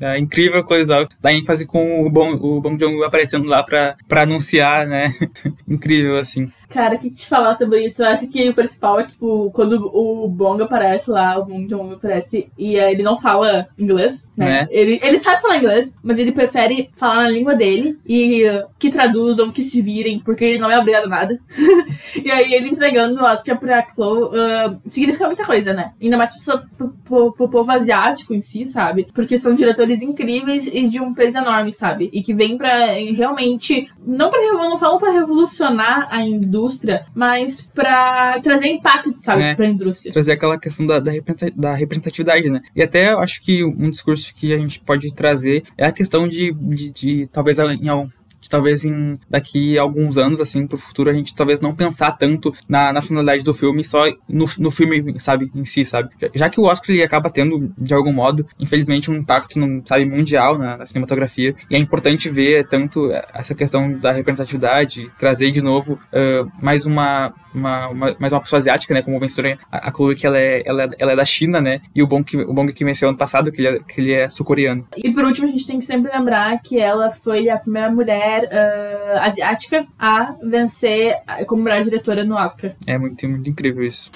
A, 0.00 0.12
a 0.12 0.18
incrível 0.18 0.64
Chloe 0.64 0.84
Zhao, 0.84 1.08
dá 1.20 1.32
ênfase 1.32 1.66
com 1.66 2.06
o 2.06 2.10
Bong, 2.10 2.38
o 2.40 2.60
Bong 2.60 2.78
Joon 2.78 3.02
aparecendo 3.02 3.46
lá 3.46 3.62
pra, 3.62 3.96
pra 4.06 4.22
anunciar, 4.22 4.86
né? 4.86 5.14
incrível, 5.66 6.16
assim. 6.16 6.50
Cara, 6.68 6.98
que 6.98 7.10
te 7.10 7.26
falar 7.26 7.54
sobre 7.54 7.86
isso, 7.86 8.02
eu 8.02 8.08
acho 8.08 8.26
que 8.28 8.48
o 8.48 8.54
principal 8.54 9.00
é, 9.00 9.04
tipo, 9.04 9.50
quando 9.52 9.90
o 9.92 10.28
Bong 10.28 10.62
aparece 10.62 11.10
lá, 11.10 11.38
o 11.38 11.44
Bong 11.46 11.66
Joon 11.66 11.92
aparece 11.92 12.48
e 12.58 12.76
ele 12.76 13.02
não 13.02 13.18
fala 13.18 13.66
inglês, 13.78 14.28
né? 14.36 14.60
É. 14.60 14.68
Ele, 14.70 15.00
ele 15.02 15.18
sabe 15.18 15.40
falar 15.40 15.56
inglês, 15.56 15.96
mas 16.02 16.18
ele 16.18 16.32
prefere 16.32 16.90
falar 16.98 17.22
na 17.22 17.30
língua 17.30 17.54
dele 17.54 17.98
e 18.06 18.44
que 18.78 18.90
traduzam, 18.90 19.50
que 19.50 19.62
se 19.62 19.80
virem, 19.80 20.18
porque 20.18 20.44
ele 20.44 20.58
não 20.58 20.70
é 20.70 20.78
obrigado 20.78 21.04
a 21.04 21.08
nada. 21.08 21.40
e 22.22 22.30
aí 22.30 22.52
ele 22.52 22.68
entregando 22.68 23.18
o 23.18 23.24
Oscar 23.24 23.58
pra 23.58 23.86
Chloe 23.94 24.24
uh, 24.24 24.78
significa 24.86 25.26
muita 25.26 25.44
coisa, 25.44 25.72
né? 25.72 25.92
Ainda 26.00 26.18
mais 26.18 26.32
pro, 26.76 26.88
pro, 27.04 27.32
pro, 27.32 27.48
povo 27.48 27.72
asiático 27.72 28.34
em 28.34 28.40
si, 28.40 28.66
sabe? 28.66 29.08
Porque 29.14 29.38
são 29.38 29.54
diretores 29.54 30.02
incríveis 30.02 30.66
e 30.66 30.86
de 30.86 31.00
um 31.00 31.14
peso 31.14 31.38
enorme, 31.38 31.72
sabe? 31.72 32.10
E 32.12 32.22
que 32.22 32.34
vem 32.34 32.58
pra 32.58 32.92
realmente, 33.16 33.88
não 34.06 34.28
pra, 34.28 34.40
não 34.52 34.78
falo 34.78 34.98
pra 34.98 35.12
revolucionar 35.12 36.08
a 36.10 36.22
indústria 36.22 36.57
indústria, 36.58 37.04
mas 37.14 37.68
para 37.74 38.40
trazer 38.40 38.68
impacto, 38.68 39.14
sabe, 39.18 39.42
é, 39.42 39.54
pra 39.54 39.66
indústria. 39.66 40.12
Trazer 40.12 40.32
aquela 40.32 40.58
questão 40.58 40.84
da, 40.86 40.98
da 40.98 41.74
representatividade, 41.74 42.50
né? 42.50 42.60
E 42.74 42.82
até 42.82 43.10
acho 43.10 43.42
que 43.42 43.64
um 43.64 43.90
discurso 43.90 44.34
que 44.34 44.52
a 44.52 44.58
gente 44.58 44.80
pode 44.80 45.14
trazer 45.14 45.62
é 45.76 45.86
a 45.86 45.92
questão 45.92 46.26
de, 46.26 46.52
de, 46.52 46.90
de 46.90 47.26
talvez 47.28 47.58
em 47.58 47.88
algum 47.88 48.08
talvez 48.48 48.84
em 48.84 49.18
daqui 49.28 49.78
a 49.78 49.82
alguns 49.82 50.18
anos, 50.18 50.40
assim, 50.40 50.66
pro 50.66 50.78
futuro, 50.78 51.10
a 51.10 51.12
gente 51.12 51.34
talvez 51.34 51.60
não 51.60 51.74
pensar 51.74 52.12
tanto 52.12 52.52
na 52.68 52.92
nacionalidade 52.92 53.44
do 53.44 53.54
filme, 53.54 53.82
só 53.82 54.04
no, 54.28 54.46
no 54.58 54.70
filme, 54.70 55.18
sabe, 55.18 55.50
em 55.54 55.64
si, 55.64 55.84
sabe? 55.84 56.10
Já 56.34 56.50
que 56.50 56.60
o 56.60 56.64
Oscar 56.64 56.94
ele 56.94 57.02
acaba 57.02 57.30
tendo, 57.30 57.72
de 57.76 57.94
algum 57.94 58.12
modo, 58.12 58.46
infelizmente, 58.58 59.10
um 59.10 59.14
impacto, 59.14 59.58
no, 59.58 59.82
sabe, 59.86 60.04
mundial 60.04 60.58
na, 60.58 60.76
na 60.76 60.86
cinematografia, 60.86 61.54
e 61.70 61.76
é 61.76 61.78
importante 61.78 62.28
ver 62.28 62.66
tanto 62.68 63.10
essa 63.32 63.54
questão 63.54 63.92
da 63.92 64.12
representatividade, 64.12 65.10
trazer 65.18 65.50
de 65.50 65.62
novo 65.62 65.94
uh, 65.94 66.50
mais 66.60 66.84
uma 66.84 67.32
uma, 67.54 67.88
uma, 67.88 68.16
mais 68.18 68.32
uma 68.32 68.40
pessoa 68.40 68.58
asiática, 68.58 68.94
né? 68.94 69.02
Como 69.02 69.18
vencedora, 69.18 69.58
a, 69.70 69.88
a 69.88 69.92
Chloe, 69.92 70.14
que 70.14 70.26
ela 70.26 70.38
é, 70.38 70.62
ela, 70.64 70.84
é, 70.84 70.88
ela 70.98 71.12
é 71.12 71.16
da 71.16 71.24
China, 71.24 71.60
né? 71.60 71.80
E 71.94 72.02
o 72.02 72.06
Bong 72.06 72.24
que, 72.24 72.36
o 72.36 72.52
Bong 72.52 72.72
que 72.72 72.84
venceu 72.84 73.08
ano 73.08 73.18
passado, 73.18 73.50
que 73.50 73.60
ele 73.60 73.68
é, 73.68 73.78
que 73.80 74.00
ele 74.00 74.12
é 74.12 74.28
sul-coreano. 74.28 74.86
E 74.96 75.10
por 75.10 75.24
último, 75.24 75.48
a 75.48 75.50
gente 75.50 75.66
tem 75.66 75.78
que 75.78 75.84
sempre 75.84 76.12
lembrar 76.12 76.60
que 76.62 76.78
ela 76.78 77.10
foi 77.10 77.48
a 77.48 77.58
primeira 77.58 77.90
mulher 77.90 78.27
uh, 78.44 79.18
asiática 79.20 79.86
a 79.98 80.34
vencer 80.42 81.16
como 81.46 81.62
melhor 81.62 81.82
diretora 81.82 82.24
no 82.24 82.34
Oscar. 82.36 82.74
É 82.86 82.98
muito, 82.98 83.28
muito 83.28 83.48
incrível 83.48 83.84
isso. 83.84 84.10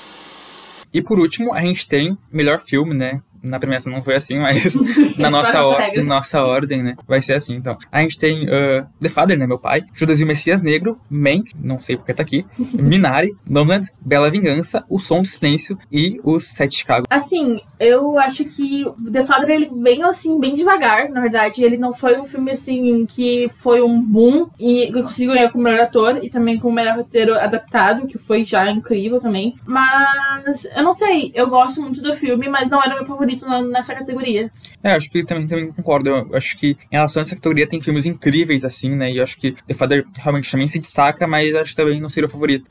E 0.92 1.00
por 1.00 1.18
último, 1.18 1.54
a 1.54 1.60
gente 1.60 1.88
tem 1.88 2.16
melhor 2.30 2.60
filme, 2.60 2.94
né? 2.94 3.22
Na 3.42 3.58
premiação 3.58 3.92
não 3.92 4.02
foi 4.02 4.14
assim, 4.14 4.38
mas 4.38 4.76
na 5.18 5.30
nossa, 5.30 5.62
or 5.62 6.04
nossa 6.04 6.42
ordem, 6.42 6.82
né? 6.82 6.94
Vai 7.06 7.20
ser 7.20 7.34
assim, 7.34 7.54
então. 7.54 7.76
A 7.90 8.00
gente 8.00 8.18
tem 8.18 8.44
uh, 8.44 8.86
The 9.00 9.08
Father, 9.08 9.36
né? 9.36 9.46
Meu 9.46 9.58
pai. 9.58 9.82
Judas 9.92 10.20
e 10.20 10.24
o 10.24 10.26
Messias 10.26 10.62
Negro. 10.62 10.98
Mank, 11.10 11.52
não 11.60 11.80
sei 11.80 11.96
porque 11.96 12.14
tá 12.14 12.22
aqui. 12.22 12.46
Minari. 12.72 13.30
Nomadland. 13.48 13.88
Bela 14.00 14.30
Vingança. 14.30 14.84
O 14.88 14.98
Som 14.98 15.22
do 15.22 15.28
Silêncio. 15.28 15.76
E 15.90 16.20
Os 16.22 16.44
Sete 16.44 16.76
Chicago. 16.76 17.06
Assim, 17.10 17.60
eu 17.80 18.18
acho 18.18 18.44
que 18.44 18.84
The 19.10 19.24
Father, 19.24 19.50
ele 19.50 19.70
vem, 19.82 20.02
assim, 20.04 20.38
bem 20.38 20.54
devagar, 20.54 21.08
na 21.08 21.20
verdade. 21.20 21.64
Ele 21.64 21.76
não 21.76 21.92
foi 21.92 22.18
um 22.18 22.24
filme, 22.24 22.52
assim, 22.52 23.04
que 23.06 23.48
foi 23.48 23.82
um 23.82 24.00
boom. 24.00 24.48
E 24.58 24.92
conseguiu 24.92 25.34
ganhar 25.34 25.50
como 25.50 25.64
melhor 25.64 25.84
ator. 25.84 26.20
E 26.22 26.30
também 26.30 26.58
como 26.58 26.74
melhor 26.74 26.96
roteiro 26.96 27.34
adaptado, 27.34 28.06
que 28.06 28.18
foi 28.18 28.44
já 28.44 28.70
incrível 28.70 29.18
também. 29.18 29.56
Mas, 29.66 30.64
eu 30.76 30.82
não 30.82 30.92
sei. 30.92 31.32
Eu 31.34 31.48
gosto 31.48 31.80
muito 31.80 32.00
do 32.00 32.14
filme, 32.14 32.48
mas 32.48 32.70
não 32.70 32.82
era 32.82 32.94
meu 32.94 33.06
favorito 33.06 33.31
favorito 33.38 33.70
nessa 33.70 33.94
categoria. 33.94 34.50
É, 34.82 34.92
acho 34.92 35.10
que 35.10 35.24
também, 35.24 35.46
também 35.46 35.72
concordo. 35.72 36.10
Eu 36.10 36.36
acho 36.36 36.56
que 36.56 36.76
em 36.90 36.96
relação 36.96 37.20
a 37.20 37.22
essa 37.22 37.34
categoria 37.34 37.66
tem 37.66 37.80
filmes 37.80 38.06
incríveis, 38.06 38.64
assim, 38.64 38.90
né? 38.90 39.12
E 39.12 39.18
eu 39.18 39.22
acho 39.22 39.38
que 39.38 39.52
The 39.52 39.74
Father 39.74 40.06
realmente 40.18 40.50
também 40.50 40.68
se 40.68 40.78
destaca, 40.78 41.26
mas 41.26 41.54
acho 41.54 41.70
que 41.70 41.76
também 41.76 42.00
não 42.00 42.08
seria 42.08 42.26
o 42.26 42.30
favorito. 42.30 42.66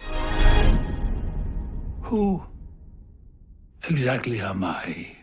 Who 2.12 2.43
exactly 3.89 4.41
am 4.41 4.64
I? 4.66 5.21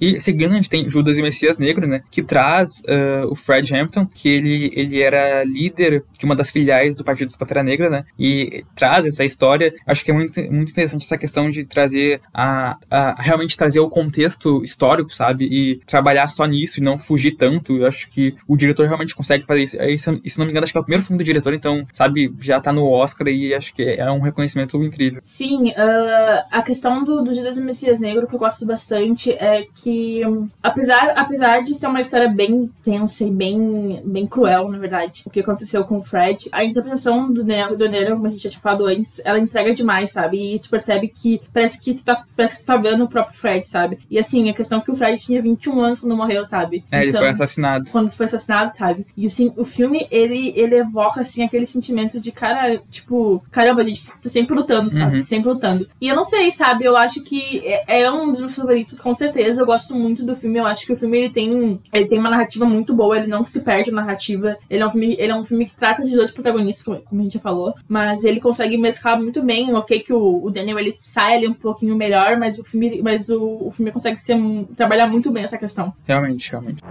E 0.00 0.20
seguindo, 0.20 0.52
a 0.52 0.56
gente 0.56 0.70
tem 0.70 0.88
Judas 0.90 1.16
e 1.16 1.20
o 1.20 1.24
Messias 1.24 1.58
Negro, 1.58 1.86
né? 1.86 2.02
Que 2.10 2.22
traz 2.22 2.80
uh, 2.80 3.30
o 3.30 3.36
Fred 3.36 3.74
Hampton, 3.74 4.06
que 4.06 4.28
ele, 4.28 4.70
ele 4.74 5.00
era 5.00 5.44
líder 5.44 6.04
de 6.18 6.24
uma 6.24 6.34
das 6.34 6.50
filiais 6.50 6.96
do 6.96 7.04
Partido 7.04 7.28
dos 7.28 7.36
Pantera 7.36 7.62
Negra, 7.62 7.90
né? 7.90 8.04
E 8.18 8.64
traz 8.74 9.06
essa 9.06 9.24
história. 9.24 9.72
Acho 9.86 10.04
que 10.04 10.10
é 10.10 10.14
muito, 10.14 10.40
muito 10.52 10.70
interessante 10.70 11.04
essa 11.04 11.18
questão 11.18 11.48
de 11.50 11.64
trazer 11.64 12.20
a, 12.32 12.76
a 12.90 13.20
realmente 13.20 13.56
trazer 13.56 13.80
o 13.80 13.88
contexto 13.88 14.62
histórico, 14.62 15.14
sabe? 15.14 15.46
E 15.50 15.76
trabalhar 15.86 16.28
só 16.28 16.44
nisso 16.44 16.80
e 16.80 16.82
não 16.82 16.98
fugir 16.98 17.32
tanto. 17.32 17.76
Eu 17.76 17.86
acho 17.86 18.10
que 18.10 18.34
o 18.46 18.56
diretor 18.56 18.86
realmente 18.86 19.14
consegue 19.14 19.46
fazer 19.46 19.62
isso. 19.62 20.20
E, 20.24 20.30
se 20.30 20.38
não 20.38 20.46
me 20.46 20.50
engano, 20.50 20.64
acho 20.64 20.72
que 20.72 20.78
é 20.78 20.80
o 20.80 20.84
primeiro 20.84 21.04
filme 21.04 21.18
do 21.18 21.24
diretor, 21.24 21.54
então, 21.54 21.86
sabe, 21.92 22.32
já 22.40 22.60
tá 22.60 22.72
no 22.72 22.86
Oscar 22.88 23.28
e 23.28 23.54
acho 23.54 23.74
que 23.74 23.82
é 23.82 24.10
um 24.10 24.20
reconhecimento 24.20 24.82
incrível. 24.82 25.20
Sim, 25.24 25.70
uh, 25.70 26.44
a 26.50 26.62
questão 26.62 27.04
do, 27.04 27.22
do 27.22 27.34
Judas 27.34 27.56
e 27.58 27.62
Messias 27.62 28.00
Negro 28.00 28.26
que 28.26 28.34
eu 28.34 28.38
gosto 28.38 28.66
bastante 28.66 29.32
é 29.32 29.64
que 29.74 29.85
que, 29.86 30.20
apesar, 30.60 31.10
apesar 31.10 31.62
de 31.62 31.72
ser 31.72 31.86
uma 31.86 32.00
história 32.00 32.28
bem 32.28 32.68
tensa 32.82 33.24
e 33.24 33.30
bem, 33.30 34.02
bem 34.04 34.26
cruel, 34.26 34.68
na 34.68 34.78
verdade, 34.78 35.22
o 35.24 35.30
que 35.30 35.38
aconteceu 35.38 35.84
com 35.84 35.98
o 35.98 36.02
Fred, 36.02 36.48
a 36.50 36.64
interpretação 36.64 37.32
do 37.32 37.44
Nero, 37.44 37.76
do 37.76 37.88
Nero, 37.88 38.16
como 38.16 38.26
a 38.26 38.30
gente 38.30 38.42
já 38.42 38.50
tinha 38.50 38.60
falado 38.60 38.84
antes, 38.84 39.20
ela 39.24 39.38
entrega 39.38 39.72
demais, 39.72 40.10
sabe? 40.10 40.56
E 40.56 40.58
tu 40.58 40.68
percebe 40.68 41.06
que 41.06 41.40
parece 41.54 41.80
que 41.80 41.94
tu 41.94 42.04
tá, 42.04 42.20
parece 42.36 42.56
que 42.56 42.62
tu 42.62 42.66
tá 42.66 42.76
vendo 42.76 43.04
o 43.04 43.08
próprio 43.08 43.38
Fred, 43.38 43.64
sabe? 43.64 44.00
E 44.10 44.18
assim, 44.18 44.50
a 44.50 44.54
questão 44.54 44.78
é 44.78 44.80
que 44.80 44.90
o 44.90 44.96
Fred 44.96 45.22
tinha 45.22 45.40
21 45.40 45.80
anos 45.80 46.00
quando 46.00 46.16
morreu, 46.16 46.44
sabe? 46.44 46.82
É, 46.90 46.96
então, 46.96 47.02
ele 47.02 47.12
foi 47.12 47.20
então, 47.20 47.32
assassinado. 47.32 47.90
Quando 47.92 48.10
foi 48.10 48.26
assassinado, 48.26 48.72
sabe? 48.74 49.06
E 49.16 49.26
assim, 49.26 49.52
o 49.56 49.64
filme, 49.64 50.08
ele, 50.10 50.52
ele 50.56 50.74
evoca, 50.74 51.20
assim, 51.20 51.44
aquele 51.44 51.66
sentimento 51.66 52.18
de, 52.18 52.32
cara, 52.32 52.82
tipo, 52.90 53.40
caramba, 53.52 53.82
a 53.82 53.84
gente 53.84 54.10
tá 54.10 54.28
sempre 54.28 54.56
lutando, 54.56 54.90
sabe? 54.96 55.18
Uhum. 55.18 55.22
Sempre 55.22 55.48
lutando. 55.48 55.88
E 56.00 56.08
eu 56.08 56.16
não 56.16 56.24
sei, 56.24 56.50
sabe? 56.50 56.84
Eu 56.84 56.96
acho 56.96 57.22
que 57.22 57.62
é, 57.64 58.02
é 58.02 58.10
um 58.10 58.32
dos 58.32 58.40
meus 58.40 58.56
favoritos, 58.56 59.00
com 59.00 59.14
certeza. 59.14 59.62
Eu 59.62 59.66
gosto 59.66 59.75
gosto 59.76 59.94
muito 59.94 60.24
do 60.24 60.34
filme. 60.34 60.58
Eu 60.58 60.66
acho 60.66 60.86
que 60.86 60.92
o 60.92 60.96
filme 60.96 61.18
ele 61.18 61.30
tem, 61.30 61.80
ele 61.92 62.06
tem 62.06 62.18
uma 62.18 62.30
narrativa 62.30 62.64
muito 62.64 62.94
boa, 62.94 63.18
ele 63.18 63.26
não 63.26 63.44
se 63.44 63.60
perde 63.60 63.90
na 63.90 64.00
narrativa. 64.00 64.56
Ele 64.70 64.82
é 64.82 64.86
um 64.86 64.90
filme, 64.90 65.16
ele 65.18 65.32
é 65.32 65.34
um 65.34 65.44
filme 65.44 65.66
que 65.66 65.74
trata 65.74 66.02
de 66.02 66.16
dois 66.16 66.30
protagonistas, 66.30 66.84
como, 66.84 67.00
como 67.02 67.20
a 67.20 67.24
gente 67.24 67.34
já 67.34 67.40
falou, 67.40 67.74
mas 67.86 68.24
ele 68.24 68.40
consegue 68.40 68.78
mesclar 68.78 69.20
muito 69.20 69.42
bem. 69.42 69.72
Ok, 69.74 70.00
que 70.00 70.12
o, 70.12 70.44
o 70.44 70.50
Daniel 70.50 70.78
ele 70.78 70.92
sai 70.92 71.36
ali 71.36 71.48
um 71.48 71.54
pouquinho 71.54 71.94
melhor, 71.94 72.38
mas 72.38 72.58
o 72.58 72.64
filme, 72.64 73.02
mas 73.02 73.28
o, 73.28 73.66
o 73.66 73.70
filme 73.70 73.92
consegue 73.92 74.16
ser, 74.16 74.36
trabalhar 74.74 75.06
muito 75.06 75.30
bem 75.30 75.44
essa 75.44 75.58
questão. 75.58 75.92
Realmente, 76.06 76.50
realmente. 76.50 76.82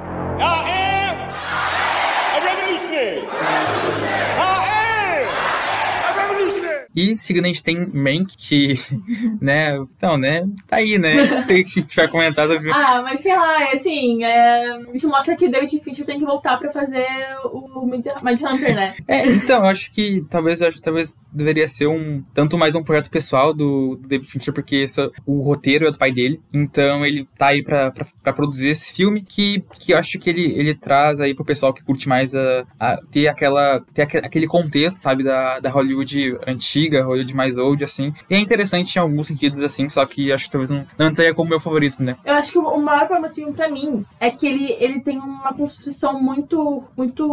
E 6.96 7.18
seguindo 7.18 7.46
a 7.46 7.48
gente 7.48 7.64
tem 7.64 7.88
Mank, 7.94 8.36
que, 8.38 8.74
né, 9.42 9.76
então, 9.78 10.18
né, 10.18 10.48
tá 10.68 10.78
aí, 10.78 10.98
né, 10.98 11.26
não 11.28 11.40
sei 11.40 11.62
o 11.62 11.66
que 11.66 11.96
vai 11.96 12.08
comentar 12.08 12.48
sobre 12.48 12.72
Ah, 12.72 13.02
mas 13.02 13.20
sei 13.20 13.36
lá, 13.36 13.72
assim, 13.72 14.24
é, 14.24 14.80
isso 14.94 15.10
mostra 15.10 15.36
que 15.36 15.50
David 15.50 15.80
Fincher 15.80 16.06
tem 16.06 16.20
que 16.20 16.26
voltar 16.26 16.58
pra 16.58 16.72
fazer 16.72 17.06
o 17.46 17.86
Mind 17.86 18.42
Hunter, 18.42 18.76
né? 18.76 18.94
é, 19.08 19.26
então, 19.28 19.60
eu 19.60 19.66
acho 19.66 19.92
que 19.92 20.24
talvez, 20.30 20.62
eu 20.62 20.68
acho, 20.68 20.82
talvez 20.82 21.18
deveria 21.32 21.68
ser 21.68 21.88
um, 21.88 22.24
tanto 22.34 22.58
mais 22.58 22.76
um 22.76 22.84
projeto 22.84 23.10
pessoal 23.10 23.54
do, 23.54 23.96
do 23.96 24.08
David 24.08 24.30
Fincher, 24.30 24.54
porque 24.54 24.78
esse, 24.78 25.02
o 25.26 25.42
roteiro 25.42 25.88
é 25.88 25.92
do 25.92 25.98
pai 25.98 26.12
dele, 26.12 26.40
então 26.54 27.06
ele 27.06 27.28
tá 27.38 27.48
aí 27.48 27.64
pra, 27.64 27.92
pra, 27.92 28.06
pra, 28.24 28.34
produzir 28.34 28.70
esse 28.70 28.94
filme, 28.94 29.22
que, 29.22 29.64
que 29.80 29.94
eu 29.94 29.98
acho 29.98 30.18
que 30.20 30.30
ele, 30.30 30.54
ele 30.58 30.74
traz 30.74 31.20
aí 31.20 31.34
pro 31.34 31.46
pessoal 31.46 31.74
que 31.74 31.84
curte 31.84 32.08
mais 32.08 32.34
a, 32.36 32.66
a 32.80 32.98
ter 33.12 33.28
aquela, 33.28 33.82
ter 33.94 34.04
aquele 34.04 34.48
contexto, 34.48 34.98
sabe, 34.98 35.24
da, 35.24 35.60
da 35.60 35.70
Hollywood 35.70 36.38
antiga, 36.48 36.85
antiga, 36.86 37.04
Hollywood 37.04 37.36
mais 37.36 37.58
old, 37.58 37.84
assim. 37.84 38.14
E 38.30 38.36
é 38.36 38.40
interessante 38.40 38.96
em 38.96 39.00
alguns 39.00 39.28
sentidos, 39.28 39.62
assim, 39.62 39.90
só 39.90 40.06
que 40.06 40.32
acho 40.32 40.46
que 40.46 40.52
talvez 40.52 40.72
não, 40.72 40.86
não 40.98 41.08
entraria 41.08 41.34
como 41.34 41.50
meu 41.50 41.60
favorito, 41.60 42.02
né? 42.02 42.16
Eu 42.24 42.36
acho 42.36 42.52
que 42.52 42.60
o 42.60 42.78
maior 42.78 43.00
problema, 43.00 43.28
assim, 43.28 43.52
pra 43.52 43.70
mim, 43.70 44.06
é 44.20 44.30
que 44.30 44.48
ele, 44.48 44.72
ele 44.80 45.00
tem 45.02 45.18
uma 45.18 45.54
construção 45.54 46.22
muito, 46.22 46.84
muito, 46.96 47.26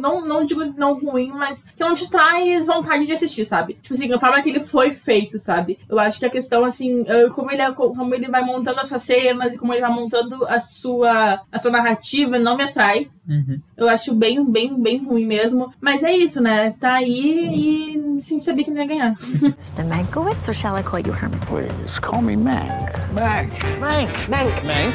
não, 0.00 0.26
não 0.26 0.44
digo 0.44 0.64
não 0.76 0.98
ruim, 0.98 1.30
mas 1.30 1.64
que 1.64 1.80
não 1.80 1.94
te 1.94 2.08
traz 2.10 2.66
vontade 2.66 3.06
de 3.06 3.12
assistir, 3.12 3.44
sabe? 3.44 3.74
Tipo 3.74 3.94
assim, 3.94 4.12
a 4.12 4.18
forma 4.18 4.42
que 4.42 4.50
ele 4.50 4.60
foi 4.60 4.90
feito, 4.90 5.38
sabe? 5.38 5.78
Eu 5.88 5.98
acho 5.98 6.18
que 6.18 6.26
a 6.26 6.30
questão, 6.30 6.64
assim, 6.64 7.04
como 7.34 7.50
ele, 7.50 7.62
é, 7.62 7.72
como 7.72 8.14
ele 8.14 8.28
vai 8.28 8.44
montando 8.44 8.80
essas 8.80 9.02
cenas 9.02 9.54
e 9.54 9.58
como 9.58 9.72
ele 9.72 9.80
vai 9.80 9.92
montando 9.92 10.44
a 10.46 10.58
sua, 10.58 11.40
a 11.50 11.58
sua 11.58 11.70
narrativa 11.70 12.38
não 12.38 12.56
me 12.56 12.64
atrai. 12.64 13.08
Uhum. 13.28 13.60
Eu 13.76 13.88
acho 13.88 14.14
bem, 14.14 14.44
bem, 14.44 14.80
bem 14.80 15.04
ruim 15.04 15.26
mesmo. 15.26 15.72
Mas 15.80 16.02
é 16.02 16.12
isso, 16.12 16.42
né? 16.42 16.74
Tá 16.80 16.94
aí 16.94 17.48
e 17.52 18.20
sim 18.20 18.40
sabia 18.40 18.64
que 18.64 18.70
não 18.70 18.82
ia 18.82 18.88
ganhar. 18.88 19.14
Mr. 19.42 19.84
Mankowitz, 19.88 20.48
or 20.48 20.54
shall 20.54 20.76
I 20.78 20.82
call 20.82 21.00
you 21.00 21.12
Herman? 21.12 21.40
Please, 21.46 22.00
call 22.00 22.22
me 22.22 22.36
Mank. 22.36 22.92
Mank. 23.12 23.52
Mank. 23.78 24.28
Mank. 24.28 24.64
Mank. 24.64 24.94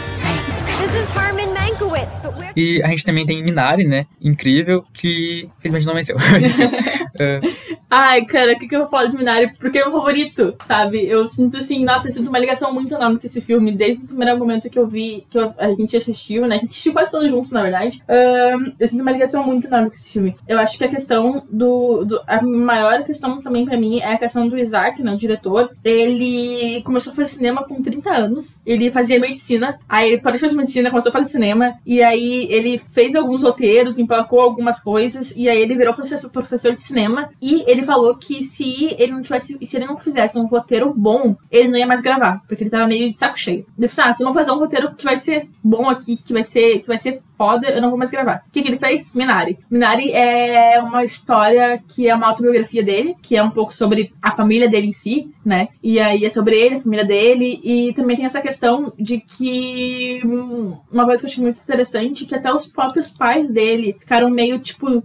This 0.78 0.96
is 0.96 1.10
Herman 1.10 1.54
Mankowitz. 1.54 2.24
Where... 2.24 2.54
E 2.56 2.82
a 2.84 2.88
gente 2.88 3.06
também 3.06 3.26
tem 3.26 3.44
Minari, 3.44 3.86
né? 3.86 4.06
Incrível, 4.22 4.84
que 4.94 5.50
infelizmente 5.60 5.88
não 5.88 5.94
venceu. 5.94 6.18
uh... 6.18 7.78
Ai, 7.90 8.26
cara, 8.26 8.52
o 8.54 8.60
que, 8.60 8.68
que 8.68 8.76
eu 8.76 8.88
falo 8.88 9.08
de 9.08 9.16
Minari? 9.16 9.54
Porque 9.58 9.78
é 9.78 9.84
meu 9.84 9.94
favorito, 9.94 10.54
sabe? 10.66 11.08
Eu 11.08 11.26
sinto 11.26 11.58
assim, 11.58 11.86
nossa, 11.86 12.10
eu 12.10 12.12
sinto 12.12 12.28
uma 12.28 12.38
ligação 12.38 12.74
muito 12.74 12.94
enorme 12.94 13.18
com 13.18 13.26
esse 13.26 13.40
filme, 13.40 13.72
desde 13.72 14.04
o 14.04 14.08
primeiro 14.08 14.34
argumento 14.34 14.70
que 14.70 14.78
eu 14.78 14.86
vi, 14.86 15.26
que 15.30 15.38
eu, 15.38 15.54
a 15.58 15.74
gente 15.74 15.96
assistiu, 15.96 16.46
né? 16.46 16.58
A 16.58 16.60
gente 16.60 16.72
assistiu 16.72 16.92
quase 16.92 17.12
todos 17.12 17.32
juntos, 17.32 17.52
na 17.52 17.62
verdade. 17.62 18.04
Uh, 18.04 18.17
eu 18.80 18.88
sinto 18.88 19.02
uma 19.02 19.12
ligação 19.12 19.44
muito 19.44 19.68
enorme 19.68 19.90
com 19.90 19.96
esse 19.96 20.10
filme. 20.10 20.36
Eu 20.48 20.60
acho 20.60 20.78
que 20.78 20.84
a 20.84 20.90
questão 20.90 21.46
do. 21.50 22.06
do 22.06 22.22
a 22.28 22.42
maior 22.42 23.04
questão 23.04 23.42
também 23.42 23.66
para 23.66 23.78
mim 23.78 24.00
é 24.00 24.14
a 24.14 24.18
questão 24.18 24.48
do 24.48 24.58
Isaac, 24.58 25.02
né? 25.02 25.14
O 25.14 25.18
diretor. 25.18 25.72
Ele 25.84 26.82
começou 26.84 27.12
a 27.12 27.16
fazer 27.16 27.30
cinema 27.30 27.64
com 27.64 27.82
30 27.82 28.10
anos. 28.10 28.58
Ele 28.66 28.92
fazia 28.92 29.20
medicina. 29.20 29.78
Aí 29.88 30.12
ele 30.12 30.22
parou 30.22 30.38
de 30.38 30.42
fazer 30.42 30.56
medicina, 30.56 30.90
começou 30.90 31.10
a 31.10 31.14
fazer 31.14 31.30
cinema. 31.30 31.74
E 31.86 32.02
aí 32.02 32.48
ele 32.50 32.78
fez 32.92 33.16
alguns 33.16 33.44
roteiros, 33.44 34.00
emplacou 34.00 34.40
algumas 34.40 34.80
coisas. 34.80 35.34
E 35.36 35.50
aí 35.50 35.60
ele 35.60 35.76
virou 35.76 35.94
professor, 35.94 36.74
de 36.74 36.82
cinema. 36.82 37.30
E 37.42 37.64
ele 37.68 37.84
falou 37.84 38.18
que 38.18 38.44
se 38.44 38.96
ele 38.98 39.12
não 39.12 39.22
tivesse. 39.22 39.58
Se 39.66 39.78
ele 39.78 39.86
não 39.86 39.98
fizesse 39.98 40.38
um 40.40 40.46
roteiro 40.46 40.94
bom, 40.94 41.36
ele 41.52 41.68
não 41.68 41.78
ia 41.78 41.88
mais 41.88 42.02
gravar. 42.02 42.42
Porque 42.48 42.64
ele 42.64 42.70
tava 42.70 42.88
meio 42.88 43.12
de 43.12 43.18
saco 43.18 43.38
cheio. 43.38 43.66
Ele 43.78 43.88
falou 43.88 43.88
assim: 43.88 44.02
ah, 44.02 44.14
se 44.14 44.24
não 44.24 44.34
fazer 44.34 44.52
um 44.52 44.60
roteiro 44.60 44.94
que 44.96 45.04
vai 45.04 45.18
ser 45.18 45.48
bom 45.64 45.90
aqui, 45.90 46.18
que 46.18 46.34
vai 46.34 46.44
ser, 46.44 46.80
que 46.80 46.88
vai 46.88 46.98
ser 46.98 47.22
foda, 47.38 47.70
eu 47.70 47.82
não 47.82 47.90
vou 47.90 47.98
mais 47.98 48.07
gravar. 48.12 48.44
O 48.48 48.52
que, 48.52 48.62
que 48.62 48.68
ele 48.68 48.80
fez? 48.80 49.12
Minari. 49.14 49.58
Minari 49.70 50.12
é 50.12 50.80
uma 50.80 51.04
história 51.04 51.82
que 51.88 52.08
é 52.08 52.16
uma 52.16 52.28
autobiografia 52.28 52.84
dele, 52.84 53.16
que 53.22 53.36
é 53.36 53.44
um 53.44 53.52
pouco 53.52 53.74
sobre 53.74 54.14
a 54.22 54.32
família 54.32 54.70
dele 54.70 54.88
em 54.88 54.92
si, 54.92 55.32
né? 55.48 55.70
E 55.82 55.98
aí 55.98 56.26
é 56.26 56.30
sobre 56.30 56.58
ele, 56.58 56.76
a 56.76 56.82
família 56.82 57.06
dele, 57.06 57.62
e 57.64 57.94
também 57.94 58.18
tem 58.18 58.26
essa 58.26 58.42
questão 58.42 58.92
de 59.00 59.22
que 59.22 60.22
uma 60.92 61.06
coisa 61.06 61.22
que 61.22 61.26
eu 61.26 61.32
achei 61.32 61.44
muito 61.44 61.62
interessante, 61.62 62.26
que 62.26 62.36
até 62.36 62.54
os 62.54 62.68
próprios 62.68 63.10
pais 63.10 63.50
dele 63.50 63.96
ficaram 63.98 64.30
meio 64.30 64.60
tipo. 64.60 65.02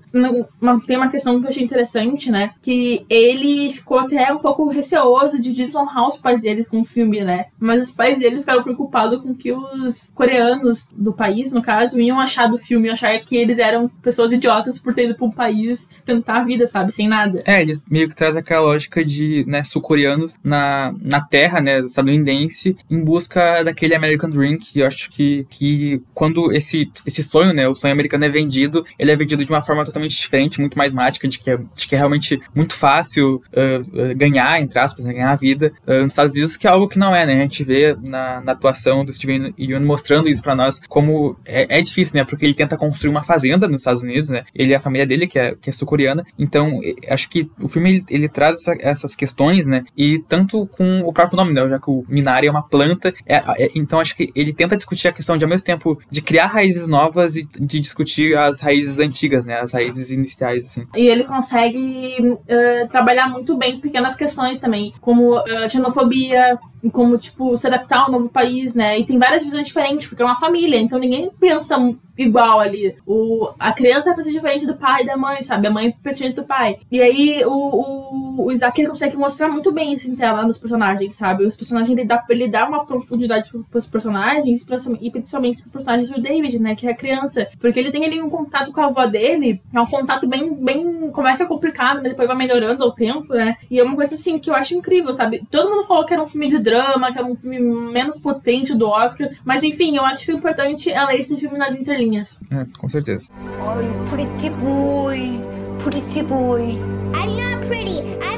Uma, 0.61 0.81
tem 0.85 0.97
uma 0.97 1.09
questão 1.09 1.39
que 1.39 1.47
eu 1.47 1.51
achei 1.51 1.63
interessante, 1.63 2.29
né? 2.31 2.51
Que 2.61 3.07
ele 3.09 3.71
ficou 3.71 4.01
até 4.01 4.33
um 4.33 4.39
pouco 4.39 4.69
receoso 4.69 5.41
de 5.41 5.53
desonrar 5.53 6.09
os 6.09 6.17
pais 6.17 6.43
dele 6.43 6.65
com 6.65 6.81
o 6.81 6.85
filme, 6.85 7.23
né? 7.23 7.47
Mas 7.61 7.85
os 7.85 7.91
pais 7.93 8.19
dele 8.19 8.39
ficaram 8.39 8.65
preocupados 8.65 9.23
com 9.23 9.33
que 9.33 9.53
os 9.53 10.11
coreanos 10.13 10.89
do 10.93 11.13
país, 11.13 11.53
no 11.53 11.63
caso, 11.63 12.01
iam 12.01 12.19
achar 12.19 12.49
do 12.49 12.59
filme, 12.59 12.91
achar 12.91 13.17
que 13.21 13.37
eles 13.37 13.61
eram 13.61 13.89
pessoas 14.03 14.33
idiotas 14.33 14.77
por 14.77 14.93
ter 14.93 15.05
ido 15.05 15.15
pra 15.15 15.27
um 15.27 15.31
país 15.31 15.89
tentar 16.05 16.39
a 16.39 16.45
vida, 16.45 16.67
sabe? 16.67 16.91
Sem 16.91 17.07
nada. 17.07 17.39
É, 17.45 17.63
eles 17.63 17.85
meio 17.89 18.09
que 18.09 18.17
trazem 18.17 18.41
aquela 18.41 18.63
lógica 18.63 19.05
de, 19.05 19.45
né, 19.47 19.63
sul-coreanos 19.63 20.32
na, 20.43 20.95
na 21.01 21.21
terra, 21.21 21.61
né, 21.61 21.81
estadunidense, 21.81 22.77
em 22.91 23.03
busca 23.03 23.63
daquele 23.63 23.95
American 23.95 24.31
Dream, 24.31 24.59
que 24.59 24.81
eu 24.81 24.87
acho 24.87 25.11
que, 25.11 25.47
que 25.49 26.03
quando 26.15 26.53
esse, 26.53 26.91
esse 27.07 27.23
sonho, 27.23 27.53
né, 27.53 27.69
o 27.69 27.75
sonho 27.75 27.93
americano 27.93 28.25
é 28.25 28.29
vendido, 28.29 28.85
ele 28.99 29.11
é 29.11 29.17
vendido 29.17 29.45
de 29.45 29.51
uma 29.51 29.63
forma 29.63 29.85
totalmente 29.85 30.17
diferente, 30.17 30.61
muito 30.61 30.77
mais 30.77 30.93
mágica, 30.93 31.29
de 31.29 31.39
que 31.39 31.51
é, 31.51 31.59
de 31.75 31.89
que 31.89 31.95
é 31.95 31.99
realmente 31.99 32.41
muito 32.55 32.75
fácil 32.75 33.43
uh, 33.53 34.15
ganhar, 34.17 34.61
entre 34.61 34.79
aspas, 34.79 35.05
né, 35.05 35.13
ganhar 35.13 35.31
a 35.31 35.37
vida 35.37 35.73
uh, 35.87 36.03
nos 36.03 36.13
Estados 36.13 36.33
Unidos, 36.33 36.57
que 36.57 36.67
é 36.67 36.71
algo 36.71 36.89
que 36.89 36.99
não 36.99 37.15
é, 37.15 37.27
né, 37.27 37.35
a 37.35 37.43
gente 37.43 37.65
vê 37.65 37.97
na, 38.09 38.41
na 38.41 38.53
atuação 38.53 39.05
do 39.05 39.13
Steven 39.13 39.55
Yeun 39.59 39.81
mostrando 39.81 40.29
isso 40.29 40.43
para 40.43 40.55
nós, 40.55 40.81
como 40.89 41.37
é, 41.45 41.79
é 41.79 41.81
difícil, 41.81 42.17
né, 42.17 42.25
porque 42.25 42.45
ele 42.45 42.55
tenta 42.55 42.77
construir 42.77 43.11
uma 43.11 43.23
fazenda 43.23 43.69
nos 43.69 43.81
Estados 43.83 44.03
Unidos, 44.03 44.31
né, 44.31 44.45
ele 44.55 44.73
e 44.73 44.75
a 44.75 44.81
família 44.81 45.07
dele, 45.07 45.27
que 45.27 45.39
é, 45.39 45.55
que 45.55 45.71
é 45.71 45.73
sul-coreana, 45.73 46.25
então 46.39 46.81
acho 47.09 47.29
que 47.29 47.51
o 47.61 47.69
filme 47.69 47.93
ele, 47.93 48.05
ele 48.09 48.29
traz 48.29 48.61
essa, 48.61 48.77
essas 48.81 49.15
questões, 49.15 49.67
né? 49.67 49.85
E 49.97 50.19
tanto 50.29 50.67
com 50.67 51.01
o 51.01 51.13
próprio 51.13 51.37
nome, 51.37 51.53
né? 51.53 51.69
Já 51.69 51.79
que 51.79 51.91
o 51.91 52.05
Minari 52.09 52.47
é 52.47 52.51
uma 52.51 52.63
planta, 52.63 53.15
é, 53.27 53.37
é, 53.37 53.71
então 53.75 54.01
acho 54.01 54.17
que 54.17 54.31
ele 54.35 54.53
tenta 54.53 54.77
discutir 54.77 55.09
a 55.09 55.13
questão 55.13 55.37
de, 55.37 55.45
ao 55.45 55.49
mesmo 55.49 55.65
tempo, 55.65 56.01
de 56.11 56.23
criar 56.23 56.47
raízes 56.47 56.89
novas 56.89 57.37
e 57.37 57.45
de 57.45 57.81
discutir 57.81 58.37
as 58.37 58.61
raízes 58.61 58.99
antigas, 58.99 59.47
né? 59.47 59.61
As 59.61 59.73
raízes 59.73 60.11
iniciais, 60.11 60.67
assim. 60.67 60.87
E 60.95 61.07
ele 61.07 61.25
consegue 61.25 62.17
uh, 62.31 62.89
trabalhar 62.89 63.29
muito 63.29 63.57
bem 63.57 63.81
pequenas 63.81 64.17
questões 64.17 64.59
também, 64.59 64.93
como 65.01 65.39
uh, 65.39 65.69
xenofobia, 65.69 66.59
como, 66.91 67.17
tipo, 67.19 67.57
se 67.57 67.67
adaptar 67.67 68.01
ao 68.01 68.11
novo 68.11 68.29
país, 68.29 68.75
né? 68.75 68.99
E 68.99 69.05
tem 69.05 69.19
várias 69.19 69.45
visões 69.45 69.67
diferentes, 69.67 70.07
porque 70.07 70.23
é 70.23 70.27
uma 70.27 70.39
família, 70.39 70.79
então 70.79 70.99
ninguém 70.99 71.31
pensa 71.39 71.77
igual 72.17 72.61
ali. 72.61 72.95
O, 73.07 73.51
a 73.59 73.73
criança 73.73 74.15
pensa 74.15 74.31
diferente 74.31 74.67
do 74.67 74.77
pai 74.77 75.03
e 75.03 75.07
da 75.07 75.17
mãe, 75.17 75.41
sabe? 75.43 75.67
A 75.67 75.71
mãe 75.71 75.95
pensa 76.03 76.17
diferente 76.17 76.37
do 76.37 76.45
pai. 76.45 76.79
E 76.91 77.01
aí 77.01 77.45
o, 77.45 77.51
o, 77.51 78.47
o 78.47 78.53
Isaac 78.53 78.87
consegue 78.87 79.17
mostrar 79.17 79.49
muito 79.49 79.73
bem 79.73 79.93
isso 79.93 80.11
tela 80.17 80.45
nos 80.45 80.59
personagens, 80.59 81.15
sabe? 81.15 81.45
Os 81.45 81.57
personagens 81.57 81.97
ele 81.97 82.07
dá, 82.07 82.25
ele 82.29 82.49
dá 82.49 82.67
uma 82.67 82.85
profundidade 82.85 83.51
pros 83.71 83.87
personagens 83.87 84.63
e 85.01 85.11
principalmente 85.11 85.63
pro 85.63 85.71
personagem 85.73 86.15
do 86.15 86.21
David, 86.21 86.59
né? 86.59 86.75
Que 86.75 86.87
é 86.87 86.91
a 86.91 86.97
criança. 86.97 87.49
Porque 87.59 87.79
ele 87.79 87.91
tem 87.91 88.05
ali 88.05 88.21
um 88.21 88.31
contato 88.31 88.73
com 88.73 88.81
a 88.81 88.87
avó 88.87 89.07
dele, 89.07 89.61
é 89.73 89.81
um 89.81 89.87
contato 89.87 90.27
bem, 90.27 90.55
bem. 90.55 91.11
começa 91.11 91.47
complicado, 91.47 92.01
mas 92.03 92.11
depois 92.11 92.29
vai 92.29 92.37
melhorando 92.37 92.83
ao 92.83 92.93
tempo, 92.93 93.35
né? 93.35 93.57
E 93.71 93.79
é 93.79 93.85
uma 93.85 93.97
coisa 93.97 94.15
assim 94.15 94.39
que 94.39 94.51
eu 94.51 94.55
acho 94.55 94.75
incrível, 94.75 95.13
sabe? 95.13 95.43
Todo 95.51 95.71
mundo 95.71 95.85
falou 95.85 96.05
que 96.05 96.13
era 96.13 96.23
um 96.23 96.27
filme 96.27 96.49
de 96.49 96.59
drama, 96.59 97.13
que 97.13 97.19
era 97.19 97.27
um 97.27 97.37
filme 97.37 97.61
menos 97.61 98.19
potente 98.19 98.75
do 98.75 98.89
Oscar, 98.89 99.31
mas 99.45 99.63
enfim, 99.63 99.97
eu 99.97 100.05
acho 100.05 100.25
que 100.25 100.33
o 100.33 100.37
importante 100.37 100.91
é 100.91 101.05
ler 101.05 101.21
esse 101.21 101.37
filme 101.37 101.59
nas 101.59 101.77
entrelinhas. 101.77 102.41
É, 102.51 102.67
com 102.79 102.89
certeza. 102.89 103.29
Oh, 103.61 103.81
you 103.81 103.93
pretty 104.07 104.51
boy, 104.51 105.41
pretty 105.79 106.23
boy. 106.23 106.79
I'm 107.15 107.37
not 107.37 107.67
pretty, 107.67 108.01
I'm. 108.23 108.32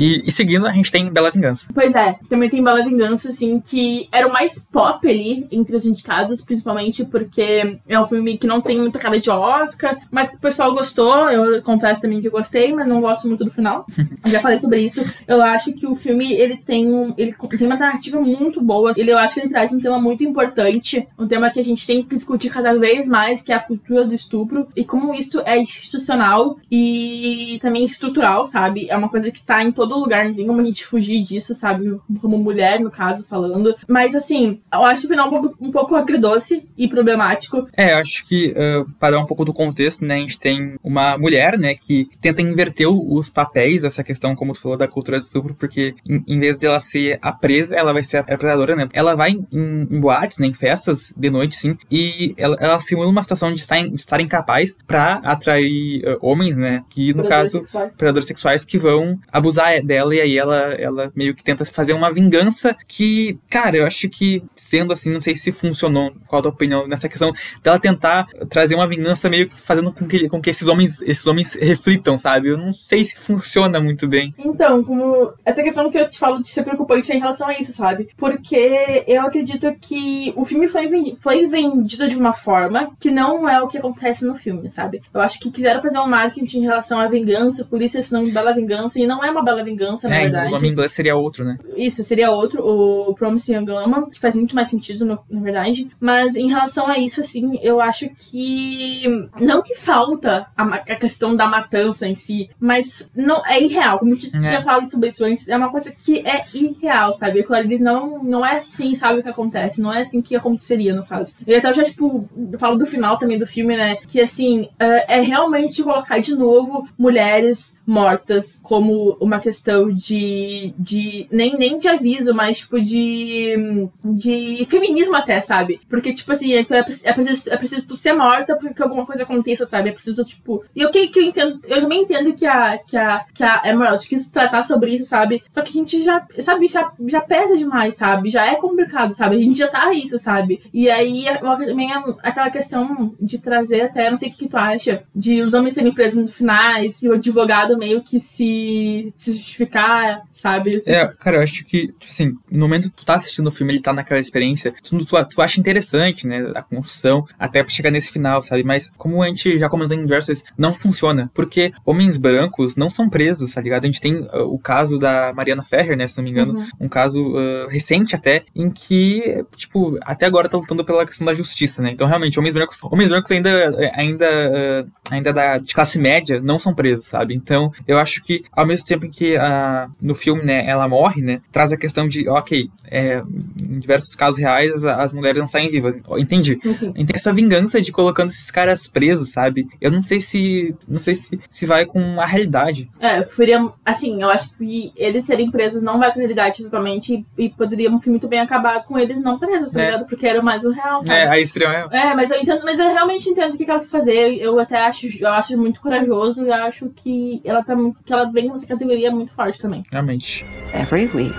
E, 0.00 0.22
e, 0.26 0.32
seguindo, 0.32 0.66
a 0.66 0.72
gente 0.72 0.90
tem 0.90 1.12
Bela 1.12 1.30
Vingança. 1.30 1.68
Pois 1.74 1.94
é, 1.94 2.18
também 2.26 2.48
tem 2.48 2.64
Bela 2.64 2.82
Vingança, 2.82 3.28
assim, 3.28 3.60
que 3.60 4.08
era 4.10 4.26
o 4.26 4.32
mais 4.32 4.64
pop 4.64 5.06
ali 5.06 5.46
entre 5.52 5.76
os 5.76 5.84
indicados, 5.84 6.40
principalmente 6.40 7.04
porque 7.04 7.78
é 7.86 8.00
um 8.00 8.06
filme 8.06 8.38
que 8.38 8.46
não 8.46 8.62
tem 8.62 8.78
muita 8.78 8.98
cara 8.98 9.20
de 9.20 9.28
Oscar, 9.28 9.98
mas 10.10 10.30
que 10.30 10.36
o 10.36 10.40
pessoal 10.40 10.72
gostou. 10.72 11.28
Eu 11.28 11.62
confesso 11.62 12.00
também 12.00 12.18
que 12.18 12.28
eu 12.28 12.32
gostei, 12.32 12.72
mas 12.72 12.88
não 12.88 13.02
gosto 13.02 13.28
muito 13.28 13.44
do 13.44 13.50
final. 13.50 13.84
Já 14.24 14.40
falei 14.40 14.58
sobre 14.58 14.80
isso. 14.80 15.04
Eu 15.28 15.42
acho 15.42 15.74
que 15.74 15.86
o 15.86 15.94
filme 15.94 16.32
ele 16.32 16.56
tem, 16.56 16.88
um, 16.88 17.12
ele 17.18 17.34
tem 17.58 17.66
uma 17.66 17.76
narrativa 17.76 18.18
muito 18.18 18.62
boa. 18.62 18.94
Ele, 18.96 19.12
eu 19.12 19.18
acho 19.18 19.34
que 19.34 19.40
ele 19.40 19.50
traz 19.50 19.70
um 19.70 19.80
tema 19.80 20.00
muito 20.00 20.24
importante, 20.24 21.06
um 21.18 21.28
tema 21.28 21.50
que 21.50 21.60
a 21.60 21.64
gente 21.64 21.86
tem 21.86 22.02
que 22.02 22.14
discutir 22.14 22.48
cada 22.48 22.72
vez 22.78 23.06
mais, 23.06 23.42
que 23.42 23.52
é 23.52 23.54
a 23.54 23.60
cultura 23.60 24.06
do 24.06 24.14
estupro 24.14 24.66
e 24.74 24.82
como 24.82 25.14
isso 25.14 25.40
é 25.40 25.58
institucional 25.58 26.56
e 26.70 27.58
também 27.60 27.84
estrutural, 27.84 28.46
sabe? 28.46 28.88
É 28.88 28.96
uma 28.96 29.10
coisa 29.10 29.30
que 29.30 29.42
tá 29.42 29.62
em 29.62 29.70
todo 29.70 29.89
todo 29.90 30.00
lugar, 30.00 30.24
não 30.24 30.34
tem 30.34 30.46
como 30.46 30.60
a 30.60 30.64
gente 30.64 30.86
fugir 30.86 31.22
disso, 31.22 31.54
sabe? 31.54 31.98
Como 32.20 32.38
mulher, 32.38 32.80
no 32.80 32.90
caso, 32.90 33.26
falando. 33.28 33.74
Mas, 33.88 34.14
assim, 34.14 34.60
eu 34.72 34.84
acho 34.84 35.06
o 35.06 35.08
final 35.08 35.26
um 35.26 35.30
pouco, 35.30 35.56
um 35.60 35.70
pouco 35.70 35.96
agridoce 35.96 36.68
e 36.78 36.88
problemático. 36.88 37.66
É, 37.76 37.92
eu 37.92 37.96
acho 37.98 38.26
que, 38.26 38.52
uh, 38.52 38.90
para 38.98 39.16
dar 39.16 39.18
um 39.20 39.26
pouco 39.26 39.44
do 39.44 39.52
contexto, 39.52 40.04
né, 40.04 40.14
a 40.14 40.18
gente 40.18 40.38
tem 40.38 40.76
uma 40.82 41.18
mulher, 41.18 41.58
né, 41.58 41.74
que 41.74 42.08
tenta 42.20 42.40
inverter 42.40 42.88
os 42.88 43.28
papéis, 43.28 43.84
essa 43.84 44.04
questão, 44.04 44.34
como 44.36 44.52
tu 44.52 44.60
falou, 44.60 44.78
da 44.78 44.86
cultura 44.86 45.18
do 45.18 45.22
estupro, 45.22 45.54
porque 45.54 45.94
em, 46.08 46.22
em 46.26 46.38
vez 46.38 46.58
de 46.58 46.66
ela 46.66 46.78
ser 46.78 47.18
a 47.20 47.32
presa, 47.32 47.76
ela 47.76 47.92
vai 47.92 48.02
ser 48.02 48.18
a 48.18 48.22
predadora, 48.24 48.76
né? 48.76 48.88
Ela 48.92 49.14
vai 49.14 49.30
em, 49.30 49.88
em 49.90 50.00
boates, 50.00 50.38
né, 50.38 50.46
em 50.46 50.54
festas, 50.54 51.12
de 51.16 51.30
noite, 51.30 51.56
sim, 51.56 51.76
e 51.90 52.34
ela, 52.36 52.56
ela 52.60 52.80
simula 52.80 53.08
uma 53.08 53.22
situação 53.22 53.52
de 53.52 53.60
estar, 53.60 53.82
de 53.82 53.94
estar 53.94 54.20
incapaz 54.20 54.78
para 54.86 55.14
atrair 55.24 56.04
uh, 56.04 56.18
homens, 56.20 56.56
né, 56.56 56.84
que 56.88 57.08
no 57.12 57.24
Predadores 57.24 57.52
caso, 57.52 57.58
sexuais. 57.60 57.96
predadores 57.96 58.26
sexuais 58.28 58.64
que 58.64 58.78
vão 58.78 59.18
abusar 59.32 59.79
dela 59.82 60.14
e 60.14 60.20
aí 60.20 60.38
ela, 60.38 60.56
ela 60.74 61.12
meio 61.14 61.34
que 61.34 61.42
tenta 61.44 61.64
fazer 61.64 61.92
uma 61.92 62.12
vingança 62.12 62.76
que, 62.86 63.38
cara, 63.48 63.76
eu 63.76 63.86
acho 63.86 64.08
que 64.08 64.42
sendo 64.54 64.92
assim, 64.92 65.10
não 65.12 65.20
sei 65.20 65.34
se 65.36 65.52
funcionou. 65.52 66.12
Qual 66.26 66.40
a 66.40 66.42
tua 66.42 66.52
opinião 66.52 66.86
nessa 66.86 67.08
questão 67.08 67.32
dela 67.62 67.78
tentar 67.78 68.26
trazer 68.48 68.74
uma 68.74 68.86
vingança 68.88 69.28
meio 69.28 69.48
que 69.48 69.60
fazendo 69.60 69.92
com 69.92 70.06
que, 70.06 70.28
com 70.28 70.40
que 70.40 70.50
esses 70.50 70.66
homens 70.68 70.98
esses 71.02 71.26
homens 71.26 71.54
reflitam, 71.54 72.18
sabe? 72.18 72.48
Eu 72.48 72.58
não 72.58 72.72
sei 72.72 73.04
se 73.04 73.18
funciona 73.18 73.80
muito 73.80 74.06
bem. 74.08 74.34
Então, 74.38 74.82
como 74.84 75.32
essa 75.44 75.62
questão 75.62 75.90
que 75.90 75.98
eu 75.98 76.08
te 76.08 76.18
falo 76.18 76.40
de 76.40 76.48
ser 76.48 76.62
preocupante 76.62 77.10
é 77.12 77.16
em 77.16 77.20
relação 77.20 77.48
a 77.48 77.54
isso, 77.58 77.72
sabe? 77.72 78.08
Porque 78.16 79.04
eu 79.06 79.22
acredito 79.22 79.72
que 79.80 80.32
o 80.36 80.44
filme 80.44 80.68
foi, 80.68 80.86
vendi- 80.88 81.14
foi 81.16 81.46
vendido 81.46 82.08
de 82.08 82.16
uma 82.16 82.32
forma 82.32 82.90
que 82.98 83.10
não 83.10 83.48
é 83.48 83.60
o 83.60 83.68
que 83.68 83.78
acontece 83.78 84.24
no 84.24 84.36
filme, 84.36 84.70
sabe? 84.70 85.00
Eu 85.12 85.20
acho 85.20 85.38
que 85.40 85.50
quiseram 85.50 85.82
fazer 85.82 85.98
um 85.98 86.06
marketing 86.06 86.58
em 86.58 86.62
relação 86.62 86.98
à 86.98 87.06
vingança, 87.08 87.64
por 87.64 87.80
isso 87.82 87.98
esse 87.98 88.12
nome 88.12 88.30
Bela 88.30 88.52
Vingança, 88.52 88.98
e 89.00 89.06
não 89.06 89.24
é 89.24 89.30
uma 89.30 89.42
bela 89.44 89.62
vingança, 89.64 89.69
na 90.08 90.16
É, 90.16 90.20
verdade. 90.22 90.48
o 90.48 90.50
nome 90.52 90.68
em 90.68 90.70
inglês 90.72 90.92
seria 90.92 91.16
outro, 91.16 91.44
né? 91.44 91.58
Isso, 91.76 92.02
seria 92.04 92.30
outro, 92.30 92.62
o 92.64 93.14
Promising 93.14 93.54
Young 93.54 93.70
Woman, 93.70 94.10
que 94.10 94.18
faz 94.20 94.34
muito 94.34 94.54
mais 94.54 94.68
sentido, 94.68 95.04
no- 95.04 95.18
na 95.30 95.40
verdade. 95.40 95.90
Mas 96.00 96.36
em 96.36 96.48
relação 96.48 96.86
a 96.88 96.98
isso, 96.98 97.20
assim, 97.20 97.58
eu 97.62 97.80
acho 97.80 98.08
que. 98.18 99.02
Não 99.40 99.62
que 99.62 99.74
falta 99.74 100.46
a, 100.56 100.62
a 100.64 100.96
questão 100.96 101.34
da 101.36 101.46
matança 101.46 102.06
em 102.08 102.14
si, 102.14 102.50
mas 102.58 103.08
não 103.14 103.44
é 103.46 103.60
irreal. 103.62 103.98
Como 103.98 104.12
a 104.12 104.14
gente 104.14 104.34
É. 104.36 104.38
tinha 104.40 104.62
falado 104.62 104.90
sobre 104.90 105.08
isso 105.08 105.24
antes, 105.24 105.48
é 105.48 105.56
uma 105.56 105.70
coisa 105.70 105.90
que 105.92 106.26
é 106.26 106.44
irreal, 106.54 107.12
sabe? 107.14 107.40
Aquilo 107.40 107.56
ali 107.56 107.78
não, 107.78 108.22
não 108.22 108.44
é 108.44 108.58
assim, 108.58 108.94
sabe 108.94 109.20
o 109.20 109.22
que 109.22 109.28
acontece. 109.28 109.80
Não 109.80 109.92
é 109.92 110.00
assim 110.00 110.22
que 110.22 110.34
aconteceria, 110.36 110.94
no 110.94 111.04
caso. 111.04 111.34
E 111.46 111.54
até 111.54 111.68
eu 111.68 111.74
já, 111.74 111.84
tipo, 111.84 112.28
falo 112.58 112.76
do 112.76 112.86
final 112.86 113.18
também 113.18 113.38
do 113.38 113.46
filme, 113.46 113.76
né? 113.76 113.96
Que 114.08 114.20
assim, 114.20 114.68
é 114.78 115.18
é 115.18 115.20
realmente 115.20 115.82
colocar 115.82 116.18
de 116.20 116.34
novo 116.36 116.86
mulheres 116.98 117.76
mortas 117.86 118.58
como 118.62 119.16
uma 119.20 119.40
questão 119.40 119.49
de. 119.92 120.74
de 120.78 121.26
nem, 121.30 121.56
nem 121.56 121.78
de 121.78 121.88
aviso, 121.88 122.34
mas 122.34 122.58
tipo 122.58 122.80
de. 122.80 123.88
de 124.04 124.64
feminismo 124.66 125.16
até, 125.16 125.40
sabe? 125.40 125.80
Porque, 125.88 126.12
tipo 126.12 126.30
assim, 126.32 126.52
então 126.54 126.76
é, 126.76 126.80
é, 126.80 127.12
preciso, 127.12 127.52
é 127.52 127.56
preciso 127.56 127.86
tu 127.86 127.94
ser 127.96 128.12
morta 128.12 128.56
porque 128.56 128.82
alguma 128.82 129.06
coisa 129.06 129.22
aconteça, 129.22 129.64
sabe? 129.66 129.90
É 129.90 129.92
preciso, 129.92 130.24
tipo. 130.24 130.64
E 130.74 130.84
o 130.84 130.90
que, 130.90 131.08
que 131.08 131.18
eu 131.18 131.24
entendo. 131.24 131.60
Eu 131.66 131.80
também 131.80 132.02
entendo 132.02 132.32
que 132.34 132.46
a, 132.46 132.78
que 132.78 132.96
a, 132.96 133.24
que 133.34 133.42
a 133.44 133.62
Emerald 133.64 134.06
quis 134.08 134.28
tratar 134.30 134.62
sobre 134.64 134.94
isso, 134.94 135.04
sabe? 135.04 135.42
Só 135.48 135.62
que 135.62 135.70
a 135.70 135.72
gente 135.72 136.02
já, 136.02 136.26
sabe, 136.38 136.66
já, 136.66 136.90
já 137.06 137.20
pesa 137.20 137.56
demais, 137.56 137.96
sabe? 137.96 138.30
Já 138.30 138.46
é 138.46 138.56
complicado, 138.56 139.14
sabe? 139.14 139.36
A 139.36 139.38
gente 139.38 139.58
já 139.58 139.68
tá 139.68 139.92
isso, 139.92 140.18
sabe? 140.18 140.60
E 140.72 140.90
aí 140.90 141.26
eu- 141.26 141.38
também 141.40 141.92
é 141.92 141.96
aquela 142.22 142.50
questão 142.50 143.14
de 143.20 143.38
trazer 143.38 143.82
até, 143.82 144.08
não 144.10 144.16
sei 144.16 144.28
o 144.28 144.32
que, 144.32 144.38
que 144.38 144.48
tu 144.48 144.56
acha, 144.56 145.02
de 145.14 145.42
os 145.42 145.54
homens 145.54 145.74
serem 145.74 145.92
presos 145.92 146.22
no 146.22 146.28
finais 146.28 147.02
e 147.02 147.08
o 147.08 147.14
advogado 147.14 147.76
meio 147.76 148.02
que 148.02 148.18
se, 148.20 149.12
se 149.16 149.38
justificar, 149.40 150.22
sabe? 150.32 150.76
Assim, 150.76 150.90
É, 150.92 151.06
cara, 151.18 151.38
eu 151.38 151.42
acho 151.42 151.64
que, 151.64 151.88
tipo 151.88 152.06
assim, 152.06 152.32
no 152.50 152.60
momento 152.60 152.90
que 152.90 152.96
tu 152.96 153.04
tá 153.04 153.14
assistindo 153.16 153.46
o 153.48 153.52
filme, 153.52 153.72
ele 153.72 153.80
tá 153.82 153.92
naquela 153.92 154.20
experiência, 154.20 154.72
tu, 154.82 154.96
tu, 155.04 155.24
tu 155.24 155.42
acha 155.42 155.60
interessante, 155.60 156.26
né, 156.26 156.50
a 156.54 156.62
construção, 156.62 157.24
até 157.38 157.62
pra 157.62 157.72
chegar 157.72 157.90
nesse 157.90 158.10
final, 158.12 158.42
sabe? 158.42 158.62
Mas, 158.62 158.90
como 158.96 159.22
a 159.22 159.26
gente 159.28 159.58
já 159.58 159.68
comentou 159.68 159.96
em 159.96 160.00
diversas 160.02 160.42
não 160.56 160.72
funciona, 160.72 161.30
porque 161.34 161.72
homens 161.84 162.16
brancos 162.16 162.76
não 162.76 162.88
são 162.90 163.08
presos, 163.08 163.52
tá 163.54 163.60
ligado? 163.60 163.84
A 163.84 163.86
gente 163.86 164.00
tem 164.00 164.16
uh, 164.16 164.28
o 164.52 164.58
caso 164.58 164.98
da 164.98 165.32
Mariana 165.34 165.62
Ferrer, 165.62 165.96
né, 165.96 166.06
se 166.06 166.16
não 166.18 166.24
me 166.24 166.30
engano, 166.30 166.50
Uhum. 166.54 166.66
um 166.80 166.88
caso 166.88 167.20
uh, 167.20 167.68
recente 167.68 168.14
até, 168.14 168.42
em 168.54 168.70
que, 168.70 169.44
tipo, 169.56 169.98
até 170.02 170.26
agora 170.26 170.48
tá 170.48 170.56
lutando 170.56 170.84
pela 170.84 171.06
questão 171.06 171.24
da 171.26 171.34
justiça, 171.34 171.82
né? 171.82 171.90
Então, 171.92 172.06
realmente, 172.06 172.38
homens 172.38 172.54
brancos, 172.54 172.78
homens 172.82 173.08
brancos 173.08 173.30
ainda, 173.30 173.50
ainda, 173.94 174.26
uh, 174.26 174.90
ainda 175.10 175.32
da, 175.32 175.58
de 175.58 175.74
classe 175.74 175.98
média 175.98 176.40
não 176.40 176.58
são 176.58 176.74
presos, 176.74 177.06
sabe? 177.06 177.34
Então, 177.34 177.72
eu 177.86 177.98
acho 177.98 178.22
que, 178.22 178.42
ao 178.52 178.66
mesmo 178.66 178.86
tempo 178.86 179.06
em 179.06 179.10
que 179.10 179.36
a, 179.36 179.88
no 180.00 180.14
filme, 180.14 180.42
né, 180.42 180.64
ela 180.66 180.88
morre, 180.88 181.22
né, 181.22 181.40
traz 181.52 181.72
a 181.72 181.76
questão 181.76 182.08
de, 182.08 182.28
ok, 182.28 182.68
é, 182.90 183.22
em 183.60 183.78
diversos 183.78 184.14
casos 184.14 184.40
reais, 184.40 184.84
as, 184.84 185.12
mulheres 185.12 185.40
não 185.40 185.48
saem 185.48 185.70
vivas. 185.70 185.96
Entendi. 186.18 186.58
Então, 186.94 187.14
essa 187.14 187.32
vingança 187.32 187.80
de 187.80 187.92
colocando 187.92 188.28
esses 188.30 188.50
caras 188.50 188.86
presos, 188.86 189.30
sabe? 189.32 189.66
Eu 189.80 189.90
não 189.90 190.02
sei 190.02 190.20
se. 190.20 190.74
Não 190.88 191.02
sei 191.02 191.14
se, 191.14 191.38
se 191.48 191.66
vai 191.66 191.84
com 191.84 192.20
a 192.20 192.26
realidade. 192.26 192.88
É, 193.00 193.18
eu 193.18 193.24
preferia. 193.24 193.68
Assim, 193.84 194.22
eu 194.22 194.30
acho 194.30 194.50
que 194.56 194.92
eles 194.96 195.24
serem 195.24 195.50
presos 195.50 195.82
não 195.82 195.98
vai 195.98 196.12
com 196.12 196.18
a 196.18 196.20
realidade 196.20 196.62
totalmente 196.62 197.24
e, 197.36 197.44
e 197.44 197.48
poderia 197.50 197.90
um 197.90 197.98
filme 197.98 198.18
muito 198.18 198.28
bem 198.28 198.40
acabar 198.40 198.84
com 198.84 198.98
eles 198.98 199.20
não 199.20 199.38
presos, 199.38 199.70
tá 199.72 199.80
É. 199.80 199.84
ligado? 199.86 200.06
Porque 200.06 200.26
era 200.26 200.40
mais 200.42 200.64
o 200.64 200.70
real, 200.70 201.00
sabe? 201.00 201.18
É, 201.18 201.28
a 201.28 201.38
extrema 201.38 201.74
é. 201.92 202.10
É, 202.10 202.14
mas 202.14 202.30
eu 202.30 202.40
entendo, 202.40 202.62
mas 202.64 202.78
eu 202.78 202.86
realmente 202.92 203.28
entendo 203.28 203.54
o 203.54 203.56
que 203.56 203.64
que 203.64 203.70
ela 203.70 203.80
quis 203.80 203.90
fazer. 203.90 204.36
Eu 204.40 204.58
até 204.58 204.78
acho, 204.78 204.99
eu 205.20 205.28
acho 205.32 205.56
muito 205.56 205.80
corajoso 205.80 206.44
e 206.44 206.52
acho 206.52 206.88
que 206.90 207.40
ela 207.44 207.62
tá 207.62 207.74
muito, 207.74 208.02
que 208.04 208.12
ela 208.12 208.30
vem 208.30 208.48
nessa 208.48 208.66
categoria 208.66 209.10
muito 209.10 209.32
forte 209.32 209.60
também. 209.60 209.82
Realmente. 209.90 210.44
Every 210.74 211.06
week, 211.14 211.34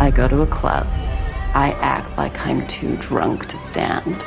I 0.00 0.10
go 0.10 0.28
to 0.28 0.42
a 0.42 0.46
club. 0.46 0.86
I 1.54 1.74
act 1.80 2.16
like 2.16 2.38
I'm 2.46 2.66
too 2.66 2.96
drunk 2.96 3.46
to 3.46 3.58
stand. 3.58 4.24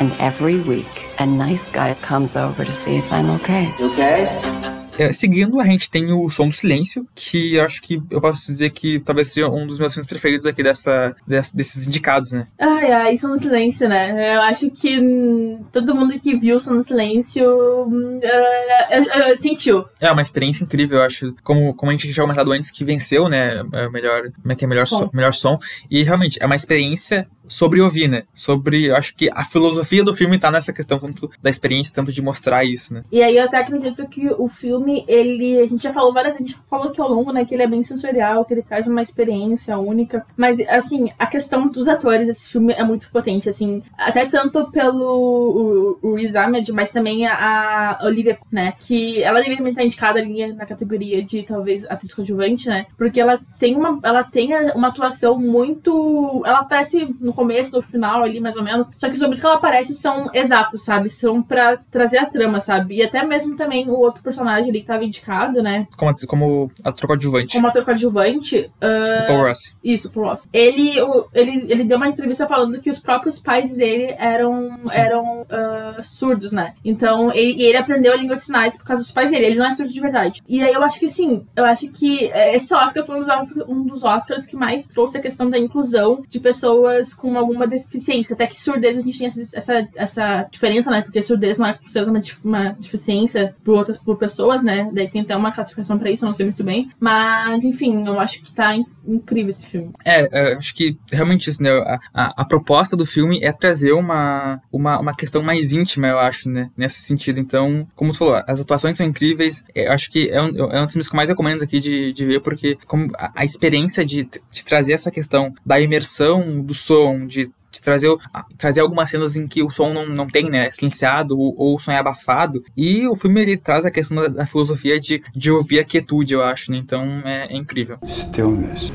And 0.00 0.10
every 0.18 0.58
week, 0.62 1.08
a 1.18 1.26
nice 1.26 1.70
guy 1.70 1.94
comes 2.02 2.36
over 2.36 2.64
to 2.64 2.72
see 2.72 2.96
if 2.96 3.12
I'm 3.12 3.30
okay. 3.30 4.61
É, 5.02 5.12
seguindo, 5.12 5.60
a 5.60 5.64
gente 5.64 5.90
tem 5.90 6.12
o 6.12 6.28
Som 6.28 6.48
do 6.48 6.54
Silêncio, 6.54 7.06
que 7.14 7.54
eu 7.56 7.64
acho 7.64 7.82
que 7.82 8.00
eu 8.10 8.20
posso 8.20 8.46
dizer 8.46 8.70
que 8.70 9.00
talvez 9.00 9.28
seja 9.28 9.48
um 9.48 9.66
dos 9.66 9.78
meus 9.78 9.92
filmes 9.92 10.08
preferidos 10.08 10.46
aqui 10.46 10.62
dessa, 10.62 11.14
dessa- 11.26 11.56
desses 11.56 11.86
indicados, 11.86 12.32
né? 12.32 12.46
Ai, 12.58 12.92
ai, 12.92 13.16
Som 13.16 13.28
no 13.28 13.38
Silêncio, 13.38 13.88
né? 13.88 14.36
Eu 14.36 14.42
acho 14.42 14.70
que 14.70 14.98
hum, 15.00 15.64
todo 15.72 15.94
mundo 15.94 16.18
que 16.20 16.36
viu 16.36 16.60
Som 16.60 16.74
no 16.74 16.82
Silêncio 16.82 17.44
hum, 17.86 18.20
é, 18.22 18.98
é, 18.98 19.30
é, 19.32 19.36
sentiu. 19.36 19.84
É 20.00 20.10
uma 20.10 20.22
experiência 20.22 20.64
incrível, 20.64 20.98
eu 20.98 21.04
acho. 21.04 21.34
Como, 21.42 21.74
como 21.74 21.90
a 21.90 21.94
gente 21.94 22.06
já 22.08 22.14
tinha 22.14 22.24
comentado 22.24 22.52
antes, 22.52 22.70
que 22.70 22.84
venceu, 22.84 23.28
né? 23.28 23.62
é 23.72 23.86
o 23.86 23.92
melhor, 23.92 24.30
como 24.40 24.52
é 24.52 24.54
que 24.54 24.64
é? 24.64 24.68
Melhor 24.68 24.86
som. 24.86 24.98
Som. 24.98 25.10
melhor 25.12 25.32
som. 25.34 25.58
E 25.90 26.02
realmente, 26.02 26.38
é 26.40 26.46
uma 26.46 26.56
experiência 26.56 27.26
sobre 27.48 27.80
ouvir, 27.80 28.08
né? 28.08 28.24
Sobre, 28.34 28.90
acho 28.90 29.14
que 29.14 29.30
a 29.32 29.44
filosofia 29.44 30.04
do 30.04 30.14
filme 30.14 30.38
tá 30.38 30.50
nessa 30.50 30.72
questão 30.72 30.98
tanto 30.98 31.30
da 31.40 31.50
experiência, 31.50 31.94
tanto 31.94 32.12
de 32.12 32.22
mostrar 32.22 32.64
isso, 32.64 32.94
né? 32.94 33.04
E 33.10 33.22
aí 33.22 33.36
eu 33.36 33.44
até 33.44 33.58
acredito 33.58 34.06
que 34.08 34.28
o 34.38 34.48
filme, 34.48 35.04
ele, 35.08 35.60
a 35.60 35.66
gente 35.66 35.82
já 35.82 35.92
falou 35.92 36.12
várias 36.12 36.36
vezes, 36.36 36.52
a 36.52 36.54
gente 36.56 36.68
falou 36.68 36.90
que 36.90 37.00
ao 37.00 37.08
longo, 37.08 37.32
né, 37.32 37.44
que 37.44 37.54
ele 37.54 37.62
é 37.62 37.66
bem 37.66 37.82
sensorial, 37.82 38.44
que 38.44 38.54
ele 38.54 38.62
traz 38.62 38.86
uma 38.86 39.02
experiência 39.02 39.78
única, 39.78 40.24
mas 40.36 40.60
assim, 40.68 41.10
a 41.18 41.26
questão 41.26 41.68
dos 41.68 41.88
atores 41.88 42.26
desse 42.26 42.50
filme 42.50 42.72
é 42.72 42.84
muito 42.84 43.10
potente, 43.10 43.48
assim, 43.48 43.82
até 43.96 44.26
tanto 44.26 44.70
pelo 44.70 45.98
o, 46.02 46.10
o 46.10 46.14
Riz 46.14 46.34
Ahmed, 46.34 46.70
mas 46.72 46.90
também 46.90 47.26
a, 47.26 47.98
Olivia, 48.02 48.38
né, 48.50 48.74
que 48.80 49.22
ela 49.22 49.40
deveria 49.40 49.68
estar 49.68 49.84
indicada 49.84 50.18
ali 50.18 50.52
na 50.52 50.66
categoria 50.66 51.22
de 51.22 51.42
talvez 51.42 51.84
atriz 51.86 52.14
coadjuvante, 52.14 52.68
né, 52.68 52.86
porque 52.96 53.20
ela 53.20 53.40
tem 53.58 53.76
uma, 53.76 53.98
ela 54.02 54.24
tem 54.24 54.50
uma 54.74 54.88
atuação 54.88 55.38
muito, 55.38 56.42
ela 56.44 56.60
aparece 56.60 57.06
no 57.32 57.36
começo, 57.36 57.72
no 57.76 57.82
final 57.82 58.22
ali, 58.22 58.38
mais 58.40 58.56
ou 58.56 58.62
menos, 58.62 58.90
só 58.96 59.08
que 59.08 59.16
sobre 59.16 59.32
isso 59.34 59.42
que 59.42 59.46
ela 59.46 59.56
aparece 59.56 59.94
são 59.94 60.28
exatos, 60.34 60.84
sabe, 60.84 61.08
são 61.08 61.42
para 61.42 61.78
trazer 61.90 62.18
a 62.18 62.26
trama, 62.26 62.60
sabe, 62.60 62.96
e 62.96 63.02
até 63.02 63.24
mesmo 63.24 63.56
também 63.56 63.88
o 63.88 63.94
outro 63.98 64.22
personagem 64.22 64.70
ali 64.70 64.80
que 64.80 64.86
tava 64.86 65.04
indicado, 65.04 65.62
né, 65.62 65.86
Como, 65.96 66.12
como 66.26 66.70
ator 66.84 67.06
coadjuvante. 67.06 67.54
como 67.54 67.66
ator 67.68 67.84
coadjuvante, 67.84 68.70
ah, 68.80 69.22
O 69.24 69.26
Paul 69.26 69.42
Ross. 69.46 69.72
isso, 69.82 70.10
pro 70.10 70.22
Ross. 70.24 70.48
Ele, 70.52 71.00
o- 71.00 71.26
ele, 71.34 71.66
ele 71.68 71.84
deu 71.84 71.96
uma 71.96 72.08
entrevista 72.08 72.46
falando 72.46 72.80
que 72.80 72.90
os 72.90 72.98
próprios 72.98 73.38
pais 73.38 73.76
dele 73.76 74.14
eram, 74.18 74.78
Sim. 74.86 75.00
eram 75.00 75.46
ah, 75.50 75.96
surdos, 76.02 76.52
né? 76.52 76.74
Então, 76.84 77.32
ele, 77.32 77.62
ele 77.62 77.76
aprendeu 77.76 78.12
a 78.12 78.16
língua 78.16 78.36
de 78.36 78.42
sinais 78.42 78.76
por 78.76 78.84
causa 78.84 79.02
dos 79.02 79.10
pais 79.12 79.30
dele. 79.30 79.46
Ele 79.46 79.58
não 79.58 79.66
é 79.66 79.72
surdo 79.72 79.92
de 79.92 80.00
verdade. 80.00 80.42
E 80.48 80.62
aí 80.62 80.72
eu 80.72 80.82
acho 80.82 80.98
que 80.98 81.08
sim, 81.08 81.46
eu 81.56 81.64
acho 81.64 81.88
que 81.90 82.24
esse 82.54 82.74
Oscar 82.74 83.04
foi 83.06 83.16
um 83.16 83.20
dos, 83.20 83.56
um 83.68 83.82
dos 83.84 84.04
Oscars 84.04 84.46
que 84.46 84.56
mais 84.56 84.88
trouxe 84.88 85.18
a 85.18 85.20
questão 85.20 85.48
da 85.48 85.58
inclusão 85.58 86.22
de 86.28 86.38
pessoas 86.40 87.14
com 87.22 87.38
alguma 87.38 87.68
deficiência. 87.68 88.34
Até 88.34 88.48
que 88.48 88.60
surdez 88.60 88.98
a 88.98 89.00
gente 89.00 89.16
tem 89.16 89.28
essa, 89.28 89.56
essa, 89.56 89.88
essa 89.94 90.48
diferença, 90.50 90.90
né? 90.90 91.02
Porque 91.02 91.22
surdez 91.22 91.56
não 91.56 91.68
é 91.68 91.74
considerada 91.74 92.10
uma, 92.44 92.72
deficiência 92.72 93.54
por 93.62 93.76
outras 93.76 93.96
por 93.96 94.18
pessoas, 94.18 94.64
né? 94.64 94.90
Daí 94.92 95.08
tem 95.08 95.22
até 95.22 95.36
uma 95.36 95.52
classificação 95.52 95.96
pra 95.96 96.10
isso, 96.10 96.26
não 96.26 96.34
sei 96.34 96.46
muito 96.46 96.64
bem. 96.64 96.90
Mas, 96.98 97.64
enfim, 97.64 98.04
eu 98.04 98.18
acho 98.18 98.42
que 98.42 98.52
tá 98.52 98.74
incrível 99.06 99.50
esse 99.50 99.66
filme. 99.66 99.90
É, 100.04 100.28
é, 100.32 100.54
acho 100.54 100.74
que 100.74 100.96
realmente 101.10 101.48
isso, 101.48 101.62
né? 101.62 101.70
A, 101.70 102.00
a, 102.14 102.42
a 102.42 102.44
proposta 102.44 102.96
do 102.96 103.06
filme 103.06 103.42
é 103.42 103.52
trazer 103.52 103.92
uma, 103.92 104.60
uma, 104.72 104.98
uma 105.00 105.14
questão 105.14 105.42
mais 105.42 105.72
íntima, 105.72 106.08
eu 106.08 106.18
acho, 106.18 106.48
né? 106.48 106.70
Nesse 106.76 107.00
sentido. 107.02 107.38
Então, 107.40 107.86
como 107.94 108.12
tu 108.12 108.18
falou, 108.18 108.42
as 108.46 108.60
atuações 108.60 108.98
são 108.98 109.06
incríveis. 109.06 109.64
É, 109.74 109.86
Eu 109.86 109.92
acho 109.92 110.10
que 110.10 110.28
é 110.30 110.40
um, 110.42 110.70
é 110.70 110.80
um 110.80 110.84
dos 110.84 110.92
filmes 110.92 111.08
que 111.08 111.14
eu 111.14 111.16
mais 111.16 111.28
recomendo 111.28 111.62
aqui 111.62 111.80
de, 111.80 112.12
de 112.12 112.24
ver, 112.24 112.40
porque 112.40 112.78
como 112.86 113.08
a, 113.16 113.32
a 113.34 113.44
experiência 113.44 114.04
de, 114.04 114.24
de 114.24 114.64
trazer 114.64 114.92
essa 114.92 115.10
questão 115.10 115.52
da 115.64 115.80
imersão 115.80 116.60
do 116.60 116.74
som, 116.74 117.26
de 117.26 117.50
de 117.72 117.80
trazer, 117.80 118.14
trazer 118.58 118.80
algumas 118.82 119.08
cenas 119.10 119.34
em 119.36 119.48
que 119.48 119.62
o 119.62 119.70
som 119.70 119.92
não, 119.92 120.06
não 120.06 120.26
tem, 120.26 120.50
né, 120.50 120.70
silenciado 120.70 121.38
ou, 121.38 121.54
ou 121.56 121.76
o 121.76 121.78
som 121.78 121.90
é 121.90 121.98
abafado. 121.98 122.62
E 122.76 123.06
o 123.08 123.14
filme 123.16 123.40
ele 123.40 123.56
traz 123.56 123.86
a 123.86 123.90
questão 123.90 124.18
da, 124.22 124.28
da 124.28 124.46
filosofia 124.46 125.00
de, 125.00 125.22
de 125.34 125.50
ouvir 125.50 125.80
a 125.80 125.84
quietude, 125.84 126.34
eu 126.34 126.42
acho, 126.42 126.70
né? 126.70 126.76
Então 126.78 127.02
é- 127.24 127.48
é 127.50 127.56
incrível. 127.56 127.98
Stillness. 128.04 128.92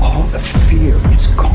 All 0.00 0.22
the 0.30 0.38
fear 0.38 0.94
is 1.12 1.26
gone. 1.34 1.52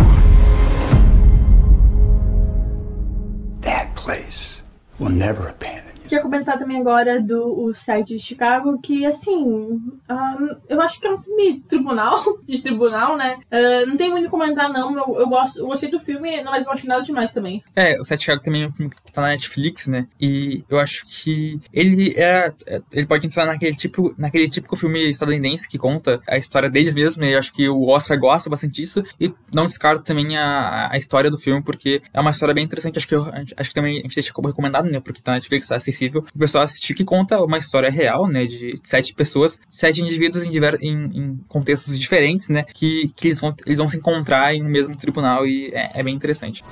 That 3.61 3.93
place 3.95 4.61
will 4.99 5.11
never 5.11 5.53
you. 5.61 5.88
Queria 6.09 6.23
comentar 6.23 6.57
também 6.57 6.79
agora 6.79 7.21
do 7.21 7.63
o 7.65 7.73
site 7.73 8.15
de 8.15 8.19
Chicago, 8.19 8.79
que 8.81 9.05
assim, 9.05 9.79
ahn, 10.09 10.55
eu 10.67 10.81
acho 10.81 10.99
que 10.99 11.05
é 11.07 11.13
um 11.13 11.19
filme 11.19 11.61
tribunal, 11.67 12.23
de 12.47 12.61
tribunal, 12.63 13.15
né? 13.15 13.37
Ah, 13.51 13.85
não 13.85 13.95
tem 13.95 14.09
muito 14.09 14.27
o 14.27 14.29
comentar, 14.31 14.69
não. 14.73 14.97
Eu, 14.97 15.19
eu 15.19 15.29
gosto, 15.29 15.59
eu 15.59 15.67
gostei 15.67 15.89
do 15.91 15.99
filme, 15.99 16.43
mas 16.43 16.65
não 16.65 16.73
achei 16.73 16.87
nada 16.89 17.03
demais 17.03 17.31
também. 17.31 17.63
É, 17.75 17.99
o 17.99 18.03
Sete 18.03 18.21
Chicago 18.23 18.41
também 18.41 18.63
é 18.63 18.67
um 18.67 18.71
filme 18.71 18.91
que 18.91 19.11
tá 19.11 19.21
na 19.21 19.27
Netflix, 19.29 19.87
né? 19.87 20.07
E 20.19 20.63
eu 20.67 20.79
acho 20.79 21.05
que 21.07 21.59
ele 21.71 22.13
é. 22.17 22.51
é- 22.65 22.81
Ele 22.91 23.05
pode 23.05 23.27
entrar 23.27 23.45
naquele 23.45 23.75
tipo, 23.75 24.13
naquele 24.17 24.49
típico 24.49 24.75
filme 24.75 25.09
estadunidense 25.11 25.69
que 25.69 25.77
conta 25.77 26.19
a 26.27 26.37
história 26.37 26.69
deles 26.69 26.95
mesmo, 26.95 27.21
né? 27.21 27.35
Eu 27.35 27.39
acho 27.39 27.53
que 27.53 27.69
o 27.69 27.87
Oscar 27.87 28.19
gosta 28.19 28.49
bastante 28.49 28.73
disso. 28.73 29.03
E 29.19 29.31
não 29.53 29.67
descarto 29.67 30.03
também 30.03 30.35
a, 30.37 30.89
a 30.91 30.97
história 30.97 31.29
do 31.29 31.37
filme, 31.37 31.61
porque 31.61 32.01
é 32.11 32.19
uma 32.19 32.31
história 32.31 32.53
bem 32.55 32.63
interessante. 32.63 32.97
Acho 32.97 33.07
que, 33.07 33.15
eu- 33.15 33.27
acho 33.57 33.69
que 33.69 33.75
também 33.75 33.99
a 33.99 34.01
gente 34.01 34.15
deixa 34.15 34.33
como 34.33 34.47
recomendado, 34.47 34.89
né? 34.89 34.99
Porque 34.99 35.21
tá 35.21 35.33
na 35.33 35.37
Netflix, 35.37 35.67
tá 35.67 35.79
acessível. 35.99 36.23
O 36.33 36.39
pessoal 36.39 36.63
assistir 36.63 36.93
que 36.93 37.03
conta 37.03 37.41
uma 37.43 37.57
história 37.57 37.91
real, 37.91 38.27
né? 38.27 38.45
De 38.45 38.79
sete 38.83 39.13
pessoas, 39.13 39.59
sete 39.67 40.01
indivíduos 40.01 40.45
em, 40.45 40.49
diver, 40.49 40.77
em, 40.81 40.95
em 41.13 41.39
contextos 41.47 41.99
diferentes, 41.99 42.49
né? 42.49 42.63
Que, 42.73 43.11
que 43.15 43.27
eles, 43.27 43.41
vão, 43.41 43.53
eles 43.65 43.79
vão 43.79 43.87
se 43.87 43.97
encontrar 43.97 44.55
em 44.55 44.63
um 44.63 44.69
mesmo 44.69 44.95
tribunal 44.95 45.45
e 45.45 45.71
é, 45.73 45.99
é 45.99 46.03
bem 46.03 46.15
interessante. 46.15 46.63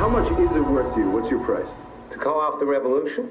How 0.00 0.10
much 0.10 0.30
is 0.32 0.56
it 0.56 0.60
worth 0.60 0.92
to 0.94 1.00
you? 1.00 1.10
What's 1.10 1.30
your 1.30 1.40
price? 1.44 1.70
To 2.10 2.18
call 2.18 2.40
off 2.40 2.58
the 2.58 2.66
revolution? 2.66 3.30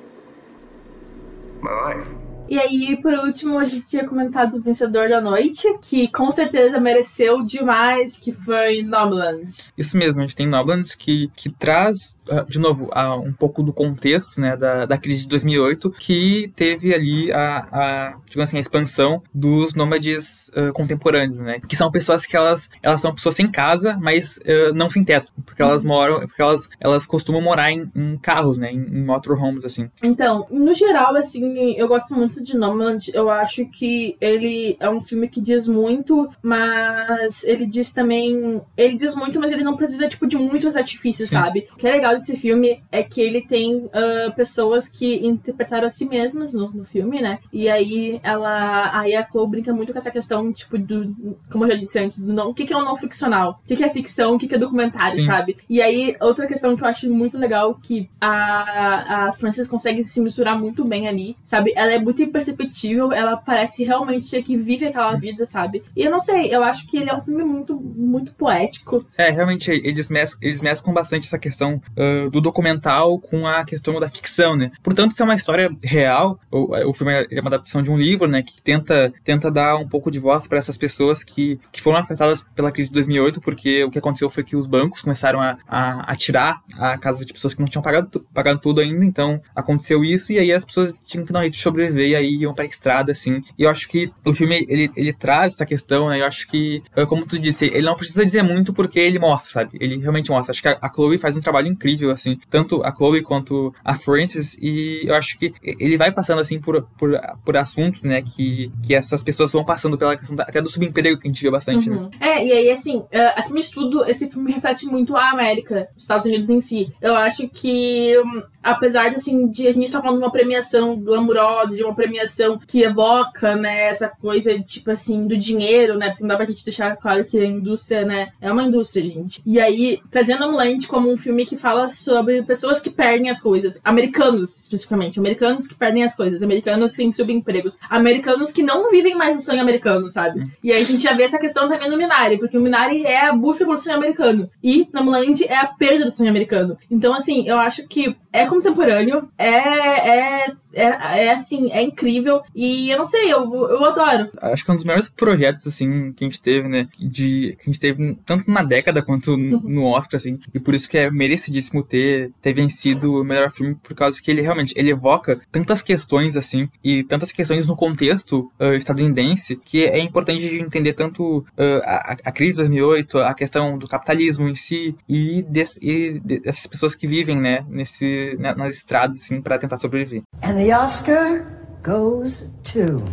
My 1.61 1.71
life. 1.71 2.30
E 2.51 2.59
aí, 2.59 2.97
por 3.01 3.13
último, 3.13 3.57
a 3.57 3.63
gente 3.63 3.87
tinha 3.87 4.05
comentado 4.05 4.57
o 4.57 4.61
vencedor 4.61 5.07
da 5.07 5.21
noite, 5.21 5.73
que 5.81 6.09
com 6.09 6.29
certeza 6.29 6.81
mereceu 6.81 7.41
demais, 7.45 8.19
que 8.19 8.33
foi 8.33 8.81
Nomadland. 8.81 9.47
Isso 9.77 9.95
mesmo, 9.97 10.19
a 10.19 10.23
gente 10.23 10.35
tem 10.35 10.45
Noblands 10.45 10.93
que, 10.93 11.31
que 11.33 11.49
traz, 11.49 12.13
ah, 12.29 12.45
de 12.45 12.59
novo, 12.59 12.89
ah, 12.91 13.15
um 13.15 13.31
pouco 13.31 13.63
do 13.63 13.71
contexto 13.71 14.41
né, 14.41 14.57
da, 14.57 14.85
da 14.85 14.97
crise 14.97 15.21
de 15.21 15.29
2008, 15.29 15.91
que 15.91 16.51
teve 16.53 16.93
ali 16.93 17.31
a, 17.31 17.67
a, 17.71 18.17
digamos 18.25 18.49
assim, 18.49 18.57
a 18.57 18.59
expansão 18.59 19.23
dos 19.33 19.73
nômades 19.73 20.51
ah, 20.53 20.73
contemporâneos, 20.73 21.39
né? 21.39 21.61
Que 21.65 21.77
são 21.77 21.89
pessoas 21.89 22.25
que 22.25 22.35
elas, 22.35 22.69
elas 22.83 22.99
são 22.99 23.15
pessoas 23.15 23.35
sem 23.35 23.49
casa, 23.49 23.97
mas 23.97 24.41
ah, 24.45 24.73
não 24.73 24.89
sem 24.89 25.05
teto, 25.05 25.31
porque 25.45 25.61
elas 25.61 25.85
moram, 25.85 26.27
porque 26.27 26.41
elas, 26.41 26.69
elas 26.81 27.05
costumam 27.05 27.41
morar 27.41 27.71
em, 27.71 27.89
em 27.95 28.17
carros, 28.17 28.57
né? 28.57 28.73
Em, 28.73 28.79
em 28.79 29.05
motorhomes, 29.05 29.63
assim. 29.63 29.89
Então, 30.03 30.45
no 30.51 30.73
geral, 30.73 31.15
assim, 31.15 31.75
eu 31.77 31.87
gosto 31.87 32.13
muito 32.13 32.40
de 32.41 32.57
Nomadland. 32.57 33.11
Eu 33.13 33.30
acho 33.30 33.65
que 33.65 34.15
ele 34.19 34.76
é 34.80 34.89
um 34.89 35.01
filme 35.01 35.27
que 35.27 35.41
diz 35.41 35.68
muito, 35.68 36.30
mas 36.41 37.43
ele 37.43 37.65
diz 37.65 37.91
também. 37.93 38.61
Ele 38.76 38.95
diz 38.95 39.15
muito, 39.15 39.39
mas 39.39 39.51
ele 39.51 39.63
não 39.63 39.77
precisa, 39.77 40.07
tipo, 40.07 40.27
de 40.27 40.38
muitos 40.38 40.76
artifícios, 40.76 41.30
Sim. 41.30 41.35
sabe? 41.35 41.68
O 41.73 41.76
que 41.77 41.88
é 41.88 41.91
legal 41.91 42.15
desse 42.15 42.35
filme 42.38 42.81
é 42.91 43.03
que 43.03 43.22
ele 43.22 43.41
tem 43.41 43.89
ah, 43.93 44.31
pessoas 44.35 44.89
que 44.89 45.26
interpretaram 45.26 45.88
a 45.88 45.89
si 45.89 46.05
mesmas 46.05 46.53
no, 46.53 46.69
no 46.72 46.85
filme, 46.85 47.22
né? 47.22 47.39
E 47.51 47.69
aí 47.69 48.19
ela. 48.23 48.99
Aí 48.99 49.15
a 49.15 49.27
Chloe 49.27 49.49
brinca 49.49 49.73
muito 49.73 49.91
com 49.91 49.97
essa 49.97 50.11
questão, 50.11 50.51
tipo, 50.51 50.77
do. 50.77 51.38
Como 51.49 51.65
eu 51.65 51.72
já 51.72 51.77
disse 51.77 51.99
antes, 51.99 52.19
do 52.19 52.34
não, 52.34 52.49
o 52.49 52.53
que, 52.53 52.65
que 52.65 52.73
é 52.73 52.77
o 52.77 52.84
não 52.84 52.95
ficcional? 52.95 53.61
O 53.63 53.68
que, 53.68 53.76
que 53.76 53.84
é 53.84 53.89
ficção? 53.89 54.35
O 54.35 54.38
que, 54.38 54.47
que 54.47 54.55
é 54.55 54.57
documentário, 54.57 55.15
Sim. 55.15 55.26
sabe? 55.26 55.57
E 55.69 55.81
aí, 55.81 56.15
outra 56.19 56.47
questão 56.47 56.76
que 56.76 56.84
eu 56.84 56.88
acho 56.88 57.09
muito 57.09 57.38
legal 57.38 57.76
que 57.76 58.09
a, 58.19 59.27
a 59.27 59.34
Frances 59.34 59.68
consegue 59.68 60.03
se 60.03 60.19
misturar 60.22 60.57
muito 60.57 60.84
bem 60.84 61.07
ali, 61.07 61.35
sabe? 61.43 61.73
Ela 61.76 61.93
é 61.93 61.99
muito 61.99 62.22
imperceptível, 62.31 63.11
ela 63.11 63.37
parece 63.37 63.83
realmente 63.83 64.41
que 64.41 64.57
vive 64.57 64.87
aquela 64.87 65.15
vida, 65.15 65.45
sabe? 65.45 65.83
E 65.95 66.03
eu 66.03 66.11
não 66.11 66.19
sei, 66.19 66.53
eu 66.53 66.63
acho 66.63 66.87
que 66.87 66.97
ele 66.97 67.09
é 67.09 67.15
um 67.15 67.21
filme 67.21 67.43
muito, 67.43 67.75
muito 67.75 68.33
poético. 68.33 69.05
É, 69.17 69.29
realmente, 69.29 69.69
eles 69.71 70.09
mesclam, 70.09 70.47
eles 70.47 70.61
mesclam 70.61 70.93
bastante 70.93 71.25
essa 71.25 71.37
questão 71.37 71.81
ah, 71.97 72.29
do 72.29 72.41
documental 72.41 73.19
com 73.19 73.45
a 73.45 73.63
questão 73.65 73.99
da 73.99 74.09
ficção, 74.09 74.55
né? 74.55 74.71
Portanto, 74.81 75.13
se 75.13 75.21
é 75.21 75.25
uma 75.25 75.35
história 75.35 75.69
real, 75.83 76.39
o, 76.49 76.89
o 76.89 76.93
filme 76.93 77.27
é 77.29 77.39
uma 77.39 77.49
adaptação 77.49 77.83
de 77.83 77.91
um 77.91 77.97
livro, 77.97 78.27
né? 78.27 78.41
Que 78.41 78.61
tenta, 78.61 79.13
tenta 79.23 79.51
dar 79.51 79.75
um 79.77 79.87
pouco 79.87 80.09
de 80.09 80.19
voz 80.19 80.47
para 80.47 80.57
essas 80.57 80.77
pessoas 80.77 81.23
que, 81.23 81.59
que 81.71 81.81
foram 81.81 81.97
afetadas 81.97 82.41
pela 82.55 82.71
crise 82.71 82.89
de 82.89 82.95
2008, 82.95 83.41
porque 83.41 83.83
o 83.83 83.91
que 83.91 83.99
aconteceu 83.99 84.29
foi 84.29 84.43
que 84.43 84.55
os 84.55 84.67
bancos 84.67 85.01
começaram 85.01 85.41
a, 85.41 85.57
a, 85.67 86.11
a 86.11 86.15
tirar 86.15 86.61
a 86.77 86.97
casa 86.97 87.25
de 87.25 87.33
pessoas 87.33 87.53
que 87.53 87.59
não 87.59 87.67
tinham 87.67 87.81
pagado, 87.81 88.25
pagado 88.33 88.59
tudo 88.59 88.81
ainda, 88.81 89.03
então 89.03 89.41
aconteceu 89.55 90.03
isso, 90.03 90.31
e 90.31 90.39
aí 90.39 90.51
as 90.51 90.63
pessoas 90.63 90.93
tinham 91.05 91.25
que 91.25 91.33
dar 91.33 91.39
um 91.39 91.43
jeito 91.43 91.55
de 91.55 91.61
sobreviver, 91.61 92.09
e 92.11 92.15
aí 92.15 92.35
iam 92.35 92.53
pra 92.53 92.65
estrada, 92.65 93.11
assim. 93.11 93.41
E 93.57 93.63
eu 93.63 93.69
acho 93.69 93.88
que 93.89 94.11
o 94.25 94.33
filme, 94.33 94.65
ele, 94.69 94.91
ele 94.95 95.13
traz 95.13 95.53
essa 95.53 95.65
questão, 95.65 96.09
né? 96.09 96.21
Eu 96.21 96.25
acho 96.25 96.47
que, 96.47 96.81
ah, 96.95 97.05
como 97.05 97.25
tu 97.25 97.39
disse, 97.39 97.65
ele 97.65 97.85
não 97.85 97.95
precisa 97.95 98.23
dizer 98.23 98.43
muito 98.43 98.73
porque 98.73 98.99
ele 98.99 99.19
mostra, 99.19 99.51
sabe? 99.51 99.77
Ele 99.79 99.97
realmente 99.97 100.29
mostra. 100.31 100.51
Acho 100.51 100.61
que 100.61 100.67
a, 100.67 100.77
a 100.81 100.91
Chloe 100.93 101.17
faz 101.17 101.35
um 101.38 101.39
trabalho 101.41 101.67
incrível, 101.67 102.11
assim. 102.11 102.38
Tanto 102.49 102.83
a 102.83 102.93
Chloe 102.95 103.21
quanto 103.21 103.73
a 103.83 103.95
Frances. 103.95 104.57
E 104.61 105.03
eu 105.05 105.15
acho 105.15 105.38
que 105.38 105.51
ele 105.63 105.97
vai 105.97 106.11
passando, 106.11 106.39
assim, 106.39 106.59
por, 106.59 106.81
por, 106.97 107.19
por 107.43 107.57
assuntos, 107.57 108.03
né? 108.03 108.21
Que, 108.21 108.71
que 108.85 108.93
essas 108.95 109.23
pessoas 109.23 109.51
vão 109.51 109.63
passando 109.65 109.97
pela 109.97 110.15
questão 110.15 110.35
da- 110.35 110.43
até 110.43 110.61
do 110.61 110.69
subemprego 110.69 111.19
que 111.19 111.27
a 111.27 111.31
gente 111.31 111.41
vê 111.41 111.49
bastante, 111.51 111.89
né? 111.89 111.95
Uhum. 111.97 112.09
É, 112.19 112.45
e 112.45 112.51
aí, 112.51 112.71
assim, 112.71 113.03
eh, 113.11 113.33
acima 113.39 113.59
de 113.59 113.71
tudo, 113.71 114.05
esse 114.05 114.29
filme 114.29 114.51
reflete 114.51 114.85
muito 114.85 115.15
a 115.15 115.29
América, 115.31 115.88
os 115.95 116.03
Estados 116.03 116.25
Unidos 116.25 116.49
em 116.49 116.59
si. 116.59 116.91
Eu 117.01 117.15
acho 117.15 117.47
que, 117.47 118.17
hum, 118.19 118.41
apesar 118.63 119.09
de, 119.09 119.15
assim, 119.15 119.47
de 119.49 119.67
a 119.67 119.71
gente 119.71 119.85
estar 119.85 120.01
falando 120.01 120.19
de 120.19 120.23
uma 120.25 120.31
premiação 120.31 120.95
glamurosa, 120.99 121.75
de 121.75 121.83
uma 121.83 121.95
premiação 122.01 122.59
que 122.65 122.81
evoca, 122.81 123.55
né, 123.55 123.85
essa 123.89 124.09
coisa, 124.09 124.59
tipo 124.59 124.89
assim, 124.89 125.27
do 125.27 125.37
dinheiro, 125.37 125.97
né? 125.97 126.09
Porque 126.09 126.23
não 126.23 126.29
dá 126.29 126.35
pra 126.35 126.45
gente 126.45 126.65
deixar 126.65 126.95
claro 126.97 127.23
que 127.23 127.39
a 127.39 127.45
indústria, 127.45 128.03
né, 128.03 128.29
é 128.41 128.51
uma 128.51 128.63
indústria, 128.63 129.05
gente. 129.05 129.39
E 129.45 129.59
aí, 129.59 129.99
trazendo 130.09 130.49
Muland 130.51 130.87
como 130.87 131.11
um 131.11 131.17
filme 131.17 131.45
que 131.45 131.55
fala 131.55 131.89
sobre 131.89 132.41
pessoas 132.41 132.81
que 132.81 132.89
perdem 132.89 133.29
as 133.29 133.39
coisas, 133.39 133.79
americanos, 133.83 134.63
especificamente, 134.63 135.19
americanos 135.19 135.67
que 135.67 135.75
perdem 135.75 136.03
as 136.03 136.15
coisas, 136.15 136.41
americanos 136.41 136.91
que 136.91 136.97
têm 136.97 137.11
subempregos, 137.11 137.77
americanos 137.89 138.51
que 138.51 138.63
não 138.63 138.89
vivem 138.89 139.15
mais 139.15 139.37
o 139.37 139.41
sonho 139.41 139.61
americano, 139.61 140.09
sabe? 140.09 140.43
E 140.63 140.71
aí 140.71 140.81
a 140.81 140.85
gente 140.85 141.03
já 141.03 141.13
vê 141.13 141.23
essa 141.23 141.37
questão 141.37 141.69
também 141.69 141.89
no 141.89 141.97
Minari, 141.97 142.39
porque 142.39 142.57
o 142.57 142.61
Minari 142.61 143.05
é 143.05 143.27
a 143.27 143.33
busca 143.33 143.65
pelo 143.65 143.79
sonho 143.79 143.97
americano. 143.97 144.49
E 144.63 144.87
na 144.91 145.03
Muland 145.03 145.43
é 145.43 145.55
a 145.55 145.67
perda 145.67 146.05
do 146.09 146.17
sonho 146.17 146.29
americano. 146.29 146.77
Então, 146.89 147.13
assim, 147.13 147.47
eu 147.47 147.59
acho 147.59 147.87
que 147.87 148.15
é 148.33 148.45
contemporâneo, 148.45 149.29
é, 149.37 149.47
é, 149.49 150.51
é, 150.73 151.26
é 151.26 151.34
assim, 151.34 151.72
é 151.72 151.81
incrível. 151.81 152.41
E 152.56 152.89
eu 152.89 152.98
não 152.98 153.06
sei, 153.06 153.31
eu, 153.31 153.53
eu 153.53 153.85
adoro. 153.85 154.30
Acho 154.41 154.64
que 154.64 154.72
é 154.72 154.73
um 154.73 154.76
dos 154.76 154.85
melhores 154.85 155.10
projetos, 155.10 155.68
assim, 155.68 156.11
que 156.14 156.23
a 156.23 156.27
gente 156.27 156.41
teve, 156.41 156.68
né? 156.68 156.88
De, 156.99 157.56
que 157.57 157.64
a 157.64 157.72
gente 157.72 157.80
teve 157.80 158.18
tanto 158.26 158.49
na 158.49 158.64
década 158.64 159.02
quanto 159.02 159.38
no, 159.38 159.60
no 159.61 159.85
Oscar, 159.85 160.18
assim. 160.18 160.39
E 160.53 160.60
por 160.60 160.73
isso 160.73 160.89
que 160.89 160.98
é 160.98 161.10
merecidíssimo 161.10 161.84
ter, 161.84 162.31
ter 162.41 162.53
vencido 162.53 163.14
o 163.14 163.23
melhor 163.23 163.49
filme, 163.49 163.76
por 163.76 163.95
causa 163.95 164.22
que 164.22 164.30
ele 164.30 164.41
realmente 164.41 164.73
ele 164.77 164.91
evoca 164.91 165.39
tantas 165.52 165.81
questões, 165.81 166.38
assim, 166.38 166.69
e 166.84 167.03
tantas 167.03 167.31
questões 167.31 167.68
no 167.68 167.76
contexto 167.76 168.52
uh, 168.60 168.73
estadunidense, 168.73 169.56
que 169.57 169.85
é 169.85 169.99
importante 169.99 170.39
de 170.39 170.60
entender 170.60 170.93
tanto 170.93 171.39
uh, 171.39 171.81
a, 171.84 172.18
a 172.23 172.31
crise 172.31 172.57
de 172.57 172.69
2008, 172.69 173.18
a 173.19 173.34
questão 173.34 173.77
do 173.77 173.88
capitalismo 173.88 174.48
em 174.48 174.56
si, 174.56 174.95
e, 175.07 175.43
des, 175.43 175.77
e 175.81 176.19
dessas 176.19 176.68
pessoas 176.68 176.95
que 176.95 177.07
vivem, 177.07 177.39
né, 177.39 177.65
nesse 177.68 178.35
né, 178.39 178.53
nas 178.56 178.76
estradas, 178.76 179.18
assim, 179.18 179.41
para 179.41 179.57
tentar 179.57 179.77
sobreviver. 179.77 180.22
And 180.41 180.60
the 180.61 180.71
Oscar 180.73 181.41
goes 181.81 182.45
to 182.63 183.03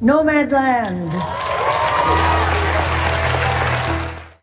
Nomadland. 0.00 1.12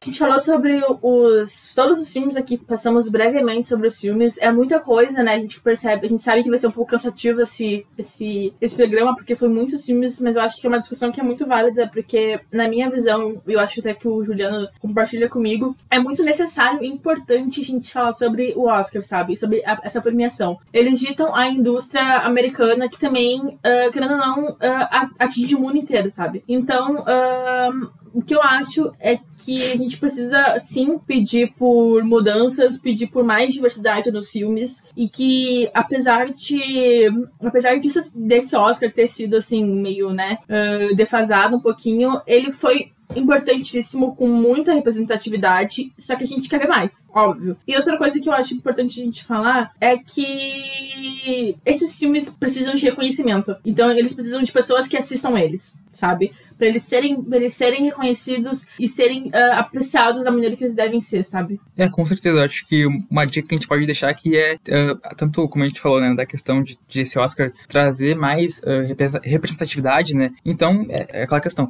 A 0.04 0.06
gente 0.08 0.18
falou 0.18 0.40
sobre 0.40 0.82
os 1.04 1.74
todos 1.76 2.02
os 2.02 2.12
filmes 2.12 2.36
aqui, 2.36 2.58
passamos 2.58 3.08
brevemente 3.08 3.68
sobre 3.68 3.86
os 3.86 4.00
filmes. 4.00 4.36
É 4.40 4.52
muita 4.52 4.80
coisa, 4.80 5.22
né? 5.22 5.36
A 5.36 5.38
gente 5.38 5.62
percebe, 5.62 6.08
a 6.08 6.10
gente 6.10 6.24
sabe 6.24 6.42
que 6.42 6.50
vai 6.50 6.58
ser 6.58 6.66
um 6.66 6.72
pouco 6.72 6.90
cansativo 6.90 7.40
esse, 7.42 7.86
esse, 7.96 8.52
esse 8.60 8.76
programa, 8.76 9.16
porque 9.16 9.36
foi 9.36 9.48
muitos 9.48 9.86
filmes, 9.86 10.20
mas 10.20 10.36
eu 10.36 10.42
acho 10.42 10.60
que 10.60 10.66
é 10.66 10.70
uma 10.70 10.80
discussão 10.80 11.12
que 11.12 11.22
é 11.22 11.24
muito 11.24 11.46
válida, 11.46 11.88
porque, 11.94 12.40
na 12.52 12.68
minha 12.68 12.90
visão, 12.90 13.40
eu 13.48 13.60
acho 13.60 13.80
até 13.80 13.94
que 13.94 14.08
o 14.08 14.24
Juliano 14.24 14.68
compartilha 14.80 15.30
comigo, 15.30 15.76
é 15.88 16.00
muito 16.00 16.24
necessário 16.24 16.84
e 16.84 16.88
importante 16.88 17.62
a 17.62 17.64
gente 17.64 17.94
falar 17.94 18.14
sobre 18.14 18.56
o 18.56 18.66
Oscar, 18.68 19.04
sabe? 19.04 19.38
Sobre 19.38 19.64
a, 19.64 19.82
essa 19.84 20.02
premiação. 20.02 20.58
Eles 20.74 21.00
ditam 21.00 21.36
a 21.36 21.48
indústria 21.48 22.22
americana 22.22 22.90
que 22.90 23.00
também, 23.00 23.40
uh, 23.40 23.92
querendo 23.94 24.14
ou 24.14 24.18
não, 24.18 24.50
uh, 24.50 25.12
atinge 25.20 25.54
o 25.54 25.60
mundo 25.60 25.78
inteiro, 25.78 26.10
sabe? 26.10 26.44
Então, 26.48 27.02
uh, 27.02 27.92
o 28.14 28.22
que 28.22 28.36
eu 28.36 28.42
acho 28.42 28.92
é 29.00 29.20
que 29.44 29.72
a 29.72 29.78
gente 29.78 29.98
precisa 29.98 30.60
sim 30.60 30.98
pedir 31.00 31.54
por 31.58 32.04
mudanças, 32.04 32.78
pedir 32.78 33.08
por 33.08 33.24
mais 33.24 33.54
diversidade 33.54 34.12
nos 34.12 34.30
filmes 34.30 34.84
e 34.96 35.08
que 35.08 35.70
apesar 35.74 36.32
de 36.32 37.10
apesar 37.42 37.80
disso 37.80 38.00
desse 38.16 38.56
Oscar 38.56 38.92
ter 38.92 39.08
sido 39.08 39.38
assim 39.38 39.66
meio 39.66 40.12
né 40.12 40.38
uh, 40.44 40.96
defasado 40.96 41.58
um 41.58 41.60
pouquinho, 41.60 42.22
ele 42.28 42.52
foi 42.52 42.92
importantíssimo, 43.16 44.16
com 44.16 44.28
muita 44.28 44.74
representatividade, 44.74 45.94
só 45.98 46.16
que 46.16 46.24
a 46.24 46.28
gente 46.28 46.50
quer 46.50 46.60
ver 46.60 46.68
mais, 46.68 47.06
óbvio. 47.14 47.58
E 47.68 47.76
outra 47.76 47.98
coisa 47.98 48.20
que 48.20 48.30
eu 48.30 48.34
acho 48.34 48.54
importante 48.54 49.00
a 49.00 49.04
gente 49.04 49.24
falar 49.24 49.72
é 49.80 49.98
que 49.98 51.56
esses 51.66 51.98
filmes 51.98 52.30
precisam 52.30 52.76
de 52.76 52.86
reconhecimento. 52.86 53.56
Então, 53.66 53.92
eles 53.92 54.14
precisam 54.14 54.42
de 54.42 54.52
pessoas 54.52 54.88
que 54.88 54.98
assistam 54.98 55.38
eles, 55.38 55.80
sabe? 55.92 56.34
Para 56.58 56.68
eles 56.68 56.84
serem, 56.84 57.22
pra 57.22 57.38
eles 57.38 57.56
serem 57.56 57.86
reconhecidos 57.86 58.66
e 58.80 58.88
serem 58.88 59.31
uh, 59.34 59.54
apreciados 59.60 60.24
da 60.24 60.32
maneira 60.32 60.56
que 60.56 60.64
eles 60.64 60.76
devem 60.76 61.02
ser, 61.02 61.24
sabe? 61.24 61.60
É, 61.78 61.90
com 61.90 62.06
certeza. 62.06 62.40
Eu 62.40 62.44
acho 62.44 62.66
que 62.68 62.86
uma 63.10 63.26
dica 63.26 63.48
que 63.48 63.56
a 63.56 63.58
gente 63.58 63.68
pode 63.68 63.86
deixar 63.86 64.10
aqui 64.10 64.38
é, 64.38 64.56
uh, 64.56 65.16
tanto 65.16 65.48
como 65.50 65.64
a 65.64 65.68
gente 65.68 65.80
falou, 65.80 66.00
né, 66.00 66.14
da 66.14 66.26
questão 66.26 66.62
de, 66.62 66.78
de 66.88 67.02
esse 67.02 67.18
Oscar 67.18 67.52
trazer 67.68 68.16
mais 68.16 68.60
uh, 68.60 69.20
representatividade, 69.24 70.16
né? 70.16 70.32
Então, 70.46 70.86
é, 70.90 71.22
é 71.22 71.24
aquela 71.24 71.42
questão. 71.42 71.68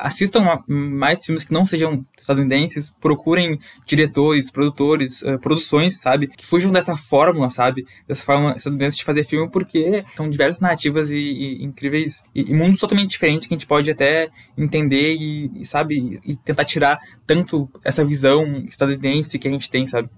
assistam 0.00 0.40
uma, 0.40 0.64
mais 0.66 1.24
filmes 1.24 1.44
que 1.44 1.52
não 1.52 1.66
sejam 1.66 2.04
estadunidenses, 2.18 2.90
procurem 3.00 3.58
diretores, 3.86 4.50
produtores, 4.50 5.22
produções, 5.40 6.00
sabe? 6.00 6.26
Que 6.28 6.46
fujam 6.46 6.70
dessa 6.70 6.96
fórmula, 6.96 7.50
sabe? 7.50 7.86
Dessa 8.06 8.22
fórmula 8.22 8.56
estadunidense 8.56 8.96
de 8.96 9.04
fazer 9.04 9.24
filme, 9.24 9.50
porque 9.50 10.04
são 10.16 10.28
diversas 10.28 10.60
narrativas 10.60 11.10
e, 11.10 11.18
e 11.18 11.64
incríveis 11.64 12.22
e, 12.34 12.50
e, 12.50 12.54
mundos 12.54 12.78
totalmente 12.78 13.10
diferentes 13.10 13.46
que 13.46 13.54
a 13.54 13.56
gente 13.56 13.66
pode 13.66 13.90
até 13.90 14.28
entender 14.56 15.14
e, 15.14 15.50
e 15.60 15.64
sabe? 15.64 16.20
E 16.24 16.36
tentar 16.36 16.64
tirar 16.64 16.99
tanto 17.26 17.68
essa 17.84 18.04
visão 18.04 18.64
estadunidense 18.66 19.38
que 19.38 19.48
a 19.48 19.50
gente 19.50 19.70
tem, 19.70 19.86
sabe? 19.86 20.08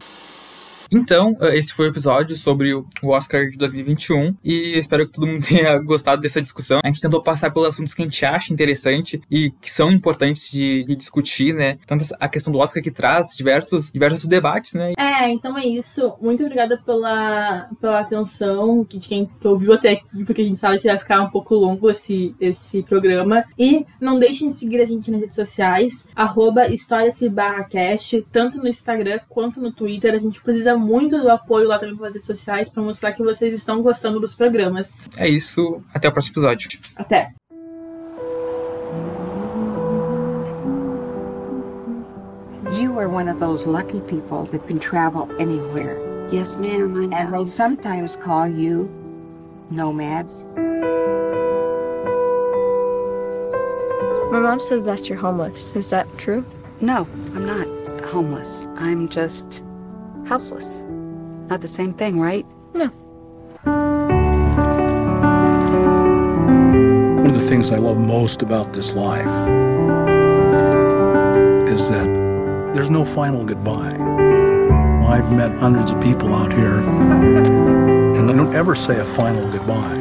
Então, 0.92 1.34
eh, 1.40 1.56
esse 1.56 1.72
foi 1.72 1.86
o 1.86 1.88
episódio 1.88 2.36
sobre 2.36 2.74
o 2.74 2.86
Oscar 3.02 3.48
de 3.48 3.56
2021 3.56 4.36
e 4.44 4.78
espero 4.78 5.06
que 5.06 5.12
todo 5.12 5.26
mundo 5.26 5.44
tenha 5.48 5.78
gostado 5.78 6.20
dessa 6.20 6.40
discussão. 6.40 6.80
A 6.84 6.88
gente 6.88 7.00
tentou 7.00 7.22
passar 7.22 7.50
pelos 7.50 7.68
assuntos 7.68 7.94
que 7.94 8.02
a 8.02 8.04
gente 8.04 8.24
acha 8.26 8.52
interessante 8.52 9.22
e 9.30 9.50
que 9.50 9.70
são 9.70 9.90
importantes 9.90 10.50
de, 10.50 10.84
de 10.84 10.94
discutir, 10.94 11.54
né? 11.54 11.78
Tanto 11.86 12.04
a 12.20 12.28
questão 12.28 12.52
do 12.52 12.58
Oscar 12.58 12.82
que 12.82 12.90
traz 12.90 13.34
diversos, 13.34 13.90
diversos 13.90 14.28
debates, 14.28 14.74
né? 14.74 14.92
É, 14.98 15.30
então 15.30 15.56
é 15.56 15.66
isso. 15.66 16.14
Muito 16.20 16.42
obrigada 16.42 16.76
pela, 16.84 17.70
pela 17.80 18.00
atenção 18.00 18.84
de 18.86 18.98
quem 18.98 19.26
que 19.26 19.48
ouviu 19.48 19.72
até 19.72 19.92
aqui, 19.92 20.24
porque 20.24 20.42
a 20.42 20.44
gente 20.44 20.58
sabe 20.58 20.78
que 20.78 20.88
vai 20.88 20.98
ficar 20.98 21.22
um 21.22 21.30
pouco 21.30 21.54
longo 21.54 21.90
esse, 21.90 22.34
esse 22.38 22.82
programa. 22.82 23.44
E 23.58 23.86
não 23.98 24.18
deixem 24.18 24.48
de 24.48 24.54
seguir 24.54 24.80
a 24.80 24.84
gente 24.84 25.10
nas 25.10 25.20
redes 25.20 25.36
sociais, 25.36 26.06
arroba 26.14 26.62
tanto 28.30 28.58
no 28.58 28.68
Instagram 28.68 29.20
quanto 29.28 29.60
no 29.60 29.72
Twitter. 29.72 30.14
A 30.14 30.18
gente 30.18 30.40
precisa 30.42 30.76
muito 30.82 31.18
do 31.20 31.30
apoio 31.30 31.68
lá 31.68 31.78
também 31.78 31.96
pelas 31.96 32.12
redes 32.12 32.26
sociais 32.26 32.68
para 32.68 32.82
mostrar 32.82 33.12
que 33.12 33.22
vocês 33.22 33.54
estão 33.54 33.80
gostando 33.80 34.20
dos 34.20 34.34
programas. 34.34 34.96
É 35.16 35.28
isso. 35.28 35.82
Até 35.94 36.08
o 36.08 36.12
próximo 36.12 36.34
episódio. 36.34 36.68
Até. 36.96 37.32
You 42.78 42.98
are 42.98 43.08
one 43.08 43.28
of 43.28 43.38
those 43.38 43.66
lucky 43.66 44.00
people 44.00 44.46
that 44.50 44.66
can 44.66 44.78
travel 44.78 45.28
anywhere. 45.38 45.98
Yes, 46.30 46.56
ma'am. 46.56 46.96
I 46.96 47.06
know. 47.06 47.16
And 47.16 47.32
they 47.32 47.46
sometimes 47.46 48.16
call 48.16 48.48
you 48.48 48.90
nomads. 49.70 50.48
My 54.32 54.38
mom 54.40 54.60
said 54.60 54.84
that 54.84 55.10
you're 55.10 55.18
homeless. 55.18 55.76
Is 55.76 55.90
that 55.90 56.06
true? 56.16 56.42
No, 56.80 57.06
I'm 57.34 57.46
not 57.46 57.68
homeless. 58.06 58.66
I'm 58.76 59.08
just 59.08 59.62
houseless. 60.32 60.86
Not 61.50 61.60
the 61.60 61.68
same 61.68 61.92
thing, 61.92 62.18
right? 62.18 62.46
No. 62.72 62.86
One 67.20 67.26
of 67.26 67.34
the 67.34 67.46
things 67.46 67.70
I 67.70 67.76
love 67.76 67.98
most 67.98 68.40
about 68.40 68.72
this 68.72 68.94
life 68.94 69.26
is 71.68 71.90
that 71.90 72.08
there's 72.72 72.88
no 72.88 73.04
final 73.04 73.44
goodbye. 73.44 73.98
I've 75.06 75.30
met 75.30 75.52
hundreds 75.58 75.90
of 75.90 76.00
people 76.00 76.34
out 76.34 76.50
here, 76.50 76.78
and 78.16 78.30
I 78.30 78.34
don't 78.34 78.54
ever 78.54 78.74
say 78.74 79.00
a 79.00 79.04
final 79.04 79.46
goodbye. 79.52 80.00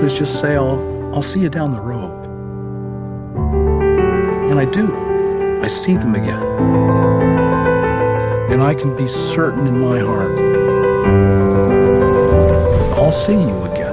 Let's 0.00 0.16
just 0.16 0.40
say 0.40 0.56
I'll, 0.56 0.80
I'll 1.14 1.20
see 1.20 1.40
you 1.40 1.50
down 1.50 1.72
the 1.72 1.80
road. 1.82 2.24
And 4.50 4.58
I 4.58 4.64
do. 4.64 4.86
I 5.62 5.66
see 5.66 5.92
them 5.92 6.14
again. 6.14 7.39
And 8.50 8.62
I 8.62 8.74
can 8.74 8.96
be 8.96 9.06
certain 9.06 9.66
in 9.66 9.78
my 9.78 10.00
heart 10.00 10.50
I'll 13.00 13.12
see 13.12 13.32
you 13.32 13.64
again. 13.64 13.89